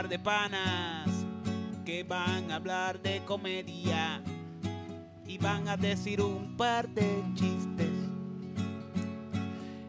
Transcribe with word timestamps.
par 0.00 0.08
de 0.08 0.18
panas 0.18 1.10
que 1.84 2.02
van 2.04 2.50
a 2.50 2.54
hablar 2.54 3.02
de 3.02 3.20
comedia 3.26 4.22
y 5.26 5.36
van 5.36 5.68
a 5.68 5.76
decir 5.76 6.22
un 6.22 6.56
par 6.56 6.88
de 6.88 7.22
chistes. 7.34 8.08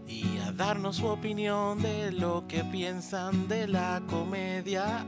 Y 0.06 0.38
a 0.40 0.52
darnos 0.52 0.98
su 0.98 1.06
opinión 1.06 1.82
de 1.82 2.12
lo 2.12 2.46
que 2.46 2.62
piensan 2.66 3.48
de 3.48 3.70
la 3.70 4.02
comedia. 4.10 5.06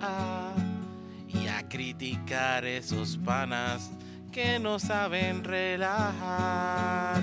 Y 1.28 1.48
a 1.50 1.68
criticar 1.68 2.64
esos 2.64 3.18
panas 3.18 3.92
que 4.32 4.58
no 4.58 4.80
saben 4.80 5.44
relajar. 5.44 7.22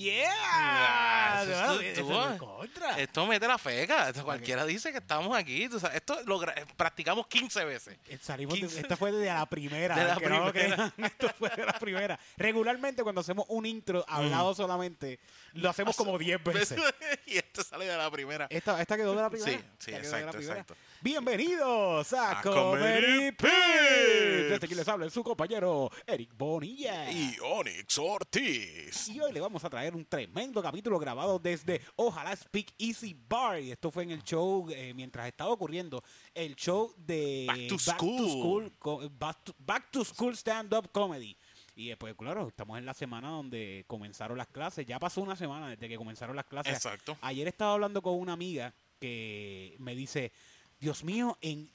Yeah, 0.00 0.30
Ah, 0.32 1.42
eso 1.42 1.50
No, 1.50 1.72
eso 1.74 1.82
estuvo- 1.82 2.12
no 2.12 2.32
es 2.32 2.38
contra. 2.38 2.98
Esto 2.98 3.26
mete 3.26 3.46
la 3.46 3.58
feca. 3.58 4.08
Esto 4.08 4.24
Cualquiera 4.24 4.64
dice 4.64 4.90
que 4.92 4.98
estamos 4.98 5.36
aquí. 5.36 5.68
tú 5.68 5.78
sabes, 5.78 5.96
esto 5.96 6.18
lo 6.24 6.40
practicamos 6.76 7.26
15 7.26 7.64
veces. 7.64 7.98
Eh, 8.08 8.18
Salimos 8.20 8.54
de- 8.54 8.60
15. 8.60 8.80
esta 8.80 8.96
fue 8.96 9.12
de 9.12 9.26
la 9.26 9.44
primera. 9.46 9.94
De 9.94 10.04
la 10.04 10.14
no 10.14 10.20
primera. 10.20 10.52
crean, 10.52 10.92
esto 11.12 11.28
fue 11.38 11.50
de 11.50 11.66
la 11.66 11.72
primera. 11.78 12.18
Regularmente 12.38 13.02
cuando 13.02 13.20
hacemos 13.20 13.44
un 13.48 13.66
intro 13.66 14.04
hablado 14.08 14.54
solamente, 14.54 15.20
lo 15.54 15.70
hacemos 15.70 15.96
como 15.96 16.18
10 16.18 16.42
veces. 16.44 16.80
y 17.26 17.36
esto 17.36 17.62
sale 17.62 17.86
de 17.86 17.96
la 17.96 18.10
primera. 18.10 18.46
Esta, 18.50 18.80
esta 18.80 18.96
quedó 18.96 19.14
de 19.14 19.22
la 19.22 19.30
primera. 19.30 19.50
Sí, 19.50 19.64
sí, 19.78 19.90
exacto, 19.92 20.38
exacto. 20.38 20.74
Bienvenidos 21.00 22.12
a, 22.12 22.40
A. 22.40 22.42
Pips. 22.42 23.42
Desde 23.42 24.66
aquí 24.66 24.74
les 24.74 24.86
habla 24.86 25.08
su 25.10 25.22
compañero 25.22 25.90
Eric 26.06 26.30
Bonilla. 26.36 27.10
Y 27.10 27.36
Onyx 27.42 27.98
Ortiz. 27.98 29.08
Y 29.08 29.20
hoy 29.20 29.32
le 29.32 29.40
vamos 29.40 29.64
a 29.64 29.70
traer 29.70 29.94
un 29.94 30.04
tremendo 30.04 30.62
capítulo 30.62 30.98
grabado 30.98 31.38
desde 31.38 31.80
Ojalá 31.96 32.36
Speak 32.36 32.74
Easy 32.78 33.16
Bar. 33.28 33.60
Y 33.60 33.72
esto 33.72 33.90
fue 33.90 34.02
en 34.02 34.10
el 34.10 34.22
show, 34.22 34.68
eh, 34.70 34.92
mientras 34.94 35.26
estaba 35.26 35.50
ocurriendo, 35.50 36.02
el 36.34 36.54
show 36.56 36.94
de 36.96 37.44
Back 37.46 37.68
to 37.68 37.78
School. 37.78 38.72
Back 39.18 39.44
to, 39.44 39.54
Back 39.58 39.90
to 39.90 40.04
School 40.04 40.36
Stand 40.36 40.74
Up 40.74 40.90
Comedy. 40.92 41.36
Y 41.76 41.88
después, 41.88 42.14
claro, 42.16 42.48
estamos 42.48 42.78
en 42.78 42.86
la 42.86 42.94
semana 42.94 43.28
donde 43.28 43.84
comenzaron 43.86 44.36
las 44.36 44.48
clases. 44.48 44.86
Ya 44.86 44.98
pasó 44.98 45.20
una 45.20 45.36
semana 45.36 45.68
desde 45.70 45.88
que 45.88 45.96
comenzaron 45.96 46.36
las 46.36 46.46
clases. 46.46 46.74
Exacto. 46.74 47.16
Ayer 47.22 47.48
estaba 47.48 47.74
hablando 47.74 48.02
con 48.02 48.14
una 48.14 48.32
amiga 48.32 48.72
que 48.98 49.76
me 49.78 49.94
dice, 49.94 50.32
Dios 50.78 51.04
mío, 51.04 51.38
en, 51.40 51.70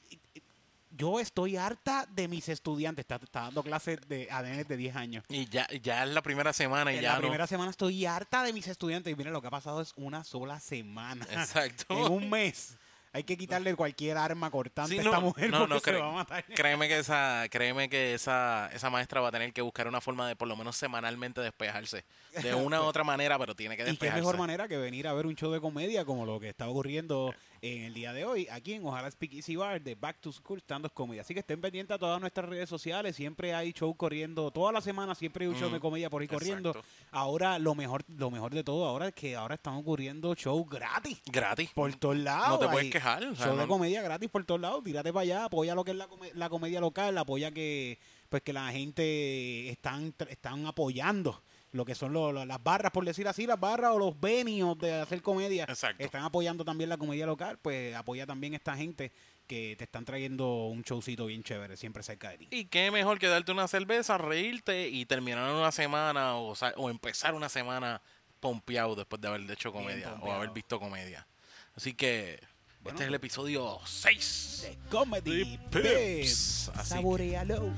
yo 0.92 1.20
estoy 1.20 1.58
harta 1.58 2.08
de 2.12 2.28
mis 2.28 2.48
estudiantes. 2.50 3.04
Está, 3.04 3.16
está 3.16 3.42
dando 3.42 3.64
clases 3.64 4.00
de, 4.08 4.28
a 4.32 4.42
nenes 4.42 4.68
de 4.68 4.78
10 4.78 4.96
años. 4.96 5.24
Y 5.30 5.46
ya, 5.50 5.68
ya 5.82 6.04
es 6.04 6.10
la 6.10 6.22
primera 6.22 6.54
semana 6.54 6.94
y 6.94 6.98
En 6.98 7.02
ya 7.02 7.10
la 7.10 7.16
no. 7.16 7.22
primera 7.22 7.48
semana 7.48 7.72
estoy 7.72 8.06
harta 8.06 8.44
de 8.44 8.54
mis 8.54 8.68
estudiantes. 8.68 9.12
Y 9.12 9.16
mira, 9.16 9.32
lo 9.32 9.42
que 9.42 9.48
ha 9.48 9.52
pasado 9.52 9.82
es 9.82 9.94
una 9.96 10.24
sola 10.24 10.60
semana. 10.60 11.26
Exacto. 11.32 11.86
en 12.06 12.12
un 12.12 12.30
mes. 12.30 12.78
Hay 13.16 13.24
que 13.24 13.38
quitarle 13.38 13.74
cualquier 13.78 14.18
arma 14.18 14.52
cortante 14.52 14.92
Sí, 14.92 15.00
a 15.00 15.04
esta 15.04 15.22
mujer 15.22 15.50
no, 15.50 15.60
porque 15.60 15.74
no, 15.74 15.80
se 15.80 15.92
va 15.94 16.10
a 16.10 16.12
matar. 16.12 16.44
Créeme 16.54 16.90
que 16.90 17.00
esa, 17.00 17.46
créeme 17.50 17.88
que 17.88 18.14
esa, 18.14 18.70
esa 18.74 18.90
maestra 18.90 19.22
va 19.22 19.30
a 19.30 19.32
tener 19.32 19.54
que 19.54 19.62
buscar 19.62 19.88
una 19.88 20.02
forma 20.02 20.28
de 20.28 20.36
por 20.36 20.50
lo 20.50 20.58
menos 20.58 20.76
semanalmente 20.76 21.40
despejarse. 21.40 22.04
De 22.42 22.54
una 22.54 22.82
u 22.82 22.84
otra 22.84 23.06
manera, 23.06 23.40
pero 23.40 23.56
tiene 23.56 23.78
que 23.78 23.84
Y 23.84 23.86
qué 23.86 23.92
despejarse. 23.92 24.20
mejor 24.20 24.38
manera 24.38 24.68
que 24.68 24.76
venir 24.76 25.08
a 25.08 25.14
ver 25.14 25.28
un 25.28 25.36
show 25.38 25.50
de 25.50 25.62
comedia 25.62 26.04
como 26.04 26.26
lo 26.26 26.42
que 26.42 26.50
está 26.50 26.68
ocurriendo 26.68 27.34
en 27.62 27.84
el 27.84 27.94
día 27.94 28.14
de 28.14 28.26
hoy 28.26 28.48
aquí 28.52 28.74
en 28.74 28.86
Ojalá 28.86 29.10
Speak 29.10 29.34
Easy 29.34 29.56
Bar 29.56 29.82
de 29.82 29.96
Back 29.96 30.20
to 30.22 30.32
School 30.32 30.60
Stand 30.60 30.86
Up 30.86 30.94
Comedy. 30.94 31.20
Así 31.20 31.34
que 31.34 31.40
estén 31.40 31.60
pendientes 31.62 31.96
a 31.96 31.98
todas 32.00 32.20
nuestras 32.22 32.48
redes 32.50 32.70
sociales. 32.70 33.16
Siempre 33.16 33.54
hay 33.54 33.72
show 33.72 33.96
corriendo. 33.96 34.52
Toda 34.52 34.72
la 34.72 34.82
semana 34.82 35.16
siempre 35.16 35.46
hay 35.46 35.52
un 35.52 35.58
show 35.60 35.70
Mm, 35.70 35.74
de 35.74 35.80
comedia 35.80 36.10
por 36.10 36.22
ahí 36.22 36.28
corriendo. 36.28 36.74
Ahora 37.12 37.58
lo 37.60 37.76
mejor, 37.76 38.04
lo 38.08 38.30
mejor 38.32 38.54
de 38.54 38.64
todo 38.64 38.86
ahora 38.86 39.08
es 39.10 39.14
que 39.16 39.36
ahora 39.36 39.56
están 39.56 39.76
ocurriendo 39.76 40.34
shows 40.36 40.68
gratis. 40.70 41.22
Gratis. 41.26 41.70
Por 41.74 41.96
todos 41.96 42.18
lados. 42.18 42.60
No 42.60 42.68
te 42.68 42.72
puedes 42.72 42.92
quejar, 42.92 43.24
o 43.26 43.36
sea, 43.36 43.48
show 43.48 43.58
de 43.58 43.68
comedia 43.68 44.02
gratis 44.02 44.30
por 44.30 44.44
todos 44.46 44.62
lados. 44.62 44.84
Tírate 44.84 45.12
para 45.12 45.22
allá, 45.24 45.46
apoya 45.46 45.74
lo 45.76 45.84
que 45.84 45.92
es 45.92 45.98
la, 45.98 46.08
come- 46.08 46.32
la 46.34 46.50
comedia 46.50 46.80
local, 46.82 47.18
apoya 47.18 47.52
que 47.52 48.00
pues 48.30 48.42
que 48.42 48.54
la 48.54 48.72
gente 48.72 49.70
están, 49.70 50.14
están 50.30 50.66
apoyando 50.66 51.42
lo 51.76 51.84
que 51.86 51.94
son 51.96 52.14
lo- 52.14 52.32
lo- 52.32 52.46
las 52.46 52.64
barras, 52.64 52.92
por 52.92 53.04
decir 53.06 53.28
así, 53.28 53.46
las 53.46 53.60
barras 53.60 53.92
o 53.92 54.00
los 54.00 54.20
venios 54.20 54.78
de 54.80 54.94
hacer 55.02 55.22
comedia. 55.22 55.66
Exacto. 55.66 56.04
Están 56.04 56.24
apoyando 56.24 56.64
también 56.64 56.90
la 56.90 56.98
comedia 56.98 57.26
local, 57.26 57.60
pues 57.62 57.94
apoya 57.96 58.26
también 58.26 58.54
esta 58.54 58.76
gente 58.78 59.12
que 59.48 59.76
te 59.78 59.84
están 59.84 60.06
trayendo 60.06 60.66
un 60.68 60.82
showcito 60.82 61.26
bien 61.28 61.44
chévere, 61.44 61.78
siempre 61.78 62.02
cerca 62.02 62.30
de 62.32 62.38
ti. 62.40 62.48
Y 62.50 62.66
qué 62.66 62.90
mejor 62.92 63.20
que 63.20 63.28
darte 63.28 63.52
una 63.52 63.68
cerveza, 63.68 64.18
reírte 64.18 64.88
y 64.90 65.06
terminar 65.06 65.52
una 65.54 65.72
semana 65.72 66.38
o, 66.38 66.56
empezar 66.90 67.34
una 67.36 67.50
semana 67.50 68.02
pompeado 68.40 68.96
después 68.96 69.22
de 69.22 69.28
haber 69.28 69.52
hecho 69.52 69.72
comedia 69.72 70.14
o 70.22 70.32
haber 70.32 70.50
visto 70.52 70.80
comedia. 70.80 71.28
Así 71.76 71.94
que 71.94 72.40
Bueno, 72.82 72.96
este 72.96 73.04
es 73.04 73.08
el 73.10 73.16
episodio 73.16 73.80
6. 73.86 74.60
De 74.64 74.78
Comedy 74.90 75.60
Pips. 75.72 76.72
Saborealo. 76.84 77.74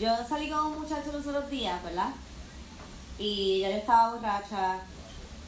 Yo 0.00 0.10
salí 0.28 0.50
con 0.50 0.66
un 0.66 0.80
muchacho 0.80 1.12
los 1.12 1.26
otros 1.26 1.50
días, 1.50 1.82
¿verdad? 1.84 2.10
Y 3.18 3.60
yo 3.60 3.66
estaba 3.68 4.14
borracha 4.14 4.80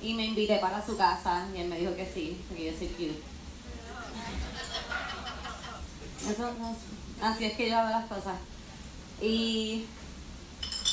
y 0.00 0.14
me 0.14 0.26
invité 0.26 0.58
para 0.58 0.84
su 0.84 0.96
casa 0.96 1.46
y 1.54 1.60
él 1.60 1.68
me 1.68 1.78
dijo 1.78 1.96
que 1.96 2.06
sí, 2.06 2.40
porque 2.48 2.70
yo 2.70 2.78
soy 2.78 2.88
cute. 2.88 3.22
Eso, 6.30 6.52
así 7.22 7.44
es 7.44 7.56
que 7.56 7.70
yo 7.70 7.78
hago 7.78 7.90
las 7.90 8.06
cosas. 8.06 8.36
Y 9.20 9.86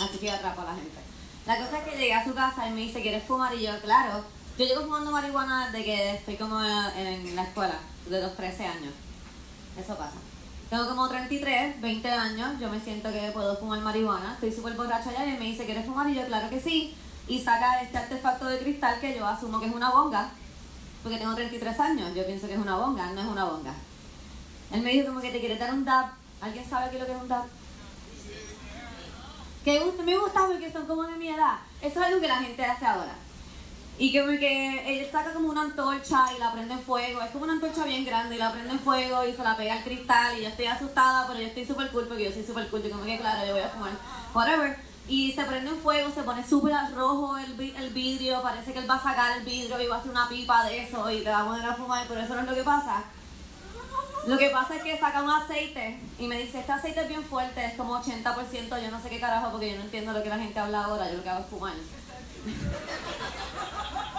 así 0.01 0.18
que 0.19 0.27
yo 0.27 0.33
atrapo 0.33 0.62
a 0.62 0.66
la 0.66 0.75
gente. 0.75 1.00
La 1.45 1.57
cosa 1.57 1.80
es 1.80 1.83
que 1.83 1.98
llegué 1.98 2.13
a 2.13 2.24
su 2.24 2.33
casa 2.33 2.68
y 2.68 2.72
me 2.72 2.81
dice, 2.81 3.01
¿quieres 3.01 3.24
fumar? 3.24 3.54
Y 3.54 3.63
yo, 3.63 3.80
claro. 3.81 4.24
Yo 4.57 4.66
llevo 4.66 4.83
fumando 4.83 5.12
marihuana 5.12 5.69
desde 5.72 5.83
que 5.83 6.12
estoy 6.12 6.38
como 6.38 6.63
en 6.63 7.36
la 7.36 7.44
escuela, 7.44 7.80
de 8.07 8.22
los 8.22 8.36
13 8.36 8.66
años. 8.66 8.94
Eso 9.77 9.98
pasa. 9.98 10.18
Tengo 10.74 10.90
como 10.90 11.08
33, 11.08 11.81
20 11.81 12.10
años, 12.10 12.60
yo 12.60 12.68
me 12.68 12.80
siento 12.80 13.12
que 13.12 13.30
puedo 13.31 13.56
fumar 13.58 13.80
marihuana, 13.81 14.34
estoy 14.34 14.52
súper 14.52 14.74
borracha 14.74 15.12
ya 15.12 15.24
y 15.24 15.34
él 15.34 15.40
me 15.40 15.46
dice, 15.46 15.68
¿quieres 15.68 15.86
fumar? 15.86 16.10
Y 16.10 16.16
yo, 16.16 16.25
claro 16.25 16.50
que 16.50 16.60
sí. 16.60 16.96
Y 17.28 17.40
saca 17.40 17.80
este 17.84 17.96
artefacto 17.96 18.46
de 18.46 18.58
cristal 18.58 19.00
que 19.00 19.16
yo 19.16 19.24
asumo 19.24 19.60
que 19.60 19.68
es 19.68 19.72
una 19.72 19.92
bonga, 19.92 20.31
porque 21.04 21.20
tengo 21.20 21.36
33 21.36 21.80
años, 21.80 22.16
yo 22.16 22.25
pienso 22.25 22.48
que 22.48 22.54
es 22.54 22.60
una 22.60 22.75
bonga, 22.75 23.06
no 23.12 23.22
es 23.22 23.28
una 23.28 23.46
bonga. 23.46 23.75
Él 24.72 24.81
me 24.81 24.94
dijo 24.94 25.10
como 25.10 25.22
que 25.22 25.30
te 25.30 25.40
quiere 25.40 25.60
dar 25.60 25.72
un 25.72 25.86
dab. 25.86 26.08
¿Alguien 26.42 26.68
sabe 26.68 26.90
qué 26.90 26.96
es 26.96 27.02
lo 27.02 27.06
que 27.06 27.14
es 27.14 27.22
un 27.22 27.28
dab? 27.28 27.46
Que 29.64 29.94
me 30.04 30.18
gusta 30.18 30.48
porque 30.48 30.72
son 30.72 30.88
como 30.88 31.04
de 31.04 31.18
mi 31.18 31.30
edad. 31.30 31.60
Eso 31.84 32.00
es 32.00 32.08
algo 32.08 32.20
que 32.20 32.28
la 32.28 32.38
gente 32.38 32.66
hace 32.66 32.84
ahora. 32.84 33.14
Y 34.00 34.18
como 34.18 34.31
que 34.40 35.00
él 35.00 35.07
saca 35.12 35.34
como 35.34 35.50
una 35.50 35.62
antorcha 35.62 36.25
y 36.36 36.40
la 36.40 36.51
prende 36.51 36.74
en 36.74 36.81
fuego. 36.81 37.22
Es 37.22 37.30
como 37.30 37.44
una 37.44 37.54
antorcha 37.54 37.86
bien 37.86 38.04
grande 38.04 38.36
y 38.36 38.40
la 38.40 38.51
prende 38.51 38.72
en 38.72 38.80
fuego 38.80 39.24
y 39.25 39.34
se 39.34 39.44
la 39.44 39.56
pega 39.56 39.74
al 39.74 39.84
cristal. 39.84 40.38
Y 40.38 40.42
yo 40.42 40.50
estoy 40.50 40.66
asustada, 40.66 41.28
pero 41.28 41.40
yo 41.40 41.48
estoy 41.48 41.66
súper 41.66 41.92
cool 41.92 42.07
porque 42.07 42.25
yo 42.25 42.31
soy 42.31 42.44
súper 42.44 42.69
cool. 42.69 42.86
Y 42.86 42.90
como 42.90 43.04
que 43.04 43.19
claro, 43.19 43.45
yo 43.45 43.54
voy 43.54 43.62
a 43.62 43.69
fumar. 43.69 43.92
Whatever. 44.34 44.78
Y 45.07 45.34
se 45.34 45.44
prende 45.44 45.69
en 45.69 45.78
fuego, 45.78 46.10
se 46.12 46.24
pone 46.24 46.48
súper 46.48 46.74
rojo 46.95 47.38
el, 47.38 47.60
el 47.60 47.90
vidrio. 47.94 48.42
Parece 48.42 48.74
que 48.74 48.80
él 48.80 48.90
va 48.90 48.95
a 48.95 49.04
sacar 49.04 49.38
el 49.38 49.45
vidrio 49.45 49.80
y 49.80 49.88
va 49.88 49.98
a 49.98 50.00
hacer 50.00 50.12
una 50.12 50.28
pipa 50.28 50.66
de 50.66 50.84
eso 50.84 51.12
y 51.12 51.22
te 51.22 51.30
va 51.30 51.42
a 51.42 51.46
poner 51.46 51.66
a 51.66 51.75
fumar. 51.75 52.06
Pero 52.07 52.22
eso 52.22 52.34
no 52.34 52.42
es 52.42 52.48
lo 52.48 52.56
que 52.56 52.63
pasa. 52.63 53.04
Lo 54.25 54.38
que 54.38 54.50
pasa 54.50 54.78
es 54.78 54.84
que 54.84 54.98
saca 54.98 55.22
un 55.22 55.30
aceite 55.30 56.00
y 56.18 56.28
me 56.28 56.38
dice, 56.38 56.62
este 56.62 56.72
aceite 56.72 57.01
es 57.01 57.10
bien 57.10 57.24
fuerte, 57.25 57.66
es 57.66 57.74
como 57.74 58.01
80%, 58.01 58.81
yo 58.81 58.89
no 58.89 59.01
sé 59.01 59.10
qué 59.10 59.19
carajo, 59.19 59.51
porque 59.51 59.72
yo 59.72 59.75
no 59.75 59.84
entiendo 59.84 60.13
lo 60.13 60.24
que 60.24 60.30
la 60.30 60.39
gente 60.39 60.57
habla 60.57 60.86
ahora, 60.86 61.12
yo 61.12 61.18
lo 61.18 61.24
que 61.24 61.30
hago 61.30 61.42
es 61.42 61.48
fumar. 61.48 61.74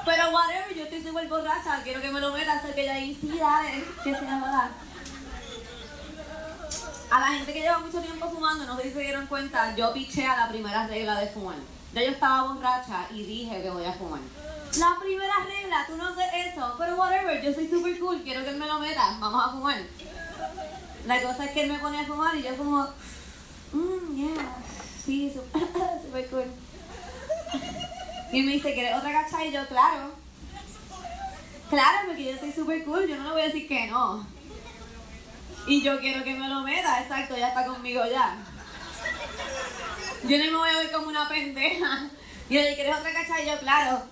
Pero 0.04 0.30
whatever, 0.30 0.74
yo 0.74 0.84
estoy 0.84 1.02
súper 1.02 1.28
borracha, 1.28 1.82
quiero 1.82 2.00
que 2.00 2.10
me 2.10 2.20
lo 2.20 2.32
metas, 2.32 2.62
sé 2.62 2.74
que 2.74 2.84
ya 2.84 2.94
hay 2.94 3.14
sí, 3.14 3.38
dale, 3.38 3.84
que 4.02 4.10
se 4.10 4.20
joda. 4.20 4.70
A 7.10 7.20
la 7.20 7.26
gente 7.26 7.52
que 7.52 7.60
lleva 7.60 7.78
mucho 7.78 8.00
tiempo 8.00 8.28
fumando, 8.30 8.64
no 8.64 8.76
se 8.76 8.90
dieron 8.90 9.26
cuenta, 9.26 9.74
yo 9.76 9.92
piché 9.92 10.26
a 10.26 10.36
la 10.36 10.48
primera 10.48 10.86
regla 10.86 11.20
de 11.20 11.28
fumar. 11.28 11.56
Ya 11.94 12.02
yo 12.02 12.10
estaba 12.10 12.52
borracha 12.52 13.06
y 13.10 13.22
dije 13.24 13.62
que 13.62 13.70
voy 13.70 13.84
a 13.84 13.92
fumar. 13.92 14.20
La 14.78 14.96
primera 15.00 15.34
regla, 15.46 15.84
tú 15.86 15.96
no 15.96 16.08
haces 16.08 16.26
eso, 16.48 16.74
pero 16.76 16.96
whatever, 16.96 17.40
yo 17.40 17.54
soy 17.54 17.68
super 17.68 17.98
cool, 18.00 18.22
quiero 18.22 18.42
que 18.42 18.50
él 18.50 18.56
me 18.56 18.66
lo 18.66 18.80
meta, 18.80 19.16
vamos 19.20 19.44
a 19.44 19.50
fumar. 19.50 19.78
La 21.06 21.22
cosa 21.22 21.44
es 21.44 21.50
que 21.52 21.62
él 21.62 21.72
me 21.72 21.78
pone 21.78 22.00
a 22.00 22.04
fumar 22.04 22.34
y 22.34 22.42
yo 22.42 22.56
como, 22.56 22.86
mmm, 23.72 24.16
yeah, 24.16 24.56
sí, 25.04 25.32
super, 25.32 25.62
super 26.02 26.28
cool. 26.30 27.83
Y 28.34 28.42
me 28.42 28.52
dice, 28.54 28.74
¿quieres 28.74 28.96
otra 28.96 29.12
cacha? 29.12 29.44
Y 29.44 29.52
yo, 29.52 29.64
claro. 29.68 30.10
Claro, 31.70 31.98
porque 32.08 32.24
yo 32.24 32.36
soy 32.36 32.50
super 32.50 32.84
cool, 32.84 33.06
yo 33.06 33.16
no 33.16 33.22
le 33.22 33.30
voy 33.30 33.42
a 33.42 33.44
decir 33.44 33.68
que 33.68 33.86
no. 33.86 34.26
Y 35.68 35.82
yo 35.82 36.00
quiero 36.00 36.24
que 36.24 36.34
me 36.34 36.48
lo 36.48 36.62
meta, 36.62 37.00
exacto, 37.00 37.36
ya 37.36 37.50
está 37.50 37.64
conmigo 37.64 38.02
ya. 38.10 38.36
Yo 40.24 40.38
no 40.38 40.44
me 40.44 40.56
voy 40.56 40.68
a 40.68 40.78
ver 40.78 40.90
como 40.90 41.08
una 41.08 41.28
pendeja. 41.28 42.10
Y 42.50 42.56
él, 42.56 42.74
¿quieres 42.74 42.96
otra 42.96 43.12
cacha? 43.12 43.40
Y 43.40 43.46
yo, 43.46 43.58
claro. 43.60 44.02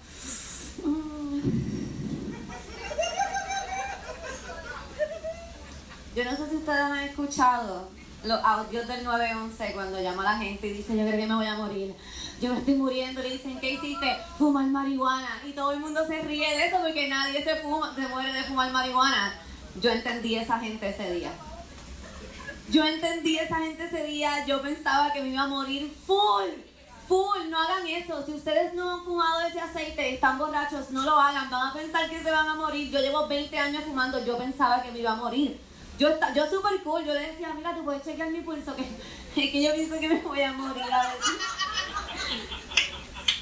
Yo 6.14 6.24
no 6.24 6.30
sé 6.30 6.48
si 6.48 6.56
ustedes 6.56 6.78
han 6.78 6.98
escuchado 7.00 7.90
los 8.22 8.44
audios 8.44 8.86
del 8.86 9.02
911 9.02 9.72
cuando 9.72 10.00
llama 10.00 10.22
la 10.22 10.38
gente 10.38 10.68
y 10.68 10.74
dice 10.74 10.96
yo 10.96 11.04
creo 11.04 11.18
que 11.18 11.26
me 11.26 11.34
voy 11.34 11.46
a 11.46 11.56
morir. 11.56 11.96
Yo 12.42 12.52
me 12.52 12.58
estoy 12.58 12.74
muriendo, 12.74 13.22
le 13.22 13.30
dicen, 13.30 13.60
¿qué 13.60 13.74
hiciste? 13.74 14.16
Fumar 14.36 14.66
marihuana. 14.66 15.40
Y 15.46 15.52
todo 15.52 15.70
el 15.70 15.78
mundo 15.78 16.04
se 16.08 16.22
ríe 16.22 16.44
de 16.44 16.66
eso 16.66 16.78
porque 16.82 17.06
nadie 17.06 17.44
se, 17.44 17.54
fuma, 17.54 17.94
se 17.94 18.00
muere 18.08 18.32
de 18.32 18.42
fumar 18.42 18.72
marihuana. 18.72 19.32
Yo 19.80 19.92
entendí 19.92 20.34
esa 20.34 20.58
gente 20.58 20.88
ese 20.88 21.14
día. 21.14 21.30
Yo 22.68 22.84
entendí 22.84 23.38
esa 23.38 23.58
gente 23.58 23.84
ese 23.84 24.02
día, 24.06 24.44
yo 24.44 24.60
pensaba 24.60 25.12
que 25.12 25.22
me 25.22 25.28
iba 25.28 25.42
a 25.42 25.46
morir 25.46 25.94
full. 26.04 26.50
Full, 27.06 27.48
no 27.48 27.62
hagan 27.62 27.86
eso. 27.86 28.26
Si 28.26 28.32
ustedes 28.32 28.74
no 28.74 28.90
han 28.90 29.04
fumado 29.04 29.42
ese 29.42 29.60
aceite, 29.60 30.12
están 30.12 30.36
borrachos, 30.36 30.90
no 30.90 31.02
lo 31.02 31.16
hagan. 31.20 31.48
Van 31.48 31.68
a 31.68 31.72
pensar 31.72 32.10
que 32.10 32.24
se 32.24 32.30
van 32.32 32.48
a 32.48 32.54
morir. 32.54 32.90
Yo 32.90 32.98
llevo 32.98 33.28
20 33.28 33.56
años 33.56 33.84
fumando, 33.84 34.24
yo 34.24 34.36
pensaba 34.36 34.82
que 34.82 34.90
me 34.90 34.98
iba 34.98 35.12
a 35.12 35.16
morir. 35.16 35.60
Yo, 35.96 36.08
yo 36.34 36.50
super 36.50 36.82
cool, 36.82 37.04
yo 37.04 37.14
le 37.14 37.20
decía, 37.20 37.54
mira, 37.54 37.72
tú 37.72 37.84
puedes 37.84 38.02
chequear 38.02 38.32
mi 38.32 38.40
pulso, 38.40 38.74
que, 38.74 38.82
que 39.52 39.62
yo 39.62 39.72
pienso 39.74 40.00
que 40.00 40.08
me 40.08 40.20
voy 40.22 40.42
a 40.42 40.52
morir. 40.52 40.82
a 40.82 41.02
ver". 41.04 41.71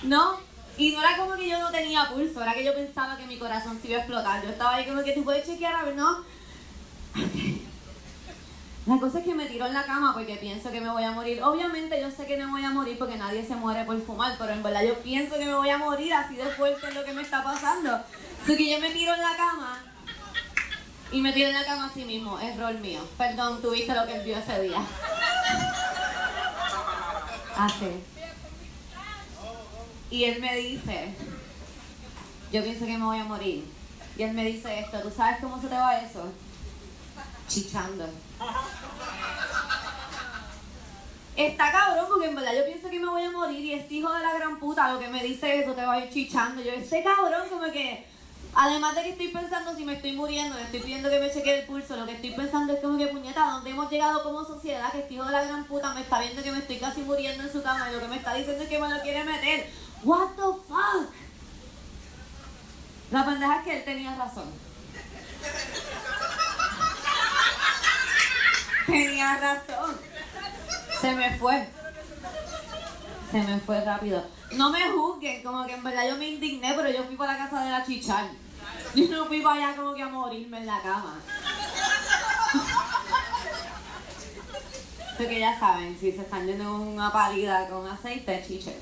No, 0.03 0.39
y 0.79 0.93
no 0.93 1.01
era 1.01 1.17
como 1.17 1.35
que 1.37 1.49
yo 1.49 1.59
no 1.59 1.71
tenía 1.71 2.09
pulso, 2.09 2.43
era 2.43 2.55
que 2.55 2.65
yo 2.65 2.75
pensaba 2.75 3.17
que 3.17 3.27
mi 3.27 3.39
corazón 3.39 3.79
se 3.81 3.89
iba 3.89 3.99
a 3.99 4.01
explotar. 4.01 4.43
Yo 4.43 4.51
estaba 4.51 4.77
ahí 4.77 4.87
como 4.87 5.03
que 5.03 5.13
tú 5.13 5.25
puedes 5.25 5.47
chequear, 5.47 5.75
a 5.75 5.85
ver, 5.85 5.95
¿no? 5.95 6.25
La 8.87 8.99
cosa 8.99 9.19
es 9.19 9.25
que 9.25 9.35
me 9.35 9.47
tiro 9.47 9.67
en 9.67 9.75
la 9.75 9.85
cama 9.85 10.15
porque 10.15 10.37
pienso 10.37 10.71
que 10.71 10.81
me 10.81 10.89
voy 10.89 11.05
a 11.05 11.13
morir. 11.13 11.43
Obviamente 11.43 12.01
yo 12.01 12.11
sé 12.11 12.27
que 12.27 12.39
no 12.39 12.51
voy 12.51 12.65
a 12.65 12.71
morir 12.71 12.99
porque 12.99 13.17
nadie 13.17 13.45
se 13.47 13.55
muere 13.55 13.85
por 13.85 14.01
fumar, 14.01 14.35
pero 14.39 14.53
en 14.53 14.63
verdad 14.63 14.83
yo 14.83 14.95
pienso 15.01 15.37
que 15.37 15.45
me 15.45 15.55
voy 15.55 15.69
a 15.69 15.77
morir 15.77 16.15
así 16.15 16.35
de 16.35 16.47
fuerte 16.47 16.89
es 16.89 16.95
lo 16.95 17.05
que 17.05 17.13
me 17.13 17.23
está 17.23 17.45
pasando. 17.45 18.01
Así 18.43 18.57
que 18.57 18.71
yo 18.71 18.81
me 18.81 18.91
tiro 18.91 19.13
en 19.15 19.21
la 19.21 19.37
cama 19.37 19.85
y 21.13 21.21
me 21.21 21.33
tiro 21.33 21.49
en 21.49 21.55
la 21.55 21.65
cama 21.65 21.87
así 21.87 22.05
mismo, 22.05 22.41
es 22.41 22.59
rol 22.59 22.79
mío. 22.81 23.07
Perdón, 23.19 23.61
tuviste 23.61 23.95
lo 23.95 24.07
que 24.07 24.17
él 24.17 24.25
vio 24.25 24.39
ese 24.39 24.63
día. 24.63 24.79
Así. 27.57 28.20
Y 30.11 30.25
él 30.25 30.41
me 30.41 30.57
dice, 30.57 31.15
yo 32.53 32.63
pienso 32.63 32.85
que 32.85 32.99
me 32.99 33.05
voy 33.05 33.19
a 33.19 33.25
morir. 33.25 33.65
Y 34.17 34.23
él 34.23 34.33
me 34.33 34.45
dice 34.45 34.81
esto, 34.81 35.01
¿tú 35.01 35.11
sabes 35.11 35.39
cómo 35.41 35.61
se 35.61 35.69
te 35.69 35.75
va 35.75 35.99
eso? 35.99 36.33
Chichando. 37.49 38.09
Está 41.37 41.73
cabrón 41.73 42.07
porque 42.09 42.27
en 42.27 42.35
verdad 42.35 42.53
yo 42.55 42.67
pienso 42.67 42.91
que 42.91 42.99
me 42.99 43.07
voy 43.07 43.23
a 43.23 43.31
morir 43.31 43.65
y 43.65 43.73
este 43.73 43.95
hijo 43.95 44.13
de 44.13 44.21
la 44.21 44.35
gran 44.35 44.59
puta 44.59 44.93
lo 44.93 44.99
que 44.99 45.09
me 45.09 45.23
dice 45.23 45.61
eso 45.61 45.73
te 45.73 45.87
va 45.87 45.95
a 45.95 46.05
ir 46.05 46.11
chichando. 46.11 46.61
Yo, 46.61 46.73
este 46.73 47.03
cabrón 47.03 47.49
como 47.49 47.71
que, 47.73 48.05
además 48.55 48.95
de 48.95 49.05
que 49.05 49.09
estoy 49.11 49.29
pensando 49.29 49.75
si 49.75 49.85
me 49.85 49.95
estoy 49.95 50.13
muriendo, 50.13 50.57
le 50.57 50.65
estoy 50.65 50.81
pidiendo 50.81 51.09
que 51.09 51.19
me 51.19 51.33
chequee 51.33 51.61
el 51.61 51.67
pulso, 51.67 51.97
lo 51.97 52.05
que 52.05 52.13
estoy 52.13 52.33
pensando 52.33 52.75
es 52.75 52.81
como 52.81 52.99
que 52.99 53.07
puñeta, 53.07 53.45
¿a 53.45 53.53
dónde 53.53 53.71
hemos 53.71 53.91
llegado 53.91 54.23
como 54.23 54.45
sociedad? 54.45 54.93
Que 54.93 54.99
este 54.99 55.15
hijo 55.15 55.25
de 55.25 55.33
la 55.33 55.45
gran 55.45 55.65
puta 55.65 55.95
me 55.95 56.03
está 56.03 56.21
viendo 56.21 56.43
que 56.43 56.53
me 56.53 56.59
estoy 56.59 56.77
casi 56.77 57.01
muriendo 57.03 57.43
en 57.45 57.53
su 57.53 57.63
cama 57.63 57.89
y 57.89 57.95
lo 57.95 58.01
que 58.01 58.09
me 58.09 58.17
está 58.17 58.35
diciendo 58.35 58.63
es 58.63 58.69
que 58.69 58.79
me 58.79 58.89
lo 58.89 59.01
quiere 59.01 59.25
meter. 59.25 59.71
What 60.03 60.29
the 60.37 60.43
fuck? 60.67 61.11
La 63.11 63.25
pendeja 63.25 63.59
es 63.59 63.65
que 63.65 63.77
él 63.79 63.85
tenía 63.85 64.15
razón. 64.15 64.51
Tenía 68.87 69.37
razón. 69.37 69.97
Se 71.01 71.13
me 71.13 71.39
fue. 71.39 71.69
Se 73.31 73.43
me 73.43 73.61
fue 73.61 73.81
rápido. 73.85 74.25
No 74.53 74.71
me 74.71 74.91
juzguen, 74.91 75.43
como 75.43 75.67
que 75.67 75.75
en 75.75 75.85
verdad 75.85 76.09
yo 76.09 76.17
me 76.17 76.29
indigné, 76.29 76.73
pero 76.75 76.91
yo 76.91 77.05
fui 77.05 77.17
para 77.17 77.35
la 77.35 77.39
casa 77.39 77.65
de 77.65 77.71
la 77.71 77.85
chichar. 77.85 78.27
Yo 78.95 79.07
no 79.09 79.27
fui 79.27 79.41
para 79.41 79.69
allá 79.69 79.77
como 79.77 79.95
que 79.95 80.03
a 80.03 80.09
morirme 80.09 80.59
en 80.59 80.67
la 80.67 80.81
cama. 80.83 81.21
Así 85.15 85.27
que 85.29 85.39
ya 85.39 85.59
saben, 85.61 85.99
si 86.01 86.13
se 86.13 86.23
están 86.23 86.47
yendo 86.47 86.77
una 86.77 87.13
pálida 87.13 87.69
con 87.69 87.87
aceite, 87.87 88.43
chiche. 88.47 88.75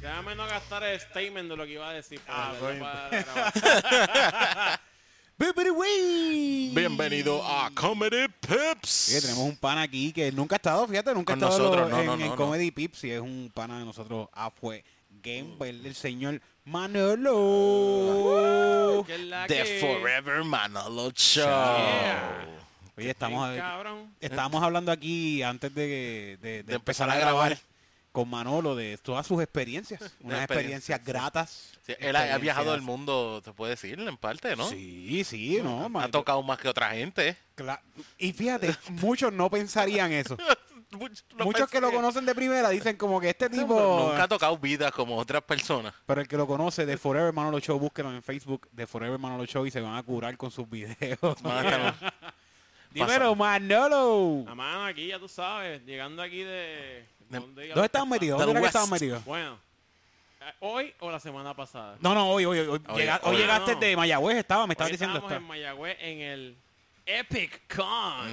Déjame 0.00 0.34
no 0.34 0.46
gastar 0.46 0.82
el 0.84 0.98
statement 1.00 1.48
de 1.50 1.56
lo 1.56 1.64
que 1.64 1.72
iba 1.72 1.88
a 1.88 1.92
decir. 1.92 2.20
Ah, 2.28 2.52
para- 2.60 3.10
wee. 5.72 6.70
Bienvenido 6.74 7.42
a 7.44 7.70
Comedy 7.74 8.26
Pips. 8.40 9.08
Oye, 9.10 9.20
tenemos 9.20 9.44
un 9.44 9.56
pana 9.56 9.82
aquí 9.82 10.12
que 10.12 10.30
nunca 10.30 10.54
ha 10.56 10.58
estado, 10.58 10.86
fíjate, 10.86 11.12
nunca 11.14 11.32
ha 11.32 11.36
estado 11.36 11.58
nosotros, 11.58 11.90
lo- 11.90 11.96
no, 11.96 12.00
en, 12.00 12.06
no, 12.06 12.14
en 12.14 12.20
no, 12.20 12.26
no. 12.28 12.36
Comedy 12.36 12.70
Pips 12.70 13.04
y 13.04 13.10
es 13.10 13.20
un 13.20 13.50
pana 13.52 13.78
de 13.78 13.84
nosotros. 13.84 14.28
Ah, 14.32 14.50
fue 15.24 15.68
Gamer, 15.72 15.86
el 15.86 15.94
señor 15.94 16.40
Manolo. 17.84 19.04
La 19.28 19.46
The 19.46 19.80
Forever 19.80 20.44
Manolo 20.44 21.10
Show. 21.12 21.44
Yeah. 21.44 22.46
Oye, 22.96 23.10
estamos, 23.10 23.50
estábamos 24.20 24.62
hablando 24.62 24.92
aquí 24.92 25.42
antes 25.42 25.74
de, 25.74 26.38
de- 26.40 26.62
de 26.62 26.74
empezar 26.74 27.10
a 27.10 27.16
grabar. 27.16 27.50
grabar 27.50 27.58
con 28.12 28.30
Manolo 28.30 28.76
de 28.76 28.96
todas 28.98 29.26
sus 29.26 29.42
experiencias. 29.42 30.00
Unas 30.20 30.42
experiencias, 30.44 31.00
experiencias 31.00 31.04
gratas. 31.04 31.72
Sí, 31.84 31.94
él 31.98 32.14
ha, 32.14 32.32
ha 32.34 32.38
viajado 32.38 32.72
el 32.74 32.82
mundo, 32.82 33.42
te 33.44 33.52
puede 33.52 33.70
decir, 33.72 33.98
en 33.98 34.16
parte, 34.16 34.54
¿no? 34.54 34.68
Sí, 34.68 35.24
sí, 35.24 35.58
no. 35.62 35.90
Ha 36.00 36.08
tocado 36.08 36.40
más 36.44 36.58
que 36.58 36.68
otra 36.68 36.90
gente. 36.92 37.36
Y 38.18 38.32
fíjate, 38.32 38.76
muchos 38.90 39.32
no 39.32 39.50
pensarían 39.50 40.12
eso. 40.12 40.36
Muchos 40.94 41.24
no 41.36 41.44
Muchos 41.44 41.68
que 41.70 41.80
lo 41.80 41.92
conocen 41.92 42.24
de 42.26 42.34
primera 42.34 42.68
dicen 42.70 42.96
como 42.96 43.20
que 43.20 43.30
este 43.30 43.48
tipo... 43.50 44.06
Nunca 44.08 44.24
ha 44.24 44.28
tocado 44.28 44.56
vidas 44.58 44.92
como 44.92 45.16
otras 45.18 45.42
personas. 45.42 45.94
Pero 46.06 46.20
el 46.20 46.28
que 46.28 46.36
lo 46.36 46.46
conoce 46.46 46.86
de 46.86 46.96
Forever 46.96 47.32
Manolo 47.32 47.58
Show, 47.60 47.78
búsquenlo 47.78 48.12
en 48.12 48.22
Facebook 48.22 48.68
de 48.72 48.86
Forever 48.86 49.18
Manolo 49.18 49.44
Show 49.46 49.66
y 49.66 49.70
se 49.70 49.80
van 49.80 49.96
a 49.96 50.02
curar 50.02 50.36
con 50.36 50.50
sus 50.50 50.68
videos. 50.68 51.18
Dímelo, 52.90 53.34
Manolo. 53.34 54.44
La 54.46 54.54
mano 54.54 54.84
aquí, 54.84 55.08
ya 55.08 55.18
tú 55.18 55.28
sabes, 55.28 55.84
llegando 55.84 56.22
aquí 56.22 56.38
de... 56.44 57.04
De- 57.28 57.38
¿Dónde, 57.40 57.68
¿Dónde 57.68 57.86
estaban 57.86 58.08
metidos? 58.08 58.38
¿Dónde 58.44 58.60
que 58.60 58.66
estaban 58.66 58.90
metidos? 58.90 59.24
Bueno, 59.24 59.58
eh, 60.40 60.52
¿hoy 60.60 60.94
o 61.00 61.10
la 61.10 61.18
semana 61.18 61.54
pasada? 61.54 61.96
No, 62.00 62.14
no, 62.14 62.30
hoy, 62.30 62.44
hoy, 62.44 62.58
hoy, 62.60 62.68
Hoy, 62.68 62.80
llega- 63.00 63.20
hoy. 63.24 63.34
hoy 63.34 63.40
llegaste 63.40 63.74
No. 63.74 63.80
de 63.80 63.96
Mayagüez, 63.96 64.36
estaba, 64.36 64.66
me 64.68 64.74
estabas 64.74 64.92
diciendo. 64.92 65.16
estamos 65.16 65.36
en. 65.36 65.42
Mayagüez 65.48 65.96
en 66.00 66.20
el 66.20 66.56
Epic 67.06 67.62
Con. 67.74 67.84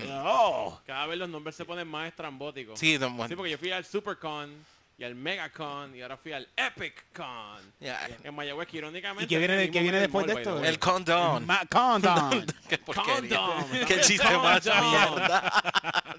Oh. 0.10 0.80
Cada 0.86 1.06
vez 1.08 1.18
los 1.18 1.30
nombres 1.30 1.56
se 1.56 1.66
ponen 1.66 1.88
más 1.88 2.08
estrambóticos. 2.08 2.80
Sí, 2.80 2.98
don- 2.98 3.18
Sí, 3.28 3.36
porque 3.36 3.51
yo 3.51 3.58
fui 3.58 3.72
al 3.72 3.84
SuperCon 3.86 4.51
y 4.98 5.04
al 5.04 5.16
MegaCon 5.16 5.96
y 5.96 6.01
ahora 6.01 6.16
fui 6.16 6.32
al 6.32 6.48
Epic 6.56 7.06
Con. 7.13 7.60
Ya. 7.80 8.08
En 8.24 8.34
Mayagüez, 8.36 8.68
que 8.68 8.78
irónicamente... 8.78 9.25
¿Y 9.25 9.28
qué 9.28 9.38
viene, 9.40 9.70
qué 9.72 9.82
viene 9.82 9.98
que 9.98 10.01
después 10.01 10.25
de 10.28 10.34
esto? 10.34 10.63
El 10.63 10.80
condón. 10.80 11.46
Ma- 11.46 11.66
Condom. 11.70 12.46
Qué 12.70 12.78
porquería. 12.78 13.38
Condom. 13.38 13.70
Qué 13.88 14.00
chiste 14.01 14.38
más 14.38 14.62
Condom. 14.66 14.90
mierda. 14.90 15.63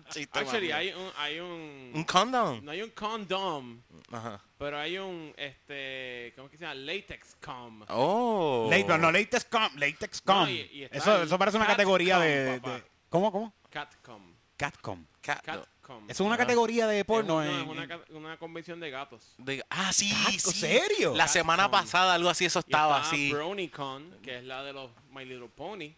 Chiste 0.11 0.39
Actually, 0.39 0.73
hay 0.73 0.93
un... 0.93 1.11
Hay 1.17 1.41
un, 1.41 1.91
Un 1.95 2.05
condón. 2.05 2.63
No 2.65 2.71
hay 2.73 2.83
un 2.83 2.91
condom, 2.91 3.81
Ajá. 4.13 4.41
pero 4.59 4.79
hay 4.79 4.99
un, 4.99 5.33
este, 5.39 6.33
¿cómo 6.37 6.49
que 6.51 6.57
se 6.57 6.63
llama? 6.65 6.75
Latex 6.75 7.37
com. 7.45 7.83
Oh. 7.89 8.69
Late- 8.71 8.85
no, 8.87 8.99
no, 8.99 9.11
latex 9.13 9.45
com, 9.47 9.69
latex 9.77 10.21
com. 10.21 10.37
No, 10.45 10.51
y- 10.51 10.69
y 10.73 10.83
está 10.85 10.99
eso, 10.99 11.17
el 11.17 11.27
eso 11.29 11.39
parece 11.39 11.57
una 11.57 11.67
cat 11.67 11.77
categoría 11.77 12.15
com, 12.17 12.25
de, 12.25 12.61
papá. 12.61 12.75
de- 12.77 12.85
¿Cómo, 13.09 13.33
cómo? 13.33 13.55
Catcom. 13.71 14.35
Catcom. 14.57 15.07
Ca- 15.23 15.41
Catcom. 15.43 16.05
Es 16.09 16.21
una 16.21 16.35
Ah. 16.35 16.39
categoría 16.39 16.87
de 16.87 17.05
porno. 17.05 17.43
Es, 17.43 17.51
en- 17.51 17.69
una, 17.69 17.83
en- 17.85 17.89
ca- 17.89 18.01
una 18.11 18.39
convención 18.39 18.79
de 18.81 18.91
gatos. 18.91 19.35
de- 19.39 19.65
ah, 19.71 19.93
sí, 19.93 20.11
sí. 20.11 20.39
¿serio? 20.53 21.15
La 21.15 21.27
semana 21.29 21.71
pasada 21.71 22.15
algo 22.15 22.29
así, 22.29 22.45
eso 22.45 22.61
Y 22.61 22.71
estaba 22.71 22.97
está 22.99 23.09
así. 23.09 23.33
BronyCon, 23.33 24.19
que 24.23 24.39
es 24.39 24.45
la 24.45 24.63
de 24.63 24.73
los 24.73 24.91
My 25.11 25.25
Little 25.25 25.49
Pony. 25.49 25.95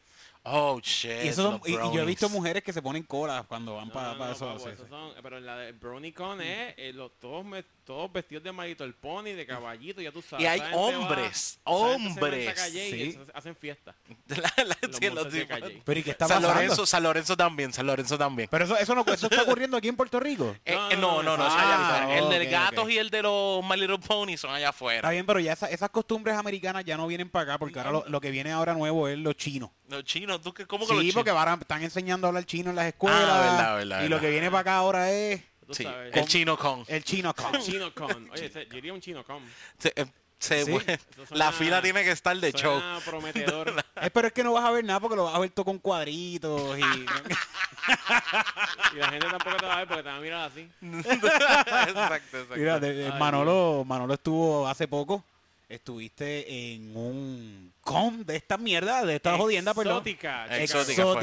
Oh, 0.47 0.79
shit. 0.83 1.11
y, 1.25 1.29
eso 1.29 1.43
son- 1.43 1.53
los 1.55 1.69
y- 1.69 1.71
y 1.71 1.75
yo 1.75 1.79
he 1.81 1.83
brownies. 1.85 2.07
visto 2.07 2.29
mujeres 2.29 2.63
que 2.63 2.73
se 2.73 2.83
ponen 2.83 3.03
colas 3.05 3.47
cuando 3.47 3.77
van 3.77 3.89
No, 3.89 3.95
para 3.95 4.13
no, 4.15 4.19
no, 4.27 4.31
eso. 4.33 4.47
papo, 4.47 4.59
sí, 4.59 4.69
esos 4.71 4.85
sí. 4.85 4.91
son- 4.91 5.15
pero 5.23 5.41
la 5.41 5.57
de 5.57 5.73
BronyCon 5.73 6.41
es 6.43 6.75
eh, 6.77 6.93
los, 6.95 7.19
todos, 7.19 7.45
me- 7.47 7.65
todos 7.85 8.11
vestidos 8.13 8.43
de 8.45 8.53
My 8.53 8.67
Little 8.69 8.93
Pony, 8.95 9.33
de 9.35 9.47
caballito, 9.47 10.01
ya 10.01 10.11
tú 10.11 10.23
sabes. 10.23 10.43
Y 10.45 10.47
hay 10.47 10.61
va- 10.61 10.71
hombres, 10.75 11.61
hombres. 11.65 12.55
calle 12.55 12.89
y 12.89 12.91
Sí. 12.93 13.13
se- 13.13 13.33
hacen 13.35 13.55
fiesta. 13.57 13.95
La- 14.29 14.53
la- 14.65 14.77
Los 14.83 14.97
sí, 14.97 15.11
los 15.11 15.33
de 15.33 15.47
calle. 15.47 15.83
Pero 15.85 16.01
¿y 16.01 16.03
qué 16.03 16.11
está 16.13 16.27
San 16.27 16.39
pasando? 16.43 16.55
Lorenzo, 16.55 16.87
San 16.87 17.03
Lorenzo 17.03 17.37
también, 17.37 17.73
San 17.73 17.87
Lorenzo 17.87 18.17
también. 18.19 18.49
Pero 18.51 18.65
eso, 18.65 18.77
eso, 18.79 18.95
no, 18.95 19.05
eso 19.13 19.27
está 19.29 19.43
ocurriendo 19.43 19.77
aquí 19.77 19.89
en 19.89 19.97
Puerto 19.97 20.19
Rico. 20.19 20.57
Eh, 20.65 20.75
No, 20.75 20.91
eh, 20.91 20.97
no, 20.97 21.23
no, 21.23 21.37
no, 21.37 21.49
no. 21.49 22.11
El 22.13 22.29
de 22.31 22.47
ok, 22.47 22.51
gatos 22.51 22.85
ok. 22.85 22.91
y 22.91 22.99
el 22.99 23.11
de 23.11 23.23
los 23.23 23.65
My 23.65 23.77
Little 23.77 23.99
Pony 23.99 24.37
son 24.37 24.51
allá 24.51 24.65
Está 24.65 24.69
afuera. 24.71 25.11
bien, 25.11 25.27
pero 25.27 25.41
ya 25.41 25.53
esa- 25.53 25.69
esas 25.71 25.91
costumbres 25.91 26.37
americanas 26.37 26.85
ya 26.85 26.97
no 26.97 27.07
vienen 27.07 27.29
para 27.29 27.43
acá 27.53 27.59
porque 27.59 27.79
ahora 27.79 27.93
lo, 27.93 28.05
lo 28.09 28.21
que 28.21 28.31
viene 28.31 28.51
ahora 28.53 28.75
nuevo 28.75 29.09
es 29.09 29.19
los 29.19 29.37
chinos. 29.37 29.71
Los 29.89 30.05
chinos, 30.05 30.41
¿tú 30.41 30.55
qué? 30.55 30.67
¿Cómo 30.67 30.87
que 30.87 30.95
Sí, 30.99 31.07
los 31.07 31.15
porque 31.15 31.31
chinos? 31.31 31.41
ahora 31.47 31.59
están 31.61 31.83
enseñando 31.83 32.27
a 32.27 32.29
hablar 32.29 32.45
chino 32.47 32.71
en 32.71 32.77
las 32.77 32.87
escuelas. 32.87 33.21
Ah, 33.23 33.41
verdad, 33.41 33.77
verdad, 33.77 33.99
y 34.01 34.09
lo 34.09 34.17
verdad. 34.17 34.21
que 34.21 34.31
viene 34.31 34.51
para 34.51 34.61
acá 34.61 34.77
ahora 34.77 35.13
es 35.13 35.43
Tú 35.67 35.75
Sí, 35.75 35.85
sabes. 35.85 36.15
el 36.17 36.27
chino 36.27 36.59
con. 36.59 36.85
el 36.89 37.05
chino. 37.05 37.35
con. 37.35 37.61
ChinoCon. 37.61 38.31
Oye, 38.33 38.47
ese- 38.47 38.67
yo 38.67 38.73
diría 38.75 38.93
un 38.93 39.01
ChinoCon. 39.01 39.43
Se- 39.79 39.93
eh, 39.97 40.07
se- 40.39 40.65
Sí. 40.65 40.77
Eso 40.87 41.35
la 41.35 41.53
fila 41.53 41.81
tiene 41.81 42.03
que 42.05 42.11
estar 42.11 42.37
de 42.37 42.53
show. 42.53 42.79
Suena 42.79 43.01
prometedor. 43.05 43.85
Es, 44.03 44.11
pero 44.11 44.27
es 44.27 44.33
que 44.35 44.43
no 44.45 44.53
vas 44.53 44.65
a 44.65 44.71
ver 44.73 44.85
nada 44.85 45.01
porque 45.01 45.17
lo 45.17 45.25
vas 45.25 45.35
a 45.35 45.39
ver 45.39 45.49
todo 45.51 45.65
con 45.65 45.79
cuadritos 45.79 46.79
y... 46.79 46.83
y 48.93 48.97
la 48.99 49.09
gente 49.11 49.27
tampoco 49.31 49.57
te 49.57 49.67
va 49.67 49.75
a 49.75 49.77
ver 49.79 49.89
porque 49.89 50.03
te 50.03 50.09
va 50.09 50.17
a 50.17 50.21
mirar 50.21 50.51
así. 50.51 50.69
exacto, 50.83 52.39
exacto. 52.39 52.57
Mira, 52.57 52.79
de- 52.81 52.93
de- 52.95 53.07
Ay, 53.13 53.19
Manolo, 53.19 53.85
Manolo 53.87 54.15
estuvo 54.15 54.67
hace 54.69 54.89
poco, 54.89 55.25
estuviste 55.69 56.73
en 56.75 56.97
un 56.97 57.73
con 57.81 58.25
de 58.27 58.37
esta 58.37 58.57
mierda, 58.59 59.05
de 59.05 59.17
esta 59.17 59.37
jodienda, 59.37 59.73
perdón. 59.75 59.97
Exótica. 59.99 60.59
Exótica 60.59 61.03
fue. 61.05 61.15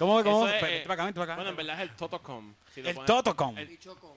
¿Cómo? 0.00 0.24
cómo? 0.24 0.48
Es, 0.48 0.62
eh, 0.62 0.80
para 0.82 0.94
acá, 0.94 1.04
vente 1.04 1.20
para 1.20 1.32
acá. 1.34 1.34
Bueno, 1.36 1.50
en 1.50 1.56
verdad 1.56 1.76
es 1.76 1.82
el 1.90 1.96
Totocom. 1.96 2.54
si 2.74 2.80
El 2.80 2.94
pones- 2.96 3.06
Totocom. 3.06 3.56
el- 3.56 3.62
El- 3.64 3.68
Bichocom. 3.68 4.16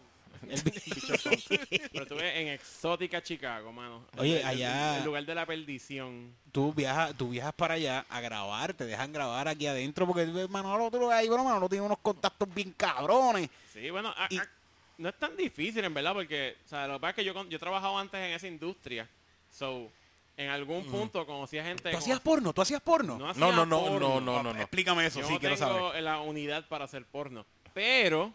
Pero 1.91 2.03
estuve 2.03 2.41
en 2.41 2.47
Exótica, 2.49 3.21
Chicago, 3.21 3.71
mano. 3.71 4.05
Oye, 4.17 4.33
El- 4.35 4.39
el- 4.39 4.45
allá- 4.45 4.97
El 4.97 5.05
lugar 5.05 5.25
de 5.25 5.35
la 5.35 5.45
perdición. 5.45 6.33
tú 6.51 6.73
viajas, 6.73 7.13
tú 7.17 7.29
viajas 7.29 7.53
para 7.53 7.75
allá 7.75 8.05
a 8.09 8.21
grabar, 8.21 8.73
te 8.73 8.85
dejan 8.85 9.11
grabar 9.13 9.47
aquí 9.47 9.67
adentro 9.67 10.07
porque 10.07 10.25
Manolo, 10.49 10.89
tú 10.91 10.99
lo 10.99 11.07
ves 11.07 11.17
ahí, 11.17 11.27
bueno, 11.27 11.43
Manolo 11.43 11.69
tiene 11.69 11.85
unos 11.85 11.99
contactos 11.99 12.53
bien 12.53 12.71
cabrones. 12.73 13.49
Sí, 13.71 13.89
bueno, 13.89 14.09
a- 14.17 14.27
Y- 14.29 14.37
a- 14.37 14.49
no 14.97 15.09
es 15.09 15.15
tan 15.19 15.35
difícil, 15.35 15.83
en 15.83 15.93
verdad, 15.93 16.13
porque, 16.13 16.55
o 16.65 16.69
sea, 16.69 16.87
lo 16.87 16.93
que 16.95 16.99
pasa 16.99 17.09
es 17.11 17.15
que 17.15 17.23
yo, 17.25 17.33
yo 17.49 17.55
he 17.55 17.59
trabajado 17.59 17.97
antes 17.97 18.19
en 18.19 18.31
esa 18.33 18.47
industria. 18.47 19.07
So, 19.51 19.91
en 20.37 20.49
algún 20.49 20.85
punto 20.85 21.25
conocía 21.25 21.63
gente... 21.63 21.83
¿Tú 21.83 21.89
como- 21.89 21.97
hacías 21.99 22.19
porno? 22.19 22.53
¿Tú 22.53 22.61
hacías 22.61 22.81
porno? 22.81 23.17
no, 23.17 23.29
hacía 23.29 23.39
No, 23.39 23.51
no, 23.51 23.65
no, 23.65 23.79
porno. 23.81 23.99
no, 23.99 24.21
no, 24.21 24.43
no, 24.43 24.53
no. 24.53 24.59
Explícame 24.59 25.05
eso, 25.05 25.19
Yo 25.21 25.27
sí, 25.27 25.33
no 25.33 25.39
quiero 25.39 25.55
tengo 25.55 25.89
saber. 25.89 26.03
la 26.03 26.19
unidad 26.21 26.67
para 26.67 26.85
hacer 26.85 27.05
porno. 27.05 27.45
Pero, 27.73 28.33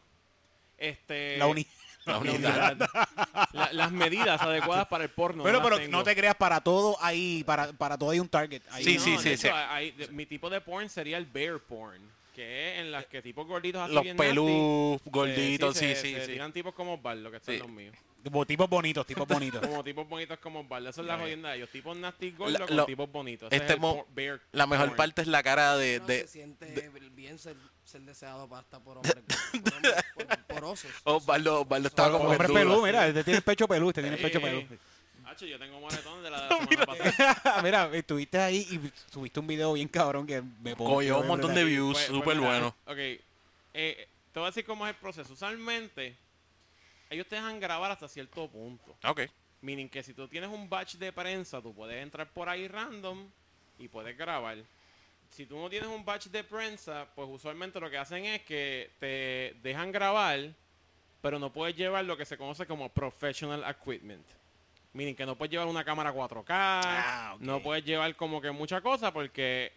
este... 0.79 1.37
La 1.39 1.47
uni- 1.47 1.67
La 2.07 2.19
unidad. 2.19 2.79
La- 3.53 3.71
las 3.73 3.93
medidas 3.93 4.41
adecuadas 4.41 4.87
para 4.89 5.05
el 5.05 5.11
porno. 5.11 5.43
Pero, 5.45 5.59
no 5.59 5.65
pero 5.69 5.89
no 5.89 6.03
te 6.03 6.17
creas 6.17 6.37
para 6.37 6.61
todo 6.63 6.97
ahí, 7.03 7.45
para, 7.45 7.71
para 7.75 7.99
todo 7.99 8.11
hay 8.11 8.21
un 8.21 8.29
target. 8.29 8.63
Ahí 8.71 8.83
Sí, 8.85 8.95
no. 8.97 9.01
sí, 9.05 9.11
de 9.13 9.19
sí, 9.19 9.29
hecho, 9.31 9.49
sí. 9.49 9.49
hay- 9.55 9.91
de- 9.91 10.09
mi 10.09 10.25
tipo 10.25 10.49
de 10.49 10.61
porn 10.63 10.89
sería 10.89 11.19
el 11.19 11.27
bear 11.27 11.59
porn, 11.59 12.01
que 12.35 12.73
es 12.75 12.79
en 12.81 12.93
las 12.93 13.05
que 13.07 13.21
tipos 13.21 13.47
gorditos 13.47 13.83
así 13.83 13.93
Los 13.93 14.05
bien 14.05 14.17
pelú, 14.17 14.99
gorditos, 15.05 15.77
se- 15.77 15.95
sí, 15.97 16.01
se- 16.01 16.01
sí, 16.09 16.15
se 16.15 16.27
sí. 16.27 16.33
tiran 16.33 16.51
tipos 16.53 16.73
como 16.75 16.95
Osvaldo, 16.95 17.31
que 17.31 17.37
están 17.39 17.55
Sí. 17.57 17.61
los 17.61 17.69
míos. 17.69 17.95
Tipo- 18.23 18.45
Tipos 18.47 18.69
bonitos, 18.69 19.07
tipos 19.07 19.27
bonitos. 19.29 19.61
Como 19.67 19.85
tipos 19.85 20.09
bonitos 20.09 20.39
como 20.39 20.61
Osvaldo. 20.61 20.91
Esa 20.91 21.01
es 21.01 21.07
la 21.07 21.19
jodienda 21.19 21.51
de 21.51 21.57
ellos. 21.59 21.71
Tipos 21.71 21.97
nasty 21.97 22.33
gordos 22.33 22.59
La- 22.61 22.67
con 22.67 22.77
lo- 22.77 22.87
tipos 22.87 23.11
bonitos. 23.11 23.47
Ese 23.53 23.57
este 23.57 23.67
es 23.69 23.75
el 23.75 23.81
mo- 23.81 24.05
por- 24.05 24.15
bear 24.15 24.41
La 24.53 24.67
mejor 24.67 24.87
porn. 24.89 24.97
parte 24.97 25.23
es 25.23 25.29
la 25.29 25.43
cara 25.43 25.77
de... 25.77 26.01
De 26.01 26.21
se 26.23 26.29
siente 26.29 26.91
bien 27.13 27.39
ser, 27.39 27.57
ser 27.85 28.01
deseado 28.03 28.49
para 28.49 28.61
hasta 28.61 28.81
por 28.81 28.97
hombres, 28.99 29.15
por, 29.15 29.75
hombres 29.75 29.95
por, 30.15 30.39
por 30.57 30.65
osos. 30.65 30.91
Osvaldo, 31.05 31.63
Osvaldo 31.63 31.89
estaba 31.89 32.13
como 32.13 32.29
Hombre 32.31 32.47
en 32.47 32.53
duda. 32.53 32.61
pelú, 32.61 32.83
mira, 32.85 33.07
este 33.09 33.25
tiene 33.25 33.37
el 33.39 33.43
pecho 33.45 33.67
pelú, 33.69 33.89
este 33.89 34.03
tiene 34.03 34.17
el 34.17 34.23
pecho 34.23 34.39
Sí. 34.39 34.45
pelú. 34.45 34.67
Hacho, 35.27 35.45
yo 35.47 35.59
tengo 35.59 35.79
de 35.89 35.97
la, 35.97 36.23
de 36.23 36.31
la 36.31 36.49
semana 36.59 36.87
pasada. 36.87 37.63
mira, 37.63 37.91
estuviste 37.93 38.39
ahí 38.39 38.67
y 38.71 38.93
subiste 39.13 39.39
un 39.41 39.47
video 39.47 39.75
bien 39.75 39.87
cabrón 39.89 40.27
que 40.27 40.43
me 40.63 40.75
pongo. 40.75 40.95
Cogió 40.95 41.21
un 41.21 41.27
montón 41.27 41.55
de 41.55 41.65
views, 41.65 41.93
Pues- 41.95 42.07
pues 42.07 42.19
súper 42.19 42.37
mira, 42.39 42.49
bueno. 42.49 42.77
Ok, 42.87 42.97
eh, 43.75 44.09
te 44.33 44.39
voy 44.41 44.47
a 44.47 44.51
decir 44.51 44.65
cómo 44.65 44.87
es 44.87 44.95
el 44.95 44.97
proceso. 45.01 45.33
Usualmente, 45.35 46.17
ellos 47.11 47.27
te 47.27 47.37
dejan 47.37 47.61
grabar 47.61 47.91
hasta 47.91 48.09
cierto 48.09 48.49
punto. 48.49 48.97
Ok. 49.05 49.23
Meaning 49.61 49.89
que 49.89 50.03
si 50.03 50.15
tú 50.15 50.29
tienes 50.29 50.51
un 50.51 50.69
batch 50.69 50.95
de 50.97 51.13
prensa, 51.13 51.61
tú 51.61 51.75
puedes 51.75 52.03
entrar 52.03 52.29
por 52.29 52.49
ahí 52.49 52.69
random 52.69 53.29
y 53.79 53.89
puedes 53.89 54.17
grabar. 54.17 54.59
Si 55.31 55.47
tú 55.47 55.59
no 55.59 55.69
tienes 55.69 55.89
un 55.89 56.05
batch 56.05 56.27
de 56.27 56.45
prensa, 56.45 57.07
pues 57.15 57.29
usualmente 57.31 57.81
lo 57.81 57.91
que 57.91 57.99
hacen 57.99 58.25
es 58.25 58.43
que 58.43 58.91
te 58.99 59.57
dejan 59.63 59.93
grabar, 59.93 60.55
pero 61.21 61.39
no 61.39 61.53
puedes 61.53 61.77
llevar 61.77 62.05
lo 62.05 62.17
que 62.17 62.25
se 62.25 62.39
conoce 62.39 62.67
como 62.67 62.89
professional 62.89 63.65
equipment. 63.69 64.25
Meaning 64.93 65.15
que 65.15 65.27
no 65.27 65.37
puedes 65.37 65.51
llevar 65.51 65.67
una 65.69 65.85
cámara 65.85 66.13
4K, 66.15 66.45
Ah, 66.49 67.37
no 67.41 67.63
puedes 67.63 67.85
llevar 67.85 68.15
como 68.17 68.41
que 68.41 68.51
mucha 68.51 68.81
cosa 68.81 69.13
porque 69.13 69.73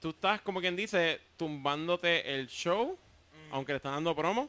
tú 0.00 0.10
estás, 0.10 0.40
como 0.40 0.60
quien 0.60 0.76
dice, 0.76 1.20
tumbándote 1.36 2.34
el 2.34 2.46
show, 2.48 2.96
aunque 3.50 3.72
le 3.72 3.76
están 3.76 3.92
dando 3.92 4.14
promo. 4.16 4.48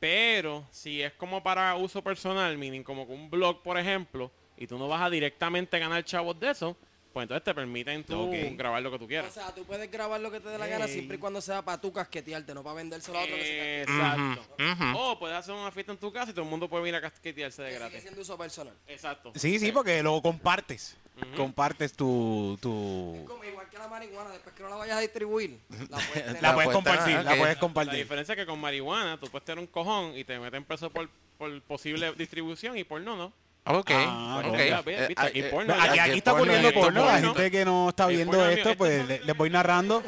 Pero 0.00 0.66
si 0.70 1.02
es 1.02 1.12
como 1.14 1.42
para 1.42 1.74
uso 1.76 2.02
personal, 2.02 2.56
meaning 2.56 2.82
como 2.82 3.06
que 3.06 3.12
un 3.12 3.30
blog, 3.30 3.62
por 3.62 3.78
ejemplo, 3.78 4.30
y 4.56 4.66
tú 4.66 4.78
no 4.78 4.88
vas 4.88 5.02
a 5.02 5.10
directamente 5.10 5.78
ganar 5.78 6.04
chavos 6.04 6.38
de 6.38 6.50
eso, 6.50 6.76
pues 7.18 7.24
entonces 7.24 7.42
te 7.42 7.52
permiten 7.54 8.04
tú 8.04 8.30
grabar 8.56 8.80
lo 8.80 8.92
que 8.92 8.98
tú 8.98 9.04
O 9.06 9.08
quieras. 9.08 9.34
sea, 9.34 9.52
tú 9.52 9.64
puedes 9.64 9.90
grabar 9.90 10.20
lo 10.20 10.30
que 10.30 10.38
te 10.38 10.48
dé 10.50 10.56
la 10.56 10.68
gana 10.68 10.86
siempre 10.86 11.16
y 11.16 11.18
cuando 11.18 11.40
sea 11.40 11.62
para 11.62 11.80
tu 11.80 11.92
casquetearte, 11.92 12.54
no 12.54 12.62
para 12.62 12.76
vendérselo 12.76 13.18
a 13.18 13.22
otro 13.24 13.34
que 13.34 13.42
se 13.42 13.82
Exacto. 13.82 14.46
Ujú. 14.62 14.98
O 14.98 15.18
puedes 15.18 15.36
hacer 15.36 15.52
una 15.52 15.72
fiesta 15.72 15.90
en 15.90 15.98
tu 15.98 16.12
casa 16.12 16.30
y 16.30 16.32
todo 16.32 16.44
el 16.44 16.50
mundo 16.50 16.68
puede 16.68 16.84
venir 16.84 16.94
a 16.94 17.00
casquetearse 17.00 17.62
de 17.62 17.68
que 17.70 17.74
sigue 17.74 17.84
gratis. 17.88 18.02
siendo 18.02 18.20
uso 18.20 18.38
personal. 18.38 18.72
Exacto. 18.86 19.32
Sí, 19.34 19.58
sí, 19.58 19.72
porque 19.72 20.00
lo 20.02 20.22
compartes. 20.22 20.96
Compartes 21.36 21.94
tu, 21.94 22.56
tu... 22.62 23.24
Como 23.26 23.42
igual 23.42 23.68
que 23.68 23.76
la 23.76 23.88
marihuana, 23.88 24.30
después 24.30 24.54
que 24.54 24.62
no 24.62 24.68
la 24.68 24.76
vayas 24.76 24.98
a 24.98 25.00
distribuir, 25.00 25.58
la 25.90 25.98
puedes 25.98 26.12
tener. 26.12 26.34
La 26.42 26.48
La 26.50 26.54
puedes 26.54 26.70
compartir, 26.70 27.16
ah, 27.16 27.22
la 27.24 27.36
puedes 27.36 27.54
La 27.56 27.60
compartir. 27.60 27.94
diferencia 27.98 28.34
es 28.34 28.38
que 28.38 28.46
con 28.46 28.60
marihuana 28.60 29.18
tú 29.18 29.26
puedes 29.28 29.44
tener 29.44 29.58
un 29.58 29.66
cojón 29.66 30.16
y 30.16 30.22
te 30.22 30.38
meten 30.38 30.64
preso 30.64 30.88
por, 30.90 31.08
por 31.36 31.60
posible 31.62 32.12
distribución 32.12 32.78
y 32.78 32.84
por 32.84 33.00
no, 33.00 33.16
¿no? 33.16 33.32
Ok. 33.70 33.90
Ah, 33.94 34.42
ok. 34.44 34.56
Mira, 34.56 34.82
ve, 34.82 34.94
Eh, 35.04 35.14
aquí 35.16 35.40
eh, 35.40 35.44
porno. 35.44 35.74
Aquí, 35.74 35.98
aquí 35.98 36.18
está 36.18 36.30
porno, 36.32 36.44
ocurriendo 36.44 36.68
esto 36.68 36.80
porno. 36.80 37.04
La 37.04 37.12
porno. 37.12 37.34
gente 37.34 37.50
que 37.50 37.64
no 37.64 37.88
está 37.90 38.06
viendo 38.06 38.36
porno 38.36 38.46
esto, 38.50 38.74
pues 38.76 38.92
esto 39.00 39.08
le- 39.08 39.20
les 39.24 39.36
voy 39.36 39.50
narrando. 39.50 40.02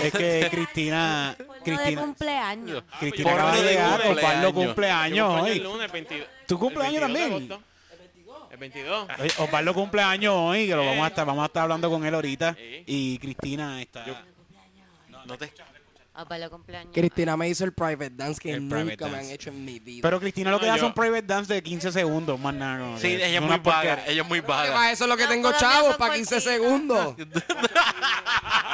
Es- 0.00 0.12
que 0.12 0.48
Cristina... 0.50 1.34
Porno 1.38 1.54
de 1.54 1.60
Cristina, 1.62 2.00
cumpleaños. 2.02 2.82
Cristina 2.98 3.30
Porno 3.30 3.46
acaba 3.48 3.62
de 3.62 3.68
llegar. 3.70 4.00
Osvaldo 4.06 4.54
cumpleaños 4.54 5.42
hoy. 5.42 5.50
el 5.50 5.62
lunes 5.62 5.92
22. 5.92 6.28
¿Tu 6.46 6.58
cumpleaños 6.58 7.00
22 7.02 7.30
de 7.30 7.30
también? 7.48 7.64
El 8.50 8.56
22. 8.56 9.08
Oye, 9.20 9.32
Osvaldo 9.38 9.74
cumpleaños 9.74 10.34
hoy, 10.36 10.66
que 10.66 10.74
lo 10.76 10.84
vamos 10.84 11.04
a 11.04 11.08
estar, 11.08 11.26
vamos 11.26 11.42
a 11.42 11.46
estar 11.46 11.62
hablando 11.64 11.90
con 11.90 12.04
él 12.04 12.14
ahorita. 12.14 12.56
Y 12.86 13.18
Cristina 13.18 13.80
está... 13.80 14.04
No 15.26 15.36
te- 15.38 15.52
Ah, 16.20 16.24
para 16.28 16.44
el 16.44 16.50
cumpleaños. 16.50 16.92
Cristina 16.92 17.34
me 17.36 17.48
hizo 17.48 17.64
el 17.64 17.72
private 17.72 18.10
dance 18.10 18.38
que 18.40 18.52
El 18.52 18.68
nunca 18.68 18.76
private 18.84 19.04
me 19.06 19.10
dance. 19.12 19.26
han 19.28 19.34
hecho 19.34 19.48
en 19.50 19.64
mi 19.64 19.78
vida. 19.78 20.00
Pero 20.02 20.20
Cristina 20.20 20.50
lo 20.50 20.58
que 20.60 20.66
No, 20.66 20.72
da 20.72 20.76
yo- 20.76 20.82
son 20.84 20.92
private 20.94 21.22
dance 21.22 21.54
de 21.54 21.62
15 21.62 21.90
segundos, 21.92 22.38
más 22.38 22.52
nada. 22.54 22.78
como 22.78 22.96
Sí, 22.98 23.02
que 23.08 23.14
ella 23.16 23.26
es 23.28 23.38
una 23.38 23.56
muy 23.56 23.58
vaga. 23.58 23.62
porquería. 23.94 24.12
Ella 24.12 24.22
es 24.22 24.28
muy 24.28 24.40
vaga. 24.40 24.72
para 24.74 24.92
eso 24.92 25.04
es 25.04 25.08
lo 25.10 25.16
que 25.16 25.22
No, 25.24 25.28
tengo 25.30 25.52
chavos, 25.52 25.88
son 25.92 25.98
para 25.98 26.14
15 26.14 26.34
cortitas. 26.34 26.52
segundos. 26.52 27.16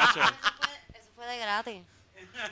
Eso 0.07 0.13
fue, 0.13 0.99
eso 0.99 1.09
fue 1.15 1.25
de 1.27 1.37
gratis. 1.37 1.81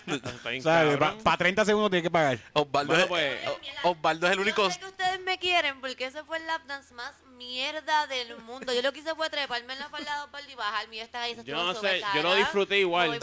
está 0.08 0.50
bien 0.50 0.64
¿Sabes? 0.64 0.98
cabrón. 0.98 1.24
Para 1.24 1.38
30 1.38 1.66
segundos 1.66 1.92
tienes 1.92 2.04
que 2.04 2.12
pagar. 2.12 2.40
Osvaldo, 2.54 2.94
Bueno, 2.94 3.04
es, 3.04 3.10
pues, 3.10 3.48
O- 3.84 3.90
Osvaldo 3.92 4.28
es 4.28 4.34
el 4.34 4.40
único... 4.40 4.64
Yo 4.64 4.72
sé 4.72 4.80
que 4.80 4.86
ustedes 4.88 5.20
me 5.22 5.38
quieren 5.38 5.80
porque 5.82 6.06
ese 6.06 6.24
fue 6.24 6.38
el 6.38 6.48
lap 6.48 6.64
dance 6.68 6.94
más 6.94 7.14
mierda 7.38 8.08
del 8.08 8.38
mundo. 8.39 8.74
Yo 8.74 8.82
lo 8.82 8.92
que 8.92 9.00
hice 9.00 9.13
fue 9.15 9.30
treparme 9.30 9.74
en 9.74 9.80
la 9.80 9.89
falda 9.89 10.18
de 10.18 10.24
Osvaldo 10.24 10.51
y 10.51 10.56
bajarme 10.56 10.98
yo 10.98 11.04
estaba 11.04 11.24
ahí. 11.25 11.36
Yo 11.44 11.56
no 11.63 11.74
sé, 11.75 12.01
yo 12.15 12.24
lo 12.24 12.36
disfruté 12.36 12.80
igual. 12.80 13.20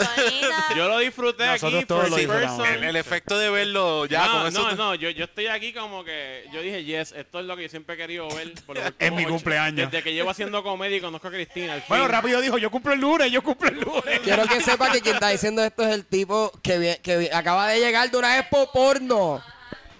Yo 0.76 0.88
lo 0.88 0.98
disfruté 0.98 1.46
Nosotros 1.46 1.74
aquí, 1.80 1.86
todos 1.86 2.00
first 2.02 2.10
lo 2.12 2.16
disfrutamos. 2.18 2.58
person. 2.60 2.74
El, 2.82 2.84
el 2.90 2.96
efecto 2.96 3.38
de 3.38 3.50
verlo 3.50 4.06
ya 4.06 4.26
no, 4.26 4.32
con 4.38 4.46
eso... 4.48 4.72
no, 4.76 4.94
yo, 4.94 5.10
yo 5.10 5.24
estoy 5.24 5.46
aquí 5.46 5.72
como 5.72 6.04
que, 6.04 6.46
yo 6.52 6.60
dije, 6.62 6.84
yes, 6.84 7.12
esto 7.12 7.40
es 7.40 7.46
lo 7.46 7.56
que 7.56 7.62
yo 7.64 7.68
siempre 7.68 7.94
he 7.94 7.98
querido 7.98 8.28
ver. 8.28 8.52
por 8.66 8.76
lo- 8.76 8.82
En 8.98 9.14
mi 9.14 9.22
ocho- 9.24 9.32
cumpleaños. 9.34 9.90
Desde 9.90 10.02
que 10.02 10.12
llevo 10.12 10.30
haciendo 10.30 10.62
comedia 10.62 10.96
y 10.96 11.00
conozco 11.00 11.28
a 11.28 11.30
Cristina. 11.30 11.82
Bueno, 11.88 12.08
rápido 12.08 12.40
dijo, 12.40 12.58
yo 12.58 12.70
cumplo 12.70 12.92
el 12.92 13.00
lunes, 13.00 13.30
yo 13.32 13.42
cumplo 13.42 13.68
el 13.68 13.80
lunes. 13.80 14.20
Quiero 14.22 14.46
que 14.46 14.60
sepa 14.60 14.90
que 14.92 15.00
quien 15.00 15.14
está 15.14 15.28
diciendo 15.28 15.62
esto 15.64 15.82
es 15.82 15.94
el 15.94 16.04
tipo 16.06 16.52
que, 16.62 17.00
que 17.02 17.30
acaba 17.32 17.68
de 17.68 17.80
llegar 17.80 18.10
de 18.10 18.16
una 18.16 18.38
expo 18.38 18.70
porno. 18.72 19.42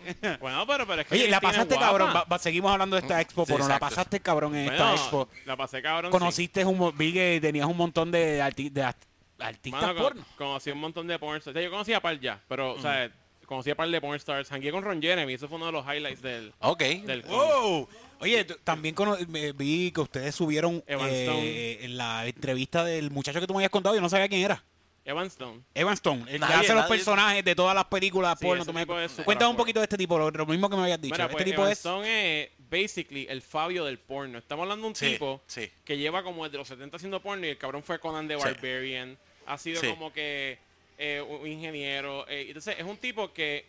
Bueno, 0.41 0.67
pero, 0.67 0.87
pero 0.87 1.03
es 1.03 1.07
que 1.09 1.15
Oye, 1.15 1.29
la 1.29 1.41
pasaste 1.41 1.77
cabrón. 1.77 2.11
Va- 2.15 2.25
va- 2.25 2.39
seguimos 2.39 2.71
hablando 2.73 2.97
de 2.97 3.03
esta 3.03 3.21
expo, 3.21 3.45
Sí, 3.47 3.53
pero 3.53 3.67
la 3.69 3.75
exacto. 3.77 3.87
pasaste 3.97 4.21
cabrón 4.21 4.57
en 4.57 4.67
Bueno, 4.67 4.85
esta 4.93 4.95
expo. 5.03 5.29
La 5.47 5.57
pasé 5.57 5.83
cabrón. 5.83 6.11
sí. 6.13 6.19
Conociste 6.19 6.65
un, 6.65 6.79
mo- 6.79 6.93
vi 6.93 7.13
que 7.13 7.39
tenías 7.41 7.67
un 7.67 7.77
montón 7.77 8.11
de, 8.11 8.41
arti- 8.43 8.71
de 8.71 8.83
art- 8.83 9.05
artistas 9.39 9.81
Mano, 9.83 9.95
con- 9.95 10.03
porno. 10.03 10.25
conocí 10.39 10.71
un 10.71 10.79
montón 10.79 11.07
de 11.07 11.19
porn 11.19 11.37
stars. 11.39 11.53
O 11.55 11.59
sea, 11.59 11.63
yo 11.63 11.71
conocía 11.71 11.97
a 11.97 12.01
par 12.01 12.19
ya, 12.21 12.41
pero, 12.49 12.73
o 12.75 12.81
sea, 12.81 13.11
conocí 13.47 13.71
a 13.71 13.75
par 13.75 13.89
de 13.89 14.01
porn 14.01 14.17
stars. 14.17 14.49
Jangué 14.49 14.71
con 14.71 14.83
Ron 14.85 15.03
Jeremy, 15.03 15.33
eso 15.35 15.49
fue 15.49 15.57
uno 15.57 15.67
de 15.67 15.73
los 15.73 15.85
highlights 15.87 16.23
del, 16.23 16.53
Ok. 16.61 16.81
del 16.83 17.23
con. 17.23 17.31
Wow. 17.33 17.89
Oye, 18.21 18.45
también 18.63 18.95
cono- 18.95 19.17
me 19.29 19.51
vi 19.53 19.91
que 19.91 20.01
ustedes 20.01 20.33
subieron 20.35 20.83
Evan 20.87 21.09
eh, 21.11 21.23
Stone. 21.25 21.85
en 21.87 21.97
la 21.97 22.27
entrevista 22.27 22.85
del 22.85 23.11
muchacho 23.11 23.41
que 23.41 23.49
tú 23.49 23.53
me 23.53 23.59
habías 23.59 23.71
contado, 23.71 23.97
yo 23.97 24.01
no 24.01 24.09
sabía 24.09 24.29
quién 24.29 24.43
era. 24.43 24.63
Evan 25.05 25.27
Stone. 25.27 25.63
Evan 25.75 25.95
Stone, 25.95 26.21
el 26.23 26.27
que 26.35 26.39
Nadie, 26.39 26.55
hace 26.57 26.75
los 26.75 26.85
nadie- 26.85 26.89
personajes 26.97 27.45
de 27.45 27.55
todas 27.57 27.75
las 27.75 27.85
películas 27.87 28.39
Sí, 28.39 28.45
porno. 28.47 28.63
ese 28.63 28.71
tú 28.71 28.75
me- 28.75 28.83
tipo 28.83 28.99
es 29.01 29.11
super 29.11 29.25
Cuéntame 29.25 29.49
un 29.49 29.53
afuera. 29.55 29.63
poquito 29.63 29.81
de 29.81 29.85
este 29.85 29.97
tipo, 29.97 30.19
lo, 30.19 30.31
lo 30.31 30.47
mismo 30.47 30.71
que 30.71 30.77
me 30.77 30.83
habías 30.83 31.01
dicho. 31.01 31.15
Mira, 31.15 31.25
este 31.25 31.33
pues, 31.35 31.45
tipo 31.45 31.61
Evan 31.63 31.73
es... 31.73 31.79
Stone 31.79 32.43
es 32.43 32.51
basically 32.71 33.27
el 33.29 33.43
Fabio 33.43 33.85
del 33.85 33.99
porno. 33.99 34.39
Estamos 34.39 34.63
hablando 34.63 34.85
de 34.85 34.89
un 34.91 34.95
Sí, 34.97 35.11
tipo 35.13 35.41
sí. 35.47 35.69
que 35.85 35.99
lleva 35.99 36.23
como 36.23 36.45
desde 36.45 36.59
los 36.59 36.69
70 36.69 36.97
haciendo 36.97 37.21
porno 37.21 37.45
y 37.47 37.51
el 37.51 37.59
cabrón 37.59 37.83
fue 37.83 37.99
Conan 37.99 38.29
the 38.29 38.37
Sí. 38.39 38.43
Barbarian. 38.45 39.19
Ha 39.47 39.59
sido 39.59 39.81
Sí. 39.81 39.89
como 39.89 40.13
que 40.13 40.59
eh, 40.99 41.21
un 41.21 41.49
ingeniero. 41.49 42.25
eh, 42.29 42.45
entonces 42.49 42.77
es 42.79 42.85
un 42.85 42.97
tipo 42.97 43.33
que, 43.33 43.67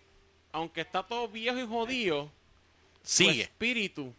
aunque 0.52 0.82
está 0.82 1.02
todo 1.02 1.28
viejo 1.28 1.58
y 1.58 1.66
jodido, 1.66 2.30
su 3.02 3.24
Sigue. 3.24 3.42
espíritu 3.42 4.14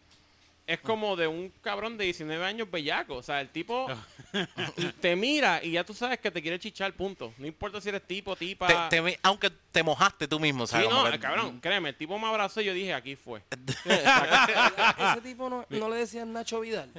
es 0.67 0.79
como 0.79 1.15
de 1.15 1.27
un 1.27 1.49
cabrón 1.61 1.97
de 1.97 2.05
19 2.05 2.43
años 2.43 2.69
bellaco. 2.71 3.15
O 3.15 3.23
sea, 3.23 3.39
el 3.41 3.49
tipo 3.49 3.87
te 5.01 5.15
mira 5.15 5.63
y 5.63 5.71
ya 5.71 5.83
tú 5.83 5.93
sabes 5.93 6.19
que 6.19 6.31
te 6.31 6.41
quiere 6.41 6.59
chichar, 6.59 6.93
punto. 6.93 7.33
No 7.37 7.45
importa 7.47 7.79
si 7.79 7.89
eres 7.89 8.01
tipo, 8.05 8.35
tipa. 8.35 8.67
Te- 8.89 8.95
te 8.97 9.01
me- 9.01 9.19
aunque 9.23 9.49
te 9.71 9.83
mojaste 9.83 10.27
tú 10.27 10.39
mismo, 10.39 10.65
Sí, 10.65 10.71
¿sabes? 10.71 10.89
no, 10.89 10.97
Como 10.99 11.11
que- 11.11 11.19
cabrón, 11.19 11.59
créeme, 11.59 11.89
el 11.89 11.95
tipo 11.95 12.17
me 12.17 12.27
abrazó 12.27 12.61
y 12.61 12.65
yo 12.65 12.73
dije, 12.73 12.93
aquí 12.93 13.15
fue. 13.15 13.41
Ese 13.85 15.21
tipo 15.21 15.49
no, 15.49 15.65
no 15.69 15.89
le 15.89 15.97
decían 15.97 16.33
Nacho 16.33 16.59
Vidal. 16.61 16.91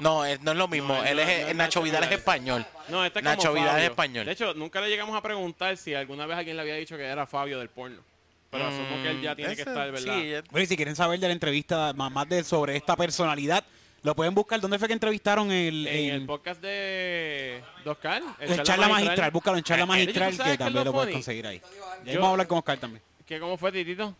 No, 0.00 0.24
es- 0.24 0.40
no 0.42 0.52
es 0.52 0.56
lo 0.58 0.68
mismo. 0.68 0.94
No, 0.94 1.04
él 1.04 1.16
no, 1.16 1.22
es, 1.22 1.28
no 1.28 1.32
es 1.48 1.56
Nacho 1.56 1.80
Nacho 1.80 1.82
Vidal 1.82 2.04
es 2.04 2.12
español. 2.12 2.66
No, 2.88 3.04
este 3.04 3.20
es 3.20 3.24
como 3.24 3.36
Nacho 3.36 3.52
Vidal 3.54 3.78
es 3.78 3.84
español. 3.90 4.26
De 4.26 4.32
hecho, 4.32 4.52
nunca 4.54 4.80
le 4.80 4.88
llegamos 4.88 5.16
a 5.16 5.22
preguntar 5.22 5.76
si 5.78 5.94
alguna 5.94 6.26
vez 6.26 6.36
alguien 6.36 6.56
le 6.56 6.62
había 6.62 6.74
dicho 6.74 6.96
que 6.96 7.04
era 7.04 7.26
Fabio 7.26 7.58
del 7.58 7.68
porno. 7.70 8.02
Pero 8.50 8.66
asumo 8.66 9.02
que 9.02 9.10
él 9.10 9.20
ya 9.20 9.36
tiene 9.36 9.54
que 9.54 9.62
estar, 9.62 9.92
¿verdad? 9.92 10.16
Mm, 10.16 10.20
Sí, 10.20 10.32
eh, 10.32 10.42
Oye, 10.52 10.66
si 10.66 10.76
quieren 10.76 10.96
saber 10.96 11.20
de 11.20 11.26
la 11.26 11.32
entrevista 11.34 11.92
más, 11.92 12.10
más 12.10 12.28
de 12.28 12.42
sobre 12.44 12.76
esta 12.76 12.96
personalidad, 12.96 13.62
lo 14.02 14.14
pueden 14.16 14.34
buscar. 14.34 14.60
¿Dónde 14.60 14.78
fue 14.78 14.88
que 14.88 14.94
entrevistaron 14.94 15.50
el, 15.50 15.86
En 15.86 16.14
el 16.14 16.26
podcast 16.26 16.60
de 16.62 17.62
Oscar. 17.84 18.22
el 18.40 18.62
charla, 18.62 18.88
magistral? 18.88 19.30
Búscalo 19.30 19.58
en 19.58 19.64
charla 19.64 19.82
Eh, 19.82 19.86
¿tú 19.86 19.88
magistral 20.20 20.30
que 20.52 20.58
también 20.58 20.84
lo 20.84 20.84
lo 20.84 20.92
puedes 20.92 21.12
conseguir 21.12 21.46
ahí. 21.46 21.60
Yo- 22.06 22.14
vamos 22.14 22.28
a 22.28 22.30
hablar 22.32 22.46
con 22.46 22.58
Oscar 22.58 22.78
también. 22.78 23.02
¿Qué, 23.26 23.38
¿Cómo 23.38 23.58
fue, 23.58 23.70
Titito? 23.70 24.14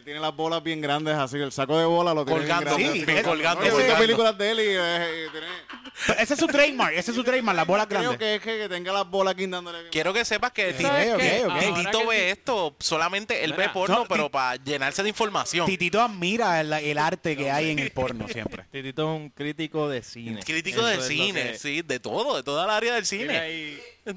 Él 0.00 0.04
tiene 0.04 0.20
las 0.20 0.34
bolas 0.34 0.62
bien 0.62 0.80
grandes, 0.80 1.14
así 1.14 1.36
el 1.36 1.52
saco 1.52 1.78
de 1.78 1.84
bola 1.84 2.14
lo 2.14 2.24
tiene 2.24 2.40
Colgando, 2.40 2.74
bien 2.74 2.92
sí, 2.92 2.98
grande. 3.02 3.18
él- 3.20 3.26
colgando, 3.26 3.60
No, 3.60 3.66
yo 3.66 3.72
he 3.72 3.76
colgando. 3.82 4.00
películas 4.00 4.38
de 4.38 4.50
él 4.50 4.60
y, 4.60 4.62
eh, 4.66 5.26
y 5.26 5.30
tiene- 5.30 6.22
Ese 6.22 6.32
es 6.34 6.40
su 6.40 6.46
trademark, 6.46 6.94
ese 6.96 7.10
es 7.10 7.14
su 7.14 7.22
trademark, 7.22 7.54
las 7.56 7.66
bolas 7.66 7.86
creo 7.86 8.00
grandes. 8.00 8.18
que 8.18 8.34
es 8.36 8.40
que, 8.40 8.58
que 8.60 8.68
tenga 8.70 8.92
las 8.94 9.06
bolas 9.10 9.34
aquí 9.34 9.46
dándole 9.46 9.80
bien. 9.80 9.92
Quiero 9.92 10.14
que 10.14 10.24
sepas 10.24 10.52
que 10.52 10.72
Sí, 10.72 10.78
Tito- 10.78 10.88
ok, 10.88 11.18
qué? 11.20 11.42
ok. 11.44 11.50
Ahora 11.50 11.74
Tito 11.74 11.98
que 12.00 12.06
ve 12.06 12.16
sí- 12.16 12.22
esto, 12.30 12.76
solamente 12.80 13.44
él 13.44 13.50
ve 13.52 13.58
Mira, 13.58 13.72
porno, 13.74 13.94
no, 13.96 14.04
pero 14.08 14.24
Ti- 14.24 14.30
para 14.30 14.56
llenarse 14.56 15.02
de 15.02 15.10
información. 15.10 15.66
Titito 15.66 16.00
admira 16.00 16.62
el, 16.62 16.72
el 16.72 16.96
arte 16.96 17.36
que 17.36 17.50
hay 17.50 17.70
en 17.72 17.78
el 17.78 17.90
porno 17.90 18.26
siempre. 18.26 18.64
Titito 18.72 19.02
es 19.02 19.20
un 19.20 19.28
crítico 19.28 19.86
de 19.90 20.02
cine. 20.02 20.40
Crítico 20.42 20.78
Eso 20.78 20.86
de 20.86 20.94
es 20.94 21.00
lo 21.00 21.06
cine, 21.08 21.42
que- 21.52 21.58
sí, 21.58 21.82
de 21.82 22.00
todo, 22.00 22.36
de 22.38 22.42
toda 22.42 22.64
el 22.64 22.70
área 22.70 22.94
del 22.94 23.04
Mira 23.10 23.24
cine. 23.24 23.38
ahí. 23.38 23.82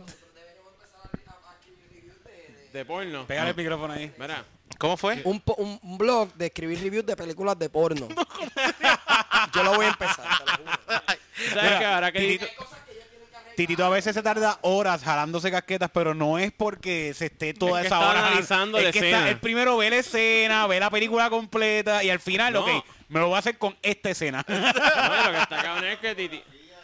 De 2.72 2.86
porno. 2.86 3.28
Pégale 3.28 3.52
el 3.52 3.56
micrófono 3.56 3.94
ahí. 3.94 4.12
Mira, 4.18 4.44
¿Cómo 4.84 4.98
fue? 4.98 5.22
Un, 5.24 5.40
po- 5.40 5.56
un 5.56 5.80
un 5.82 5.98
blog 5.98 6.34
de 6.34 6.48
escribir 6.48 6.78
reviews 6.84 7.06
de 7.06 7.16
películas 7.16 7.58
de 7.58 7.70
porno. 7.70 8.06
Yo 9.56 9.64
lo 9.64 9.76
voy 9.76 9.86
a 9.86 9.90
empezar, 9.90 10.26
te 10.40 10.52
lo 10.52 10.58
juro. 10.58 10.72
¿sabes 10.86 11.64
Mira, 11.64 11.80
qué? 11.80 11.86
Ahora 11.86 12.12
que 12.12 12.20
Titito, 12.20 12.46
Titito 13.56 13.86
a 13.86 13.90
veces 13.90 14.14
se 14.14 14.22
tarda 14.22 14.60
horas 14.64 15.02
jalándose 15.04 15.50
casquetas, 15.52 15.90
pero 15.94 16.14
no 16.14 16.38
es 16.38 16.52
porque 16.52 17.14
se 17.14 17.28
esté 17.28 17.54
toda 17.54 17.80
Es 17.80 17.84
que 17.84 17.88
esa 17.88 17.96
está 17.98 18.10
hora. 18.10 18.28
analizando 18.28 18.78
es 18.78 18.84
la 18.84 18.92
que 18.92 19.00
escena. 19.00 19.18
Está, 19.20 19.30
él 19.30 19.40
primero 19.40 19.78
ve 19.78 19.90
la 19.90 19.96
escena, 19.98 20.68
ve 20.68 20.80
la 20.82 20.90
película 20.90 21.30
completa 21.30 22.04
y 22.04 22.10
al 22.10 22.20
final, 22.20 22.52
No. 22.52 22.62
ok, 22.66 22.84
me 23.08 23.20
lo 23.22 23.28
voy 23.28 23.36
a 23.38 23.40
hacer 23.40 23.58
con 23.58 23.78
esta 23.82 24.10
escena. 24.10 24.44
No, 24.48 24.56
lo 24.58 25.32
que 25.32 25.38
está 25.44 25.62
cabrón 25.62 25.86
es 25.86 26.00
que 26.00 26.14
Titi... 26.16 26.44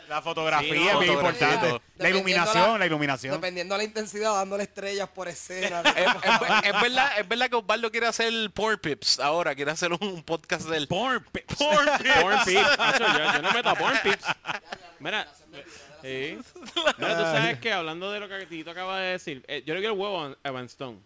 la 0.09 0.21
fotografía 0.21 0.73
Sí, 0.73 0.79
no, 0.79 0.91
es 0.91 0.99
bien 0.99 1.13
importante. 1.13 1.81
La 1.97 2.09
iluminación, 2.09 2.71
la- 2.73 2.77
la 2.79 2.85
iluminación. 2.85 3.33
Dependiendo 3.35 3.75
de 3.75 3.77
la 3.79 3.83
intensidad, 3.83 4.33
dándole 4.33 4.63
estrellas 4.63 5.07
por 5.09 5.27
escena. 5.27 5.81
es, 5.85 5.95
es 5.95 6.39
ver- 6.39 6.65
es 6.75 6.81
verdad, 6.81 7.11
es 7.19 7.27
verdad 7.27 7.49
que 7.49 7.55
Osvaldo 7.55 7.91
quiere 7.91 8.07
hacer 8.07 8.27
el 8.27 8.51
Porn 8.51 8.77
Pips 8.79 9.19
ahora, 9.19 9.53
quiere 9.55 9.71
hacer 9.71 9.93
un, 9.93 9.99
un 10.01 10.23
podcast 10.23 10.67
del 10.67 10.87
Porn 10.87 11.23
pics. 11.31 11.55
Porn 11.55 11.85
Pips. 12.01 12.21
Porn 12.21 12.37
Pips. 12.45 12.99
Yo, 12.99 13.33
yo 13.33 13.41
no 13.41 13.51
meto 13.51 13.69
a 13.69 13.75
Porn 13.75 13.97
Pips. 14.03 14.25
Mira, 14.99 15.27
sí. 16.01 16.37
Mira, 16.75 17.17
tú 17.17 17.23
sabes 17.23 17.59
que 17.59 17.71
hablando 17.71 18.11
de 18.11 18.19
lo 18.19 18.27
que 18.27 18.45
Tito 18.47 18.71
acaba 18.71 18.99
de 18.99 19.11
decir, 19.11 19.43
eh, 19.47 19.63
yo 19.65 19.73
le 19.73 19.79
vi 19.79 19.85
el 19.85 19.91
huevo 19.93 20.23
a 20.25 20.37
Evan 20.43 20.65
Stone. 20.65 20.99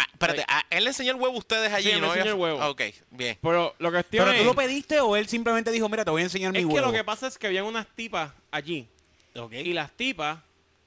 Ah, 0.00 0.06
espérate, 0.12 0.44
ah, 0.46 0.62
él 0.70 0.84
le 0.84 0.90
enseñó 0.90 1.10
el 1.10 1.16
huevo 1.20 1.34
a 1.34 1.38
ustedes 1.38 1.72
allí, 1.72 1.88
Sí, 1.88 1.94
él 1.96 2.00
¿no? 2.00 2.14
enseñó 2.14 2.30
el 2.34 2.38
huevo. 2.38 2.62
Ah, 2.62 2.70
ok, 2.70 2.82
bien. 3.10 3.36
Pero 3.42 3.74
lo 3.80 3.90
que 3.90 4.04
¿Pero 4.04 4.30
es, 4.30 4.38
tú 4.38 4.44
lo 4.44 4.54
pediste 4.54 5.00
o 5.00 5.16
él 5.16 5.26
simplemente 5.28 5.72
dijo, 5.72 5.88
mira, 5.88 6.04
te 6.04 6.12
voy 6.12 6.20
a 6.22 6.24
enseñar 6.24 6.52
mi 6.52 6.58
es 6.60 6.66
que 6.66 6.72
huevo? 6.72 6.86
lo 6.86 6.92
que 6.92 7.02
pasa 7.02 7.26
es 7.26 7.36
que 7.36 7.48
habían 7.48 7.64
unas 7.64 7.84
tipas 7.96 8.30
allí. 8.52 8.86
Ok. 9.34 9.52
Y 9.54 9.72
las 9.72 9.90
tipas 9.90 10.38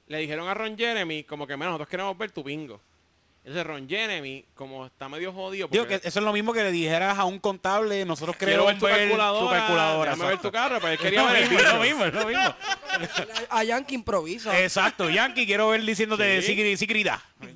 le 0.06 0.18
dijeron 0.18 0.48
a 0.48 0.54
Ron 0.54 0.78
Jeremy 0.78 1.24
como 1.24 1.46
que, 1.46 1.56
mira, 1.56 1.66
nosotros 1.66 1.88
queremos 1.90 2.16
ver 2.16 2.30
tu 2.30 2.42
bingo. 2.42 2.80
Entonces 3.44 3.66
Ron 3.66 3.88
Jeremy, 3.88 4.44
como 4.54 4.86
está 4.86 5.08
medio 5.08 5.32
jodido, 5.32 5.66
Digo 5.66 5.84
que 5.86 5.96
eso 5.96 6.18
es 6.20 6.24
lo 6.24 6.32
mismo 6.32 6.52
que 6.52 6.62
le 6.62 6.70
dijeras 6.70 7.18
a 7.18 7.24
un 7.24 7.40
contable, 7.40 8.04
nosotros 8.04 8.36
queremos 8.36 8.66
ver 8.66 8.78
tu 8.78 8.86
calculadora, 8.86 9.40
tu 9.40 9.50
calculadora. 9.50 10.14
ver 10.14 10.38
tu 10.38 10.52
carro, 10.52 10.76
pero 10.76 10.88
él 10.88 10.94
Es 10.94 11.00
quería 11.00 11.22
lo 11.22 11.32
ver 11.32 11.42
el 11.42 11.50
mismo, 11.50 11.58
es 11.58 11.72
lo 11.74 11.80
mismo, 11.80 12.04
es 12.04 12.14
lo 12.14 12.26
mismo. 12.26 12.56
A 13.50 13.64
Yankee 13.64 13.96
improvisa. 13.96 14.60
Exacto, 14.62 15.10
Yankee, 15.10 15.44
quiero 15.44 15.70
ver 15.70 15.82
diciéndote 15.82 16.40
Sí. 16.42 16.76
Sigrida. 16.76 17.20
Pues, 17.40 17.52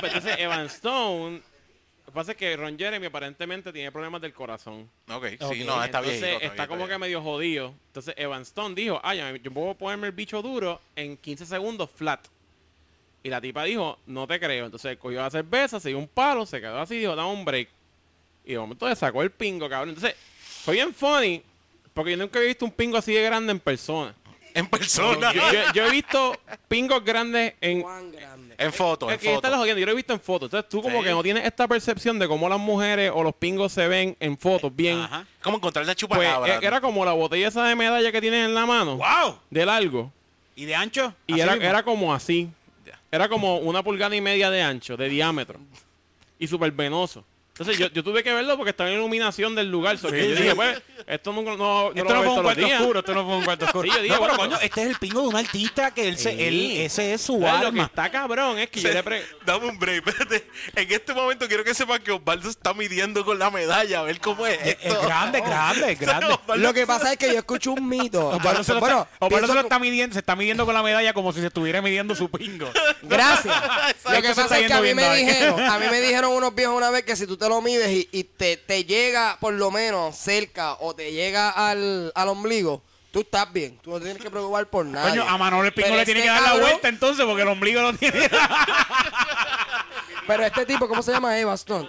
pues, 0.00 0.12
entonces 0.12 0.38
Evan 0.38 0.66
Stone, 0.66 1.36
lo 1.36 2.04
que 2.06 2.12
pasa 2.12 2.32
es 2.32 2.36
que 2.36 2.56
Ron 2.56 2.76
Jeremy 2.76 3.06
aparentemente 3.06 3.72
tiene 3.72 3.92
problemas 3.92 4.20
del 4.20 4.32
corazón. 4.32 4.90
Ok, 5.08 5.26
sí, 5.52 5.62
no, 5.64 5.84
está 5.84 6.00
bien. 6.00 6.14
Entonces 6.16 6.42
está 6.42 6.66
como 6.66 6.88
que 6.88 6.98
medio 6.98 7.22
jodido. 7.22 7.74
Entonces 7.88 8.12
Evan 8.16 8.42
Stone 8.42 8.74
dijo, 8.74 9.00
ah, 9.04 9.14
ya, 9.14 9.36
yo 9.36 9.52
puedo 9.52 9.74
ponerme 9.74 10.08
el 10.08 10.12
bicho 10.14 10.42
duro 10.42 10.80
en 10.96 11.16
15 11.16 11.46
segundos 11.46 11.90
flat. 11.94 12.26
Y 13.26 13.28
la 13.28 13.40
tipa 13.40 13.64
dijo, 13.64 13.98
no 14.06 14.24
te 14.28 14.38
creo. 14.38 14.66
Entonces 14.66 14.96
cogió 14.98 15.20
la 15.20 15.30
cerveza, 15.30 15.80
se 15.80 15.88
dio 15.88 15.98
un 15.98 16.06
palo, 16.06 16.46
se 16.46 16.60
quedó 16.60 16.78
así 16.78 16.96
dijo, 16.98 17.16
dame 17.16 17.30
un 17.32 17.44
break. 17.44 17.68
Y 18.44 18.52
de 18.52 18.58
momento 18.60 18.88
le 18.88 18.94
sacó 18.94 19.20
el 19.22 19.32
pingo, 19.32 19.68
cabrón. 19.68 19.88
Entonces, 19.88 20.14
fue 20.64 20.74
bien 20.74 20.94
funny, 20.94 21.42
porque 21.92 22.12
yo 22.12 22.16
nunca 22.18 22.38
había 22.38 22.46
visto 22.50 22.64
un 22.64 22.70
pingo 22.70 22.96
así 22.96 23.12
de 23.12 23.22
grande 23.22 23.50
en 23.50 23.58
persona. 23.58 24.14
En 24.54 24.68
persona. 24.68 25.32
Yo, 25.32 25.42
yo- 25.52 25.72
yo 25.74 25.86
he 25.86 25.90
visto 25.90 26.36
pingos 26.68 27.04
grandes 27.04 27.54
en, 27.60 27.82
Grande. 27.82 28.54
En 28.58 28.72
foto, 28.72 29.08
en 29.08 29.16
es 29.16 29.20
que 29.20 29.34
estás 29.34 29.50
foto. 29.50 29.58
jodiendo, 29.60 29.80
yo 29.80 29.86
lo 29.86 29.92
he 29.92 29.96
visto 29.96 30.12
en 30.12 30.20
fotos. 30.20 30.46
Entonces 30.46 30.68
tú 30.70 30.80
como 30.80 30.98
Sí. 31.00 31.04
que 31.06 31.10
no 31.10 31.22
tienes 31.24 31.44
esta 31.44 31.66
percepción 31.66 32.20
de 32.20 32.28
cómo 32.28 32.48
las 32.48 32.60
mujeres 32.60 33.10
o 33.12 33.24
los 33.24 33.34
pingos 33.34 33.72
se 33.72 33.88
ven 33.88 34.16
en 34.20 34.38
fotos 34.38 34.74
bien. 34.74 35.00
Ajá. 35.00 35.26
Como 35.42 35.56
encontrar 35.56 35.84
la 35.84 35.90
Pues 35.90 35.96
chupacabra. 35.96 36.54
eh, 36.54 36.58
era 36.62 36.80
como 36.80 37.04
la 37.04 37.12
botella 37.12 37.48
esa 37.48 37.64
de 37.64 37.74
medalla 37.74 38.12
que 38.12 38.20
tienes 38.20 38.44
en 38.46 38.54
la 38.54 38.64
mano. 38.64 38.96
¡Wow! 38.96 39.38
De 39.50 39.66
largo. 39.66 40.12
¿Y 40.54 40.64
de 40.64 40.74
ancho? 40.76 41.12
Y 41.26 41.40
era, 41.40 41.52
mismo. 41.54 41.68
era 41.68 41.82
como 41.82 42.14
así. 42.14 42.48
Era 43.10 43.28
como 43.28 43.58
una 43.58 43.82
pulgada 43.82 44.16
y 44.16 44.20
media 44.20 44.50
de 44.50 44.62
ancho, 44.62 44.96
de 44.96 45.08
diámetro. 45.08 45.60
Y 46.38 46.46
súper 46.46 46.72
venoso. 46.72 47.24
Entonces 47.58 47.78
yo, 47.78 47.86
yo 47.88 48.04
tuve 48.04 48.22
que 48.22 48.32
verlo 48.34 48.54
porque 48.58 48.70
estaba 48.70 48.90
en 48.90 48.96
iluminación 48.96 49.54
del 49.54 49.70
lugar. 49.70 49.96
so 49.96 50.10
que 50.10 50.20
Sí, 50.22 50.28
yo 50.28 50.36
sí. 50.36 50.42
dije, 50.42 50.54
pues, 50.54 50.82
esto 51.06 51.32
nunca, 51.32 51.52
no, 51.56 51.90
no 51.90 51.92
Esto 51.94 52.14
fue 52.14 52.28
un 52.28 52.42
cuarto 52.42 52.60
días. 52.60 52.80
oscuro, 52.82 52.98
esto 53.00 53.14
no 53.14 53.24
fue 53.24 53.36
un 53.38 53.44
cuarto 53.44 53.64
oscuro. 53.66 53.88
Sí, 53.88 53.96
yo 53.96 54.02
dije, 54.02 54.14
no, 54.14 54.20
pero 54.20 54.36
bueno, 54.36 54.54
coño, 54.56 54.62
este 54.66 54.82
es 54.82 54.88
el 54.88 54.96
pingo 54.96 55.22
de 55.22 55.28
un 55.28 55.36
artista 55.36 55.90
que 55.94 56.06
él, 56.08 56.18
se, 56.18 56.32
Sí. 56.36 56.42
él 56.44 56.70
ese 56.82 57.14
es 57.14 57.22
su 57.22 57.38
Pero 57.40 57.52
Lo 57.54 57.60
que 57.60 57.66
arma. 57.68 57.84
está 57.84 58.10
cabrón 58.10 58.58
es 58.58 58.68
que 58.68 58.80
yo 58.82 58.90
le 58.90 59.02
pre... 59.02 59.24
Dame 59.46 59.68
un 59.68 59.78
break, 59.78 60.06
espérate. 60.06 60.46
En 60.74 60.92
este 60.92 61.14
momento 61.14 61.48
quiero 61.48 61.64
que 61.64 61.72
sepan 61.72 62.02
que 62.02 62.12
Osvaldo 62.12 62.50
está 62.50 62.74
midiendo 62.74 63.24
con 63.24 63.38
la 63.38 63.50
medalla, 63.50 64.00
a 64.00 64.02
ver 64.02 64.20
cómo 64.20 64.46
es 64.46 64.58
Es, 64.60 64.76
esto. 64.82 65.00
es 65.00 65.06
grande, 65.06 65.40
grande, 65.40 65.92
es 65.92 65.98
grande. 65.98 66.26
Osvaldo- 66.26 66.56
Lo 66.56 66.74
que 66.74 66.86
pasa 66.86 67.12
es 67.12 67.18
que 67.18 67.28
yo 67.32 67.38
escucho 67.38 67.72
un 67.72 67.88
mito. 67.88 68.28
Osvaldo 68.28 68.62
se 68.64 68.74
lo, 68.74 68.80
bueno, 68.80 69.08
está, 69.10 69.24
Osvaldo 69.26 69.46
se 69.46 69.54
lo 69.54 69.60
que- 69.60 69.66
está 69.66 69.78
midiendo, 69.78 70.12
se 70.12 70.18
está 70.20 70.36
midiendo 70.36 70.66
con 70.66 70.74
la 70.74 70.82
medalla 70.82 71.14
como 71.14 71.32
si 71.32 71.40
se 71.40 71.46
estuviera 71.46 71.80
midiendo 71.80 72.14
su 72.14 72.28
pingo. 72.30 72.68
Gracias. 73.02 73.54
Lo 74.04 74.20
que 74.22 74.34
pasa 74.34 74.58
es 74.58 74.66
que 74.66 74.72
a 74.74 74.80
mí 74.82 74.92
me 74.94 75.16
dijeron, 75.16 75.58
a 75.60 75.78
mí 75.78 75.86
me 75.90 76.00
dijeron 76.02 76.32
unos 76.32 76.54
viejos 76.54 76.76
una 76.76 76.90
vez 76.90 77.04
que 77.04 77.16
si 77.16 77.26
tú 77.26 77.36
te 77.36 77.45
lo 77.48 77.60
mides 77.62 77.90
y, 77.90 78.08
y 78.12 78.24
te, 78.24 78.56
te 78.56 78.84
llega 78.84 79.36
por 79.40 79.54
lo 79.54 79.70
menos 79.70 80.16
cerca 80.16 80.74
o 80.80 80.94
te 80.94 81.12
llega 81.12 81.50
al, 81.50 82.12
al 82.14 82.28
ombligo, 82.28 82.82
tú 83.10 83.20
estás 83.20 83.52
bien. 83.52 83.78
Tú 83.82 83.90
no 83.90 84.00
tienes 84.00 84.22
que 84.22 84.30
preocupar 84.30 84.66
por 84.68 84.84
nada. 84.84 85.10
Coño, 85.10 85.22
a 85.22 85.38
Manolo 85.38 85.66
el 85.66 85.72
pingo 85.72 85.88
Pero 85.88 85.96
le 85.98 86.04
tiene 86.04 86.22
que 86.22 86.28
este 86.28 86.40
dar 86.40 86.54
la 86.54 86.60
vuelta 86.60 86.88
entonces 86.88 87.24
porque 87.24 87.42
el 87.42 87.48
ombligo 87.48 87.80
lo 87.80 87.92
tiene. 87.94 88.28
Pero 90.26 90.44
este 90.44 90.66
tipo, 90.66 90.88
¿cómo 90.88 91.02
se 91.02 91.12
llama? 91.12 91.38
Evan 91.38 91.54
Stone. 91.54 91.88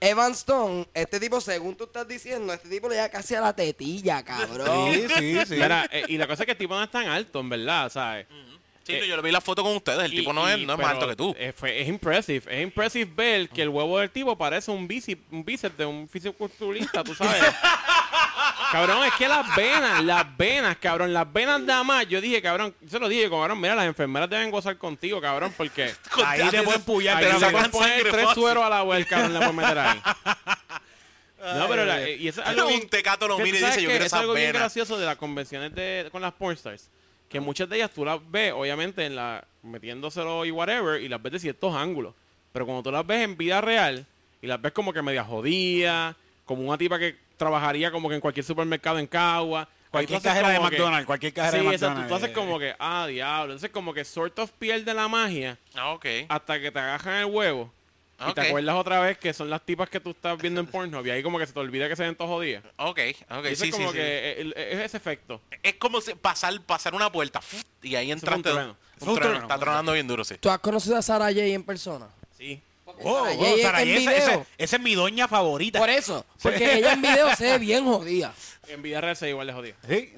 Evan 0.00 0.32
Stone, 0.32 0.86
este 0.92 1.18
tipo, 1.18 1.40
según 1.40 1.74
tú 1.74 1.84
estás 1.84 2.06
diciendo, 2.06 2.52
este 2.52 2.68
tipo 2.68 2.88
le 2.88 2.96
llega 2.96 3.08
casi 3.08 3.34
a 3.34 3.40
la 3.40 3.54
tetilla, 3.54 4.22
cabrón. 4.22 4.92
sí, 4.92 5.38
sí. 5.46 5.54
Mira, 5.54 5.88
eh, 5.90 6.04
y 6.08 6.18
la 6.18 6.26
cosa 6.26 6.42
es 6.42 6.46
que 6.46 6.52
el 6.52 6.58
tipo 6.58 6.74
no 6.74 6.82
es 6.82 6.90
tan 6.90 7.08
alto, 7.08 7.40
en 7.40 7.48
verdad, 7.48 7.90
¿sabes? 7.90 8.26
Sí, 8.86 8.92
Eh, 8.94 9.08
yo 9.08 9.16
le 9.16 9.22
vi 9.22 9.32
la 9.32 9.40
foto 9.40 9.64
con 9.64 9.74
ustedes. 9.74 10.04
El 10.04 10.14
y- 10.14 10.18
tipo 10.18 10.32
no 10.32 10.48
es, 10.48 10.58
no 10.60 10.74
es 10.74 10.78
más 10.78 10.90
alto 10.90 11.08
que 11.08 11.16
tú. 11.16 11.34
Es, 11.38 11.54
fue- 11.56 11.80
es 11.82 11.88
impressive. 11.88 12.44
Es 12.56 12.62
impressive 12.62 13.10
ver 13.16 13.48
que 13.48 13.62
el 13.62 13.68
huevo 13.68 13.98
del 13.98 14.10
tipo 14.10 14.38
parece 14.38 14.70
un 14.70 14.86
bíceps, 14.86 15.22
un 15.32 15.44
bíceps 15.44 15.76
de 15.76 15.84
un 15.86 16.08
fisiculturista, 16.08 17.02
tú 17.02 17.12
sabes. 17.14 17.42
cabrón, 18.72 19.04
es 19.04 19.12
que 19.14 19.26
las 19.26 19.56
venas, 19.56 20.04
las 20.04 20.36
venas, 20.36 20.76
cabrón, 20.76 21.12
las 21.12 21.32
venas 21.32 21.60
nada 21.62 21.82
más. 21.82 22.06
Yo 22.08 22.20
dije, 22.20 22.40
cabrón, 22.40 22.74
se 22.88 22.98
lo 23.00 23.08
dije, 23.08 23.28
cabrón, 23.28 23.60
mira, 23.60 23.74
las 23.74 23.86
enfermeras 23.86 24.30
deben 24.30 24.50
gozar 24.52 24.76
contigo, 24.78 25.20
cabrón, 25.20 25.52
porque 25.56 25.92
Ahí 26.24 26.48
te 26.48 26.62
pueden 26.62 26.82
pullar, 26.82 27.18
te 27.24 27.50
pueden 27.50 27.70
poner 27.72 28.08
tres 28.10 28.28
sueros 28.34 28.62
a 28.64 28.68
la 28.70 28.82
vuelta, 28.82 29.10
cabrón, 29.10 29.32
le 29.32 29.38
pueden 29.38 29.56
meter 29.56 29.78
ahí. 29.78 30.00
No, 31.58 31.68
pero 31.68 31.84
la- 31.84 32.08
y 32.10 32.26
eso 32.26 32.40
es 32.40 32.46
algo 32.48 32.66
bien- 32.66 32.80
un 32.82 32.88
tecato 32.88 33.28
lo 33.28 33.38
mira 33.38 33.48
y 33.50 33.52
dice, 33.52 33.82
yo 33.82 33.88
quiero 33.88 34.04
es 34.04 34.06
esas 34.06 34.20
algo 34.20 34.32
bien 34.32 34.52
gracioso 34.52 34.98
de 34.98 35.06
las 35.06 35.16
convenciones 35.16 35.72
de, 35.74 36.08
con 36.10 36.20
las 36.20 36.32
pornstars. 36.32 36.90
Que 37.36 37.40
muchas 37.40 37.68
de 37.68 37.76
ellas 37.76 37.90
tú 37.94 38.02
las 38.02 38.18
ves, 38.30 38.54
obviamente, 38.54 39.04
en 39.04 39.14
la 39.14 39.44
metiéndoselo 39.62 40.46
y 40.46 40.50
whatever, 40.50 41.02
y 41.02 41.06
las 41.06 41.22
ves 41.22 41.32
de 41.34 41.38
ciertos 41.38 41.74
ángulos. 41.76 42.14
Pero 42.50 42.64
cuando 42.64 42.82
tú 42.82 42.90
las 42.90 43.06
ves 43.06 43.24
en 43.24 43.36
vida 43.36 43.60
real, 43.60 44.06
y 44.40 44.46
las 44.46 44.58
ves 44.62 44.72
como 44.72 44.90
que 44.90 45.02
media 45.02 45.22
jodida, 45.22 46.16
como 46.46 46.62
una 46.62 46.78
tipa 46.78 46.98
que 46.98 47.14
trabajaría 47.36 47.90
como 47.90 48.08
que 48.08 48.14
en 48.14 48.22
cualquier 48.22 48.44
supermercado 48.46 48.98
en 48.98 49.06
Cagua. 49.06 49.68
Cualquier 49.90 50.22
cajera 50.22 50.48
de 50.48 50.54
que- 50.56 50.62
McDonald's, 50.62 51.06
cualquier 51.06 51.32
cajera 51.34 51.58
sí, 51.58 51.64
de. 51.64 51.70
McDonald's. 51.72 52.08
Tú 52.08 52.14
haces 52.14 52.30
como 52.30 52.58
que, 52.58 52.74
ah, 52.78 53.06
diablo. 53.06 53.52
Entonces 53.52 53.68
como 53.70 53.92
que 53.92 54.04
sort 54.06 54.38
of 54.38 54.50
pierde 54.52 54.94
la 54.94 55.06
magia 55.06 55.58
Ah, 55.74 55.90
ok. 55.90 56.06
hasta 56.30 56.58
que 56.58 56.70
te 56.70 56.78
agajan 56.78 57.16
el 57.16 57.26
huevo. 57.26 57.70
Y 58.28 58.32
te 58.32 58.40
acuerdas 58.40 58.74
otra 58.76 59.00
vez 59.00 59.18
que 59.18 59.34
son 59.34 59.50
las 59.50 59.60
tipas 59.64 59.90
que 59.90 60.00
tú 60.00 60.10
estás 60.10 60.38
viendo 60.40 60.60
en 60.60 60.66
Pornhub. 60.66 61.06
Y 61.06 61.10
ahí 61.10 61.22
como 61.22 61.38
que 61.38 61.46
se 61.46 61.52
te 61.52 61.58
olvida 61.60 61.88
que 61.88 61.96
se 61.96 62.02
ven 62.02 62.14
todos 62.16 62.30
jodidas. 62.30 62.64
Ok, 62.78 62.98
ok, 63.30 63.44
Y 63.44 63.48
eso 63.52 63.64
sí, 63.64 63.68
es 63.70 63.74
como 63.76 63.90
sí, 63.90 63.96
que 63.98 64.02
eh, 64.02 64.40
el- 64.40 64.54
es 64.56 64.78
ese 64.80 64.96
efecto. 64.96 65.40
sí. 65.50 65.58
Es 65.62 65.74
como 65.74 66.00
si 66.00 66.14
pasar, 66.14 66.58
pasar 66.62 66.94
una 66.94 67.12
puerta 67.12 67.40
y 67.82 67.94
ahí 67.94 68.06
fue 68.06 68.12
un 68.14 68.18
entraste. 68.18 68.42
trueno. 68.50 68.76
Un 69.00 69.06
trueno. 69.06 69.20
trueno. 69.20 69.40
Está 69.42 69.58
tronando 69.58 69.92
bien 69.92 70.06
duro, 70.08 70.24
sí. 70.24 70.36
¿Tú 70.40 70.48
has 70.48 70.58
conocido 70.60 70.96
a 70.96 71.02
Sarah 71.02 71.26
J 71.26 71.42
en 71.44 71.62
persona? 71.62 72.08
Sí. 72.38 72.60
Oh, 72.86 73.24
Sarah 73.26 73.36
oh, 73.36 73.44
en- 73.56 73.62
Sarah 73.62 73.82
esa, 73.82 73.98
video. 74.10 74.10
esa- 74.16 74.46
esa 74.56 74.76
es 74.76 74.82
mi 74.82 74.94
doña 74.94 75.28
favorita. 75.28 75.78
Por 75.78 75.90
eso, 75.90 76.24
porque 76.40 76.78
ella 76.78 76.94
en 76.94 77.02
video 77.02 77.34
se 77.36 77.44
ve 77.52 77.58
bien 77.58 77.84
jodida. 77.84 78.32
En 78.68 78.82
vida 78.82 79.00
real 79.00 79.14
se 79.14 79.26
ve 79.26 79.30
igual 79.30 79.46
de 79.46 79.52
jodido. 79.52 79.76
Sí. 79.86 80.12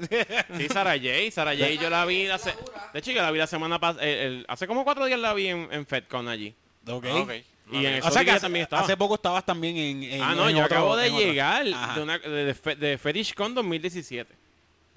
Sí, 0.57 0.69
Sara 0.69 0.93
J. 0.93 1.31
Sara 1.31 1.51
J. 1.55 1.69
yo 1.73 1.91
la 1.91 2.07
vi 2.07 2.29
hace... 2.29 2.55
De 2.95 2.99
hecho, 3.01 3.11
yo 3.11 3.21
la 3.21 3.31
vi 3.31 3.39
la 3.39 3.47
semana 3.47 3.79
pasada... 3.79 4.07
hace 4.49 4.67
como 4.67 4.85
cuatro 4.85 5.05
días 5.05 5.21
la 5.21 5.35
vi 5.35 5.49
en, 5.49 5.69
en 5.71 5.85
FedCon 5.85 6.29
allí. 6.29 6.55
Ok. 6.87 7.05
Ok. 7.13 7.31
Y 7.71 7.85
en 7.87 7.95
O 7.95 7.97
eso 7.99 8.11
sea 8.11 8.25
que 8.25 8.31
hace, 8.33 8.41
también 8.41 8.63
estaba. 8.65 8.83
hace 8.83 8.97
poco 8.97 9.15
estabas 9.17 9.45
también 9.45 9.77
en, 9.77 10.03
en- 10.05 10.23
ah, 10.23 10.35
no, 10.35 10.49
en 10.49 10.57
yo 10.57 10.65
otro- 10.65 10.77
acabo 10.77 10.97
de 10.97 11.11
llegar 11.11 11.65
de, 11.65 12.01
una, 12.03 12.19
de, 12.19 12.29
de, 12.47 12.55
Fe- 12.55 12.77
de 12.77 12.99
FetishCon 12.99 13.55
2017. 13.55 14.35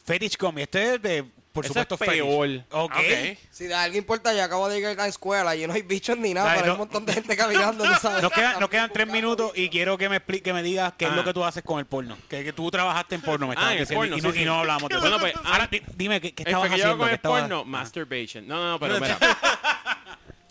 Fetish 0.03 0.35
Com. 0.37 0.57
Este 0.57 0.95
es 0.95 1.01
de, 1.01 1.23
por 1.53 1.63
Ese 1.63 1.69
supuesto, 1.73 1.95
es 1.95 1.99
peor. 2.09 2.47
Fetish. 2.47 2.63
Ok. 2.71 2.91
Ok. 2.95 3.37
Si 3.51 3.65
de 3.65 3.75
algo 3.75 3.97
importa, 3.97 4.33
yo 4.33 4.43
acabo 4.43 4.67
de 4.67 4.77
llegar 4.77 4.93
a 4.99 5.03
la 5.03 5.07
escuela 5.07 5.55
y 5.55 5.67
no 5.67 5.73
hay 5.73 5.83
bichos 5.83 6.17
ni 6.17 6.33
nada, 6.33 6.49
Ay, 6.53 6.59
pero 6.59 6.63
hay 6.63 6.67
no. 6.69 6.73
un 6.73 6.79
montón 6.79 7.05
de 7.05 7.13
gente 7.13 7.37
caminando, 7.37 7.85
¿no 7.85 7.99
sabes? 7.99 8.23
Nos 8.23 8.31
quedan, 8.31 8.59
nos 8.59 8.67
quedan 8.69 8.89
tres 8.91 9.05
minutos 9.07 9.51
y 9.53 9.69
quiero 9.69 9.97
que 9.99 10.09
me 10.09 10.15
explique, 10.15 10.41
que 10.43 10.53
me 10.53 10.63
digas 10.63 10.93
qué 10.97 11.05
es 11.05 11.11
Ah. 11.11 11.15
lo 11.15 11.23
que 11.23 11.33
tú 11.33 11.43
haces 11.43 11.61
con 11.63 11.77
el 11.77 11.85
porno. 11.85 12.17
Que, 12.29 12.43
que 12.43 12.51
tú 12.51 12.71
trabajaste 12.71 13.13
en 13.15 13.21
porno, 13.21 13.47
me 13.47 13.53
Ah, 13.57 13.75
en 13.75 13.85
porno, 13.87 14.17
y, 14.17 14.21
no, 14.21 14.31
sí, 14.31 14.37
y 14.37 14.39
sí. 14.39 14.45
no 14.45 14.55
hablamos 14.59 14.89
de 14.89 14.97
Bueno, 14.97 15.17
eso. 15.17 15.19
pues, 15.19 15.33
Ahora, 15.43 15.65
ah, 15.65 15.67
di- 15.69 15.83
dime, 15.95 16.19
¿qué, 16.19 16.33
qué 16.33 16.43
estabas 16.43 16.69
que 16.69 16.77
yo 16.77 16.83
haciendo? 16.85 16.97
con 16.97 17.07
¿Qué 17.09 17.13
el 17.13 17.19
porno, 17.19 17.63
masturbation. 17.65 18.47
No, 18.47 18.55
no, 18.55 18.69
no, 18.71 18.79
pero 18.79 18.99
mira. 18.99 19.17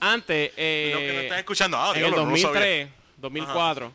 Antes, 0.01 0.53
eh, 0.57 0.91
Los 0.93 1.01
que 1.03 1.13
no 1.13 1.21
están 1.21 1.39
escuchando, 1.39 1.77
ah, 1.77 1.93
en 1.95 2.05
el 2.05 2.11
diablo, 2.11 2.31
no 2.31 2.37
sabía. 2.37 2.49
2003, 2.49 2.89
2004, 3.19 3.93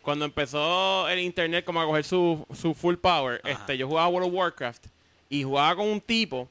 cuando 0.00 0.24
empezó 0.24 1.08
el 1.08 1.20
internet 1.20 1.64
como 1.64 1.80
a 1.80 1.84
coger 1.84 2.04
su, 2.04 2.46
su 2.54 2.74
full 2.74 2.96
power, 2.96 3.40
este, 3.44 3.76
yo 3.76 3.86
jugaba 3.86 4.08
World 4.08 4.28
of 4.28 4.34
Warcraft 4.34 4.86
y 5.28 5.44
jugaba 5.44 5.76
con 5.76 5.88
un 5.88 6.00
tipo 6.00 6.48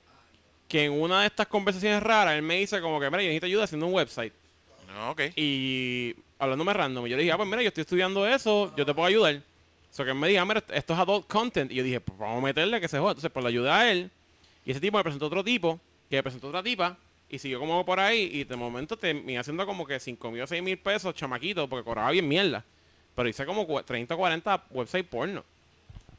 que 0.68 0.86
en 0.86 0.94
una 0.94 1.22
de 1.22 1.28
estas 1.28 1.48
conversaciones 1.48 2.02
raras, 2.02 2.36
él 2.36 2.44
me 2.44 2.56
dice 2.56 2.80
como 2.80 3.00
que, 3.00 3.10
mira, 3.10 3.24
yo 3.24 3.28
necesito 3.28 3.46
ayuda 3.48 3.64
haciendo 3.66 3.88
un 3.88 3.94
website. 3.94 4.34
No, 4.88 5.12
ok. 5.12 5.22
Y 5.36 6.16
hablándome 6.40 6.74
random, 6.74 7.06
yo 7.08 7.18
le 7.18 7.24
dije, 7.24 7.34
ah, 7.34 7.38
pues 7.38 7.50
mira, 7.50 7.62
yo 7.62 7.68
estoy 7.68 7.82
estudiando 7.82 8.26
eso, 8.26 8.74
yo 8.78 8.86
te 8.86 8.94
puedo 8.94 9.08
ayudar. 9.08 9.36
O 9.36 9.94
sea, 9.94 10.06
que 10.06 10.12
él 10.12 10.18
me 10.18 10.30
diga, 10.30 10.46
mira, 10.46 10.64
esto 10.74 10.94
es 10.94 11.00
adult 11.00 11.28
content. 11.28 11.72
Y 11.72 11.76
yo 11.76 11.84
dije, 11.84 12.00
pues 12.00 12.18
vamos 12.18 12.38
a 12.38 12.46
meterle 12.46 12.80
que 12.80 12.88
se 12.88 12.98
joda. 12.98 13.12
Entonces, 13.12 13.32
por 13.32 13.44
la 13.44 13.50
ayuda 13.50 13.80
a 13.80 13.92
él, 13.92 14.10
y 14.66 14.72
ese 14.72 14.80
tipo 14.80 14.96
me 14.96 15.04
presentó 15.04 15.26
otro 15.26 15.44
tipo, 15.44 15.78
que 16.10 16.16
me 16.16 16.24
presentó 16.24 16.48
otra 16.48 16.64
tipa, 16.64 16.98
y 17.32 17.40
siguió 17.40 17.60
como 17.60 17.84
por 17.86 18.00
ahí, 18.00 18.30
y 18.32 18.44
de 18.44 18.56
momento 18.56 18.98
terminé 18.98 19.40
haciendo 19.40 19.66
como 19.66 19.88
que 19.88 20.00
5 20.00 20.30
mil 20.32 20.42
o 20.42 20.48
6 20.48 20.62
mil 20.62 20.78
pesos, 20.78 21.16
chamaquito, 21.16 21.68
porque 21.70 21.86
cobraba 21.86 22.12
bien 22.12 22.28
mierda. 22.28 22.64
Pero 23.16 23.30
hice 23.30 23.46
como 23.46 23.66
cua- 23.68 23.84
30 23.86 24.14
o 24.14 24.18
40 24.18 24.64
website 24.72 25.08
porno. 25.08 25.44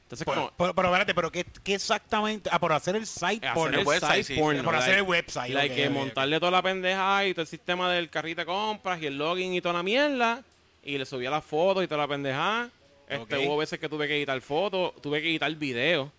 Entonces, 0.05 0.27
Pero, 0.27 0.35
como... 0.43 0.53
pero, 0.59 0.75
pero 0.75 0.89
espérate, 0.89 1.15
pero 1.15 1.33
¿qué, 1.33 1.47
qué 1.65 1.75
exactamente? 1.75 2.51
Ah, 2.53 2.59
por 2.59 2.73
hacer 2.73 2.97
el 2.97 3.07
site 3.07 3.47
hacer 3.47 3.55
porno. 3.55 3.79
el 3.79 3.87
website, 3.87 4.25
site 4.25 4.35
sí. 4.35 4.41
porno, 4.41 4.63
Por 4.63 4.75
hacer 4.77 4.97
el 4.97 5.03
website, 5.03 5.55
like 5.55 5.73
ok, 5.75 5.77
que 5.77 5.89
montarle 5.91 6.39
toda 6.39 6.53
la 6.53 6.61
pendeja 6.63 7.27
y 7.27 7.33
todo 7.33 7.43
el 7.43 7.49
sistema 7.49 7.91
del 7.91 8.11
carrito 8.11 8.43
de 8.43 8.47
compras 8.47 9.01
y 9.01 9.07
el 9.07 9.17
login 9.17 9.55
y 9.55 9.61
toda 9.63 9.75
la 9.75 9.83
mierda. 9.83 10.43
Y 10.85 10.99
le 10.99 11.07
subía 11.07 11.31
las 11.31 11.45
fotos 11.45 11.83
y 11.85 11.87
toda 11.87 12.03
la 12.03 12.09
pendeja. 12.09 12.69
Este. 13.09 13.47
Hubo 13.47 13.57
veces 13.57 13.79
que 13.79 13.89
tuve 13.89 14.07
que 14.09 14.17
editar 14.17 14.39
fotos, 14.43 14.93
tuve 15.01 15.23
que 15.23 15.29
editar 15.31 15.55
video. 15.55 16.11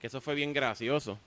Que 0.00 0.06
eso 0.08 0.20
fue 0.20 0.34
bien 0.36 0.52
gracioso. 0.52 1.18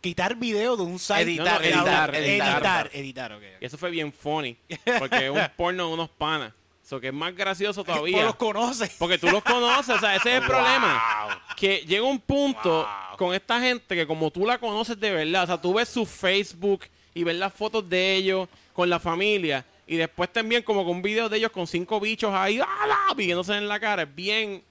Quitar 0.00 0.36
video 0.36 0.76
de 0.76 0.82
un 0.82 0.98
site. 0.98 1.22
Editar, 1.22 1.46
No, 1.46 1.58
no, 1.60 1.64
editar, 1.64 2.14
editar, 2.14 2.90
editar. 2.92 3.32
editar, 3.32 3.40
eso 3.60 3.78
fue 3.78 3.90
bien 3.90 4.12
funny. 4.12 4.56
Porque 4.98 5.26
es 5.26 5.30
un 5.30 5.40
porno 5.56 5.88
de 5.88 5.94
unos 5.94 6.10
panas. 6.10 6.52
Eso 6.84 7.00
que 7.00 7.08
es 7.08 7.14
más 7.14 7.34
gracioso 7.34 7.82
Tú 7.84 7.92
todavía. 7.92 8.24
los 8.24 8.36
conoces. 8.36 8.94
Porque 8.98 9.16
tú 9.16 9.28
los 9.30 9.42
conoces, 9.42 9.96
o 9.96 9.98
sea, 10.00 10.16
ese 10.16 10.36
es 10.36 10.42
el 10.42 10.46
problema. 10.46 11.42
Que 11.56 11.78
llega 11.86 12.02
un 12.04 12.20
punto 12.20 12.86
con 13.16 13.34
esta 13.34 13.58
gente 13.60 13.94
que 13.96 14.06
como 14.06 14.30
tú 14.30 14.44
la 14.46 14.58
conoces 14.58 15.00
de 15.00 15.10
verdad, 15.12 15.44
o 15.44 15.46
sea, 15.46 15.60
tú 15.60 15.72
ves 15.74 15.88
su 15.88 16.04
Facebook 16.04 16.84
y 17.14 17.24
ves 17.24 17.36
las 17.36 17.52
fotos 17.54 17.88
de 17.88 18.16
ellos 18.16 18.48
con 18.74 18.90
la 18.90 18.98
familia 19.00 19.64
y 19.86 19.96
después 19.96 20.30
te 20.32 20.40
envían 20.40 20.62
como 20.62 20.84
con 20.84 21.00
videos 21.00 21.30
de 21.30 21.38
ellos 21.38 21.52
con 21.52 21.66
cinco 21.66 22.00
bichos 22.00 22.34
ahí, 22.34 22.58
¡ala! 22.58 22.98
pidiéndose 23.16 23.54
en 23.56 23.66
la 23.68 23.80
cara. 23.80 24.02
Es 24.02 24.14
bien 24.14 24.62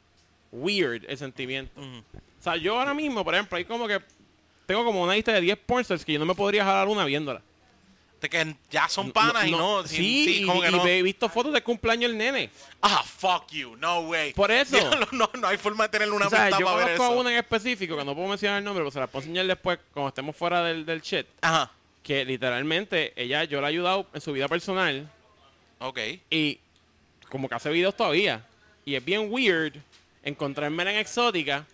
weird 0.51 1.03
el 1.08 1.17
sentimiento. 1.17 1.82
O 1.82 2.43
sea, 2.43 2.58
yo 2.58 2.77
ahora 2.79 2.93
mismo, 2.93 3.23
por 3.23 3.34
ejemplo, 3.34 3.58
hay 3.58 3.65
como 3.65 3.88
que 3.88 3.99
tengo 4.65 4.84
como 4.86 5.04
una 5.04 5.13
lista 5.13 5.32
de 5.34 5.41
10 5.41 5.58
pornsters 5.65 6.06
que 6.06 6.13
yo 6.13 6.19
no 6.19 6.26
me 6.26 6.36
podría 6.36 6.63
jalar 6.63 6.88
una 6.88 7.06
viéndola. 7.06 7.41
De 8.21 8.30
que 8.30 8.56
ya 8.71 8.88
son 8.88 9.12
panas 9.12 9.45
y 9.45 9.52
no. 9.52 9.86
sí, 9.86 9.97
sí, 9.97 10.43
y, 10.43 10.45
como 10.45 10.62
que 10.62 10.69
y 10.69 10.71
no. 10.71 10.88
he 10.88 11.02
visto 11.04 11.28
fotos 11.28 11.52
de 11.52 11.62
cumpleaños 11.62 12.10
el 12.10 12.17
nene. 12.17 12.49
Ah, 12.82 13.04
fuck 13.04 13.52
you. 13.52 13.76
No 13.76 13.99
way. 14.02 14.32
Por 14.34 14.49
eso. 14.49 14.78
No, 15.12 15.30
no 15.38 15.47
hay 15.47 15.58
forma 15.58 15.84
de 15.84 15.89
tenerle 15.89 16.15
una 16.15 16.28
O 16.28 16.30
sea, 16.30 16.49
yo 16.58 16.65
para 16.65 16.86
ver 16.86 16.93
eso. 16.95 17.12
una 17.12 17.32
en 17.32 17.38
específico, 17.38 17.97
que 17.97 18.06
no 18.06 18.15
puedo 18.15 18.30
mencionar 18.30 18.60
el 18.60 18.63
nombre, 18.63 18.82
pero 18.82 18.91
se 18.91 18.99
la 19.02 19.08
puedo 19.08 19.23
enseñar 19.23 19.45
después 19.45 19.78
cuando 19.93 20.08
estemos 20.08 20.36
fuera 20.38 20.63
del, 20.63 20.86
del 20.86 21.02
chat. 21.02 21.26
Ajá. 21.41 21.69
Que 22.02 22.23
literalmente 22.23 23.12
ella, 23.21 23.43
yo 23.43 23.60
la 23.60 23.67
he 23.67 23.71
ayudado 23.71 24.08
en 24.13 24.21
su 24.21 24.32
vida 24.32 24.47
personal 24.47 25.10
Ok. 25.80 25.99
y 26.30 26.60
como 27.30 27.49
que 27.49 27.56
hace 27.56 27.69
videos 27.71 27.95
todavía. 27.97 28.45
Y 28.86 28.95
es 28.95 29.04
bien 29.04 29.28
weird 29.30 29.73
encontrarme 30.23 30.84
en 30.84 30.97
exótica 30.97 31.65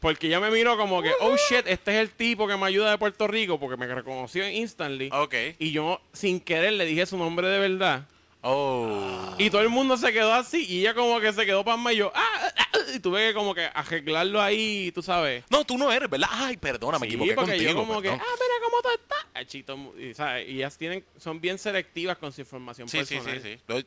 porque 0.00 0.26
ella 0.28 0.40
me 0.40 0.50
miró 0.50 0.76
como 0.76 1.02
que, 1.02 1.10
oh 1.20 1.36
shit, 1.48 1.66
este 1.66 1.92
es 1.92 1.96
el 2.08 2.10
tipo 2.10 2.46
que 2.46 2.56
me 2.56 2.66
ayuda 2.66 2.90
de 2.90 2.98
Puerto 2.98 3.26
Rico 3.26 3.58
porque 3.58 3.76
me 3.76 3.86
reconoció 3.86 4.48
instantly. 4.48 5.08
Ok. 5.12 5.34
Y 5.58 5.72
yo 5.72 6.00
sin 6.12 6.40
querer 6.40 6.74
le 6.74 6.84
dije 6.84 7.06
su 7.06 7.16
nombre 7.16 7.48
de 7.48 7.58
verdad. 7.58 8.06
Oh. 8.48 9.34
Y 9.38 9.50
todo 9.50 9.62
el 9.62 9.68
mundo 9.70 9.96
se 9.96 10.12
quedó 10.12 10.32
así 10.32 10.64
y 10.68 10.80
ella 10.80 10.94
como 10.94 11.18
que 11.18 11.32
se 11.32 11.44
quedó 11.44 11.64
para 11.64 11.92
y 11.92 11.96
yo, 11.96 12.12
ah, 12.14 12.28
ah, 12.44 12.52
ah", 12.74 12.78
y 12.94 13.00
tuve 13.00 13.28
que 13.28 13.34
como 13.34 13.54
que 13.54 13.64
arreglarlo 13.74 14.40
ahí, 14.40 14.92
tú 14.92 15.02
sabes. 15.02 15.42
No, 15.50 15.64
tú 15.64 15.76
no 15.76 15.90
eres, 15.90 16.08
¿verdad? 16.08 16.28
Ay, 16.30 16.56
perdona, 16.56 16.98
me 16.98 17.06
Sí, 17.08 17.14
equivoqué 17.14 17.34
porque 17.34 17.50
contigo. 17.52 17.70
yo 17.72 17.76
como 17.76 18.00
que, 18.00 18.08
perdón. 18.10 18.24
ah, 18.24 18.34
mira 18.34 18.54
cómo 18.70 18.82
tú 18.82 18.88
estás. 19.02 19.26
Ay, 19.34 19.46
chito, 19.46 19.94
y, 19.98 20.14
¿sabes? 20.14 20.48
y 20.48 20.56
ellas 20.58 20.78
tienen, 20.78 21.04
son 21.18 21.40
bien 21.40 21.58
selectivas 21.58 22.18
con 22.18 22.30
su 22.32 22.40
información 22.42 22.88
Sí, 22.88 23.04
sí, 23.04 23.16
personal. 23.16 23.42
sí, 23.42 23.54
sí. 23.56 23.62
Lo- 23.66 23.82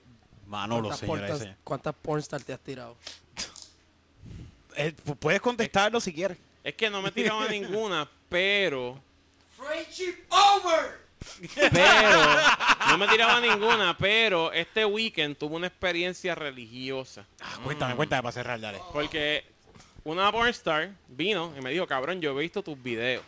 Manolo, 0.47 0.89
¿Cuántas, 0.89 0.99
señora. 0.99 1.27
pornstar-. 1.27 1.57
¿Cuántas 1.63 1.95
pornstar 1.95 2.41
te 2.43 2.51
has 2.53 2.59
tirado? 2.59 2.97
Eh, 4.75 4.93
pu- 5.05 5.15
puedes 5.17 5.41
contestarlo 5.41 5.99
si 5.99 6.13
quieres. 6.13 6.37
Es 6.63 6.75
que 6.75 6.89
no 6.89 7.01
me 7.01 7.11
tiraba 7.11 7.47
ninguna, 7.49 8.07
pero, 8.29 8.99
Friendship 9.57 10.15
over. 10.29 10.99
pero, 11.71 12.21
no 12.89 12.97
me 12.97 13.07
tiraba 13.07 13.41
ninguna, 13.41 13.97
pero 13.97 14.51
este 14.53 14.85
weekend 14.85 15.37
tuve 15.37 15.55
una 15.55 15.67
experiencia 15.67 16.35
religiosa. 16.35 17.25
Ah, 17.41 17.57
cuéntame, 17.63 17.95
cuéntame 17.95 18.21
para 18.23 18.31
cerrar, 18.33 18.59
dale. 18.59 18.79
Porque 18.93 19.43
una 20.03 20.31
pornstar 20.31 20.91
vino 21.07 21.53
y 21.57 21.61
me 21.61 21.71
dijo, 21.71 21.85
cabrón, 21.87 22.21
yo 22.21 22.37
he 22.37 22.41
visto 22.41 22.61
tus 22.63 22.81
videos. 22.81 23.23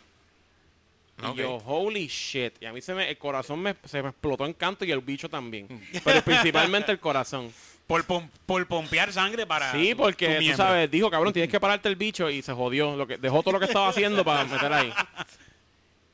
Y 1.22 1.36
yo, 1.36 1.56
holy 1.66 2.06
shit. 2.08 2.54
Y 2.60 2.66
a 2.66 2.72
mí 2.72 2.80
se 2.80 2.94
me, 2.94 3.08
el 3.08 3.16
corazón 3.18 3.60
me, 3.60 3.76
se 3.84 4.02
me 4.02 4.08
explotó 4.08 4.44
en 4.46 4.54
canto 4.54 4.84
y 4.84 4.90
el 4.90 5.00
bicho 5.00 5.28
también. 5.28 5.68
Pero 6.04 6.22
principalmente 6.22 6.90
el 6.90 6.98
corazón. 6.98 7.52
Por, 7.86 8.04
pom- 8.06 8.28
por 8.46 8.66
pompear 8.66 9.12
sangre 9.12 9.46
para. 9.46 9.72
Sí, 9.72 9.94
porque 9.94 10.26
tú 10.52 10.56
sabes, 10.56 10.90
dijo, 10.90 11.10
cabrón, 11.10 11.32
tienes 11.32 11.50
que 11.50 11.60
pararte 11.60 11.88
el 11.88 11.96
bicho 11.96 12.30
y 12.30 12.40
se 12.42 12.52
jodió. 12.52 12.96
Lo 12.96 13.06
que, 13.06 13.18
dejó 13.18 13.42
todo 13.42 13.52
lo 13.52 13.58
que 13.60 13.66
estaba 13.66 13.88
haciendo 13.88 14.24
para 14.24 14.44
meter 14.44 14.72
ahí. 14.72 14.92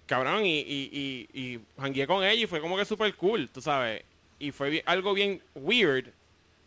Cabrón, 0.07 0.45
y, 0.47 0.61
y, 0.61 1.29
y, 1.33 1.41
y 1.41 1.61
jangueé 1.79 2.07
con 2.07 2.25
ella 2.25 2.43
y 2.43 2.47
fue 2.47 2.61
como 2.61 2.77
que 2.77 2.85
súper 2.85 3.15
cool, 3.15 3.49
tú 3.53 3.61
sabes. 3.61 4.03
Y 4.39 4.51
fue 4.53 4.71
bien- 4.71 4.83
algo 4.87 5.13
bien 5.13 5.43
weird, 5.55 6.07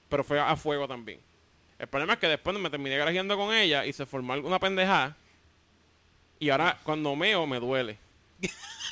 pero 0.10 0.24
fue 0.24 0.40
a 0.40 0.56
fuego 0.56 0.88
también. 0.88 1.20
El 1.80 1.88
problema 1.88 2.14
es 2.14 2.20
que 2.20 2.28
después 2.28 2.56
me 2.60 2.70
terminé 2.70 2.96
grajeando 2.98 3.36
con 3.36 3.54
ella 3.54 3.86
y 3.86 3.94
se 3.94 4.06
formó 4.06 4.34
alguna 4.34 4.60
pendejada. 4.60 5.18
Y 6.40 6.50
ahora 6.52 6.78
cuando 6.84 7.16
meo 7.16 7.48
me 7.48 7.60
duele. 7.60 7.98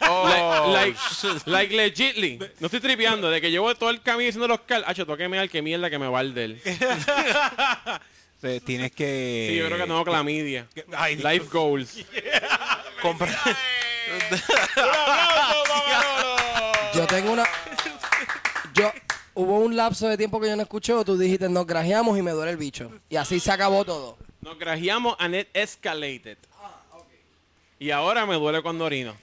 Oh, 0.02 0.72
like, 0.74 0.98
like 1.46 1.76
legitly. 1.76 2.40
No 2.60 2.68
estoy 2.68 2.80
tripeando. 2.80 3.30
De 3.30 3.42
que 3.42 3.52
llevo 3.52 3.76
todo 3.76 3.90
el 3.90 4.02
camino 4.02 4.26
diciendo 4.26 4.48
los 4.48 4.62
cal. 4.62 4.84
Hacho, 4.88 5.06
toque 5.06 5.26
al 5.26 5.50
que 5.50 5.62
mierda 5.62 5.90
que 5.90 6.00
me 6.00 6.08
va 6.08 6.22
el 6.22 6.34
del. 6.34 6.62
Tienes 8.66 8.94
que. 8.94 9.48
Sí, 9.50 9.58
yo 9.58 9.66
creo 9.66 9.78
que 9.78 9.84
tengo 9.84 10.06
clamidia. 10.06 10.68
Ay, 10.96 11.18
Life 11.18 11.48
goals. 11.52 11.96
Yo 16.94 17.08
tengo 17.08 17.34
una. 17.34 17.46
Yo. 18.74 18.92
Hubo 19.36 19.60
un 19.60 19.76
lapso 19.76 20.08
de 20.08 20.18
tiempo 20.18 20.42
que 20.42 20.48
yo 20.48 20.56
no 20.58 20.64
escuché, 20.64 20.92
o 20.92 21.06
tú 21.06 21.18
dijiste, 21.18 21.48
nos 21.48 21.66
grajeamos 21.66 22.18
y 22.18 22.22
me 22.22 22.32
duele 22.32 22.52
el 22.52 22.58
bicho. 22.58 22.92
Y 23.10 23.16
así 23.16 23.40
se 23.40 23.52
acabó 23.52 23.86
todo. 23.86 24.18
Nos 24.42 24.60
grajeamos 24.60 25.16
and 25.20 25.36
it 25.36 25.48
escalated. 25.54 26.38
Y 27.78 27.92
ahora 27.92 28.26
me 28.26 28.36
duele 28.36 28.62
cuando 28.62 28.84
orino. 28.84 29.16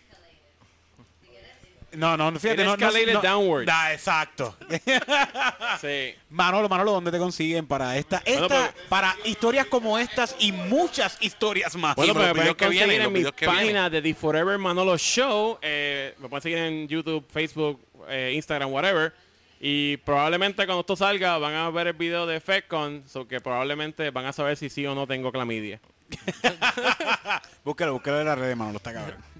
No, 1.96 2.16
no, 2.16 2.32
fíjate. 2.38 2.64
No, 2.64 2.76
no, 2.76 2.86
escalated 2.86 3.14
no- 3.14 3.22
downwards. 3.22 3.66
Da, 3.66 3.92
exacto. 3.92 4.56
Sí. 5.80 6.14
Manolo, 6.30 6.68
Manolo, 6.68 6.92
¿dónde 6.92 7.10
te 7.10 7.18
consiguen 7.18 7.66
para 7.66 7.96
esta, 7.96 8.22
Bueno, 8.26 8.42
esta 8.46 8.72
pues- 8.72 8.84
para 8.88 9.16
historias 9.24 9.66
como 9.66 9.98
estas 9.98 10.36
y 10.38 10.52
muchas 10.52 11.16
historias 11.20 11.74
más? 11.76 11.96
Bueno, 11.96 12.12
Y 12.12 12.14
pues 12.14 12.26
me 12.28 12.34
pueden 12.34 12.54
que 12.54 12.68
vienen, 12.68 12.88
conseguir 13.02 13.24
los 13.24 13.32
en 13.32 13.40
mi 13.40 13.46
página 13.46 13.90
de 13.90 14.02
The 14.02 14.14
Forever 14.14 14.58
Manolo 14.58 14.96
Show. 14.96 15.58
Eh, 15.62 16.14
me 16.18 16.28
pueden 16.28 16.42
seguir 16.42 16.58
en 16.58 16.88
YouTube, 16.88 17.26
Facebook, 17.30 17.80
eh, 18.08 18.32
Instagram, 18.34 18.72
whatever. 18.72 19.12
Y 19.60 19.96
probablemente 19.98 20.66
cuando 20.66 20.80
esto 20.80 20.96
salga 20.96 21.38
van 21.38 21.54
a 21.54 21.70
ver 21.70 21.86
el 21.88 21.92
video 21.94 22.26
de 22.26 22.40
FedCon, 22.40 23.04
so 23.06 23.26
que 23.26 23.40
probablemente 23.40 24.10
van 24.10 24.26
a 24.26 24.32
saber 24.32 24.56
si 24.56 24.68
sí 24.68 24.86
o 24.86 24.94
no 24.94 25.06
tengo 25.06 25.32
clamidia. 25.32 25.80
búscalo, 27.64 27.94
búscalo 27.94 28.20
en 28.20 28.26
la 28.26 28.34
red, 28.34 28.54
Manolo, 28.54 28.76
está 28.76 28.92
cabrón. 28.92 29.35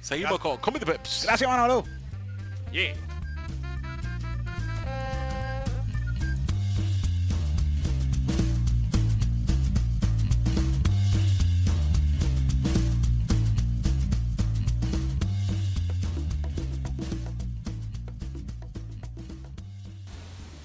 Seguimos 0.00 0.38
con 0.38 0.56
Comedy 0.58 0.84
Peps. 0.84 1.24
Gracias, 1.24 1.50
Manolo. 1.50 1.84
Yeah. 2.72 2.94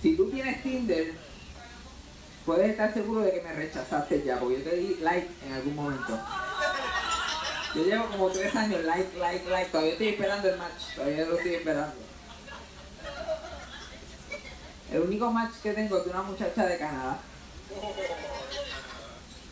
Si 0.02 0.17
tú 0.17 0.30
tienes 0.30 0.62
Tinder, 0.62 1.13
puedes 2.46 2.72
estar 2.72 2.93
seguro 2.93 3.22
de 3.22 3.32
que 3.32 3.41
me 3.41 3.54
rechazaste 3.54 4.22
ya, 4.26 4.38
porque 4.38 4.58
yo 4.58 4.69
te 4.69 4.76
di 4.76 4.98
like 5.02 5.30
en 5.48 5.54
algún 5.54 5.76
momento. 5.76 6.19
Yo 7.75 7.83
llevo 7.83 8.05
como 8.05 8.29
tres 8.29 8.55
años 8.55 8.83
like, 8.83 9.17
like, 9.17 9.49
like. 9.49 9.71
Todavía 9.71 9.93
estoy 9.93 10.07
esperando 10.09 10.49
el 10.49 10.57
match. 10.57 10.95
Todavía 10.95 11.25
lo 11.25 11.38
estoy 11.38 11.55
esperando. 11.55 11.93
El 14.91 15.01
único 15.01 15.31
match 15.31 15.53
que 15.63 15.73
tengo 15.73 15.97
es 15.97 16.05
de 16.05 16.12
una 16.12 16.21
muchacha 16.21 16.67
de 16.67 16.77
Canadá. 16.77 17.17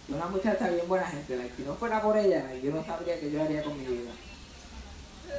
Una 0.08 0.26
muchacha 0.28 0.70
bien 0.70 0.88
buena 0.88 1.08
gente. 1.08 1.36
like, 1.36 1.56
Si 1.56 1.64
no 1.64 1.74
fuera 1.76 2.00
por 2.02 2.16
ella, 2.16 2.54
yo 2.62 2.72
no 2.72 2.86
sabría 2.86 3.20
qué 3.20 3.32
yo 3.32 3.42
haría 3.42 3.64
con 3.64 3.76
mi 3.78 3.86
vida. 3.86 4.12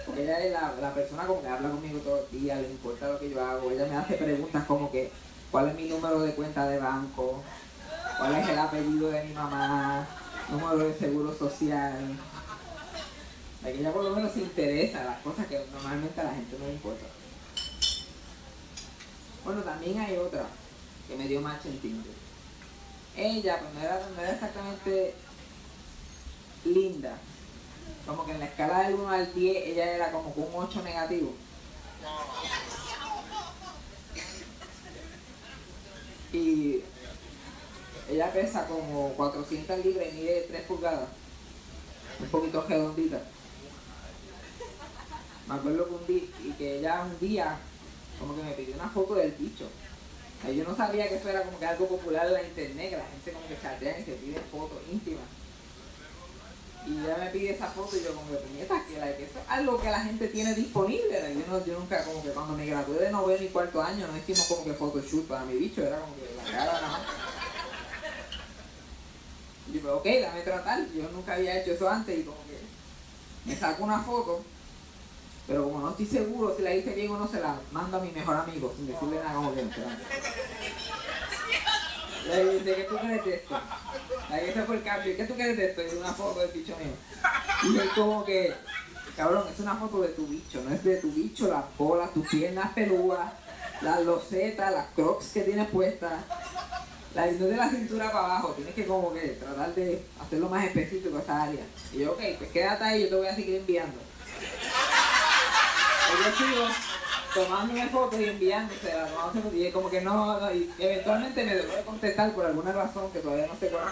Porque 0.05 0.25
ella 0.25 0.41
es 0.41 0.53
la, 0.53 0.75
la 0.81 0.93
persona 0.93 1.25
como 1.25 1.41
que 1.41 1.49
habla 1.49 1.71
conmigo 1.71 2.01
todo 2.01 2.27
el 2.33 2.41
día, 2.41 2.57
le 2.57 2.69
importa 2.69 3.09
lo 3.09 3.21
que 3.21 3.31
yo 3.31 3.45
hago. 3.45 3.71
Ella 3.71 3.87
me 3.87 3.97
hace 3.97 4.15
preguntas 4.15 4.65
como 4.65 4.91
que, 4.91 5.13
¿cuál 5.53 5.69
es 5.69 5.75
mi 5.77 5.89
número 5.89 6.21
de 6.23 6.35
cuenta 6.35 6.67
de 6.67 6.79
banco? 6.79 7.45
¿Cuál 8.19 8.35
es 8.37 8.49
el 8.49 8.59
apellido 8.59 9.11
de 9.11 9.23
mi 9.23 9.35
mamá? 9.35 10.09
Número 10.51 10.79
de 10.79 10.95
seguro 10.99 11.33
social. 11.33 12.19
Like, 13.63 13.79
ella 13.79 13.93
por 13.93 14.03
lo 14.03 14.11
menos 14.11 14.33
se 14.33 14.41
interesa 14.41 15.05
las 15.05 15.21
cosas 15.21 15.47
que 15.47 15.65
normalmente 15.73 16.21
a 16.21 16.25
la 16.25 16.35
gente 16.35 16.59
no 16.59 16.67
le 16.67 16.73
importa. 16.73 17.07
Bueno, 19.45 19.63
también 19.63 19.99
hay 20.01 20.17
otra 20.17 20.47
que 21.09 21.17
me 21.17 21.29
dio 21.29 21.41
match 21.41 21.67
en 21.67 21.79
Tinder. 21.79 22.13
Ella, 23.17 23.59
pues 23.61 23.75
no 23.75 23.81
era, 23.81 24.09
no 24.15 24.21
era 24.21 24.33
exactamente 24.33 25.15
linda. 26.65 27.19
Como 28.07 28.25
que 28.25 28.33
en 28.33 28.41
la 28.41 28.47
escala 28.47 28.83
del 28.83 28.95
1 28.95 29.09
al 29.09 29.35
10 29.35 29.67
ella 29.69 29.93
era 29.93 30.13
como 30.13 30.33
con 30.35 30.45
un 30.45 30.65
8 30.65 30.83
negativo. 30.83 31.35
Y 36.33 36.81
ella 38.11 38.33
pesa 38.33 38.67
como 38.67 39.11
400 39.11 39.85
libras 39.85 40.09
y 40.11 40.17
mide 40.17 40.47
3 40.49 40.63
pulgadas. 40.63 41.09
Un 42.21 42.29
poquito 42.29 42.65
redondita. 42.69 43.23
Me 45.49 45.55
acuerdo 45.55 45.89
que 45.89 45.95
un 45.95 46.07
día, 46.07 46.29
y 46.45 46.53
que 46.53 46.79
ella 46.79 47.03
un 47.03 47.19
día 47.19 47.59
como 48.19 48.37
que 48.37 48.43
me 48.43 48.53
pidió 48.53 48.75
una 48.75 48.89
foto 48.89 49.15
del 49.15 49.33
bicho. 49.33 49.69
O 50.47 50.51
yo 50.51 50.65
no 50.65 50.77
sabía 50.77 51.09
que 51.09 51.17
eso 51.17 51.29
era 51.29 51.43
como 51.43 51.59
que 51.59 51.67
algo 51.67 51.89
popular 51.89 52.27
en 52.27 52.33
la 52.33 52.43
internet, 52.43 52.91
que 52.91 52.97
la 52.97 53.07
gente 53.07 53.33
como 53.33 53.49
que 53.49 53.61
chatea 53.61 53.99
y 53.99 54.05
se 54.05 54.13
pide 54.13 54.41
fotos 54.51 54.79
íntimas. 54.91 55.25
Y 56.87 56.99
ella 56.99 57.17
me 57.17 57.31
pide 57.31 57.51
esa 57.51 57.69
foto 57.69 57.97
y 57.97 58.03
yo 58.03 58.13
como 58.13 58.29
que 58.29 58.39
puñeta, 58.39 58.85
que, 58.85 58.97
eso 58.97 59.39
es 59.39 59.49
algo 59.49 59.81
que 59.81 59.89
la 59.89 60.01
gente 60.01 60.27
tiene 60.29 60.55
disponible. 60.55 61.35
Yo, 61.35 61.53
no, 61.53 61.65
yo 61.65 61.79
nunca 61.79 62.05
como 62.05 62.23
que 62.23 62.31
cuando 62.31 62.55
me 62.55 62.67
gradué 62.67 62.99
de 62.99 63.13
noveno 63.13 63.45
y 63.45 63.49
cuarto 63.49 63.81
año 63.81 64.09
no 64.09 64.17
hicimos 64.17 64.47
como 64.47 64.65
que 64.65 64.73
photoshoot 64.73 65.29
para 65.29 65.45
mi 65.45 65.55
bicho, 65.55 65.83
era 65.83 66.01
como 66.01 66.17
que 66.17 66.35
la 66.37 66.51
cara 66.51 66.73
nada 66.73 66.89
más. 66.89 67.01
Y 69.73 69.81
yo, 69.81 69.97
ok, 69.97 70.07
dame 70.21 70.41
tratar. 70.43 70.85
Yo 70.93 71.09
nunca 71.11 71.35
había 71.35 71.61
hecho 71.61 71.73
eso 71.73 71.89
antes 71.89 72.19
y 72.19 72.25
como 72.25 72.39
que 72.47 72.59
me 73.45 73.57
saco 73.57 73.85
una 73.85 74.01
foto, 74.01 74.43
pero 75.47 75.65
como 75.65 75.81
no 75.81 75.91
estoy 75.91 76.07
seguro 76.07 76.55
si 76.57 76.63
la 76.63 76.75
hice 76.75 76.95
bien 76.95 77.11
o 77.11 77.19
no, 77.19 77.29
se 77.29 77.41
la 77.41 77.57
mando 77.73 77.97
a 77.97 78.01
mi 78.01 78.11
mejor 78.13 78.37
amigo 78.37 78.73
sin 78.77 78.87
decirle 78.87 79.17
nada 79.17 79.35
como 79.35 79.55
que. 79.55 79.65
Le 82.29 82.59
dice, 82.59 82.75
¿qué 82.77 82.85
tú 82.85 82.97
crees 82.99 83.25
de 83.25 83.35
esto? 83.35 83.61
Ahí 84.31 84.49
ese 84.49 84.63
fue 84.63 84.77
el 84.77 84.83
cambio. 84.83 85.17
¿Qué 85.17 85.25
tú 85.25 85.35
crees 85.35 85.57
de 85.57 85.67
esto? 85.67 85.83
Y 85.83 85.99
una 85.99 86.13
foto 86.13 86.41
del 86.41 86.51
bicho 86.53 86.77
mío. 86.77 86.95
Y 87.65 87.79
él 87.79 87.91
como 87.97 88.25
que, 88.25 88.55
cabrón, 89.17 89.45
es 89.53 89.59
una 89.59 89.75
foto 89.75 90.03
de 90.03 90.09
tu 90.09 90.27
bicho, 90.27 90.63
no 90.63 90.73
es 90.73 90.85
de 90.85 90.99
tu 90.99 91.11
bicho, 91.11 91.49
las 91.49 91.65
bolas, 91.77 92.15
tus 92.15 92.29
piernas 92.29 92.73
peludas, 92.75 93.33
las 93.81 94.05
losetas, 94.05 94.73
las 94.73 94.87
crocs 94.95 95.31
que 95.35 95.43
tienes 95.43 95.69
puestas. 95.69 96.13
La 97.15 97.27
no 97.27 97.45
de 97.45 97.57
la 97.57 97.69
cintura 97.69 98.11
para 98.11 98.25
abajo, 98.25 98.55
tienes 98.57 98.75
que 98.75 98.87
como 98.87 99.13
que 99.13 99.21
tratar 99.39 99.75
de 99.75 100.03
hacerlo 100.19 100.49
más 100.49 100.65
específico 100.65 101.19
esa 101.19 101.43
área. 101.43 101.61
Y 101.93 101.99
yo, 101.99 102.13
ok, 102.13 102.21
pues 102.39 102.51
quédate 102.53 102.85
ahí, 102.85 103.03
yo 103.03 103.09
te 103.11 103.15
voy 103.17 103.27
a 103.27 103.35
seguir 103.35 103.57
enviando. 103.57 103.99
Yo 106.13 106.47
sigo 106.47 106.67
tomándome 107.35 107.89
fotos 107.89 108.21
y 108.21 108.25
enviándosela, 108.25 109.07
tomándose 109.07 109.41
fotos, 109.41 109.59
y 109.59 109.71
como 109.71 109.91
que 109.91 110.01
no, 110.03 110.39
no, 110.39 110.49
eventualmente 110.79 111.45
me 111.45 111.55
dejó 111.55 111.77
de 111.77 111.83
contestar 111.85 112.35
por 112.35 112.45
alguna 112.45 112.73
razón 112.73 113.11
que 113.13 113.21
todavía 113.21 113.47
no 113.47 113.57
sé 113.59 113.69
cuál. 113.69 113.85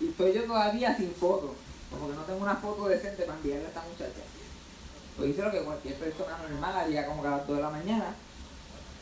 Y 0.00 0.08
estoy 0.08 0.34
yo 0.34 0.44
todavía 0.44 0.96
sin 0.96 1.14
foto, 1.14 1.54
como 1.90 2.08
que 2.08 2.14
no 2.14 2.22
tengo 2.22 2.42
una 2.42 2.56
foto 2.56 2.88
decente 2.88 3.22
para 3.22 3.38
enviarle 3.38 3.64
a 3.64 3.68
esta 3.68 3.82
muchacha. 3.82 4.20
Pues 5.16 5.30
hice 5.30 5.42
lo 5.42 5.50
que 5.50 5.60
cualquier 5.60 5.94
persona 5.94 6.38
normal 6.38 6.76
haría 6.76 7.06
como 7.06 7.22
que 7.22 7.28
a 7.28 7.30
las 7.32 7.46
2 7.46 7.56
de 7.56 7.62
la 7.62 7.70
mañana. 7.70 8.14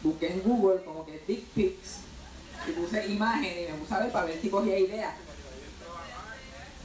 Busqué 0.02 0.32
en 0.32 0.42
Google 0.42 0.84
como 0.84 1.04
que 1.06 1.22
dick 1.26 1.44
pics 1.54 1.98
y 2.68 2.72
puse 2.72 3.06
imágenes 3.06 3.68
y 3.68 3.72
me 3.72 3.78
puse 3.78 3.94
a 3.94 4.00
ver 4.00 4.12
para 4.12 4.26
ver 4.26 4.40
si 4.40 4.50
cogía 4.50 4.78
ideas. 4.78 5.14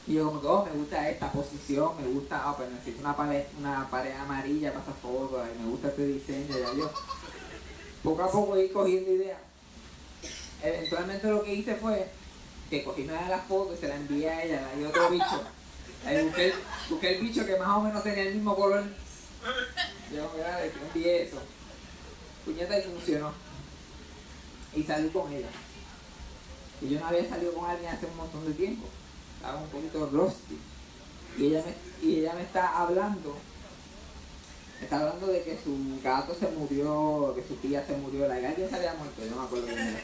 Y 0.08 0.14
yo 0.14 0.30
oh, 0.30 0.64
me 0.64 0.70
gusta 0.70 1.06
esta 1.10 1.30
posición, 1.30 1.92
me 2.00 2.08
gusta, 2.08 2.40
ah, 2.42 2.56
pues 2.56 2.70
necesito 2.70 3.00
una 3.00 3.14
pared, 3.14 3.44
una 3.58 3.90
pared 3.90 4.12
amarilla 4.12 4.72
para 4.72 4.80
esta 4.80 4.94
foto, 4.94 5.44
y 5.44 5.62
me 5.62 5.68
gusta 5.68 5.88
este 5.88 6.06
diseño, 6.06 6.58
ya 6.58 6.72
yo. 6.72 6.90
Poco 8.02 8.22
a 8.22 8.30
poco 8.30 8.58
ir 8.58 8.72
cogiendo 8.72 9.12
ideas. 9.12 9.38
Eventualmente 10.62 11.28
lo 11.28 11.42
que 11.42 11.54
hice 11.54 11.74
fue 11.74 12.08
que 12.70 12.84
cogí 12.84 13.02
una 13.02 13.22
de 13.22 13.28
las 13.28 13.44
fotos 13.46 13.76
y 13.76 13.80
se 13.82 13.88
la 13.88 13.96
envié 13.96 14.30
a 14.30 14.44
ella, 14.44 14.62
la 14.62 14.76
di 14.76 14.84
otro 14.86 15.10
bicho. 15.10 15.42
Ahí 16.06 16.32
busqué 16.88 17.14
el 17.14 17.22
bicho 17.22 17.44
que 17.44 17.56
más 17.58 17.68
o 17.76 17.82
menos 17.82 18.02
tenía 18.02 18.22
el 18.22 18.34
mismo 18.34 18.56
color. 18.56 18.84
Yo, 20.10 20.32
mira, 20.34 20.60
le 20.60 20.72
envié 20.86 21.24
eso. 21.24 21.36
Puñeta 22.46 22.78
y 22.78 22.82
funcionó. 22.82 23.32
Y 24.74 24.82
salí 24.84 25.10
con 25.10 25.30
ella. 25.30 25.48
Y 26.80 26.88
yo 26.88 27.00
no 27.00 27.08
había 27.08 27.28
salido 27.28 27.52
con 27.52 27.68
alguien 27.68 27.92
hace 27.92 28.06
un 28.06 28.16
montón 28.16 28.46
de 28.46 28.54
tiempo. 28.54 28.86
Estaba 29.38 29.58
un 29.58 29.68
poquito 29.68 30.06
rusty. 30.06 30.58
Y 31.38 31.46
ella 31.46 31.64
me, 31.64 32.08
y 32.08 32.20
ella 32.20 32.34
me 32.34 32.42
está 32.42 32.78
hablando. 32.78 33.36
Me 34.78 34.84
está 34.84 34.98
hablando 34.98 35.28
de 35.28 35.42
que 35.42 35.58
su 35.62 36.00
gato 36.02 36.34
se 36.34 36.48
murió, 36.48 37.32
que 37.34 37.46
su 37.46 37.54
tía 37.56 37.86
se 37.86 37.96
murió, 37.96 38.26
la 38.26 38.34
alguien 38.34 38.68
se 38.68 38.76
había 38.76 38.94
muerto, 38.94 39.24
yo 39.24 39.30
no 39.30 39.42
me 39.42 39.46
acuerdo 39.46 39.68
era. 39.68 40.00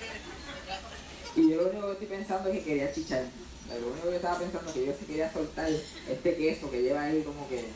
Y 1.36 1.50
yo 1.50 1.56
lo 1.56 1.70
único 1.70 1.86
que 1.86 1.92
estoy 1.92 2.06
pensando 2.06 2.48
es 2.48 2.58
que 2.58 2.64
quería 2.64 2.92
chichar. 2.92 3.24
Lo 3.68 3.88
único 3.88 4.10
que 4.10 4.16
estaba 4.16 4.38
pensando 4.38 4.68
es 4.68 4.74
que 4.74 4.86
yo 4.86 4.92
se 4.98 5.06
quería 5.06 5.32
soltar 5.32 5.68
este 5.68 6.36
queso 6.36 6.70
que 6.70 6.82
lleva 6.82 7.02
ahí 7.02 7.22
como 7.22 7.48
que 7.48 7.68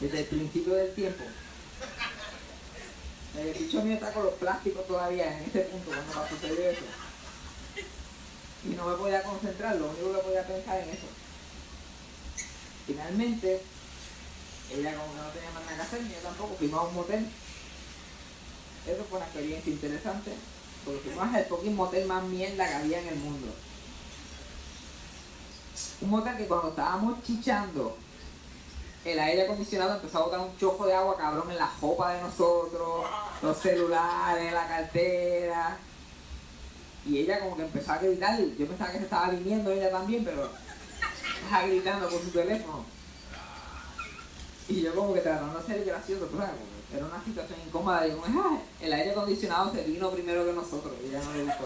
desde 0.00 0.18
el 0.20 0.24
principio 0.24 0.74
del 0.74 0.92
tiempo. 0.94 1.24
El 3.38 3.54
bicho 3.54 3.82
mío 3.82 3.94
está 3.94 4.12
con 4.12 4.24
los 4.24 4.34
plásticos 4.34 4.86
todavía 4.86 5.38
en 5.38 5.44
este 5.44 5.60
punto 5.60 5.90
cuando 5.90 6.14
va 6.14 6.26
a 6.26 6.28
suceder 6.28 6.74
eso. 6.74 6.84
Y 8.64 8.68
no 8.74 8.86
me 8.86 8.96
podía 8.96 9.22
concentrar, 9.22 9.76
lo 9.76 9.90
único 9.90 10.12
que 10.12 10.18
podía 10.18 10.46
pensar 10.46 10.78
en 10.80 10.90
eso. 10.90 11.06
Finalmente, 12.86 13.62
ella 14.72 14.94
como 14.94 15.14
que 15.14 15.20
no 15.20 15.28
tenía 15.28 15.50
más 15.50 15.64
nada 15.64 15.76
que 15.76 15.82
hacer, 15.82 16.02
ni 16.02 16.12
yo 16.12 16.18
tampoco, 16.18 16.56
fuimos 16.56 16.80
a 16.80 16.82
un 16.84 16.94
motel. 16.94 17.26
Eso 18.86 19.04
fue 19.08 19.18
una 19.18 19.26
experiencia 19.26 19.72
interesante, 19.72 20.32
porque 20.84 21.00
fuimos 21.00 21.34
al 21.34 21.44
fucking 21.46 21.76
motel 21.76 22.06
más 22.06 22.22
mierda 22.24 22.68
que 22.68 22.74
había 22.74 23.00
en 23.00 23.08
el 23.08 23.16
mundo. 23.16 23.48
Un 26.02 26.10
motel 26.10 26.36
que 26.36 26.46
cuando 26.46 26.68
estábamos 26.70 27.22
chichando, 27.24 27.96
el 29.04 29.18
aire 29.18 29.44
acondicionado 29.44 29.94
empezó 29.94 30.18
a 30.18 30.24
botar 30.24 30.40
un 30.40 30.56
chojo 30.58 30.86
de 30.86 30.94
agua 30.94 31.16
cabrón 31.16 31.50
en 31.50 31.56
la 31.58 31.66
jopa 31.66 32.12
de 32.12 32.22
nosotros, 32.22 33.06
los 33.42 33.56
celulares, 33.58 34.52
la 34.52 34.68
cartera. 34.68 35.78
Y 37.06 37.18
ella 37.18 37.40
como 37.40 37.56
que 37.56 37.62
empezó 37.62 37.92
a 37.92 37.98
gritar, 37.98 38.38
yo 38.38 38.66
pensaba 38.66 38.92
que 38.92 38.98
se 38.98 39.04
estaba 39.04 39.30
viniendo 39.30 39.70
ella 39.70 39.90
también, 39.90 40.24
pero 40.24 40.50
estaba 41.44 41.66
gritando 41.66 42.08
por 42.08 42.20
su 42.20 42.30
teléfono. 42.30 42.84
Y 44.68 44.82
yo 44.82 44.94
como 44.94 45.14
que 45.14 45.20
tratando 45.20 45.58
de 45.58 45.66
ser 45.66 45.84
gracioso, 45.84 46.28
pero 46.30 46.44
era, 46.44 47.06
una 47.06 47.24
situación 47.24 47.58
incómoda. 47.66 48.06
Y 48.06 48.10
yo 48.10 48.18
como, 48.20 48.40
"Ah, 48.40 48.58
el 48.80 48.92
aire 48.92 49.10
acondicionado 49.12 49.72
se 49.72 49.82
vino 49.84 50.10
primero 50.10 50.44
que 50.44 50.52
nosotros. 50.52 50.92
Y 51.02 51.08
ella 51.08 51.20
no 51.24 51.32
le 51.32 51.44
gustó. 51.44 51.64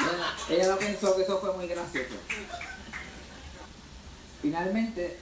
Ella, 0.00 0.34
ella 0.50 0.68
no 0.68 0.76
pensó 0.78 1.16
que 1.16 1.22
eso 1.22 1.38
fue 1.38 1.56
muy 1.56 1.66
gracioso. 1.68 2.14
Finalmente, 4.42 5.18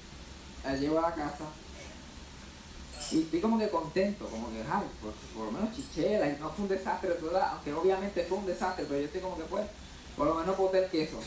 la 0.65 0.75
llevo 0.75 0.99
a 0.99 1.03
la 1.03 1.15
casa. 1.15 1.45
Y 3.13 3.23
estoy 3.23 3.41
como 3.41 3.59
que 3.59 3.69
contento, 3.69 4.27
como 4.27 4.51
que, 4.51 4.61
ay, 4.61 4.87
por, 5.01 5.13
por 5.35 5.47
lo 5.47 5.53
menos 5.53 5.75
chichela, 5.75 6.29
y 6.29 6.37
no 6.41 6.51
fue 6.51 6.65
un 6.65 6.69
desastre 6.69 7.11
toda, 7.13 7.53
aunque 7.53 7.73
obviamente 7.73 8.25
fue 8.25 8.39
un 8.39 8.47
desastre, 8.47 8.85
pero 8.89 9.01
yo 9.01 9.07
estoy 9.07 9.21
como 9.21 9.37
que 9.37 9.45
pues, 9.45 9.65
por 10.17 10.27
lo 10.27 10.35
menos 10.35 10.57
boté 10.57 10.85
el 10.85 10.91
queso. 10.91 11.19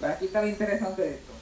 Pero 0.00 0.12
aquí 0.12 0.26
está 0.26 0.42
lo 0.42 0.48
interesante 0.48 1.02
de 1.02 1.14
esto. 1.14 1.32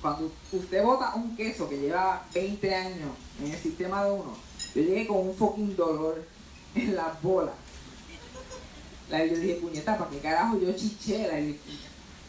Cuando 0.00 0.30
usted 0.52 0.84
bota 0.84 1.14
un 1.16 1.36
queso 1.36 1.68
que 1.68 1.78
lleva 1.78 2.24
20 2.32 2.74
años 2.74 3.10
en 3.42 3.52
el 3.52 3.58
sistema 3.58 4.04
de 4.04 4.12
uno, 4.12 4.36
yo 4.74 4.82
llegué 4.82 5.06
con 5.08 5.28
un 5.28 5.34
fucking 5.34 5.74
dolor 5.74 6.24
en 6.74 6.94
las 6.94 7.20
bolas. 7.20 7.54
La, 9.10 9.24
yo 9.24 9.36
dije, 9.36 9.54
puñeta, 9.54 9.98
¿para 9.98 10.10
qué 10.10 10.18
carajo 10.18 10.58
yo 10.60 10.72
chiché? 10.72 11.26
La, 11.26 11.40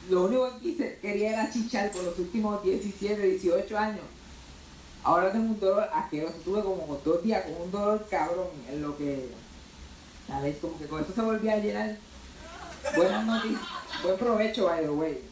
lo 0.10 0.26
único 0.26 0.52
que 0.54 0.60
quise, 0.60 0.98
quería 1.00 1.30
era 1.32 1.52
chichar 1.52 1.92
por 1.92 2.04
los 2.04 2.18
últimos 2.18 2.64
17, 2.64 3.22
18 3.22 3.78
años. 3.78 4.02
Ahora 5.10 5.32
tengo 5.32 5.46
un 5.46 5.60
dolor 5.60 5.90
asqueroso. 5.92 6.36
Tuve 6.46 6.62
como 6.62 7.02
dos 7.04 7.24
días 7.24 7.44
con 7.44 7.60
un 7.64 7.72
dolor 7.72 8.06
cabrón 8.12 8.50
en 8.70 8.84
lo 8.84 8.96
que... 8.96 9.32
La 10.28 10.40
vez 10.40 10.58
como 10.62 10.78
que 10.78 10.86
con 10.86 11.02
eso 11.02 11.12
se 11.12 11.22
volvía 11.22 11.54
a 11.54 11.58
llenar. 11.58 11.98
Buenas 12.96 13.26
noticias. 13.26 13.62
Buen 14.04 14.18
provecho, 14.20 14.66
by 14.66 14.84
the 14.84 14.90
way. 14.90 15.28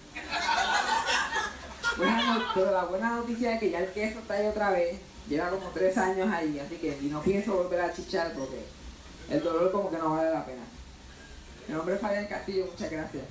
Pero 2.55 2.71
la 2.71 2.85
buena 2.85 3.17
noticia 3.17 3.53
es 3.53 3.59
que 3.59 3.69
ya 3.69 3.81
el 3.81 3.91
queso 3.91 4.17
está 4.17 4.33
ahí 4.33 4.47
otra 4.47 4.71
vez. 4.71 4.99
Lleva 5.29 5.51
como 5.51 5.69
tres 5.69 5.95
años 5.99 6.27
ahí, 6.33 6.57
así 6.57 6.77
que 6.77 6.97
y 6.99 7.09
no 7.09 7.21
pienso 7.21 7.53
volver 7.53 7.81
a 7.81 7.93
chichar 7.93 8.33
porque 8.33 8.65
el 9.29 9.43
dolor 9.43 9.71
como 9.71 9.91
que 9.91 9.97
no 9.99 10.15
vale 10.15 10.31
la 10.31 10.43
pena. 10.43 10.63
Mi 11.67 11.75
nombre 11.75 11.93
es 11.93 12.01
Fabián 12.01 12.25
Castillo, 12.25 12.65
muchas 12.65 12.89
gracias. 12.89 13.25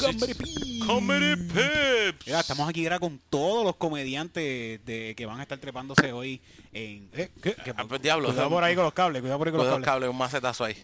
Comedy 0.00 1.36
Pips. 1.36 2.26
Mira, 2.26 2.40
estamos 2.40 2.68
aquí 2.68 2.84
ahora 2.84 2.98
con 2.98 3.20
todos 3.28 3.64
los 3.64 3.76
comediantes 3.76 4.84
de, 4.84 5.14
que 5.14 5.26
van 5.26 5.38
a 5.40 5.42
estar 5.42 5.58
trepándose 5.58 6.12
hoy 6.12 6.40
en... 6.72 7.08
¿eh? 7.12 7.30
Ah, 7.76 7.84
pues, 7.86 8.00
diablo, 8.00 8.28
Cuidado 8.28 8.48
por 8.48 8.64
ahí 8.64 8.74
con 8.74 8.84
los 8.84 8.94
cables, 8.94 9.20
cuidado 9.20 9.38
por 9.38 9.48
ahí 9.48 9.52
con 9.52 9.58
los 9.58 9.68
cables. 9.68 9.84
cables, 9.84 10.08
un 10.08 10.16
macetazo 10.16 10.64
ahí. 10.64 10.76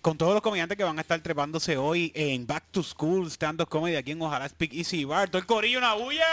Con 0.00 0.16
todos 0.16 0.32
los 0.32 0.42
comediantes 0.42 0.78
que 0.78 0.84
van 0.84 0.96
a 0.98 1.02
estar 1.02 1.20
trepándose 1.20 1.76
hoy 1.76 2.12
en 2.14 2.46
Back 2.46 2.64
to 2.70 2.82
School 2.82 3.30
Stand 3.30 3.60
Up 3.60 3.68
Comedy 3.68 3.96
aquí 3.96 4.12
en 4.12 4.22
Ojalá 4.22 4.48
Speak 4.48 4.72
Easy 4.72 5.04
Bar. 5.04 5.28
Todo 5.28 5.38
el 5.38 5.46
corillo, 5.46 5.78
una 5.78 5.94
bulla. 5.94 6.24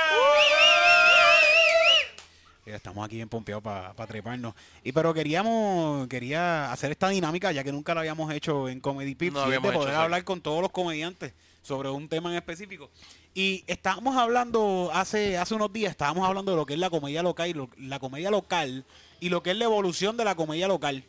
Mira, 2.65 2.77
Estamos 2.77 3.05
aquí 3.05 3.17
bien 3.17 3.27
pompeados 3.27 3.63
para 3.63 4.07
treparnos. 4.07 4.53
Y 4.83 4.93
pero 4.93 5.13
queríamos, 5.13 6.07
quería 6.07 6.71
hacer 6.71 6.91
esta 6.91 7.09
dinámica 7.09 7.51
ya 7.51 7.63
que 7.63 7.71
nunca 7.71 7.93
lo 7.93 7.99
habíamos 7.99 8.31
hecho 8.31 8.69
en 8.69 8.79
Comedy 8.79 9.15
Pips. 9.15 9.33
No 9.33 9.49
de 9.49 9.59
poder 9.59 9.89
hecho, 9.89 9.99
hablar 9.99 10.23
con 10.23 10.39
todos 10.39 10.61
los 10.61 10.71
comediantes 10.71 11.33
sobre 11.63 11.89
un 11.89 12.07
tema 12.07 12.29
en 12.29 12.35
específico. 12.35 12.91
Y 13.33 13.63
estábamos 13.65 14.15
hablando 14.15 14.91
hace, 14.93 15.37
hace 15.37 15.55
unos 15.55 15.73
días, 15.73 15.89
estábamos 15.91 16.27
hablando 16.27 16.51
de 16.51 16.57
lo 16.57 16.65
que 16.67 16.73
es 16.73 16.79
la 16.79 16.91
comedia 16.91 17.23
local 17.23 17.49
y 17.49 17.53
lo- 17.53 17.69
la 17.79 17.97
comedia 17.99 18.29
local 18.29 18.85
y 19.19 19.29
lo 19.29 19.41
que 19.41 19.51
es 19.51 19.57
la 19.57 19.65
evolución 19.65 20.15
de 20.17 20.25
la 20.25 20.35
comedia 20.35 20.67
local. 20.67 21.03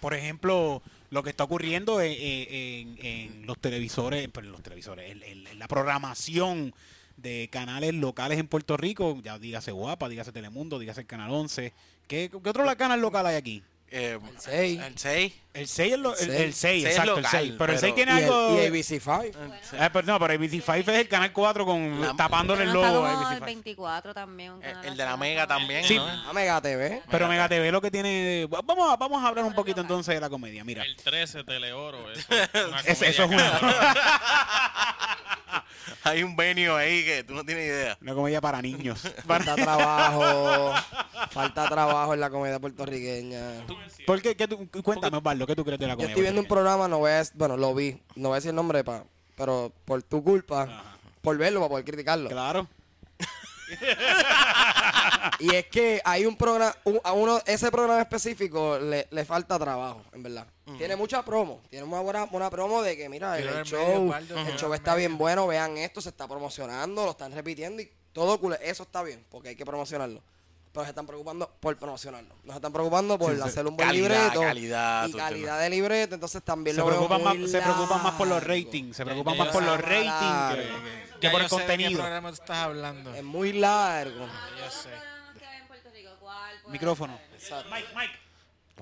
Por 0.00 0.14
ejemplo, 0.14 0.82
lo 1.10 1.22
que 1.22 1.30
está 1.30 1.44
ocurriendo 1.44 2.00
en, 2.00 2.12
en- 2.12 2.98
en 3.04 3.46
los 3.46 3.58
televisores, 3.58 4.28
en 4.32 4.52
los 4.52 4.62
televisores, 4.62 5.16
la 5.56 5.66
programación 5.66 6.74
de 7.16 7.48
canales 7.50 7.94
locales 7.94 8.38
en 8.38 8.48
Puerto 8.48 8.76
Rico, 8.76 9.18
ya 9.22 9.38
dígase 9.38 9.72
Guapa, 9.72 10.08
dígase 10.08 10.32
Telemundo, 10.32 10.78
dígase 10.78 11.02
el 11.02 11.06
Canal 11.06 11.30
11. 11.30 11.72
¿Qué, 12.06 12.28
qué 12.30 12.48
otro 12.50 12.64
canal 12.76 13.00
local 13.00 13.24
hay 13.26 13.36
aquí? 13.36 13.62
Eh, 13.90 14.18
El 14.20 14.38
6. 14.40 14.80
El 14.82 14.98
6. 14.98 15.32
El 15.54 15.68
6 15.68 15.92
es 15.92 15.98
lo- 16.00 16.16
el, 16.16 16.30
El 16.30 16.34
el 16.34 16.52
6, 16.52 16.56
seis 16.56 16.84
es 16.84 16.90
exacto, 16.90 17.10
local, 17.16 17.24
el 17.24 17.30
6. 17.30 17.54
Pero 17.56 17.72
el 17.72 17.78
pero- 17.78 17.80
6 17.80 17.94
tiene 17.94 18.12
Y, 18.12 18.16
el, 18.18 18.24
algo... 18.24 18.54
y 18.54 18.66
ABC5. 18.66 19.24
Eh, 19.24 19.90
pero 19.92 20.06
no, 20.08 20.18
pero 20.18 20.34
ABC5 20.34 20.78
es 20.80 20.88
el 20.98 21.08
canal 21.08 21.32
4 21.32 21.64
con 21.64 22.00
La- 22.00 22.16
tapándole 22.16 22.64
el 22.64 22.70
Bueno, 22.72 22.92
logo 22.92 23.06
el 23.08 23.14
ABC5. 23.14 23.44
24 23.44 24.14
también. 24.14 24.52
un 24.52 24.64
El, 24.64 24.84
el 24.84 24.96
de 24.96 25.04
la 25.04 25.16
Mega 25.16 25.46
también, 25.46 25.84
Sí. 25.84 25.94
¿no? 25.94 26.04
A 26.08 26.32
Mega 26.32 26.60
TV. 26.60 27.02
Pero 27.08 27.28
Mega 27.28 27.48
TV 27.48 27.70
lo 27.70 27.80
que 27.80 27.92
tiene... 27.92 28.48
Vamos 28.50 28.92
a, 28.92 28.96
vamos 28.96 29.22
a 29.22 29.28
hablar 29.28 29.44
un 29.44 29.54
poquito 29.54 29.80
entonces 29.80 30.12
de 30.12 30.20
la 30.20 30.28
comedia. 30.28 30.64
Mira, 30.64 30.82
El 30.82 30.96
13 30.96 31.44
Teleoro. 31.44 32.10
Eso, 32.10 32.26
es 32.84 33.02
eso 33.02 33.22
es 33.24 33.30
una... 33.30 33.60
Hay 36.04 36.22
un 36.22 36.36
venio 36.36 36.76
ahí 36.76 37.04
que 37.04 37.24
tú 37.24 37.34
no 37.34 37.44
tienes 37.44 37.66
idea. 37.66 37.98
Una 38.00 38.14
comedia 38.14 38.40
para 38.40 38.60
niños. 38.62 39.00
Falta 39.26 39.54
trabajo. 39.54 40.72
Falta 41.30 41.68
trabajo 41.68 42.14
en 42.14 42.20
la 42.20 42.30
comedia 42.30 42.58
puertorriqueña. 42.58 43.64
¿Por 44.06 44.20
qué? 44.22 44.36
¿Qué 44.36 44.46
tú- 44.48 44.68
cuéntame, 44.82 45.16
Osvaldo, 45.18 45.46
¿qué 45.46 45.56
tú 45.56 45.64
crees 45.64 45.78
de 45.80 45.86
la 45.86 45.92
Yo 45.92 45.96
comedia? 45.96 46.10
estoy 46.12 46.22
viendo 46.22 46.40
un 46.40 46.48
programa, 46.48 46.88
no 46.88 46.98
voy 46.98 47.12
a, 47.12 47.22
bueno, 47.34 47.56
lo 47.56 47.74
vi, 47.74 48.00
no 48.16 48.28
voy 48.28 48.36
a 48.36 48.36
decir 48.36 48.50
el 48.50 48.56
nombre, 48.56 48.84
pa, 48.84 49.04
pero 49.36 49.72
por 49.84 50.02
tu 50.02 50.22
culpa, 50.22 50.62
Ajá. 50.64 50.82
por 51.22 51.36
verlo, 51.38 51.60
para 51.60 51.70
poder 51.70 51.84
criticarlo. 51.84 52.28
Claro. 52.30 52.68
Y 55.38 55.54
es 55.54 55.66
que 55.66 56.00
hay 56.04 56.26
un 56.26 56.36
programa, 56.36 56.74
un- 56.84 57.00
a 57.04 57.12
uno, 57.12 57.40
ese 57.46 57.70
programa 57.70 58.00
específico 58.00 58.78
le, 58.78 59.06
le 59.10 59.24
falta 59.24 59.58
trabajo, 59.58 60.02
en 60.12 60.22
verdad. 60.22 60.46
Tiene 60.78 60.96
mucha 60.96 61.22
promo, 61.24 61.60
tiene 61.68 61.84
una 61.84 62.00
buena, 62.00 62.24
buena 62.24 62.50
promo 62.50 62.82
de 62.82 62.96
que, 62.96 63.08
mira, 63.08 63.38
el, 63.38 63.44
medio, 63.44 63.64
show, 63.64 64.12
el 64.14 64.56
show 64.56 64.72
está 64.74 64.94
medio. 64.94 65.08
bien 65.08 65.18
bueno, 65.18 65.46
vean 65.46 65.76
esto, 65.76 66.00
se 66.00 66.08
está 66.08 66.26
promocionando, 66.26 67.04
lo 67.04 67.10
están 67.12 67.32
repitiendo 67.32 67.82
y 67.82 67.90
todo 68.12 68.38
cool, 68.40 68.56
eso 68.62 68.82
está 68.84 69.02
bien, 69.02 69.24
porque 69.30 69.50
hay 69.50 69.56
que 69.56 69.66
promocionarlo. 69.66 70.22
Pero 70.72 70.84
se 70.86 70.90
están 70.90 71.06
preocupando 71.06 71.48
por 71.60 71.76
promocionarlo. 71.78 72.34
No 72.42 72.52
se 72.52 72.56
están 72.56 72.72
preocupando 72.72 73.16
por 73.16 73.32
Sí, 73.32 73.40
hacer 73.40 73.64
un 73.64 73.76
buen 73.76 73.86
Calidad, 73.86 74.08
libreto. 74.24 74.40
calidad, 74.40 75.06
y 75.06 75.12
calidad 75.12 75.60
de 75.60 75.70
libreto, 75.70 76.14
entonces 76.16 76.42
también 76.42 76.74
Se 76.74 76.80
lo 76.80 76.86
veo 76.88 77.06
preocupan, 77.06 77.40
más, 77.42 77.50
se 77.50 77.60
preocupan 77.60 78.02
más 78.02 78.14
por 78.14 78.26
los 78.26 78.42
ratings. 78.42 78.96
Se 78.96 79.04
preocupan 79.04 79.38
más 79.38 79.48
por 79.48 79.62
los 79.62 79.80
ratings 79.80 80.50
que, 80.50 80.62
que- 80.62 81.18
que 81.20 81.26
Ya 81.28 81.30
por 81.30 81.42
el 81.42 81.48
sé 81.48 81.54
de 81.56 81.62
qué 81.62 81.66
contenido. 81.68 82.00
programa 82.00 82.30
estás 82.30 82.56
hablando. 82.56 83.14
Es 83.14 83.22
muy 83.22 83.52
largo. 83.52 84.26
Yo 84.26 84.70
sé. 84.70 84.88
Micrófono. 86.68 87.20
ser? 87.38 87.64
Mike, 87.70 87.88
Mike. 87.94 88.18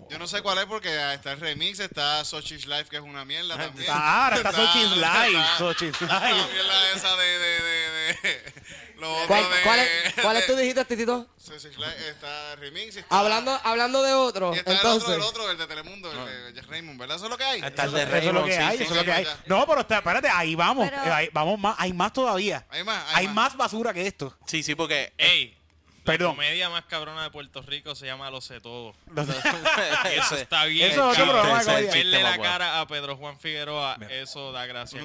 Yo 0.08 0.18
no 0.18 0.26
sé 0.26 0.40
cuál 0.40 0.56
es 0.58 0.64
porque 0.64 0.88
está 1.12 1.32
el 1.32 1.40
remix, 1.40 1.78
está 1.78 2.24
Sochi's 2.24 2.66
Life, 2.66 2.86
que 2.86 2.96
es 2.96 3.02
una 3.02 3.24
mierda 3.26 3.58
también. 3.58 3.90
Ah, 3.92 4.24
ahora 4.24 4.36
está 4.36 4.48
Está- 4.50 4.62
Sochi's 4.62 4.92
está- 4.94 5.58
Sochi's 5.58 6.00
La 6.00 6.20
Live. 6.30 6.52
mierda 6.52 6.92
esa 6.94 7.16
de... 7.16 7.26
de, 7.38 7.62
de, 7.62 8.12
de 8.14 8.52
lo 8.96 9.12
otro 9.14 9.26
¿Cuál, 9.26 9.42
de- 9.50 9.60
cuál 9.62 9.78
es, 9.80 10.14
cuál 10.22 10.36
es 10.38 10.46
tú 10.46 10.56
dijiste, 10.56 10.84
Titito? 10.86 11.26
Sochi's 11.36 11.76
Life, 11.76 12.08
está 12.08 12.52
el 12.54 12.58
remix. 12.60 12.96
Está, 12.96 13.18
Hablando, 13.18 13.60
hablando 13.64 14.02
de 14.02 14.14
otro, 14.14 14.54
Y 14.54 14.58
está 14.58 14.72
entonces. 14.72 15.08
el 15.10 15.14
otro, 15.20 15.42
el 15.42 15.42
otro, 15.44 15.50
el 15.50 15.58
de 15.58 15.66
Telemundo, 15.66 16.10
el 16.10 16.54
de 16.54 16.60
Jeff 16.60 16.70
Raymond, 16.70 16.98
¿verdad? 16.98 17.16
Eso 17.16 17.26
es 17.26 17.30
lo 17.30 17.36
que 17.36 17.44
hay. 17.44 17.60
Está 17.62 17.84
el 17.84 17.92
de 17.92 18.02
Eso 18.02 18.16
es 18.16 18.24
lo 18.24 18.30
Raymond, 18.32 18.46
que 18.46 18.52
sí, 18.56 18.62
hay, 18.62 18.76
sí, 18.78 18.84
eso 18.84 18.92
es 18.92 18.98
lo 18.98 19.04
que 19.04 19.12
hay. 19.12 19.24
Ya. 19.24 19.38
No, 19.44 19.66
pero 19.66 19.80
está, 19.82 19.98
espérate, 19.98 20.28
ahí 20.30 20.54
vamos. 20.54 20.88
Pero- 20.88 21.04
eh, 21.04 21.12
ahí 21.12 21.28
vamos 21.34 21.58
más, 21.60 21.76
hay 21.78 21.92
más 21.92 22.12
todavía. 22.14 22.66
Hay 22.70 22.82
más, 22.82 23.04
Hay 23.14 23.28
más 23.28 23.56
basura 23.58 23.92
que 23.92 24.06
esto. 24.06 24.34
Sí, 24.46 24.62
sí, 24.62 24.74
porque... 24.74 25.12
Ey, 25.18 25.58
Perdón. 26.04 26.30
la 26.30 26.34
comedia 26.34 26.68
más 26.70 26.84
cabrona 26.86 27.22
de 27.22 27.30
Puerto 27.30 27.62
Rico 27.62 27.94
se 27.94 28.06
llama 28.06 28.30
Lo 28.30 28.40
sé 28.40 28.60
todo. 28.60 28.94
Eso 30.16 30.36
está 30.36 30.64
bien. 30.64 30.90
Eso 30.90 31.12
es 31.12 31.18
otro 31.18 31.26
cabrón. 31.32 31.40
programa 31.42 31.58
de 31.60 31.66
comedia. 31.66 31.92
Verle 31.92 32.22
la 32.22 32.38
cara 32.38 32.80
a 32.80 32.86
Pedro 32.86 33.16
Juan 33.16 33.38
Figueroa, 33.38 33.98
eso 34.10 34.50
da 34.52 34.66
gracia. 34.66 35.00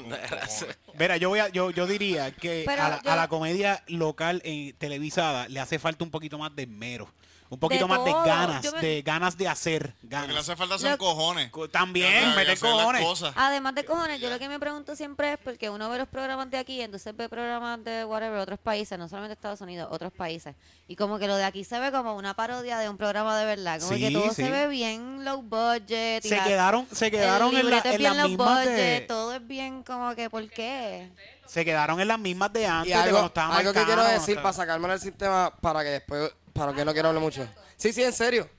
Mira, 0.97 1.17
yo 1.17 1.29
voy 1.29 1.39
a, 1.39 1.49
yo, 1.49 1.69
yo 1.71 1.85
diría 1.87 2.31
que 2.31 2.65
a 2.67 2.89
la, 2.89 3.01
yo- 3.03 3.11
a 3.11 3.15
la 3.15 3.27
comedia 3.27 3.83
local 3.87 4.41
televisada 4.77 5.47
le 5.47 5.59
hace 5.59 5.79
falta 5.79 6.03
un 6.03 6.11
poquito 6.11 6.37
más 6.37 6.55
de 6.55 6.67
mero. 6.67 7.11
Un 7.49 7.59
poquito 7.59 7.87
De 7.87 7.89
más 7.89 8.03
de 8.03 8.11
ganas, 8.11 8.73
me- 8.73 8.81
de 8.81 9.01
ganas 9.01 9.37
de 9.37 9.47
hacer. 9.47 9.93
Lo 10.03 10.09
que 10.09 10.15
le 10.15 10.21
Ganas. 10.27 10.37
hace 10.39 10.55
falta 10.57 10.77
son 10.77 10.91
Lo- 10.91 10.97
cojones. 10.97 11.49
Co- 11.49 11.69
También, 11.69 12.35
meter 12.35 12.59
cojones. 12.59 13.01
cosas. 13.05 13.33
Además 13.37 13.73
de 13.75 13.85
cojones, 13.85 14.19
yo 14.19 14.29
lo 14.29 14.37
que 14.37 14.49
me 14.49 14.59
pregunto 14.59 14.95
siempre 14.97 15.33
es 15.33 15.39
porque 15.41 15.69
uno 15.69 15.89
ve 15.89 15.97
los 15.97 16.07
programas 16.09 16.51
de 16.51 16.57
aquí, 16.57 16.81
entonces 16.81 17.15
ve 17.15 17.29
programas 17.29 17.81
de 17.85 18.03
whatever, 18.03 18.39
otros 18.39 18.59
países, 18.59 18.99
no 18.99 19.07
solamente 19.07 19.33
Estados 19.33 19.61
Unidos, 19.61 19.87
otros 19.91 20.11
países. 20.11 20.55
Y 20.89 20.95
como 20.97 21.19
que 21.19 21.27
lo 21.27 21.35
de 21.37 21.45
aquí 21.45 21.63
se 21.63 21.79
ve 21.79 21.91
como 21.91 22.15
una 22.15 22.33
parodia 22.33 22.79
de 22.79 22.89
un 22.89 22.97
programa 22.97 23.37
de 23.39 23.45
verdad. 23.45 23.79
Como 23.79 23.93
Sí, 23.93 23.99
que 23.99 24.11
todo 24.11 24.29
sí. 24.29 24.43
se 24.43 24.51
ve 24.51 24.67
bien 24.67 25.23
low 25.23 25.41
budget. 25.41 26.25
y 26.25 26.29
Se 26.29 26.35
la- 26.35 26.43
quedaron, 26.43 26.87
se 26.91 27.09
quedaron 27.11 27.55
el 27.55 27.61
en, 27.61 27.69
la- 27.69 27.81
en 28.23 28.27
mismas 28.29 28.37
budget, 28.65 28.75
de, 28.75 29.01
todo 29.07 29.33
es 29.35 29.47
bien 29.47 29.83
como 29.83 30.13
que, 30.15 30.29
¿por 30.29 30.49
qué? 30.49 31.09
se 31.45 31.63
quedaron 31.63 31.97
en 32.01 32.09
las 32.09 32.19
mismas 32.19 32.51
de 32.51 32.67
antes 32.67 32.87
Y 32.87 32.89
de 32.89 32.95
algo, 32.95 33.11
cuando 33.11 33.27
estaba 33.27 33.55
algo 33.57 33.71
que 33.71 33.83
quiero 33.85 34.03
decir 34.03 34.35
para 34.41 34.51
sacarme 34.51 34.89
del 34.89 34.99
sistema, 34.99 35.53
para 35.61 35.81
que 35.81 35.91
después, 35.91 36.29
para 36.57 36.73
que 36.73 36.83
no 36.83 36.91
quiero 36.93 37.09
hablar 37.09 37.23
mucho. 37.23 37.47
Sí, 37.77 37.93
sí, 37.93 38.03
en 38.03 38.13
serio. 38.13 38.49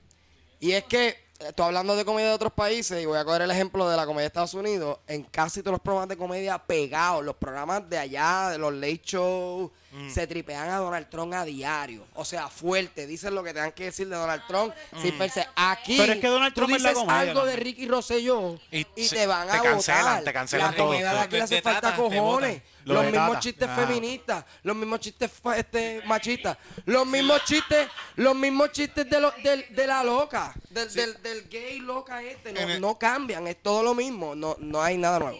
Y 0.59 0.71
es 0.71 0.85
que, 0.85 1.17
estoy 1.39 1.65
hablando 1.65 1.95
de 1.95 2.05
comedia 2.05 2.29
de 2.29 2.33
otros 2.33 2.53
países 2.53 3.01
y 3.01 3.05
voy 3.05 3.17
a 3.17 3.25
coger 3.25 3.43
el 3.43 3.51
ejemplo 3.51 3.89
de 3.89 3.97
la 3.97 4.05
comedia 4.05 4.21
de 4.21 4.27
Estados 4.27 4.53
Unidos. 4.53 4.99
En 5.07 5.23
casi 5.23 5.61
todos 5.61 5.73
los 5.73 5.81
programas 5.81 6.09
de 6.09 6.17
comedia 6.17 6.57
pegados, 6.57 7.23
los 7.23 7.35
programas 7.35 7.89
de 7.89 7.97
allá, 7.97 8.49
de 8.49 8.57
los 8.57 8.73
late 8.73 9.01
shows, 9.03 9.71
Mm. 9.91 10.09
se 10.09 10.27
tripean 10.27 10.69
a 10.69 10.77
Donald 10.77 11.09
Trump 11.09 11.33
a 11.33 11.43
diario. 11.45 12.05
O 12.13 12.23
sea, 12.25 12.47
fuerte. 12.47 13.07
Dicen 13.07 13.33
lo 13.33 13.43
que 13.43 13.53
tengan 13.53 13.71
que 13.71 13.85
decir 13.85 14.07
de 14.07 14.15
Donald 14.15 14.43
Trump 14.47 14.73
sin 15.01 15.17
pensar. 15.17 15.49
Aquí, 15.55 15.95
Mm. 15.95 15.97
Pero 15.97 16.13
es 16.13 16.19
que 16.19 16.27
Donald 16.27 16.53
tú 16.53 16.61
Trump 16.61 16.75
es 16.75 16.81
la 16.83 16.89
dices 16.89 17.03
comedia, 17.03 17.21
algo 17.21 17.39
¿no? 17.41 17.45
de 17.45 17.55
Ricky 17.55 17.87
Rosselló 17.87 18.59
y, 18.71 18.85
Y 18.95 19.03
se- 19.07 19.15
te 19.15 19.25
van 19.27 19.47
te 19.47 19.57
a 19.57 19.61
cancelan, 19.61 20.03
votar. 20.03 20.23
te 20.23 20.33
cancelan 20.33 20.71
La 20.71 20.77
todo. 20.77 20.87
comedia 20.87 21.13
de 21.13 21.19
aquí 21.19 21.35
le 21.37 21.41
hace 21.43 21.55
De 21.55 21.61
falta 21.61 21.81
Tata, 21.81 21.95
te 21.95 22.01
cojones. 22.17 22.61
Los 22.85 23.01
de 23.05 23.11
mismos 23.11 23.27
Tata. 23.29 23.39
chistes 23.41 23.69
Ah. 23.69 23.75
feministas, 23.75 24.45
los 24.63 24.75
mismos 24.75 24.99
chistes 24.99 25.31
este, 25.57 26.01
machistas, 26.05 26.57
los 26.85 27.05
mismos 27.05 27.43
chistes, 27.45 27.87
los 28.15 28.35
mismos 28.35 28.71
chistes 28.71 29.07
de, 29.09 29.19
lo- 29.19 29.33
del- 29.43 29.65
de 29.75 29.87
la 29.87 30.03
loca, 30.03 30.53
del, 30.69 30.91
del, 30.93 31.21
del 31.21 31.49
gay 31.49 31.79
loca 31.79 32.23
este, 32.23 32.51
no, 32.53 32.79
no 32.79 32.97
cambian, 32.97 33.45
es 33.47 33.61
todo 33.61 33.83
lo 33.83 33.93
mismo, 33.93 34.33
no, 34.35 34.55
no 34.59 34.81
hay 34.81 34.97
nada 34.97 35.19
nuevo. 35.19 35.39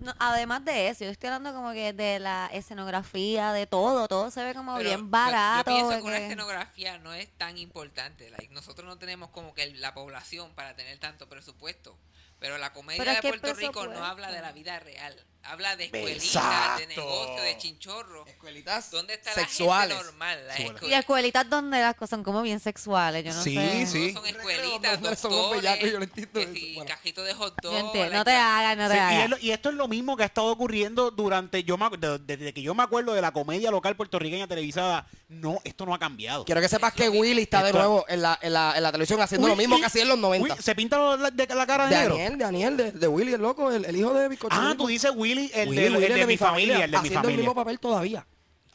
No, 0.00 0.14
además 0.18 0.64
de 0.64 0.88
eso, 0.88 1.04
yo 1.04 1.10
estoy 1.10 1.28
hablando 1.28 1.52
como 1.52 1.72
que 1.72 1.92
de 1.92 2.18
la 2.18 2.48
escenografía, 2.52 3.52
de 3.52 3.66
todo, 3.66 4.08
todo 4.08 4.30
se 4.30 4.42
ve 4.44 4.54
como 4.54 4.76
Pero 4.76 4.88
bien 4.88 5.10
barato. 5.10 5.70
Yo, 5.70 5.76
pienso 5.76 6.02
que 6.02 6.08
una 6.08 6.18
escenografía 6.18 6.98
no 6.98 7.14
es 7.14 7.28
tan 7.36 7.58
importante. 7.58 8.30
like, 8.30 8.52
nosotros 8.52 8.86
no 8.86 8.98
tenemos 8.98 9.30
como 9.30 9.54
que 9.54 9.66
la 9.74 9.94
población 9.94 10.54
para 10.54 10.74
tener 10.76 10.98
tanto 10.98 11.28
presupuesto. 11.28 11.98
Pero 12.38 12.56
la 12.58 12.72
comedia 12.72 13.02
Pero 13.02 13.14
de 13.14 13.20
Puerto 13.20 13.54
Rico 13.54 13.86
no 13.88 14.04
habla 14.04 14.30
de 14.30 14.40
la 14.40 14.52
vida 14.52 14.78
real. 14.78 15.14
Habla 15.44 15.76
de 15.76 15.84
escuelitas, 15.84 16.78
de 16.78 16.86
negocios, 16.88 17.42
de 17.42 17.56
chinchorros. 17.56 18.28
Escuelitas 18.28 18.90
¿Dónde 18.90 19.14
está 19.14 19.32
sexuales. 19.32 19.88
la 19.90 19.94
gente 19.96 20.10
normal? 20.12 20.46
La 20.46 20.54
Sexuales. 20.56 20.82
Y 20.90 20.92
escuelitas 20.92 21.48
donde 21.48 21.80
las 21.80 21.94
cosas 21.94 22.10
son 22.10 22.22
como 22.22 22.42
bien 22.42 22.60
sexuales, 22.60 23.24
yo 23.24 23.32
no 23.32 23.42
Sí, 23.42 23.54
sé. 23.54 23.86
sí. 23.86 24.12
Son 24.12 24.22
Los 24.22 24.30
escuelitas, 24.30 24.96
hombres 24.96 25.18
somos 25.18 25.38
doctores, 25.38 25.62
bellacos, 25.62 25.90
yo 25.90 25.98
lo 25.98 26.04
entiendo 26.04 26.40
eso. 26.40 26.52
si 26.52 26.74
Bueno. 26.74 26.90
cajito 26.90 27.22
de 27.24 27.32
hot 27.34 27.54
dog. 27.62 27.72
No 27.72 27.92
te 27.92 28.02
hagas, 28.32 28.76
no 28.76 28.88
te 28.88 28.92
Sí, 28.94 28.98
y, 28.98 29.00
hagas. 29.00 29.24
es 29.24 29.30
lo- 29.30 29.38
y 29.38 29.50
esto 29.52 29.68
es 29.70 29.74
lo 29.76 29.88
mismo 29.88 30.16
que 30.18 30.22
ha 30.24 30.26
estado 30.26 30.48
ocurriendo 30.48 31.10
durante, 31.10 31.64
yo 31.64 31.78
me, 31.78 31.88
desde 32.20 32.52
que 32.52 32.60
yo 32.60 32.74
me 32.74 32.82
acuerdo 32.82 33.14
de 33.14 33.22
la 33.22 33.32
comedia 33.32 33.70
local 33.70 33.96
puertorriqueña 33.96 34.46
televisada, 34.48 35.06
no, 35.30 35.60
esto 35.64 35.86
no 35.86 35.94
ha 35.94 35.98
cambiado. 35.98 36.44
Quiero 36.44 36.60
que 36.60 36.68
sepas 36.68 36.92
que 36.92 37.08
Willy 37.08 37.42
está 37.42 37.62
de 37.62 37.72
nuevo 37.72 38.04
en 38.08 38.20
la, 38.20 38.38
en 38.42 38.52
la, 38.52 38.74
en 38.76 38.82
la 38.82 38.92
televisión 38.92 39.18
haciendo 39.22 39.48
lo 39.48 39.56
mismo 39.56 39.78
que 39.78 39.86
hacía 39.86 40.02
en 40.02 40.08
los 40.08 40.18
90. 40.18 40.54
Uy, 40.56 40.62
¿Se 40.62 40.74
pinta 40.74 40.98
la, 41.16 41.30
de 41.30 41.46
la 41.46 41.66
cara 41.66 41.86
de 41.86 41.96
negro? 41.96 42.14
Daniel, 42.16 42.38
Daniel, 42.38 42.76
de, 42.76 42.92
de 42.92 43.08
Willy, 43.08 43.32
el 43.32 43.40
loco, 43.40 43.72
el, 43.72 43.86
el 43.86 43.96
hijo 43.96 44.12
de 44.12 44.28
Bizcocho. 44.28 44.54
Ah, 44.58 44.74
tú 44.76 44.86
dices 44.88 45.10
Willy, 45.14 45.27
el, 45.32 45.68
Willy, 45.68 45.80
de, 45.80 46.06
el 46.06 46.14
de 46.14 46.26
mi 46.26 46.36
familia, 46.36 46.84
el 46.84 46.90
de 46.90 46.96
mi 46.96 46.96
haciendo 46.96 47.18
el 47.20 47.24
familia. 47.24 47.36
mismo 47.38 47.54
papel 47.54 47.78
todavía. 47.78 48.26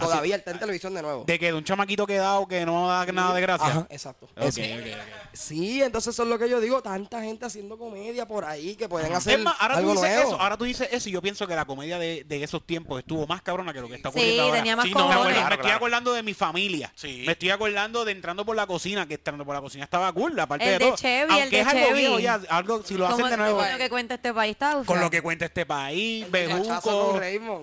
Todavía 0.04 0.36
está 0.36 0.52
en 0.52 0.60
televisión 0.60 0.94
de 0.94 1.02
nuevo. 1.02 1.24
De 1.26 1.40
que 1.40 1.48
de 1.48 1.54
un 1.54 1.64
chamaquito 1.64 2.06
quedado 2.08 2.48
que 2.48 2.66
no 2.66 2.88
da 2.88 3.06
nada 3.12 3.34
de 3.34 3.42
gracia. 3.42 3.68
Ajá, 3.68 3.88
exacto. 3.90 4.26
Ok, 4.36 4.44
Eso. 4.44 4.62
ok, 4.62 4.68
ok. 4.80 5.28
Sí, 5.34 5.82
entonces 5.82 6.14
eso 6.14 6.24
es 6.24 6.30
lo 6.30 6.38
que 6.40 6.50
yo 6.50 6.60
digo. 6.60 6.82
Tanta 6.82 7.22
gente 7.22 7.46
haciendo 7.46 7.78
comedia 7.78 8.28
por 8.28 8.46
ahí 8.46 8.76
que 8.76 8.88
pueden 8.88 9.14
hacer 9.14 9.40
Es 9.40 9.44
más, 9.44 9.56
ahora 9.60 9.74
tú 9.76 9.80
algo 9.80 9.92
dices 9.94 10.10
nuevo. 10.16 10.30
eso, 10.32 10.42
ahora 10.42 10.58
tú 10.58 10.64
dices 10.66 10.88
eso 10.92 11.10
y 11.10 11.12
yo 11.12 11.22
pienso 11.22 11.48
que 11.48 11.56
la 11.56 11.66
comedia 11.66 11.98
de, 11.98 12.24
de 12.24 12.44
esos 12.44 12.66
tiempos 12.66 13.00
estuvo 13.00 13.26
más 13.28 13.42
cabrona 13.42 13.74
que 13.74 13.82
lo 13.82 13.88
que 13.88 13.96
está 13.96 14.10
Sí, 14.12 14.18
ocurriendo 14.18 14.44
ahora. 14.44 14.58
tenía 14.58 14.76
más 14.76 14.86
Sí, 14.86 14.92
no, 14.94 15.08
Me, 15.08 15.14
acuerdo- 15.14 15.24
claro, 15.32 15.34
me 15.34 15.42
estoy 15.56 15.58
claro. 15.64 15.76
acordando 15.78 16.14
de 16.14 16.24
mi 16.24 16.34
familia. 16.34 16.92
Sí. 16.96 17.24
Me 17.26 17.32
estoy 17.34 17.50
acordando 17.50 18.06
de 18.06 18.12
entrando 18.12 18.46
por 18.46 18.56
la 18.56 18.68
cocina, 18.68 19.08
que 19.08 19.16
entrando 19.16 19.44
por 19.46 19.56
la 19.56 19.62
cocina 19.62 19.84
estaba 19.86 20.12
cool, 20.14 20.40
aparte 20.40 20.66
El 20.66 20.72
de 20.72 20.78
de 20.80 20.86
todo. 20.86 20.98
Chevy, 20.98 21.32
Aunque 21.34 21.44
el 21.44 21.50
de 21.52 21.60
es 21.62 21.68
algo 21.68 21.88
Chevy. 21.88 22.00
viejo 22.00 22.20
ya, 22.20 22.42
algo 22.50 22.84
si 22.84 22.94
lo 22.96 23.08
hacen 23.08 23.30
de 23.30 23.38
nuevo. 23.38 23.58
Con 23.58 23.72
lo 23.72 23.78
que 23.78 23.90
cuenta 23.90 24.14
este 24.16 24.34
país, 24.34 24.52
está 24.52 24.84
Con 24.86 25.00
lo 25.00 25.10
que 25.10 25.22
cuenta 25.22 25.46
este 25.46 25.66
país, 25.66 26.30
Bejuco. 26.30 27.20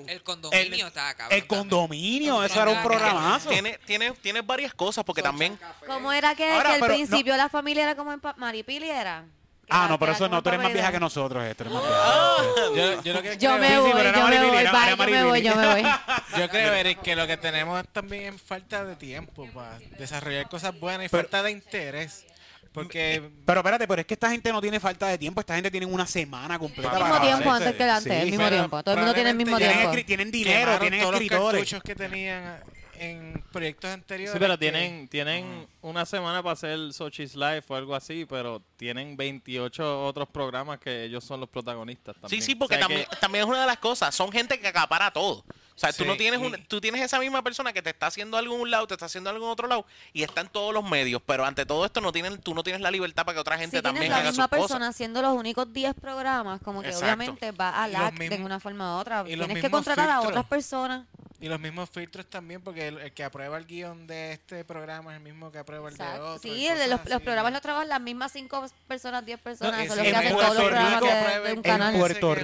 El 0.07 0.23
condominio 0.23 0.87
estaba 0.89 1.15
cabrón. 1.15 1.39
el 1.39 1.47
condominio, 1.47 2.30
eso 2.45 2.63
era 2.63 2.71
un 2.71 2.83
programazo. 2.83 3.49
Tiene, 3.49 3.79
tiene, 3.87 4.13
tiene 4.13 4.41
varias 4.43 4.73
cosas, 4.75 5.05
porque 5.05 5.23
también 5.23 5.59
¿Cómo 5.87 6.13
era 6.13 6.35
que, 6.35 6.51
Ahora, 6.51 6.69
que 6.71 6.75
al 6.75 6.81
pero 6.81 6.95
principio 6.95 7.37
la 7.37 7.49
familia 7.49 7.83
era 7.85 7.95
como 7.97 8.13
en 8.13 8.21
pa- 8.21 8.35
Maripili 8.37 8.89
era? 8.91 9.25
Ah, 9.73 9.87
no, 9.89 10.01
pero 10.01 10.11
eso 10.13 10.29
no, 10.29 10.43
tú 10.43 10.49
eres 10.49 10.61
más 10.61 10.73
vieja 10.73 10.91
que 10.91 10.99
nosotros, 10.99 11.45
eres 11.45 11.73
más 11.73 11.81
Yo, 11.81 12.73
vieja. 12.73 13.03
yo 13.03 13.13
lo 13.13 13.23
que 13.23 13.37
Yo 13.39 13.51
creo, 13.51 13.59
me 13.59 13.69
sí, 13.69 13.77
voy, 13.77 13.93
pero 13.95 14.09
era 14.09 14.19
yo 14.19 14.25
me 14.25 14.25
Maripili, 14.25 14.51
voy, 14.51 14.59
era- 14.59 14.73
bye, 14.73 14.81
era 14.83 14.91
yo 14.91 14.97
me 14.97 15.05
voy, 15.23 15.31
Maripili. 15.31 15.49
yo 15.49 15.57
me 15.57 15.67
voy. 15.83 15.83
yo 16.41 16.49
creo, 16.49 16.73
Eric, 16.75 17.01
que 17.03 17.15
lo 17.17 17.27
que 17.29 17.37
tenemos 17.37 17.85
también 17.93 18.35
es 18.35 18.43
falta 18.43 18.85
de 18.85 18.97
tiempo 18.97 19.47
para 19.55 19.79
desarrollar 19.99 20.49
cosas 20.49 20.79
buenas 20.81 21.07
y 21.07 21.09
Pero- 21.09 21.23
falta 21.23 21.43
de 21.45 21.51
interés. 21.53 22.27
Porque 22.73 23.31
Pero 23.45 23.61
espérate, 23.61 23.89
pero 23.89 24.01
es 24.01 24.07
que 24.07 24.15
esta 24.15 24.31
gente 24.31 24.53
no 24.53 24.61
tiene 24.61 24.79
falta 24.79 25.09
de 25.09 25.19
tiempo, 25.19 25.41
esta 25.41 25.55
gente 25.57 25.71
tiene 25.71 25.87
una 25.87 26.07
semana 26.07 26.59
completa 26.59 26.93
El 26.93 26.99
para 27.01 27.15
mismo 27.15 27.27
tiempo 27.27 27.51
antes 27.51 27.75
que 27.75 27.83
antes, 27.85 28.13
el 28.13 28.31
mismo 28.31 28.49
tiempo. 28.49 28.83
Todo 28.83 28.95
el 28.95 29.01
mundo 29.01 29.15
tiene 29.15 29.31
el 29.31 29.37
mismo 29.37 29.57
tiempo. 29.59 29.93
escri- 29.93 30.05
tienen 30.07 30.31
dinero, 30.31 30.79
tienen 30.79 31.01
escritores. 31.01 31.75
que 31.83 31.95
tenían 31.97 32.63
en 33.01 33.43
proyectos 33.51 33.91
anteriores. 33.91 34.33
Sí, 34.35 34.39
pero 34.39 34.55
que- 34.55 34.59
tienen, 34.59 35.09
tienen 35.09 35.67
una 35.81 36.05
semana 36.07 36.43
para 36.43 36.53
hacer 36.53 36.93
Sochi's 36.93 37.35
Life 37.35 37.65
o 37.69 37.75
algo 37.75 37.95
así, 37.95 38.25
pero 38.29 38.63
tienen 38.77 39.17
28 39.17 40.05
otros 40.07 40.29
programas 40.29 40.79
que 40.79 41.05
ellos 41.05 41.25
son 41.25 41.41
los 41.41 41.49
protagonistas 41.49 42.15
también. 42.21 42.41
Sí, 42.43 42.47
sí, 42.47 42.55
porque 42.55 42.75
O 42.75 42.79
sea 42.79 42.87
también, 42.87 43.07
que- 43.11 43.17
también 43.17 43.45
es 43.45 43.49
una 43.51 43.63
de 43.63 43.67
las 43.67 43.79
cosas. 43.79 44.15
Son 44.15 44.31
gente 44.31 44.61
que 44.61 44.69
acapara 44.69 45.11
todo. 45.11 45.45
O 45.81 45.83
sea, 45.83 45.93
tú 45.95 46.03
Sí, 46.03 46.09
no 46.11 46.15
tienes 46.19 46.41
y- 46.41 46.45
un, 46.45 46.63
tú 46.67 46.79
tienes 46.79 47.01
esa 47.01 47.19
misma 47.19 47.43
persona 47.43 47.73
que 47.73 47.81
te 47.81 47.89
está 47.89 48.07
haciendo 48.09 48.37
algo 48.37 48.55
en 48.55 48.61
un 48.61 48.71
lado, 48.71 48.87
te 48.87 48.93
está 48.93 49.07
haciendo 49.07 49.31
algo 49.31 49.47
en 49.47 49.51
otro 49.53 49.67
lado 49.67 49.87
y 50.13 50.23
está 50.25 50.43
en 50.43 50.49
todos 50.49 50.75
los 50.75 50.85
medios, 50.85 51.23
pero 51.25 51.47
ante 51.47 51.65
todo 51.65 51.87
esto 51.87 52.03
no 52.03 52.13
tienen, 52.13 52.37
tú 52.39 52.53
no 52.55 52.63
tienes 52.63 52.83
la 52.83 52.91
libertad 52.91 53.25
para 53.25 53.37
que 53.37 53.41
otra 53.41 53.57
gente 53.57 53.79
Si 53.79 53.83
también 53.83 54.03
tienes 54.03 54.11
la 54.11 54.21
haga 54.21 54.31
misma 54.31 54.45
sus 54.45 54.51
persona 54.51 54.79
cosas. 54.81 54.95
haciendo 54.95 55.23
los 55.23 55.33
únicos 55.35 55.73
10 55.73 55.95
programas, 55.95 56.61
como 56.61 56.83
que 56.83 56.89
Exacto. 56.89 57.07
obviamente 57.15 57.51
va 57.53 57.83
a 57.83 57.89
lag 57.89 58.13
de 58.13 58.37
una 58.45 58.61
forma 58.61 58.97
u 58.97 58.99
otra. 59.01 59.25
Tienes 59.25 59.59
que 59.63 59.71
contratar 59.71 60.11
a 60.11 60.13
filtros. 60.17 60.29
otras 60.33 60.45
personas. 60.47 61.07
Y 61.41 61.49
los 61.49 61.59
mismos 61.59 61.89
filtros 61.89 62.27
también, 62.27 62.61
porque 62.61 62.89
el, 62.89 62.99
el 62.99 63.13
que 63.13 63.25
aprueba 63.25 63.57
el 63.57 63.65
guion 63.65 64.07
de 64.07 64.33
este 64.33 64.63
programa 64.65 65.13
es 65.13 65.17
el 65.17 65.23
mismo 65.23 65.51
que 65.51 65.59
aprueba 65.59 65.89
el 65.89 65.97
de 65.97 66.05
otro. 66.05 66.39
Sí, 66.39 66.67
el 66.67 66.79
de 66.79 66.87
los, 66.89 67.01
los 67.09 67.23
programas 67.23 67.53
los 67.53 67.63
trabajan 67.63 67.89
las 67.89 68.01
mismas 68.01 68.33
5 68.33 68.67
personas, 68.87 69.25
10 69.25 69.41
personas. 69.41 69.89
No, 69.89 69.95
que 69.95 70.01
hacen 70.01 70.27
en 70.27 70.37
todos 70.37 70.55
los 70.55 70.55
Puerto 70.55 70.69
programas 70.69 71.01
Rico 71.01 71.07
de, 71.07 71.41
de 71.49 71.53
un 71.55 71.63
canal. 71.63 71.97
Puerto 71.99 72.35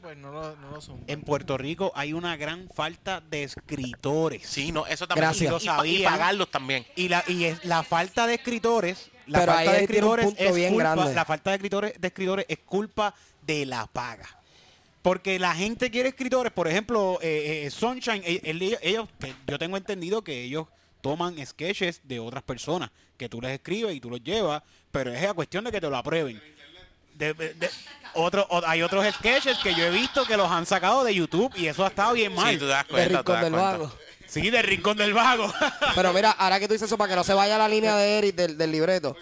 pues 0.00 0.16
no 0.16 0.30
lo, 0.30 0.56
no 0.56 0.70
lo 0.70 0.80
zumban. 0.80 1.04
En 1.08 1.22
Puerto 1.22 1.58
Rico 1.58 1.92
hay 1.96 2.12
una 2.12 2.36
gran 2.36 2.68
falta 2.68 3.20
de 3.20 3.44
escritores. 3.44 4.46
Sí, 4.46 4.70
no, 4.70 4.86
eso 4.86 5.08
también. 5.08 5.24
Gracias. 5.26 5.62
Y, 5.62 5.66
Lo 5.66 5.84
y 5.84 6.02
pagarlos 6.04 6.50
también. 6.50 6.86
Y 6.94 7.08
la 7.08 7.24
y 7.26 7.44
es, 7.44 7.64
la 7.64 7.82
falta 7.82 8.26
de 8.26 8.34
escritores, 8.34 9.10
la 9.26 9.40
Pero 9.40 9.52
falta 9.52 9.72
de 9.72 9.80
escritores 9.80 10.34
es 10.36 10.68
culpa, 10.68 10.94
grande. 10.94 11.14
la 11.14 11.24
falta 11.24 11.50
de 11.50 11.56
escritores 11.56 12.00
de 12.00 12.08
escritores 12.08 12.46
es 12.48 12.58
culpa 12.58 13.14
de 13.42 13.66
la 13.66 13.86
paga. 13.86 14.39
Porque 15.02 15.38
la 15.38 15.54
gente 15.54 15.90
quiere 15.90 16.10
escritores, 16.10 16.52
por 16.52 16.68
ejemplo, 16.68 17.18
eh, 17.22 17.64
eh, 17.66 17.70
Sunshine, 17.70 18.22
eh, 18.24 18.40
ellos, 18.82 19.08
que 19.18 19.34
yo 19.46 19.58
tengo 19.58 19.76
entendido 19.78 20.22
que 20.22 20.42
ellos 20.42 20.66
toman 21.00 21.34
sketches 21.46 22.00
de 22.04 22.20
otras 22.20 22.42
personas, 22.42 22.90
que 23.16 23.28
tú 23.28 23.40
les 23.40 23.52
escribes 23.52 23.94
y 23.96 24.00
tú 24.00 24.10
los 24.10 24.22
llevas, 24.22 24.62
pero 24.92 25.12
es 25.12 25.22
la 25.22 25.32
cuestión 25.32 25.64
de 25.64 25.72
que 25.72 25.80
te 25.80 25.88
lo 25.88 25.96
aprueben. 25.96 26.42
De- 27.14 27.32
de- 27.32 27.54
de- 27.54 27.70
otro, 28.14 28.46
o- 28.50 28.62
hay 28.66 28.82
otros 28.82 29.06
sketches 29.14 29.56
que 29.58 29.74
yo 29.74 29.84
he 29.84 29.90
visto 29.90 30.24
que 30.26 30.36
los 30.36 30.50
han 30.50 30.66
sacado 30.66 31.02
de 31.04 31.14
YouTube 31.14 31.52
y 31.56 31.66
eso 31.66 31.84
ha 31.84 31.88
estado 31.88 32.12
bien 32.12 32.34
mal. 32.34 32.52
Sí, 32.52 32.58
tú 32.58 32.66
das 32.66 32.86
De 32.86 32.90
cuenta. 32.92 33.08
te 33.08 33.16
Rincón 33.16 33.34
das 33.34 33.42
del 33.44 33.52
cuenta. 33.52 33.70
Vago. 33.78 33.92
Sí, 34.26 34.50
de 34.50 34.62
Rincón 34.62 34.96
del 34.98 35.12
Vago. 35.14 35.52
Pero 35.94 36.12
mira, 36.12 36.30
ahora 36.32 36.58
que 36.60 36.66
tú 36.68 36.74
dices 36.74 36.86
eso, 36.88 36.98
para 36.98 37.08
que 37.10 37.16
no 37.16 37.24
se 37.24 37.32
vaya 37.34 37.56
la 37.58 37.68
línea 37.68 37.96
de 37.96 38.18
Eric 38.18 38.34
del, 38.36 38.58
del 38.58 38.70
libreto. 38.72 39.16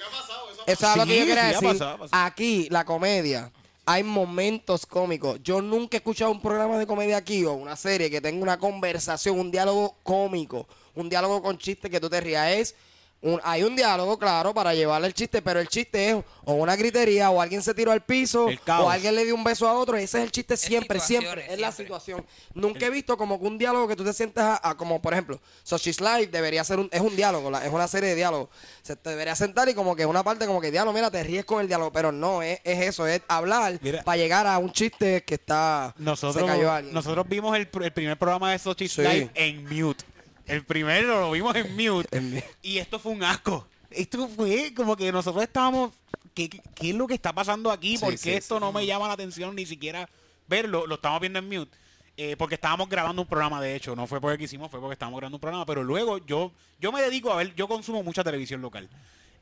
Eso 0.66 0.90
es 0.90 0.96
lo 0.96 1.06
que 1.06 1.16
yo 1.16 1.22
Sí, 1.22 1.28
quería 1.28 1.34
sí, 1.34 1.48
ha 1.48 1.52
decir. 1.52 1.68
pasado, 1.68 1.90
ha 1.94 1.98
pasado. 1.98 2.24
Aquí, 2.24 2.68
la 2.70 2.84
comedia, 2.84 3.50
hay 3.90 4.04
momentos 4.04 4.84
cómicos. 4.84 5.42
Yo 5.42 5.62
nunca 5.62 5.96
he 5.96 6.00
escuchado 6.00 6.30
un 6.30 6.42
programa 6.42 6.78
de 6.78 6.86
comedia 6.86 7.16
aquí 7.16 7.46
o 7.46 7.54
una 7.54 7.74
serie 7.74 8.10
que 8.10 8.20
tenga 8.20 8.42
una 8.42 8.58
conversación, 8.58 9.40
un 9.40 9.50
diálogo 9.50 9.96
cómico, 10.02 10.68
un 10.94 11.08
diálogo 11.08 11.40
con 11.40 11.56
chistes 11.56 11.90
que 11.90 11.98
tú 11.98 12.10
te 12.10 12.20
rías. 12.20 12.74
Un- 13.20 13.40
hay 13.42 13.64
un 13.64 13.74
diálogo, 13.74 14.16
claro, 14.18 14.54
para 14.54 14.74
llevarle 14.74 15.08
el 15.08 15.14
chiste, 15.14 15.42
pero 15.42 15.58
el 15.58 15.66
chiste 15.68 16.10
es 16.10 16.16
o 16.44 16.54
una 16.54 16.76
gritería, 16.76 17.30
o 17.30 17.40
alguien 17.40 17.62
se 17.62 17.74
tiró 17.74 17.90
al 17.92 18.00
piso, 18.02 18.46
o 18.66 18.88
alguien 18.90 19.14
le 19.14 19.24
dio 19.24 19.34
un 19.34 19.42
beso 19.44 19.66
a 19.68 19.72
otro. 19.74 19.96
Ese 19.96 20.18
es 20.18 20.24
el 20.24 20.30
chiste 20.30 20.56
siempre, 20.56 21.00
siempre. 21.00 21.52
Es 21.52 21.58
la 21.58 21.72
situación. 21.72 22.24
Nunca 22.54 22.86
he 22.86 22.90
visto 22.90 23.16
como 23.16 23.38
que 23.40 23.46
un 23.46 23.58
diálogo 23.58 23.88
que 23.88 23.96
tú 23.96 24.04
te 24.04 24.12
sientes 24.12 24.42
a, 24.42 24.60
a- 24.62 24.76
como 24.76 25.02
por 25.02 25.12
ejemplo, 25.12 25.40
So 25.64 25.76
She's 25.78 26.00
Live 26.00 26.28
debería 26.28 26.62
ser 26.64 26.78
un, 26.78 26.88
es 26.92 27.00
un 27.00 27.14
diálogo, 27.16 27.50
la- 27.50 27.66
es 27.66 27.72
una 27.72 27.88
serie 27.88 28.10
de 28.10 28.14
diálogos. 28.14 28.48
Se 28.82 28.94
te 28.96 29.10
debería 29.10 29.34
sentar 29.34 29.68
y 29.68 29.74
como 29.74 29.94
que 29.96 30.06
una 30.06 30.22
parte 30.22 30.46
como 30.46 30.60
que 30.60 30.70
diálogo, 30.70 30.94
mira, 30.94 31.10
te 31.10 31.22
ríes 31.22 31.44
con 31.44 31.60
el 31.60 31.66
diálogo, 31.68 31.92
pero 31.92 32.12
no, 32.12 32.40
es, 32.42 32.60
es 32.64 32.80
eso, 32.86 33.06
es 33.06 33.20
hablar 33.28 33.78
Mira. 33.82 34.02
para 34.04 34.16
llegar 34.16 34.46
a 34.46 34.58
un 34.58 34.72
chiste 34.72 35.22
que 35.24 35.34
está 35.34 35.92
Nosotros, 35.98 36.42
se 36.46 36.46
cayó 36.50 36.70
alguien. 36.72 36.94
nosotros 36.94 37.26
vimos 37.28 37.56
el, 37.56 37.70
pr- 37.70 37.84
el 37.84 37.92
primer 37.92 38.16
programa 38.16 38.52
de 38.52 38.58
Sochi 38.58 38.88
Sí. 38.88 39.02
Live 39.02 39.30
en 39.34 39.64
mute. 39.64 40.04
El 40.48 40.64
primero 40.64 41.20
lo 41.20 41.30
vimos 41.32 41.54
en 41.56 41.74
mute. 41.76 42.16
En 42.16 42.42
y 42.62 42.78
esto 42.78 42.98
fue 42.98 43.12
un 43.12 43.22
asco. 43.22 43.66
esto 43.90 44.28
fue 44.28 44.72
como 44.74 44.96
que 44.96 45.10
nosotros 45.12 45.42
estábamos, 45.42 45.92
¿qué, 46.34 46.48
qué- 46.48 46.60
qué 46.74 46.90
es 46.90 46.94
lo 46.96 47.06
que 47.06 47.14
está 47.14 47.32
pasando 47.32 47.70
aquí? 47.70 47.96
Sí, 47.96 48.04
¿Por 48.04 48.12
qué 48.12 48.18
sí, 48.18 48.30
esto 48.32 48.56
sí. 48.56 48.60
no 48.60 48.72
me 48.72 48.84
llama 48.86 49.06
la 49.08 49.14
atención 49.14 49.54
ni 49.54 49.66
siquiera 49.66 50.08
verlo? 50.46 50.86
Lo 50.86 50.96
estamos 50.96 51.20
viendo 51.20 51.38
en 51.38 51.48
mute. 51.48 51.76
eh, 52.20 52.34
porque 52.36 52.56
estábamos 52.56 52.88
grabando 52.88 53.22
un 53.22 53.28
programa, 53.28 53.60
de 53.60 53.76
hecho, 53.76 53.94
no 53.94 54.06
fue 54.08 54.20
porque 54.20 54.38
quisimos, 54.38 54.70
fue 54.70 54.80
porque 54.80 54.94
estábamos 54.94 55.20
grabando 55.20 55.36
un 55.36 55.40
programa, 55.40 55.64
pero 55.64 55.84
luego 55.84 56.18
yo, 56.26 56.50
yo 56.80 56.90
me 56.90 57.00
dedico 57.00 57.30
a 57.32 57.36
ver, 57.36 57.54
yo 57.54 57.68
consumo 57.68 58.02
mucha 58.02 58.24
televisión 58.24 58.60
local. 58.60 58.88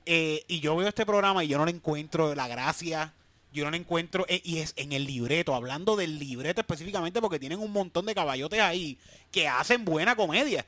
Eh, 0.04 0.44
y 0.46 0.60
yo 0.60 0.76
veo 0.76 0.86
este 0.86 1.06
programa 1.06 1.42
y 1.42 1.48
yo 1.48 1.56
no 1.56 1.64
le 1.64 1.70
encuentro 1.72 2.34
la 2.34 2.46
gracia, 2.48 3.14
yo 3.56 3.64
no 3.64 3.70
le 3.70 3.78
encuentro, 3.78 4.26
eh, 4.28 4.40
y 4.44 4.58
es 4.58 4.74
en 4.76 4.92
el 4.92 5.06
libreto, 5.06 5.54
hablando 5.54 5.96
del 5.96 6.18
libreto 6.18 6.60
específicamente, 6.60 7.20
porque 7.20 7.38
tienen 7.38 7.58
un 7.58 7.72
montón 7.72 8.04
de 8.06 8.14
caballotes 8.14 8.60
ahí 8.60 8.98
que 9.32 9.48
hacen 9.48 9.84
buena 9.84 10.14
comedia. 10.14 10.64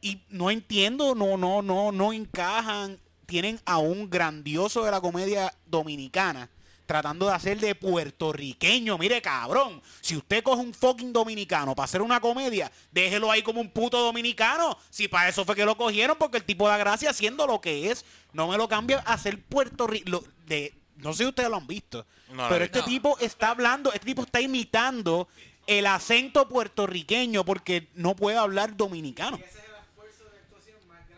Y 0.00 0.22
no 0.28 0.50
entiendo, 0.50 1.14
no, 1.14 1.36
no, 1.36 1.62
no, 1.62 1.90
no 1.90 2.12
encajan. 2.12 3.00
Tienen 3.26 3.60
a 3.64 3.78
un 3.78 4.08
grandioso 4.08 4.84
de 4.84 4.92
la 4.92 5.00
comedia 5.00 5.52
dominicana 5.66 6.48
tratando 6.86 7.26
de 7.26 7.34
hacer 7.34 7.58
de 7.58 7.74
puertorriqueño. 7.74 8.96
Mire, 8.96 9.20
cabrón, 9.20 9.82
si 10.00 10.16
usted 10.16 10.44
coge 10.44 10.62
un 10.62 10.72
fucking 10.72 11.12
dominicano 11.12 11.74
para 11.74 11.84
hacer 11.84 12.00
una 12.00 12.20
comedia, 12.20 12.70
déjelo 12.92 13.32
ahí 13.32 13.42
como 13.42 13.60
un 13.60 13.70
puto 13.70 13.98
dominicano. 13.98 14.78
Si 14.90 15.08
para 15.08 15.28
eso 15.28 15.44
fue 15.44 15.56
que 15.56 15.64
lo 15.64 15.76
cogieron, 15.76 16.16
porque 16.16 16.36
el 16.36 16.44
tipo 16.44 16.68
da 16.68 16.76
gracia 16.76 17.10
haciendo 17.10 17.48
lo 17.48 17.60
que 17.60 17.90
es. 17.90 18.04
No 18.32 18.46
me 18.46 18.56
lo 18.56 18.68
cambia 18.68 19.00
a 19.00 19.18
ser 19.18 19.42
puertorriqueño. 19.42 20.22
de 20.46 20.72
No 20.96 21.12
sé 21.12 21.24
si 21.24 21.28
ustedes 21.28 21.48
lo 21.50 21.56
han 21.56 21.66
visto, 21.66 22.06
No 22.32 22.48
pero 22.48 22.64
este 22.64 22.82
tipo 22.82 23.18
está 23.20 23.50
hablando, 23.50 23.92
este 23.92 24.06
tipo 24.06 24.22
está 24.22 24.40
imitando 24.40 25.28
el 25.66 25.86
acento 25.86 26.48
puertorriqueño 26.48 27.44
porque 27.44 27.88
no 27.94 28.14
puede 28.16 28.36
hablar 28.38 28.76
dominicano. 28.76 29.38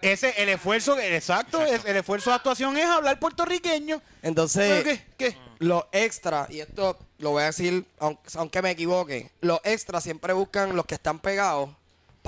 Ese 0.00 0.32
el 0.40 0.48
esfuerzo, 0.50 0.96
exacto, 0.98 1.60
es- 1.64 1.84
el 1.84 1.96
esfuerzo 1.96 2.30
de 2.30 2.36
actuación 2.36 2.76
es 2.76 2.84
hablar 2.86 3.18
puertorriqueño. 3.18 4.00
Entonces, 4.22 4.84
¿Qué? 4.84 5.02
¿Qué? 5.16 5.36
los 5.58 5.84
extras, 5.90 6.48
y 6.50 6.60
esto 6.60 6.96
lo 7.18 7.30
voy 7.30 7.42
a 7.42 7.46
decir, 7.46 7.84
aunque, 7.98 8.22
aunque 8.36 8.62
me 8.62 8.70
equivoque, 8.70 9.32
los 9.40 9.58
extras 9.64 10.04
siempre 10.04 10.32
buscan 10.34 10.76
los 10.76 10.86
que 10.86 10.94
están 10.94 11.18
pegados 11.18 11.70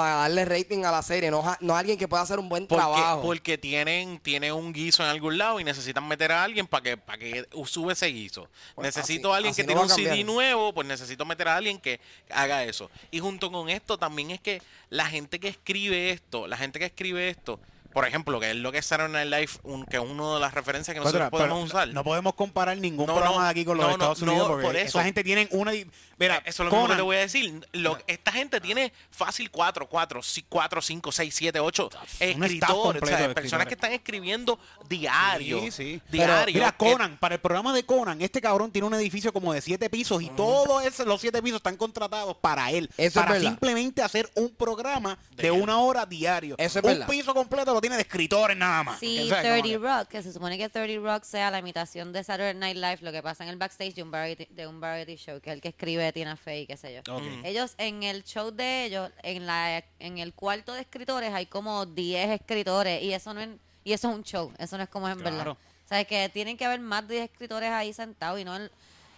para 0.00 0.14
darle 0.16 0.44
rating 0.44 0.84
a 0.84 0.90
la 0.90 1.02
serie, 1.02 1.30
no, 1.30 1.40
a- 1.46 1.58
no 1.60 1.76
alguien 1.76 1.98
que 1.98 2.08
pueda 2.08 2.22
hacer 2.22 2.38
un 2.38 2.48
buen 2.48 2.66
Porque, 2.66 2.80
trabajo. 2.82 3.22
porque 3.22 3.58
tienen, 3.58 4.18
tienen 4.20 4.52
un 4.54 4.72
guiso 4.72 5.02
en 5.02 5.10
algún 5.10 5.36
lado 5.36 5.60
y 5.60 5.64
necesitan 5.64 6.06
meter 6.08 6.32
a 6.32 6.42
alguien 6.42 6.66
para 6.66 6.82
que, 6.82 6.96
para 6.96 7.18
que 7.18 7.46
sube 7.66 7.92
ese 7.92 8.06
guiso. 8.06 8.48
Pues 8.74 8.86
necesito 8.86 9.28
así- 9.28 9.34
a 9.34 9.36
alguien 9.36 9.54
que 9.54 9.62
no 9.62 9.66
tiene 9.66 9.80
un 9.82 9.88
CD 9.90 10.24
nuevo, 10.24 10.72
pues 10.72 10.86
necesito 10.86 11.24
meter 11.24 11.48
a 11.48 11.56
alguien 11.56 11.78
que 11.78 12.00
haga 12.30 12.64
eso. 12.64 12.90
Y 13.10 13.20
junto 13.20 13.52
con 13.52 13.68
esto 13.68 13.98
también 13.98 14.30
es 14.30 14.40
que 14.40 14.62
la 14.88 15.06
gente 15.06 15.38
que 15.38 15.48
escribe 15.48 16.10
esto, 16.10 16.46
la 16.46 16.56
gente 16.56 16.78
que 16.78 16.86
escribe 16.86 17.28
esto, 17.28 17.60
por 17.92 18.06
ejemplo, 18.06 18.38
que 18.40 18.50
es 18.50 18.56
lo 18.56 18.70
que 18.72 18.78
es 18.78 18.86
Saturday 18.86 19.26
Night 19.28 19.40
Live, 19.48 19.60
un, 19.72 19.84
que 19.84 19.96
es 19.96 20.02
una 20.02 20.34
de 20.34 20.40
las 20.40 20.54
referencias 20.54 20.94
que 20.94 21.00
nosotros 21.00 21.20
Pero- 21.22 21.30
podemos 21.30 21.58
pero 21.70 21.78
usar. 21.80 21.88
No 21.94 22.04
podemos 22.04 22.34
comparar 22.34 22.76
ningún 22.78 23.06
No, 23.06 23.14
programa 23.14 23.36
no, 23.38 23.44
de 23.44 23.50
aquí 23.50 23.64
con 23.64 23.76
los 23.76 23.84
no, 23.84 23.88
no, 23.88 23.94
Estados 23.94 24.22
no, 24.22 24.32
Unidos 24.32 24.48
porque 24.48 24.66
por 24.66 24.76
eso. 24.76 24.98
esa 24.98 25.04
gente 25.04 25.24
tienen 25.24 25.48
una... 25.52 25.72
Mira, 26.18 26.36
Eso 26.44 26.48
es 26.50 26.58
lo 26.58 26.64
mismo 26.66 26.78
que 26.80 26.82
Conan, 26.82 26.96
te 26.98 27.02
voy 27.02 27.16
a 27.16 27.20
decir. 27.20 27.66
Lo- 27.72 27.98
esta 28.06 28.30
gente 28.32 28.60
tiene 28.60 28.92
fácil 29.10 29.50
4, 29.50 29.88
4, 29.88 30.20
4, 30.50 30.82
5, 30.82 31.12
6, 31.12 31.34
7, 31.34 31.60
8 31.60 31.90
staff 31.90 32.20
escritores. 32.20 33.02
o 33.02 33.06
sea, 33.06 33.16
personas 33.16 33.36
escritores. 33.36 33.66
que 33.68 33.74
están 33.74 33.92
escribiendo 33.92 34.58
diario. 34.88 35.60
Sí, 35.60 35.70
sí. 35.70 36.02
Diario. 36.10 36.52
Mira, 36.54 36.72
que- 36.72 36.76
Conan, 36.92 37.16
para 37.18 37.36
el 37.36 37.40
programa 37.40 37.72
de 37.72 37.84
Conan, 37.84 38.20
este 38.20 38.40
cabrón 38.42 38.70
tiene 38.70 38.86
un 38.86 38.94
edificio 38.94 39.32
como 39.32 39.52
de 39.54 39.62
siete 39.62 39.88
pisos 39.88 40.22
y 40.22 40.28
todos 40.30 40.84
esos- 40.84 41.06
los 41.06 41.20
siete 41.20 41.42
pisos 41.42 41.56
están 41.56 41.76
contratados 41.76 42.36
para 42.36 42.70
él. 42.70 42.90
Eso 42.98 43.20
para 43.20 43.40
simplemente 43.40 44.02
hacer 44.02 44.28
un 44.34 44.50
programa 44.50 45.18
de, 45.30 45.44
De- 45.44 45.50
una 45.50 45.78
hora 45.78 46.04
diario. 46.04 46.54
Eso 46.58 46.80
es 46.80 46.84
un 46.84 46.90
verdad. 46.90 47.06
piso 47.08 47.32
completo 47.32 47.79
lo 47.80 47.82
tiene 47.82 47.96
de 47.96 48.02
escritores 48.02 48.56
nada 48.56 48.84
más. 48.84 48.98
Sí, 49.00 49.16
como 49.30 49.40
30 49.40 49.62
que- 49.62 49.78
Rock, 49.78 50.08
que 50.08 50.22
se 50.22 50.32
supone 50.32 50.58
que 50.58 50.68
30 50.68 51.00
Rock 51.02 51.24
sea 51.24 51.50
la 51.50 51.58
imitación 51.60 52.12
de 52.12 52.22
Saturday 52.22 52.54
Night 52.54 52.76
Live, 52.76 52.98
lo 53.00 53.10
que 53.10 53.22
pasa 53.22 53.42
en 53.44 53.48
el 53.50 53.56
backstage 53.56 53.94
de 53.94 54.02
un 54.02 54.10
variety, 54.10 54.46
de 54.50 54.66
un 54.66 54.80
variety 54.80 55.16
show, 55.16 55.40
que 55.40 55.50
es 55.50 55.54
el 55.54 55.62
que 55.62 55.68
escribe 55.68 56.12
Tina 56.12 56.36
Fey, 56.36 56.66
qué 56.66 56.76
sé 56.76 56.92
yo. 57.02 57.12
Ok. 57.14 57.22
Ellos, 57.44 57.74
en 57.78 58.02
el 58.02 58.22
show 58.24 58.50
de 58.50 58.84
ellos, 58.84 59.10
en 59.22 59.46
la 59.46 59.82
en 59.98 60.18
el 60.18 60.34
cuarto 60.34 60.74
de 60.74 60.82
escritores 60.82 61.32
hay 61.32 61.46
como 61.46 61.86
10 61.86 62.28
escritores 62.30 63.02
y 63.02 63.14
eso 63.14 63.32
no 63.32 63.40
es, 63.40 63.48
y 63.82 63.94
eso 63.94 64.10
es 64.10 64.14
un 64.14 64.22
show, 64.24 64.52
eso 64.58 64.76
no 64.76 64.82
es 64.82 64.88
como 64.90 65.08
es 65.08 65.14
en 65.14 65.20
Claro. 65.20 65.36
verdad. 65.36 65.52
O 65.52 65.88
sea, 65.88 66.04
que 66.04 66.28
tienen 66.28 66.56
que 66.56 66.64
haber 66.66 66.80
más 66.80 67.08
de 67.08 67.14
10 67.14 67.30
escritores 67.30 67.70
ahí 67.70 67.92
sentados 67.94 68.38
y 68.38 68.44
no 68.44 68.54
el- 68.56 68.70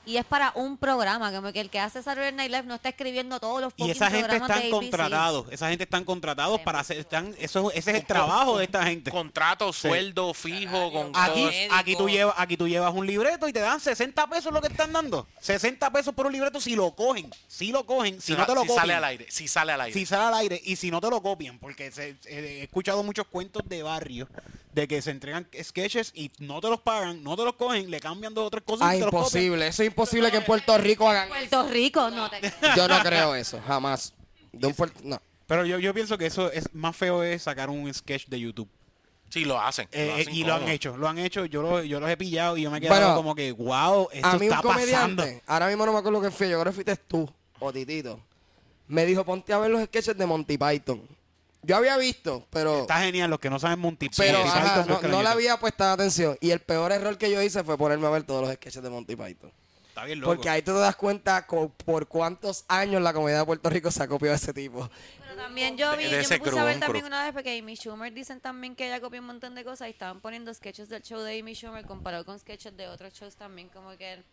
y 0.05 0.16
es 0.16 0.24
para 0.24 0.53
un 0.55 0.76
programa, 0.76 1.30
que 1.53 1.61
el 1.61 1.70
que 1.70 1.78
hace 1.80 2.03
Saturday 2.03 2.32
Night 2.32 2.50
Live 2.50 2.64
no 2.64 2.74
está 2.74 2.88
escribiendo 2.90 3.38
todos 3.40 3.61
los 3.61 3.72
Y 3.76 3.90
esa 3.90 4.11
gente 4.11 4.28
programas 4.28 4.57
están 4.57 4.70
contratados, 4.70 5.46
esa 5.50 5.68
gente 5.68 5.84
están 5.84 6.05
contratados 6.05 6.61
para 6.61 6.80
hacer, 6.80 6.98
están, 6.98 7.34
eso, 7.38 7.70
ese 7.72 7.90
es 7.92 7.96
el 7.98 8.07
trabajo 8.07 8.59
de 8.59 8.64
esta 8.64 8.84
gente. 8.84 9.11
Contrato, 9.11 9.72
sueldo 9.72 10.34
fijo, 10.34 10.90
con 10.92 11.12
Aquí, 11.14 11.48
aquí, 11.70 11.96
tú 11.96 12.09
llevas, 12.09 12.34
aquí 12.38 12.57
tú 12.57 12.66
llevas 12.68 12.92
un 12.94 13.07
libreto 13.07 13.48
y 13.48 13.53
te 13.53 13.61
dan 13.61 13.80
60 13.80 14.26
pesos 14.28 14.53
lo 14.53 14.61
que 14.61 14.68
están 14.68 14.92
dando. 14.92 15.26
60 15.40 15.90
pesos 15.92 16.14
por 16.14 16.26
un 16.26 16.32
libreto 16.32 16.61
si 16.61 16.74
lo 16.74 16.90
cogen. 16.94 17.30
Si 17.46 17.70
lo 17.72 17.84
cogen, 17.86 18.20
si 18.20 18.32
Si, 18.32 18.38
no 18.38 18.46
te 18.46 18.55
lo 18.55 18.62
si 18.62 18.66
copian. 18.68 18.82
sale 18.82 18.94
al 18.94 19.05
aire. 19.05 19.26
Si 19.30 19.48
sale 19.48 19.72
al 19.72 19.80
aire. 19.82 19.98
Si 19.98 20.07
sale 20.07 20.24
al 20.24 20.34
aire 20.34 20.61
y 20.64 20.76
si 20.76 20.90
no 20.90 21.00
te 21.00 21.11
lo 21.11 21.22
copian, 21.22 21.59
porque 21.59 21.90
se- 21.90 22.11
eh, 22.11 22.16
he 22.26 22.62
escuchado 22.62 23.03
muchos 23.03 23.26
cuentos 23.26 23.62
de 23.66 23.82
barrio 23.82 24.28
de 24.72 24.88
que 24.88 25.03
se 25.03 25.11
entregan 25.11 25.46
sketches 25.62 26.12
y 26.14 26.30
no 26.38 26.61
te 26.62 26.70
los 26.70 26.80
pagan, 26.80 27.22
no 27.22 27.36
te 27.36 27.44
los 27.44 27.55
cogen, 27.57 27.90
le 27.90 28.00
cambian 28.00 28.32
dos 28.32 28.46
o 28.46 28.50
tres 28.50 28.62
cosas 28.64 28.88
Ah, 28.88 28.96
y 28.96 29.00
te 29.00 29.05
los 29.05 29.11
copian. 29.11 29.26
imposible. 29.44 29.66
Eso 29.66 29.82
es 29.82 29.88
imposible 29.93 30.30
que 30.30 30.38
en 30.38 30.45
Puerto 30.45 30.76
Rico 30.78 31.09
hagan. 31.09 31.28
Puerto 31.28 31.68
Rico, 31.68 32.11
no 32.11 32.28
te 32.30 32.40
Yo 32.76 32.88
no 32.88 33.01
creo 33.03 33.34
eso, 33.34 33.61
jamás. 33.66 34.12
De 34.53 34.66
un 34.66 34.74
Puerto- 34.74 35.01
no. 35.05 35.20
Pero 35.47 35.66
yo, 35.66 35.78
yo 35.78 35.93
pienso 35.93 36.16
que 36.18 36.26
eso 36.26 36.51
es 36.51 36.72
más 36.74 36.97
feo 36.97 37.22
es 37.22 37.43
sacar 37.43 37.68
un 37.70 37.93
sketch 37.93 38.26
de 38.28 38.40
YouTube. 38.40 38.68
Sí, 39.28 39.45
lo 39.45 39.61
hacen. 39.61 39.88
Eh, 39.93 40.07
lo 40.07 40.14
hacen 40.14 40.34
y 40.34 40.45
lo 40.45 40.53
han 40.53 40.59
cómodo. 40.61 40.74
hecho, 40.74 40.97
lo 40.97 41.09
han 41.09 41.18
hecho, 41.18 41.45
yo, 41.47 41.62
lo, 41.62 41.82
yo 41.82 42.01
los 42.01 42.11
he 42.11 42.16
pillado 42.16 42.57
y 42.59 42.62
yo 42.62 42.70
me 42.70 42.78
he 42.78 42.80
quedado 42.82 43.01
Bueno, 43.01 43.14
como 43.16 43.34
que, 43.34 43.51
wow, 43.53 44.09
esto 44.12 44.28
A 44.28 44.32
mí 44.34 44.47
un 44.49 44.53
está 44.53 44.62
pasando. 44.62 44.74
comediante, 45.22 45.43
ahora 45.47 45.68
mismo 45.68 45.86
no 45.86 45.93
me 45.93 45.99
acuerdo 45.99 46.20
quién 46.20 46.32
fue, 46.32 46.49
yo 46.51 46.61
creo 46.61 46.72
que 46.72 46.74
fuiste 46.74 46.97
tú 46.97 47.30
o 47.59 47.72
Titito. 47.72 48.20
Me 48.88 49.07
dijo, 49.07 49.24
ponte 49.24 49.53
a 49.55 49.59
ver 49.59 49.70
los 49.70 49.82
sketches 49.84 50.16
de 50.18 50.26
Monty 50.26 50.59
Python. 50.59 51.01
Yo 51.62 51.76
había 51.76 51.97
visto, 51.97 52.45
pero 52.51 52.80
Está 52.82 53.01
genial, 53.01 53.30
los 53.30 53.38
que 53.38 53.49
no 53.49 53.59
saben 53.59 53.78
Monty 53.78 54.09
pero 54.16 54.38
Monty 54.40 54.51
ajá, 54.51 54.82
Python, 54.82 54.88
no, 55.01 55.07
en 55.07 55.11
no 55.12 55.22
le 55.22 55.28
había 55.28 55.57
prestado 55.59 55.93
atención. 55.93 56.36
Y 56.40 56.51
el 56.51 56.61
peor 56.61 56.93
error 56.93 57.16
que 57.16 57.30
yo 57.30 57.40
hice 57.40 57.62
fue 57.64 57.78
ponerme 57.78 58.07
a 58.07 58.11
ver 58.11 58.24
todos 58.24 58.43
los 58.43 58.53
sketches 58.55 58.82
de 58.82 58.90
Monty 58.90 59.16
Python. 59.16 59.51
Está 59.93 60.07
bien 60.07 60.20
loco. 60.20 60.32
Porque 60.32 60.49
ahí 60.49 60.62
tú 60.62 60.72
te 60.72 60.78
das 60.78 60.97
cuenta 60.97 61.47
por 61.84 62.09
cuántos 62.09 62.64
años 62.66 63.03
la 63.03 63.12
comedia 63.12 63.40
de 63.40 63.45
Puerto 63.45 63.68
Rico 63.68 63.90
se 63.90 64.03
ha 64.03 64.09
copiado 64.09 64.32
de 64.32 64.36
ese 64.36 64.55
tipo. 64.55 64.88
Pero 65.20 65.36
también 65.36 65.76
yo 65.76 65.95
vi, 65.99 66.05
De 66.05 66.11
yo 66.11 66.16
me 66.16 66.22
puse 66.22 66.40
crew, 66.40 66.59
a 66.59 66.64
ver 66.64 66.74
un 66.76 66.80
también 66.80 67.05
una 67.05 67.22
vez 67.24 67.34
porque 67.34 67.59
Amy 67.59 67.76
Schumer 67.76 68.11
dicen 68.11 68.40
también 68.40 68.74
que 68.74 68.86
ella 68.86 69.03
copió 69.03 69.20
un 69.20 69.26
montón 69.26 69.55
de 69.55 69.64
cosas 69.64 69.88
y 69.88 69.90
estaban 69.90 70.22
poniendo 70.22 70.55
sketches 70.55 70.88
del 70.88 71.03
show 71.03 71.20
de 71.20 71.38
Amy 71.38 71.55
Schumer 71.55 71.84
comparado 71.84 72.24
con 72.24 72.38
sketches 72.38 72.74
de 72.74 72.88
otros 72.88 73.12
shows 73.12 73.36
también 73.36 73.68
como 73.68 73.90
que 73.99 74.24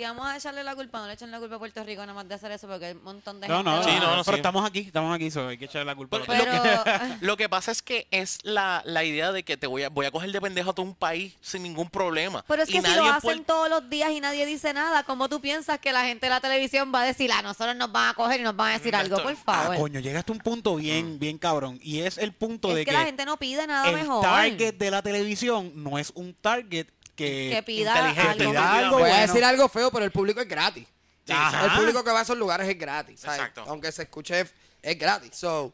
si 0.00 0.04
vamos 0.06 0.26
a 0.26 0.36
echarle 0.36 0.64
la 0.64 0.74
culpa, 0.74 0.98
no 1.00 1.06
le 1.06 1.12
echen 1.12 1.30
la 1.30 1.38
culpa 1.38 1.56
a 1.56 1.58
Puerto 1.58 1.84
Rico 1.84 2.00
nada 2.00 2.14
más 2.14 2.26
de 2.28 2.34
hacer 2.34 2.50
eso 2.52 2.66
porque 2.66 2.86
hay 2.86 2.92
un 2.92 3.02
montón 3.04 3.40
de 3.40 3.48
No, 3.48 3.56
gente 3.56 3.70
no, 3.70 3.82
Sí, 3.82 3.90
no, 4.00 4.16
no, 4.16 4.24
pero 4.24 4.36
sí. 4.36 4.40
estamos 4.40 4.64
aquí, 4.66 4.78
estamos 4.80 5.14
aquí, 5.14 5.30
so 5.30 5.48
hay 5.48 5.58
que 5.58 5.66
echarle 5.66 5.84
la 5.84 5.94
culpa. 5.94 6.16
a 6.16 6.20
Bueno, 6.24 6.44
los 6.44 6.54
lo 6.54 6.62
demás. 6.62 6.82
pero 6.84 7.14
Lo 7.20 7.36
que 7.36 7.48
pasa 7.48 7.70
es 7.70 7.82
que 7.82 8.06
es 8.10 8.38
la, 8.42 8.82
la 8.86 9.04
idea 9.04 9.30
de 9.32 9.42
que 9.42 9.56
te 9.56 9.66
voy 9.66 9.82
a, 9.82 9.88
voy 9.90 10.06
a 10.06 10.10
coger 10.10 10.32
de 10.32 10.40
pendejo 10.40 10.70
a 10.70 10.72
todo 10.74 10.86
un 10.86 10.94
país 10.94 11.34
sin 11.40 11.62
ningún 11.62 11.90
problema. 11.90 12.44
pero 12.48 12.62
es 12.62 12.68
Y 12.70 12.72
que 12.72 12.78
si 12.78 12.82
nadie 12.84 12.96
lo 13.02 13.06
en 13.08 13.12
hacen 13.14 13.44
todos 13.44 13.68
los 13.68 13.88
días 13.90 14.10
y 14.12 14.20
nadie 14.20 14.46
dice 14.46 14.72
nada, 14.72 15.02
¿cómo 15.04 15.28
tú 15.28 15.40
piensas 15.40 15.78
que 15.78 15.92
la 15.92 16.04
gente 16.04 16.26
de 16.26 16.30
la 16.30 16.40
televisión 16.40 16.90
va 16.94 17.02
a 17.02 17.04
decir, 17.04 17.30
ah, 17.32 17.42
nosotros 17.42 17.76
nos 17.76 17.92
van 17.92 18.08
a 18.10 18.14
coger 18.14 18.40
y 18.40 18.42
nos 18.42 18.56
van 18.56 18.70
a 18.70 18.78
decir 18.78 18.96
algo, 18.96 19.22
por 19.22 19.32
Ah, 19.32 19.36
favor? 19.62 19.76
coño, 19.76 20.00
llegaste 20.00 20.32
a 20.32 20.34
un 20.34 20.40
punto 20.40 20.76
bien, 20.76 21.18
bien 21.18 21.36
cabrón. 21.38 21.78
Y 21.82 22.00
es 22.00 22.16
el 22.18 22.32
punto 22.32 22.68
es 22.70 22.74
de 22.76 22.84
que, 22.84 22.90
que, 22.90 22.96
la 22.96 23.04
gente 23.04 23.24
no 23.26 23.36
pide 23.36 23.66
nada 23.66 23.88
el 23.88 23.94
mejor. 23.96 24.22
target 24.22 24.74
de 24.76 24.90
la 24.90 25.02
televisión 25.02 25.72
no 25.74 25.98
es 25.98 26.10
un 26.14 26.34
target 26.34 26.86
que, 27.14 27.50
que 27.54 27.62
pida 27.62 27.94
algo. 27.94 28.38
pida 28.38 28.78
algo 28.78 28.98
Voy 28.98 29.10
a 29.10 29.20
decir 29.22 29.44
algo 29.44 29.68
feo, 29.68 29.90
pero 29.90 30.04
el 30.04 30.12
público 30.12 30.40
es 30.40 30.48
gratis. 30.48 30.86
Ajá. 31.28 31.66
El 31.66 31.72
público 31.72 32.02
que 32.02 32.10
va 32.10 32.20
a 32.20 32.22
esos 32.22 32.36
lugares 32.36 32.68
es 32.68 32.78
gratis. 32.78 33.20
¿sabes? 33.20 33.38
Exacto. 33.38 33.64
Aunque 33.68 33.92
se 33.92 34.02
escuche, 34.02 34.46
es 34.82 34.98
gratis. 34.98 35.30
So, 35.34 35.72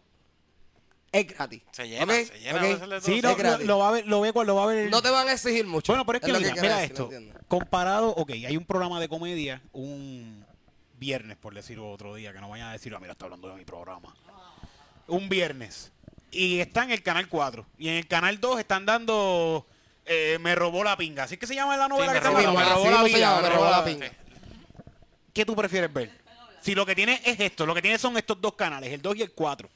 es 1.13 1.27
gratis. 1.27 1.63
Se 1.71 1.89
llena, 1.89 2.15
se 2.15 2.39
llena 2.39 2.59
¿Ok? 2.59 2.59
a 2.59 2.63
veces 2.63 2.81
de 2.81 2.87
todo. 2.89 3.01
Sí, 3.01 3.15
Es 3.19 3.23
no, 3.23 3.59
lo, 3.65 3.79
va 3.79 3.89
a 3.89 3.93
ver, 3.93 4.07
lo 4.07 4.21
ve 4.21 4.33
cuando 4.33 4.53
lo 4.53 4.59
va 4.59 4.65
a 4.65 4.67
ver. 4.67 4.91
No 4.91 5.01
te 5.01 5.11
van 5.11 5.29
a 5.29 5.33
exigir 5.33 5.67
mucho. 5.67 5.93
Bueno, 5.93 6.05
pero 6.05 6.19
es 6.19 6.25
que 6.25 6.33
lo 6.33 6.39
mira, 6.39 6.53
quiero 6.53 6.69
mira 6.69 6.85
esto. 6.85 7.11
Comparado, 7.49 8.11
ok, 8.11 8.31
hay 8.31 8.57
un 8.57 8.65
programa 8.65 9.01
de 9.01 9.09
comedia 9.09 9.63
un 9.73 10.45
viernes, 10.99 11.37
por 11.37 11.55
decirlo 11.55 11.91
otro 11.91 12.15
día, 12.15 12.33
que 12.33 12.41
no 12.41 12.49
vayan 12.49 12.69
a 12.69 12.73
decir, 12.73 12.95
ah, 12.95 12.99
mira, 12.99 13.13
está 13.13 13.27
hablando 13.27 13.49
de 13.49 13.55
mi 13.55 13.65
programa. 13.65 14.15
Un 15.07 15.29
viernes. 15.29 15.93
Y 16.31 16.61
está 16.61 16.83
en 16.85 16.91
el 16.91 17.03
canal 17.03 17.29
4. 17.29 17.65
Y 17.79 17.89
en 17.89 17.95
el 17.95 18.09
canal 18.09 18.41
2 18.41 18.59
están 18.61 18.85
dando 18.85 19.67
eh, 20.07 20.39
Me 20.41 20.55
robó 20.55 20.83
la 20.85 20.97
pinga. 20.97 21.25
Así 21.25 21.37
que 21.37 21.47
se 21.47 21.55
llama 21.55 21.77
la 21.77 21.89
novela 21.89 22.13
que 22.13 22.21
robó 22.21 22.39
está 22.39 22.53
la 22.53 22.59
hablando, 22.59 22.61
pinga. 22.61 22.69
Me 22.69 22.75
robó 22.75 22.91
la 22.91 22.99
se 23.03 23.05
vida. 23.09 23.19
llama, 23.19 23.43
Me 23.43 23.49
robó 23.49 23.59
robó 23.61 23.71
la 23.71 23.79
la 23.79 23.85
pinga. 23.85 24.09
pinga. 24.11 24.23
¿Qué 25.33 25.45
tú 25.45 25.55
prefieres 25.57 25.93
ver? 25.93 26.11
Si 26.61 26.75
lo 26.75 26.85
que 26.87 26.95
tiene 26.95 27.21
es 27.25 27.39
esto, 27.39 27.67
lo 27.67 27.75
que 27.75 27.83
tiene 27.83 27.99
son 27.99 28.17
estos 28.17 28.41
dos 28.41 28.55
canales, 28.55 28.93
el 28.93 29.01
2 29.03 29.17
y 29.17 29.23
el 29.23 29.33
4. 29.33 29.69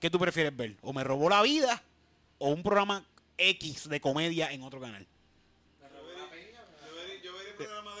¿Qué 0.00 0.08
tú 0.10 0.18
prefieres 0.18 0.56
ver? 0.56 0.76
¿O 0.82 0.92
me 0.92 1.04
robó 1.04 1.28
la 1.28 1.42
vida 1.42 1.82
o 2.38 2.48
un 2.50 2.62
programa 2.62 3.04
X 3.36 3.88
de 3.88 4.00
comedia 4.00 4.50
en 4.52 4.62
otro 4.62 4.80
canal? 4.80 5.06
Yo 5.82 6.30
vería, 6.30 6.60
yo 7.22 7.32
yo 7.58 7.74
las 7.74 7.84
novelas. 7.84 7.93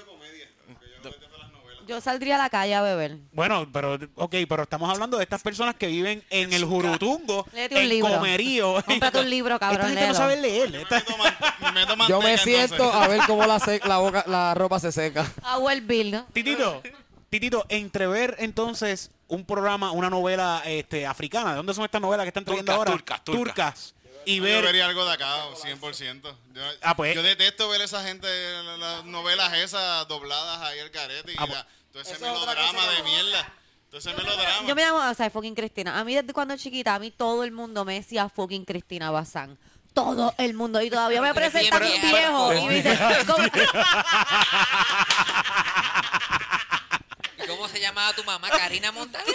Yo 1.86 2.00
saldría 2.00 2.36
a 2.36 2.38
la 2.38 2.50
calle 2.50 2.74
a 2.74 2.82
beber. 2.82 3.18
Bueno, 3.32 3.66
pero, 3.72 3.98
ok, 4.14 4.34
pero 4.48 4.62
estamos 4.64 4.90
hablando 4.90 5.16
de 5.18 5.22
estas 5.24 5.42
personas 5.42 5.74
que 5.74 5.86
viven 5.86 6.22
en 6.30 6.52
el 6.52 6.64
Jurutungo, 6.64 7.46
Léete 7.52 7.74
un 7.76 7.80
en 7.82 7.88
libro. 7.88 8.14
Comerío. 8.14 8.82
Cómprate 8.86 9.20
un 9.20 9.30
libro, 9.30 9.58
cabrón, 9.58 9.80
Esta 9.80 9.88
gente 9.88 10.00
no 10.00 10.06
léelo. 10.06 10.18
sabe 10.18 10.36
leer. 10.40 10.74
Esta- 10.76 11.02
Me 11.60 11.72
meto 11.72 11.92
Yo 11.92 11.96
manteca, 11.96 12.18
me 12.20 12.38
siento 12.38 12.74
entonces. 12.74 13.00
a 13.02 13.08
ver 13.08 13.20
cómo 13.26 13.46
la, 13.46 13.58
se- 13.60 13.80
la, 13.84 13.98
boca, 13.98 14.24
la 14.26 14.54
ropa 14.54 14.78
se 14.80 14.92
seca. 14.92 15.26
Our 15.58 15.80
Bill, 15.80 16.10
¿no? 16.12 16.24
Titito, 16.32 16.82
Titito, 17.30 17.64
entrever 17.68 18.36
entonces 18.38 19.10
un 19.26 19.44
programa, 19.44 19.90
una 19.90 20.08
novela 20.10 20.62
este, 20.66 21.06
africana. 21.06 21.50
¿De 21.50 21.56
dónde 21.56 21.74
son 21.74 21.84
estas 21.84 22.00
novelas 22.00 22.24
que 22.24 22.28
están 22.28 22.44
trayendo 22.44 22.72
Turcas, 22.72 22.78
ahora? 22.78 22.92
turcas, 22.92 23.24
turcas. 23.24 23.44
Turcas. 23.44 23.94
Y 24.26 24.36
Yo 24.38 24.42
ver... 24.42 24.64
vería 24.64 24.86
algo 24.86 25.04
de 25.04 25.12
acá, 25.12 25.44
100%. 25.54 26.20
Yo, 26.52 26.62
Ah, 26.82 26.94
pues. 26.96 27.14
yo 27.14 27.22
detesto 27.22 27.68
ver 27.68 27.80
esa 27.82 28.02
gente, 28.04 28.26
la- 28.62 28.76
las 28.76 29.04
novelas 29.04 29.52
esas 29.54 30.06
dobladas 30.08 30.60
ahí 30.62 30.80
al 30.80 30.90
carete 30.90 31.32
y 31.32 31.36
Ah, 31.38 31.46
pues. 31.46 31.52
la- 31.58 31.66
todo 31.92 32.02
ese 32.02 32.18
melodrama 32.18 32.86
de 32.88 33.02
mierda. 33.02 33.52
Melodrama. 34.16 34.66
Yo 34.66 34.74
me 34.74 34.82
llamo, 34.82 35.08
o 35.08 35.14
sea, 35.14 35.30
fucking 35.30 35.54
Cristina. 35.54 36.00
A 36.00 36.02
mí 36.04 36.14
desde 36.16 36.32
cuando 36.32 36.56
chiquita, 36.56 36.96
a 36.96 36.98
mí 36.98 37.12
todo 37.12 37.44
el 37.44 37.52
mundo 37.52 37.84
me 37.84 37.94
decía 37.94 38.28
fucking 38.28 38.64
Cristina 38.64 39.12
Bazán. 39.12 39.56
Todo 39.92 40.34
el 40.38 40.54
mundo. 40.54 40.82
Y 40.82 40.90
todavía 40.90 41.20
me 41.22 41.32
presentan 41.32 41.80
un 41.84 42.00
viejo. 42.00 42.48
pero- 42.48 42.60
Y 42.60 42.66
me 42.66 42.74
dicen, 42.74 42.98
¿cómo? 43.26 43.44
¿Y 47.38 47.46
cómo 47.46 47.68
se 47.68 47.80
llamaba 47.80 48.12
tu 48.14 48.24
mamá? 48.24 48.48
Karina 48.58 48.90
Montaner. 48.90 49.34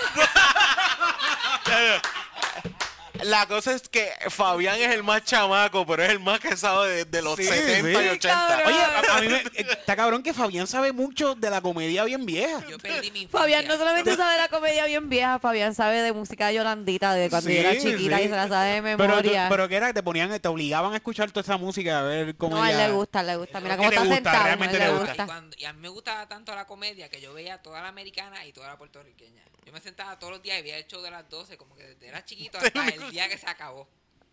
La 3.23 3.45
cosa 3.47 3.73
es 3.73 3.87
que 3.89 4.09
Fabián 4.29 4.79
es 4.79 4.91
el 4.91 5.03
más 5.03 5.23
chamaco, 5.25 5.85
pero 5.85 6.03
es 6.03 6.09
el 6.09 6.19
más 6.19 6.39
que 6.39 6.55
sabe 6.55 6.89
de, 6.89 7.05
de 7.05 7.21
los 7.21 7.35
Sí, 7.35 7.43
70 7.45 7.99
sí. 7.99 8.05
y 8.05 8.09
80. 8.09 8.61
Oye, 8.65 8.77
a, 8.77 9.17
a 9.17 9.21
mí 9.21 9.27
me, 9.27 9.37
eh, 9.37 9.43
está 9.55 9.95
cabrón 9.95 10.23
que 10.23 10.33
Fabián 10.33 10.67
sabe 10.67 10.91
mucho 10.93 11.35
de 11.35 11.49
la 11.49 11.59
comedia 11.61 12.03
bien 12.05 12.25
vieja. 12.25 12.63
Yo 12.69 12.77
perdí 12.77 13.11
mi. 13.11 13.27
Fabián 13.27 13.67
no 13.67 13.77
solamente 13.77 14.15
sabe 14.15 14.37
la 14.37 14.47
comedia 14.47 14.85
bien 14.85 15.09
vieja, 15.09 15.37
Fabián 15.39 15.75
sabe 15.75 16.01
de 16.01 16.13
música 16.13 16.47
de 16.47 16.55
Yolandita 16.55 17.13
de 17.13 17.29
cuando 17.29 17.49
Sí, 17.49 17.55
yo 17.55 17.61
era 17.61 17.71
chiquita 17.77 18.17
sí. 18.17 18.23
y 18.23 18.27
se 18.27 18.35
la 18.35 18.47
sabe 18.47 18.69
de 18.69 18.81
Pero, 18.81 18.97
tú- 18.97 19.03
memoria. 19.07 19.47
pero 19.49 19.67
que 19.67 19.75
era, 19.75 19.93
te 19.93 20.01
ponían, 20.03 20.39
te 20.39 20.47
obligaban 20.47 20.93
a 20.93 20.95
escuchar 20.97 21.29
toda 21.31 21.41
esa 21.43 21.57
música, 21.57 21.99
a 21.99 22.03
ver 22.03 22.35
comedia. 22.37 22.57
no, 22.57 22.63
a 22.63 22.71
él 22.71 22.77
le 22.77 22.91
gusta, 22.91 23.21
le 23.23 23.35
gusta. 23.35 23.59
Mira 23.59 23.75
¿Qué 23.75 23.77
cómo 23.79 23.89
le 23.89 23.95
está 23.95 24.05
gusta? 24.05 24.15
sentado. 24.15 24.43
Realmente 24.45 24.79
le 24.79 24.85
le 24.85 24.91
gusta. 24.91 25.05
Y, 25.05 25.07
gusta. 25.09 25.25
cuando- 25.25 25.55
y 25.57 25.65
a 25.65 25.73
mí 25.73 25.79
me 25.81 25.89
gustaba 25.89 26.27
tanto 26.27 26.55
la 26.55 26.65
comedia 26.65 27.09
que 27.09 27.19
yo 27.19 27.33
veía 27.33 27.61
toda 27.61 27.81
la 27.81 27.89
americana 27.89 28.45
y 28.45 28.53
toda 28.53 28.67
la 28.69 28.77
puertorriqueña. 28.77 29.43
Yo 29.69 29.73
me 29.73 29.81
sentaba 29.81 30.17
todos 30.17 30.33
los 30.33 30.41
días 30.41 30.57
y 30.57 30.63
veía 30.63 30.77
el 30.77 30.87
show 30.87 30.99
de 30.99 31.11
las 31.11 31.29
12, 31.29 31.55
como 31.55 31.75
que 31.75 31.83
desde 31.83 32.07
era 32.07 32.25
chiquito 32.25 32.57
hasta 32.61 32.87
el 32.87 33.11
día 33.11 33.29
que 33.29 33.37
se 33.37 33.47
acabó. 33.47 33.87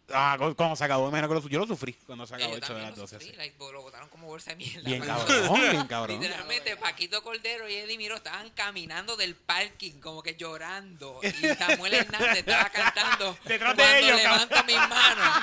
Ah, 0.08 0.36
cu- 0.38 0.54
cuando 0.56 0.74
se 0.76 0.84
acabó, 0.84 1.08
imagino 1.08 1.28
que 1.28 1.34
lo, 1.34 1.46
yo 1.46 1.58
lo 1.58 1.66
sufrí 1.66 1.92
cuando 2.06 2.26
se 2.26 2.34
acabó 2.36 2.54
el 2.54 2.62
show 2.62 2.74
de 2.74 2.80
las 2.82 2.90
lo 2.92 3.02
12. 3.02 3.16
sufrí, 3.16 3.30
sí. 3.32 3.36
like, 3.36 3.54
lo 3.58 3.82
botaron 3.82 4.08
como 4.08 4.28
bolsa 4.28 4.50
de 4.52 4.56
mierda. 4.56 4.88
Bien 4.88 5.02
cabrón, 5.04 5.60
bien 5.70 5.86
cabrón. 5.88 6.20
Literalmente, 6.20 6.74
Paquito 6.78 7.22
Cordero 7.22 7.68
y 7.68 7.74
Eddie 7.74 7.98
Miro 7.98 8.16
estaban 8.16 8.48
caminando 8.50 9.14
del 9.18 9.34
parking, 9.36 10.00
como 10.00 10.22
que 10.22 10.36
llorando. 10.36 11.20
Y 11.22 11.54
Samuel 11.54 11.92
Hernández 11.92 12.38
estaba 12.38 12.70
cantando. 12.70 13.36
Detrás 13.44 13.76
de 13.76 13.82
cuando 13.82 13.98
ellos, 14.06 14.16
levanto 14.16 14.64
mis 14.64 14.76
manos. 14.76 15.36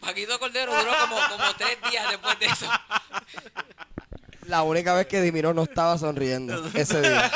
Paquito 0.00 0.38
Cordero 0.40 0.74
duró 0.76 0.92
como, 0.98 1.16
como 1.28 1.54
tres 1.54 1.78
días 1.88 2.08
después 2.10 2.38
de 2.40 2.46
eso. 2.46 2.68
La 4.46 4.62
única 4.62 4.94
vez 4.94 5.06
que 5.06 5.20
Dimiro 5.20 5.54
no 5.54 5.62
estaba 5.62 5.96
sonriendo 5.98 6.64
ese 6.74 7.00
día. 7.00 7.30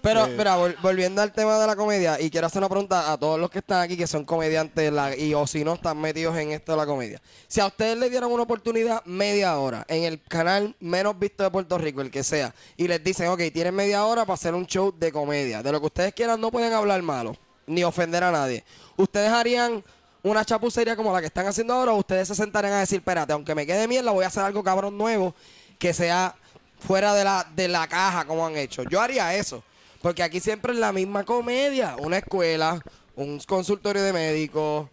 Pero, 0.00 0.26
mira, 0.26 0.58
vol- 0.58 0.76
volviendo 0.82 1.22
al 1.22 1.32
tema 1.32 1.58
de 1.58 1.66
la 1.66 1.74
comedia, 1.76 2.20
y 2.20 2.28
quiero 2.30 2.46
hacer 2.46 2.58
una 2.58 2.68
pregunta 2.68 3.10
a 3.10 3.16
todos 3.18 3.40
los 3.40 3.48
que 3.50 3.60
están 3.60 3.80
aquí, 3.80 3.96
que 3.96 4.06
son 4.06 4.26
comediantes, 4.26 4.92
la- 4.92 5.16
y 5.16 5.32
o 5.32 5.46
si 5.46 5.64
no 5.64 5.74
están 5.74 5.98
metidos 5.98 6.36
en 6.36 6.50
esto 6.52 6.72
de 6.72 6.78
la 6.78 6.84
comedia. 6.84 7.22
Si 7.48 7.58
a 7.60 7.66
ustedes 7.66 7.96
les 7.96 8.10
dieran 8.10 8.30
una 8.30 8.42
oportunidad 8.42 9.02
media 9.06 9.56
hora 9.56 9.86
en 9.88 10.02
el 10.04 10.22
canal 10.22 10.76
menos 10.78 11.18
visto 11.18 11.42
de 11.42 11.50
Puerto 11.50 11.78
Rico, 11.78 12.02
el 12.02 12.10
que 12.10 12.22
sea, 12.22 12.54
y 12.76 12.86
les 12.86 13.02
dicen, 13.02 13.28
ok, 13.28 13.40
tienen 13.50 13.74
media 13.74 14.04
hora 14.04 14.26
para 14.26 14.34
hacer 14.34 14.54
un 14.54 14.66
show 14.66 14.92
de 14.94 15.10
comedia, 15.10 15.62
de 15.62 15.72
lo 15.72 15.80
que 15.80 15.86
ustedes 15.86 16.12
quieran, 16.12 16.38
no 16.38 16.50
pueden 16.50 16.74
hablar 16.74 17.00
malo, 17.00 17.34
ni 17.66 17.82
ofender 17.82 18.24
a 18.24 18.30
nadie. 18.30 18.62
¿Ustedes 18.98 19.30
harían 19.30 19.82
una 20.24 20.44
chapucería 20.44 20.96
como 20.96 21.12
la 21.12 21.20
que 21.20 21.26
están 21.26 21.46
haciendo 21.46 21.74
ahora 21.74 21.92
ustedes 21.92 22.26
se 22.28 22.34
sentarían 22.34 22.72
a 22.72 22.80
decir, 22.80 22.98
espérate, 22.98 23.32
aunque 23.32 23.54
me 23.54 23.66
quede 23.66 23.86
mierda, 23.86 24.10
voy 24.10 24.24
a 24.24 24.28
hacer 24.28 24.42
algo 24.42 24.64
cabrón 24.64 24.98
nuevo 24.98 25.34
que 25.78 25.92
sea 25.92 26.34
fuera 26.80 27.14
de 27.14 27.24
la, 27.24 27.46
de 27.54 27.68
la 27.68 27.86
caja 27.86 28.24
como 28.24 28.46
han 28.46 28.56
hecho? 28.56 28.82
Yo 28.84 29.00
haría 29.00 29.34
eso. 29.34 29.62
Porque 30.02 30.22
aquí 30.22 30.40
siempre 30.40 30.72
es 30.72 30.78
la 30.78 30.92
misma 30.92 31.24
comedia. 31.24 31.96
Una 31.98 32.18
escuela, 32.18 32.82
un 33.16 33.38
consultorio 33.40 34.02
de 34.02 34.12
médicos, 34.12 34.88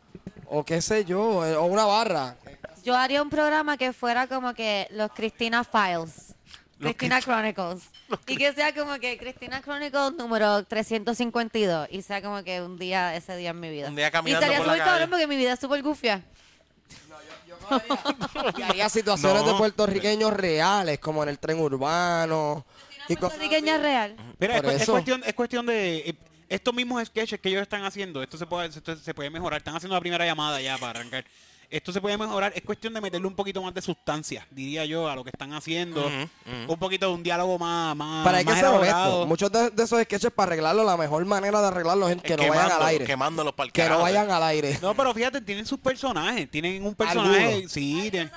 o 0.45 0.63
qué 0.63 0.81
sé 0.81 1.05
yo, 1.05 1.21
o 1.21 1.65
una 1.65 1.85
barra. 1.85 2.35
Yo 2.83 2.95
haría 2.95 3.21
un 3.21 3.29
programa 3.29 3.77
que 3.77 3.93
fuera 3.93 4.27
como 4.27 4.53
que 4.53 4.87
los 4.91 5.11
Cristina 5.11 5.63
Files. 5.63 6.35
Cristina 6.81 7.21
Chronicles. 7.21 7.83
Y 8.27 8.37
que 8.37 8.51
sea 8.53 8.73
como 8.73 8.99
que 8.99 9.17
Cristina 9.17 9.61
Chronicles 9.61 10.13
número 10.17 10.63
352. 10.65 11.87
Y 11.91 12.01
sea 12.01 12.21
como 12.21 12.43
que 12.43 12.61
un 12.61 12.77
día, 12.77 13.15
ese 13.15 13.35
día 13.37 13.51
en 13.51 13.59
mi 13.59 13.69
vida. 13.69 13.87
Un 13.87 13.95
día 13.95 14.07
y 14.07 14.11
caminando 14.11 14.45
estaría 14.45 14.57
por 14.59 14.67
la 14.67 14.73
súper 14.73 14.85
cabrón 14.87 15.09
porque 15.09 15.27
mi 15.27 15.35
vida 15.37 15.53
es 15.53 15.59
súper 15.59 15.81
gufia. 15.81 16.23
Y 18.57 18.61
haría 18.63 18.89
situaciones 18.89 19.43
No. 19.43 19.51
de 19.53 19.57
puertorriqueños 19.57 20.33
reales, 20.33 20.99
como 20.99 21.23
en 21.23 21.29
el 21.29 21.39
tren 21.39 21.59
urbano. 21.59 22.65
Y 23.07 23.15
Puertorriqueña 23.15 23.77
real. 23.77 24.15
Mira, 24.39 24.57
es, 24.57 24.85
cu- 24.85 24.91
cuestión, 24.91 25.21
es 25.25 25.33
cuestión 25.33 25.65
de 25.65 25.97
eh, 26.09 26.15
estos 26.49 26.73
mismos 26.73 27.03
sketches 27.07 27.39
que 27.39 27.49
ellos 27.49 27.61
están 27.61 27.83
haciendo. 27.83 28.21
Esto 28.21 28.37
se 28.37 28.45
puede, 28.45 28.67
esto 28.67 28.95
se 28.95 29.13
puede 29.13 29.29
mejorar. 29.29 29.57
Están 29.59 29.75
haciendo 29.75 29.95
la 29.95 30.01
primera 30.01 30.25
llamada 30.25 30.61
ya 30.61 30.77
para 30.77 30.99
arrancar. 30.99 31.25
Esto 31.71 31.93
se 31.93 32.01
puede 32.01 32.17
mejorar. 32.17 32.51
Es 32.53 32.61
cuestión 32.63 32.93
de 32.93 32.99
meterle 32.99 33.25
un 33.27 33.33
poquito 33.33 33.63
más 33.63 33.73
de 33.73 33.81
sustancia, 33.81 34.45
diría 34.51 34.83
yo, 34.85 35.07
a 35.09 35.15
lo 35.15 35.23
que 35.23 35.29
están 35.31 35.53
haciendo. 35.53 36.05
Un 36.67 36.77
poquito 36.77 37.07
de 37.07 37.13
un 37.13 37.23
diálogo 37.23 37.57
más, 37.57 37.95
más, 37.95 38.27
que 38.39 38.43
más 38.43 38.59
elaborado. 38.59 39.11
honesto. 39.13 39.27
Muchos 39.27 39.51
de, 39.51 39.69
de 39.69 39.83
esos 39.83 40.01
sketches 40.03 40.31
para 40.31 40.47
arreglarlo, 40.51 40.83
la 40.83 40.97
mejor 40.97 41.23
manera 41.25 41.61
de 41.61 41.67
arreglarlos 41.67 42.11
es 42.11 42.21
que 42.21 42.35
no 42.35 42.47
vayan 42.47 42.71
al 42.71 42.83
aire. 42.83 43.05
Quemándolos 43.05 43.53
para 43.53 43.67
el 43.67 43.71
Que 43.73 43.87
no 43.87 43.99
vayan 43.99 44.29
al 44.29 44.43
aire. 44.43 44.77
No, 44.81 44.93
pero 44.93 45.13
fíjate, 45.13 45.39
tienen 45.41 45.65
sus 45.65 45.79
personajes. 45.79 46.51
Tienen 46.51 46.85
un 46.85 46.93
personaje. 46.93 47.45
Algunos. 47.53 47.71
Sí, 47.71 48.09
tienen- 48.11 48.31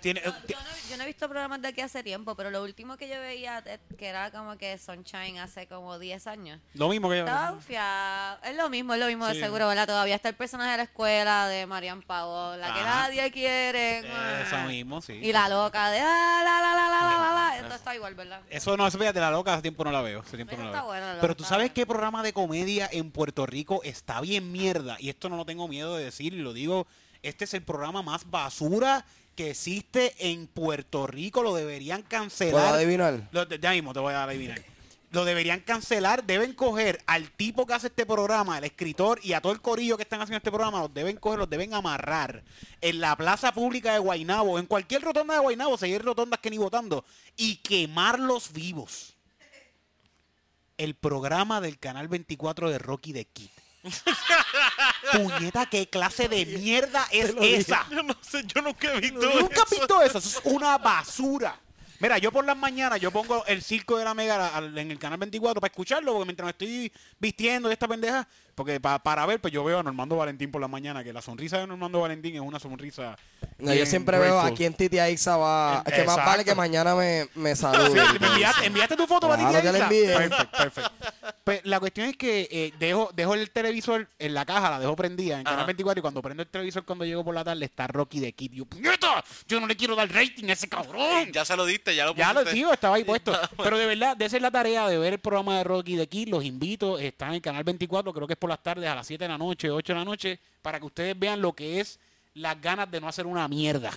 tiene- 0.00 0.20
Yo, 0.24 0.30
yo 0.48 0.56
no, 0.56 0.88
yo 0.90 0.96
no 0.96 1.02
he 1.02 1.06
visto 1.06 1.28
programas 1.28 1.60
de 1.62 1.68
aquí 1.68 1.80
hace 1.80 2.02
tiempo, 2.02 2.34
pero 2.34 2.50
lo 2.50 2.62
último 2.62 2.96
que 2.96 3.08
yo 3.08 3.18
veía, 3.20 3.62
eh, 3.66 3.78
que 3.98 4.06
era 4.08 4.30
como 4.30 4.56
que 4.56 4.78
Sunshine 4.78 5.38
hace 5.38 5.66
como 5.66 5.98
10 5.98 6.26
años. 6.26 6.60
lo 6.74 6.88
mismo 6.88 7.08
que 7.10 7.16
yo. 7.18 7.24
Estaba. 7.24 7.58
Es 8.44 8.56
lo 8.56 8.68
mismo, 8.70 8.94
es 8.94 9.00
lo 9.00 9.06
mismo 9.06 9.26
de 9.26 9.38
seguro, 9.40 9.68
¿verdad? 9.68 9.86
Todavía 9.86 10.14
está 10.16 10.28
el 10.28 10.34
personaje 10.34 10.70
de 10.72 10.76
la 10.78 10.82
escuela 10.84 11.48
de 11.48 11.66
Marian 11.66 12.02
Pavón, 12.02 12.60
la 12.60 12.72
que 12.74 12.80
nadie 12.82 13.30
quiere. 13.30 13.98
Eso 14.42 14.58
mismo, 14.66 15.00
sí. 15.00 15.14
Y 15.14 15.32
la 15.32 15.48
loca 15.48 15.90
de 15.90 16.00
ah, 16.00 16.42
la, 16.44 16.60
la, 16.60 16.74
la, 16.74 16.88
la, 16.88 17.02
la, 17.02 17.18
la, 17.18 17.34
la. 17.50 17.58
Esto 17.58 17.74
está 17.74 17.94
igual, 17.94 18.14
¿verdad? 18.14 18.40
Eso 18.50 18.76
no, 18.76 18.86
eso 18.86 18.98
fíjate, 18.98 19.20
la 19.20 19.30
loca 19.30 19.52
hace 19.54 19.62
tiempo 19.62 19.84
no 19.84 19.90
la 19.92 20.02
veo. 20.02 20.20
Hace 20.20 20.36
tiempo 20.36 20.56
no 20.56 20.62
la 20.64 20.68
está 20.70 20.80
veo. 20.82 20.86
buena, 20.88 21.14
la 21.14 21.20
Pero 21.20 21.36
tú 21.36 21.44
sabes 21.44 21.64
buena. 21.64 21.74
qué 21.74 21.86
programa 21.86 22.22
de 22.22 22.32
comedia 22.32 22.88
en 22.92 23.10
Puerto 23.10 23.46
Rico 23.46 23.80
está 23.84 24.20
bien 24.20 24.52
mierda. 24.52 24.96
Y 25.00 25.08
esto 25.08 25.28
no 25.28 25.36
lo 25.36 25.44
tengo 25.44 25.68
miedo 25.68 25.96
de 25.96 26.04
decir, 26.04 26.32
lo 26.34 26.52
digo. 26.52 26.86
Este 27.22 27.44
es 27.44 27.54
el 27.54 27.62
programa 27.62 28.02
más 28.02 28.30
basura 28.30 29.04
que 29.36 29.50
existe 29.50 30.14
en 30.18 30.48
Puerto 30.48 31.06
Rico. 31.06 31.42
Lo 31.42 31.54
deberían 31.54 32.02
¿Puedo 32.02 32.22
cancelar. 32.22 32.74
adivinar? 32.74 33.28
Lo- 33.30 33.44
ya 33.48 33.70
mismo 33.70 33.92
te 33.92 34.00
voy 34.00 34.14
a 34.14 34.24
adivinar. 34.24 34.60
Lo 35.12 35.24
deberían 35.24 35.60
cancelar. 35.60 36.24
Deben 36.24 36.52
coger 36.54 37.00
al 37.06 37.30
tipo 37.30 37.64
que 37.66 37.74
hace 37.74 37.86
este 37.86 38.04
programa, 38.04 38.56
al 38.56 38.64
escritor 38.64 39.20
y 39.22 39.34
a 39.34 39.40
todo 39.40 39.52
el 39.52 39.60
corillo 39.60 39.96
que 39.96 40.02
están 40.02 40.20
haciendo 40.20 40.38
este 40.38 40.50
programa, 40.50 40.80
los 40.80 40.92
deben 40.92 41.16
coger, 41.16 41.38
los 41.38 41.48
deben 41.48 41.72
amarrar 41.74 42.42
en 42.80 43.00
la 43.00 43.14
plaza 43.16 43.52
pública 43.52 43.92
de 43.92 44.00
Guainabo, 44.00 44.58
en 44.58 44.66
cualquier 44.66 45.02
rotonda 45.02 45.34
de 45.34 45.40
Guainabo, 45.40 45.78
seguir 45.78 46.02
rotondas 46.02 46.40
que 46.40 46.50
ni 46.50 46.58
votando, 46.58 47.04
y 47.36 47.56
quemarlos 47.56 48.52
vivos. 48.52 49.14
El 50.76 50.94
programa 50.94 51.60
del 51.60 51.78
canal 51.78 52.08
24 52.08 52.68
de 52.68 52.78
Rocky 52.78 53.12
de 53.12 53.24
Kid. 53.26 53.48
Puñeta, 55.12 55.66
¿qué 55.66 55.88
clase 55.88 56.28
de 56.28 56.44
mierda 56.46 57.06
es 57.10 57.34
esa? 57.40 57.86
Yo 57.90 58.02
no 58.02 58.16
sé, 58.20 58.42
yo 58.46 58.62
nunca 58.62 58.92
he 58.94 59.00
visto 59.00 59.20
¿Nunca 59.40 59.62
has 59.62 59.72
eso. 59.72 59.80
visto 59.80 60.02
eso? 60.02 60.18
Eso 60.18 60.28
es 60.38 60.40
una 60.44 60.78
basura. 60.78 61.58
Mira, 61.98 62.18
yo 62.18 62.30
por 62.30 62.44
las 62.44 62.56
mañanas 62.56 63.00
yo 63.00 63.10
pongo 63.10 63.44
el 63.46 63.62
circo 63.62 63.96
de 63.96 64.04
la 64.04 64.12
mega 64.12 64.54
al- 64.54 64.76
en 64.76 64.90
el 64.90 64.98
canal 64.98 65.18
24 65.18 65.60
para 65.60 65.70
escucharlo, 65.70 66.12
porque 66.12 66.26
mientras 66.26 66.44
me 66.44 66.50
estoy 66.50 66.92
vistiendo 67.18 67.68
de 67.68 67.72
esta 67.74 67.88
pendeja, 67.88 68.28
porque 68.56 68.80
pa- 68.80 68.98
para 68.98 69.24
ver, 69.26 69.40
pues 69.40 69.52
yo 69.54 69.62
veo 69.62 69.78
a 69.78 69.82
Normando 69.84 70.16
Valentín 70.16 70.50
por 70.50 70.60
la 70.60 70.66
mañana, 70.66 71.04
que 71.04 71.12
la 71.12 71.22
sonrisa 71.22 71.58
de 71.58 71.66
Normando 71.68 72.00
Valentín 72.00 72.34
es 72.34 72.40
una 72.40 72.58
sonrisa. 72.58 73.16
No, 73.58 73.72
yo 73.72 73.86
siempre 73.86 74.18
veo 74.18 74.32
grateful. 74.34 74.52
a 74.52 74.56
quién 74.56 74.74
Titi 74.74 74.98
Aiza 74.98 75.36
va. 75.36 75.82
Es 75.86 75.92
que 75.92 75.98
más 76.04 76.08
Exacto. 76.16 76.30
vale 76.30 76.44
que 76.44 76.54
mañana 76.54 76.94
me, 76.94 77.28
me 77.34 77.54
salude. 77.54 77.90
Sí, 78.00 78.18
¿Me 78.20 78.26
enviaste, 78.26 78.66
enviaste 78.66 78.96
tu 78.96 79.06
foto 79.06 79.28
para 79.28 79.48
Claro 79.48 79.58
ti, 79.60 79.62
que 79.66 79.72
la 79.78 79.86
Aiza? 79.86 79.94
envié. 79.94 80.16
Perfecto, 80.16 80.56
perfecto. 80.58 80.92
Pues 81.44 81.60
la 81.64 81.78
cuestión 81.80 82.08
es 82.08 82.16
que 82.16 82.48
eh, 82.50 82.72
dejo, 82.78 83.10
dejo 83.14 83.34
el 83.34 83.50
televisor 83.50 84.08
en 84.18 84.34
la 84.34 84.44
caja, 84.44 84.70
la 84.70 84.80
dejo 84.80 84.96
prendida 84.96 85.38
en 85.38 85.44
Canal 85.44 85.60
Ajá. 85.60 85.66
24 85.66 85.98
y 86.00 86.02
cuando 86.02 86.22
prendo 86.22 86.42
el 86.42 86.48
televisor 86.48 86.84
cuando 86.84 87.04
llego 87.04 87.24
por 87.24 87.34
la 87.34 87.44
tarde 87.44 87.64
está 87.64 87.86
Rocky 87.86 88.20
de 88.20 88.32
Kid. 88.32 88.52
Yo, 88.52 88.64
¡puñeta! 88.64 89.22
Yo 89.46 89.60
no 89.60 89.66
le 89.66 89.76
quiero 89.76 89.94
dar 89.94 90.10
rating 90.10 90.48
a 90.48 90.54
ese 90.54 90.68
cabrón. 90.68 91.30
Ya 91.32 91.44
se 91.44 91.56
lo 91.56 91.64
diste, 91.66 91.94
ya 91.94 92.06
lo 92.06 92.14
Ya 92.14 92.28
lo 92.32 92.40
pusiste. 92.40 92.54
digo, 92.56 92.72
estaba 92.72 92.96
ahí 92.96 93.04
puesto. 93.04 93.32
Pero 93.62 93.76
de 93.78 93.86
verdad, 93.86 94.16
de 94.16 94.24
esa 94.24 94.36
es 94.36 94.42
la 94.42 94.50
tarea 94.50 94.88
de 94.88 94.98
ver 94.98 95.12
el 95.14 95.18
programa 95.20 95.58
de 95.58 95.64
Rocky 95.64 95.94
de 95.96 96.02
aquí. 96.04 96.26
Los 96.26 96.44
invito, 96.44 96.98
está 96.98 97.28
en 97.28 97.34
el 97.34 97.42
canal 97.42 97.62
24, 97.62 98.12
creo 98.12 98.26
que 98.26 98.32
es 98.32 98.38
por 98.38 98.45
las 98.48 98.62
tardes 98.62 98.88
a 98.88 98.94
las 98.94 99.06
7 99.06 99.24
de 99.24 99.28
la 99.28 99.38
noche, 99.38 99.70
8 99.70 99.92
de 99.92 99.98
la 99.98 100.04
noche, 100.04 100.40
para 100.62 100.78
que 100.78 100.86
ustedes 100.86 101.18
vean 101.18 101.40
lo 101.40 101.52
que 101.52 101.80
es 101.80 101.98
las 102.36 102.60
ganas 102.60 102.90
de 102.90 103.00
no 103.00 103.08
hacer 103.08 103.26
una 103.26 103.48
mierda. 103.48 103.90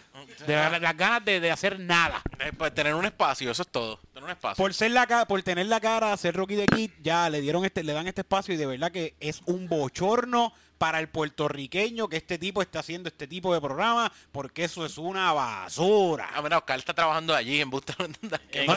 De 0.47 0.55
verdad, 0.55 0.81
las 0.81 0.95
ganas 0.95 1.25
de, 1.25 1.39
de 1.41 1.51
hacer 1.51 1.77
nada. 1.77 2.21
Eh, 2.39 2.53
pues, 2.57 2.73
tener 2.73 2.93
un 2.95 3.03
espacio, 3.03 3.51
eso 3.51 3.63
es 3.63 3.67
todo. 3.67 3.99
Tener 4.13 4.23
un 4.23 4.29
espacio. 4.31 4.63
Por 4.63 4.73
ser 4.73 4.91
la 4.91 5.25
por 5.25 5.43
tener 5.43 5.65
la 5.65 5.79
cara, 5.81 6.15
ser 6.15 6.35
Rocky 6.35 6.55
de 6.55 6.65
Kid, 6.65 6.91
ya 7.01 7.29
le 7.29 7.41
dieron 7.41 7.65
este, 7.65 7.83
le 7.83 7.91
dan 7.91 8.07
este 8.07 8.21
espacio 8.21 8.53
y 8.53 8.57
de 8.57 8.65
verdad 8.65 8.91
que 8.91 9.15
es 9.19 9.41
un 9.45 9.67
bochorno 9.67 10.53
para 10.79 10.99
el 10.99 11.09
puertorriqueño 11.09 12.07
que 12.07 12.17
este 12.17 12.37
tipo 12.39 12.61
esté 12.63 12.79
haciendo 12.79 13.09
este 13.09 13.27
tipo 13.27 13.53
de 13.53 13.59
programa, 13.61 14.11
porque 14.31 14.63
eso 14.63 14.85
es 14.85 14.97
una 14.97 15.31
basura. 15.33 16.29
Ah, 16.33 16.41
mira, 16.41 16.57
Oscar 16.57 16.79
está 16.79 16.93
trabajando 16.93 17.35
allí 17.35 17.61
en 17.61 17.69
Busta. 17.69 17.93
En, 18.51 18.65
No, 18.65 18.75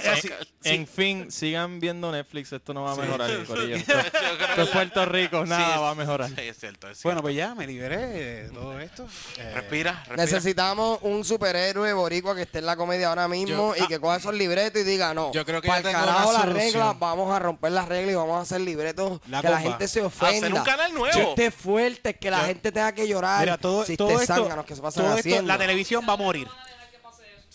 en- 0.64 0.86
fin, 0.86 1.30
sigan 1.30 1.80
viendo 1.80 2.11
Netflix, 2.12 2.53
esto 2.53 2.74
no 2.74 2.82
va 2.82 2.92
a 2.92 2.96
mejorar. 2.96 3.30
Yo 3.30 3.44
creo 3.44 3.76
Esto 3.76 4.62
es 4.62 4.68
Puerto 4.68 5.07
Rico, 5.07 5.46
nada 5.46 5.74
Sí, 5.74 5.80
va 5.80 5.90
a 5.90 5.94
mejorar. 5.94 6.28
Sí, 6.28 6.34
es 6.40 6.59
cierto, 6.59 6.88
es 6.88 6.98
cierto. 6.98 7.09
Bueno, 7.09 7.22
pues 7.22 7.34
ya 7.36 7.55
me 7.55 7.66
liberé 7.66 7.96
de 7.96 8.48
todo 8.50 8.78
esto. 8.80 9.07
Eh, 9.38 9.53
respira, 9.55 9.92
respira. 10.07 10.16
Necesitamos 10.16 10.98
un 11.03 11.24
superhéroe 11.24 11.92
boricua 11.94 12.34
que 12.34 12.42
esté 12.42 12.59
en 12.59 12.66
la 12.66 12.76
comedia 12.76 13.09
ahora 13.09 13.28
mismo 13.28 13.74
Yo- 13.76 13.84
y 13.84 13.86
que 13.88 14.00
coja 14.00 14.16
esos 14.16 14.34
libretos 14.34 14.80
y 14.82 14.84
diga, 14.84 15.14
no, 15.14 15.32
Yo 15.32 15.44
creo 15.44 15.61
que 15.62 15.68
para 15.68 15.80
yo 15.82 15.88
el 15.88 15.94
carajo 15.94 16.32
las 16.32 16.48
reglas, 16.48 16.98
vamos 16.98 17.32
a 17.34 17.38
romper 17.38 17.72
las 17.72 17.88
reglas 17.88 18.12
y 18.12 18.16
vamos 18.16 18.38
a 18.38 18.42
hacer 18.42 18.61
libretos 18.61 19.20
La 19.28 19.40
que 19.40 19.48
la 19.48 19.61
gente 19.61 19.88
se 19.88 20.03
ofenda. 20.03 20.36
Hacer 20.46 20.55
un 20.55 20.62
canal 20.64 20.92
nuevo. 20.94 21.12
Chistes 21.16 21.55
fuertes, 21.93 22.16
que 22.18 22.30
la 22.30 22.40
Yo- 22.40 22.47
gente 22.47 22.72
tenga 22.72 22.93
que 22.93 23.07
llorar. 23.09 23.40
Mira, 23.40 23.59
todo, 23.59 23.80
chistes 23.84 23.97
todo 23.97 24.20
esto, 24.20 24.34
zánganos 24.34 24.64
que 24.66 24.74
se 24.76 24.82
pasan 24.82 25.05
todo 25.05 25.16
esto, 25.16 25.43
la 25.43 25.59
televisión 25.59 26.05
va 26.09 26.12
a 26.14 26.16
morir. 26.16 26.49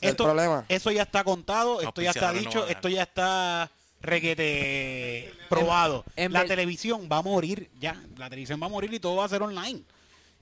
El 0.02 0.16
problema. 0.16 0.64
Eso 0.70 0.92
ya 0.92 1.04
está 1.04 1.24
contado, 1.24 1.82
esto 1.82 2.02
ya 2.02 2.12
está 2.12 2.32
no 2.32 2.40
dicho, 2.40 2.68
esto 2.68 2.88
ya 2.88 3.04
está 3.04 3.72
requete 4.02 5.34
probado. 5.50 6.04
en 6.16 6.32
la 6.34 6.40
ver- 6.42 6.48
televisión 6.50 7.08
va 7.12 7.18
a 7.18 7.22
morir 7.22 7.70
ya. 7.80 8.02
La 8.18 8.30
televisión 8.30 8.62
va 8.62 8.68
a 8.68 8.70
morir 8.70 8.94
y 8.94 9.00
todo 9.00 9.16
va 9.16 9.26
a 9.26 9.30
ser 9.30 9.42
online. 9.42 9.82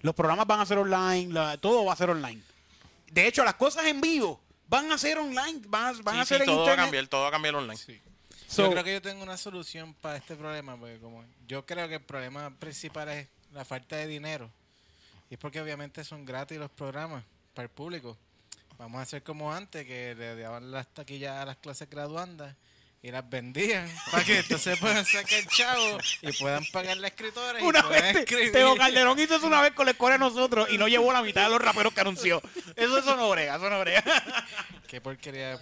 Los 0.02 0.14
programas 0.14 0.46
van 0.46 0.60
a 0.60 0.66
ser 0.66 0.78
online, 0.78 1.34
la- 1.34 1.58
todo 1.58 1.86
va 1.86 1.93
a 1.93 1.96
ser 1.96 2.10
online. 2.10 2.41
De 3.12 3.28
hecho, 3.28 3.43
las 3.43 3.56
cosas 3.56 3.86
en 3.86 4.02
vivo 4.02 4.41
van 4.68 4.91
a 4.91 4.98
ser 4.98 5.18
online, 5.20 5.62
van 5.68 5.96
a, 5.96 6.02
van 6.02 6.16
Sí, 6.16 6.22
a 6.22 6.26
ser 6.26 6.38
sí, 6.39 6.43
en 6.43 6.48
todo 6.48 6.56
va 6.58 6.62
a 6.62 6.66
internet. 6.66 6.86
cambiar, 6.86 7.08
todo 7.08 7.22
va 7.22 7.28
a 7.30 7.32
cambiar 7.32 7.56
online. 7.56 7.80
So- 8.48 8.64
yo 8.66 8.72
creo 8.72 8.84
que 8.84 8.93
yo 8.93 9.02
tengo 9.02 9.24
una 9.24 9.38
solución 9.38 9.93
para 9.96 10.18
este 10.18 10.36
problema, 10.36 10.78
porque 10.78 10.98
como 11.00 11.24
yo 11.48 11.66
creo 11.66 11.88
que 11.88 11.96
el 11.96 12.02
problema 12.02 12.52
principal 12.52 13.10
es 13.10 13.28
la 13.56 13.66
falta 13.66 13.95
de 13.95 14.06
dinero. 14.06 14.51
Y 15.30 15.36
es 15.36 15.39
porque 15.39 15.62
obviamente 15.62 16.03
son 16.03 16.26
gratis 16.26 16.60
los 16.60 16.70
programas 16.70 17.24
para 17.53 17.64
el 17.64 17.70
público. 17.70 18.18
Vamos 18.78 18.99
a 18.99 19.03
hacer 19.03 19.24
como 19.24 19.51
antes, 19.53 19.86
que 19.88 20.14
le 20.14 20.36
daban 20.36 20.70
las 20.70 20.88
taquillas 20.93 21.38
a 21.38 21.45
las 21.45 21.56
clases 21.58 21.89
graduandas 21.89 22.53
y 23.01 23.12
las 23.12 23.28
vendían 23.30 23.89
para 24.12 24.24
que 24.26 24.39
entonces 24.39 24.78
puedan 24.78 25.06
sacar 25.06 25.45
chavo 25.47 25.97
y 26.22 26.34
puedan 26.34 26.66
pagar 26.74 26.97
la 26.97 27.08
escritora 27.08 27.62
y 27.62 27.64
Una 27.64 27.82
puedan 27.82 28.14
vez, 28.14 28.16
escribir. 28.18 28.51
Teo 28.51 28.76
Calderón 28.76 29.18
hizo 29.18 29.38
eso 29.38 29.47
una 29.47 29.62
vez 29.62 29.72
con 29.72 29.86
la 29.86 29.93
escuela 29.93 30.16
de 30.16 30.20
nosotros 30.20 30.68
y 30.70 30.78
no 30.78 30.89
llevó 30.89 31.14
la 31.14 31.22
mitad 31.22 31.43
de 31.43 31.49
los 31.49 31.62
raperos 31.62 31.93
que 31.93 32.01
anunció. 32.01 32.41
Eso, 32.76 32.97
eso 32.97 33.16
no 33.16 33.30
brega, 33.30 33.56
eso 33.56 33.70
no 33.70 33.80
brega. 33.80 34.03
Qué 34.88 34.99
porquería. 34.99 35.58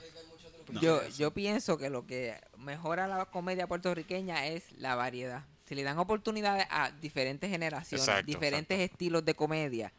Yo, 0.82 1.08
yo 1.10 1.32
pienso 1.32 1.78
que 1.78 1.92
lo 1.92 2.08
que 2.08 2.42
mejora 2.58 3.06
la 3.08 3.26
comedia 3.26 3.68
puertorriqueña 3.68 4.48
es 4.48 4.72
la 4.72 4.96
variedad. 4.96 5.44
Si 5.66 5.76
le 5.76 5.84
dan 5.84 5.98
oportunidades 6.00 6.66
a 6.70 6.92
diferentes 6.92 7.50
generaciones, 7.50 8.08
Exacto, 8.08 8.26
diferentes 8.28 8.80
estilos 8.80 9.24
de 9.24 9.34
comedia, 9.34 9.94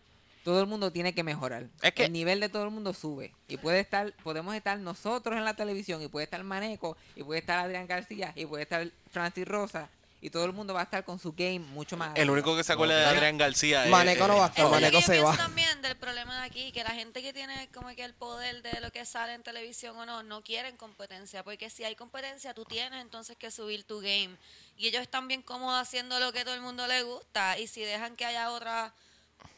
todo 0.44 0.60
el 0.60 0.66
mundo 0.66 0.92
tiene 0.92 1.14
que 1.14 1.22
mejorar. 1.22 1.68
Es 1.80 1.92
que- 1.94 2.04
el 2.04 2.12
nivel 2.12 2.40
de 2.40 2.50
todo 2.50 2.64
el 2.64 2.70
mundo 2.70 2.92
sube. 2.92 3.32
Y 3.48 3.56
puede 3.56 3.80
estar, 3.80 4.12
podemos 4.22 4.54
estar 4.54 4.78
nosotros 4.78 5.36
en 5.36 5.44
la 5.44 5.54
televisión, 5.54 6.02
y 6.02 6.08
puede 6.08 6.24
estar 6.24 6.42
Maneco, 6.44 6.96
y 7.16 7.22
puede 7.22 7.40
estar 7.40 7.58
Adrián 7.58 7.86
García, 7.86 8.32
y 8.36 8.44
puede 8.44 8.64
estar 8.64 8.90
Francis 9.10 9.48
Rosa, 9.48 9.88
y 10.24 10.30
todo 10.30 10.46
el 10.46 10.54
mundo 10.54 10.72
va 10.72 10.80
a 10.80 10.84
estar 10.84 11.04
con 11.04 11.18
su 11.18 11.32
game 11.34 11.58
mucho 11.58 11.98
más. 11.98 12.12
El 12.16 12.30
único 12.30 12.56
que 12.56 12.64
se 12.64 12.72
acuerda 12.72 12.96
de 12.96 13.04
Adrián 13.04 13.36
García 13.36 13.84
es. 13.84 13.90
Maneco 13.90 14.26
no 14.26 14.38
va 14.38 14.46
a 14.46 14.48
estar, 14.48 14.66
Maneco 14.70 14.90
que 14.92 14.96
yo 14.96 15.00
se 15.02 15.12
pienso 15.12 15.28
va. 15.28 15.36
también 15.36 15.82
del 15.82 15.96
problema 15.98 16.40
de 16.40 16.46
aquí, 16.46 16.72
que 16.72 16.82
la 16.82 16.92
gente 16.92 17.20
que 17.20 17.34
tiene 17.34 17.68
como 17.74 17.88
que 17.94 18.04
el 18.04 18.14
poder 18.14 18.62
de 18.62 18.80
lo 18.80 18.90
que 18.90 19.04
sale 19.04 19.34
en 19.34 19.42
televisión 19.42 19.94
o 19.98 20.06
no, 20.06 20.22
no 20.22 20.42
quieren 20.42 20.78
competencia, 20.78 21.44
porque 21.44 21.68
si 21.68 21.84
hay 21.84 21.94
competencia, 21.94 22.54
tú 22.54 22.64
tienes 22.64 23.02
entonces 23.02 23.36
que 23.36 23.50
subir 23.50 23.84
tu 23.84 24.00
game. 24.00 24.30
Y 24.78 24.88
ellos 24.88 25.02
están 25.02 25.28
bien 25.28 25.42
cómodos 25.42 25.78
haciendo 25.82 26.18
lo 26.18 26.32
que 26.32 26.42
todo 26.42 26.54
el 26.54 26.62
mundo 26.62 26.86
le 26.86 27.02
gusta, 27.02 27.58
y 27.58 27.66
si 27.66 27.82
dejan 27.82 28.16
que 28.16 28.24
haya 28.24 28.50
otra 28.50 28.94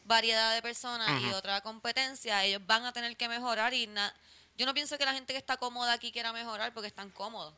variedad 0.03 0.53
de 0.53 0.61
personas 0.61 1.21
y 1.21 1.29
otra 1.33 1.61
competencia, 1.61 2.43
ellos 2.43 2.61
van 2.65 2.85
a 2.85 2.91
tener 2.91 3.15
que 3.15 3.29
mejorar 3.29 3.73
y 3.73 3.87
na- 3.87 4.13
yo 4.57 4.65
no 4.65 4.73
pienso 4.73 4.97
que 4.97 5.05
la 5.05 5.13
gente 5.13 5.31
que 5.33 5.39
está 5.39 5.55
cómoda 5.55 5.93
aquí 5.93 6.11
quiera 6.11 6.33
mejorar 6.33 6.73
porque 6.73 6.87
están 6.87 7.09
cómodos. 7.11 7.53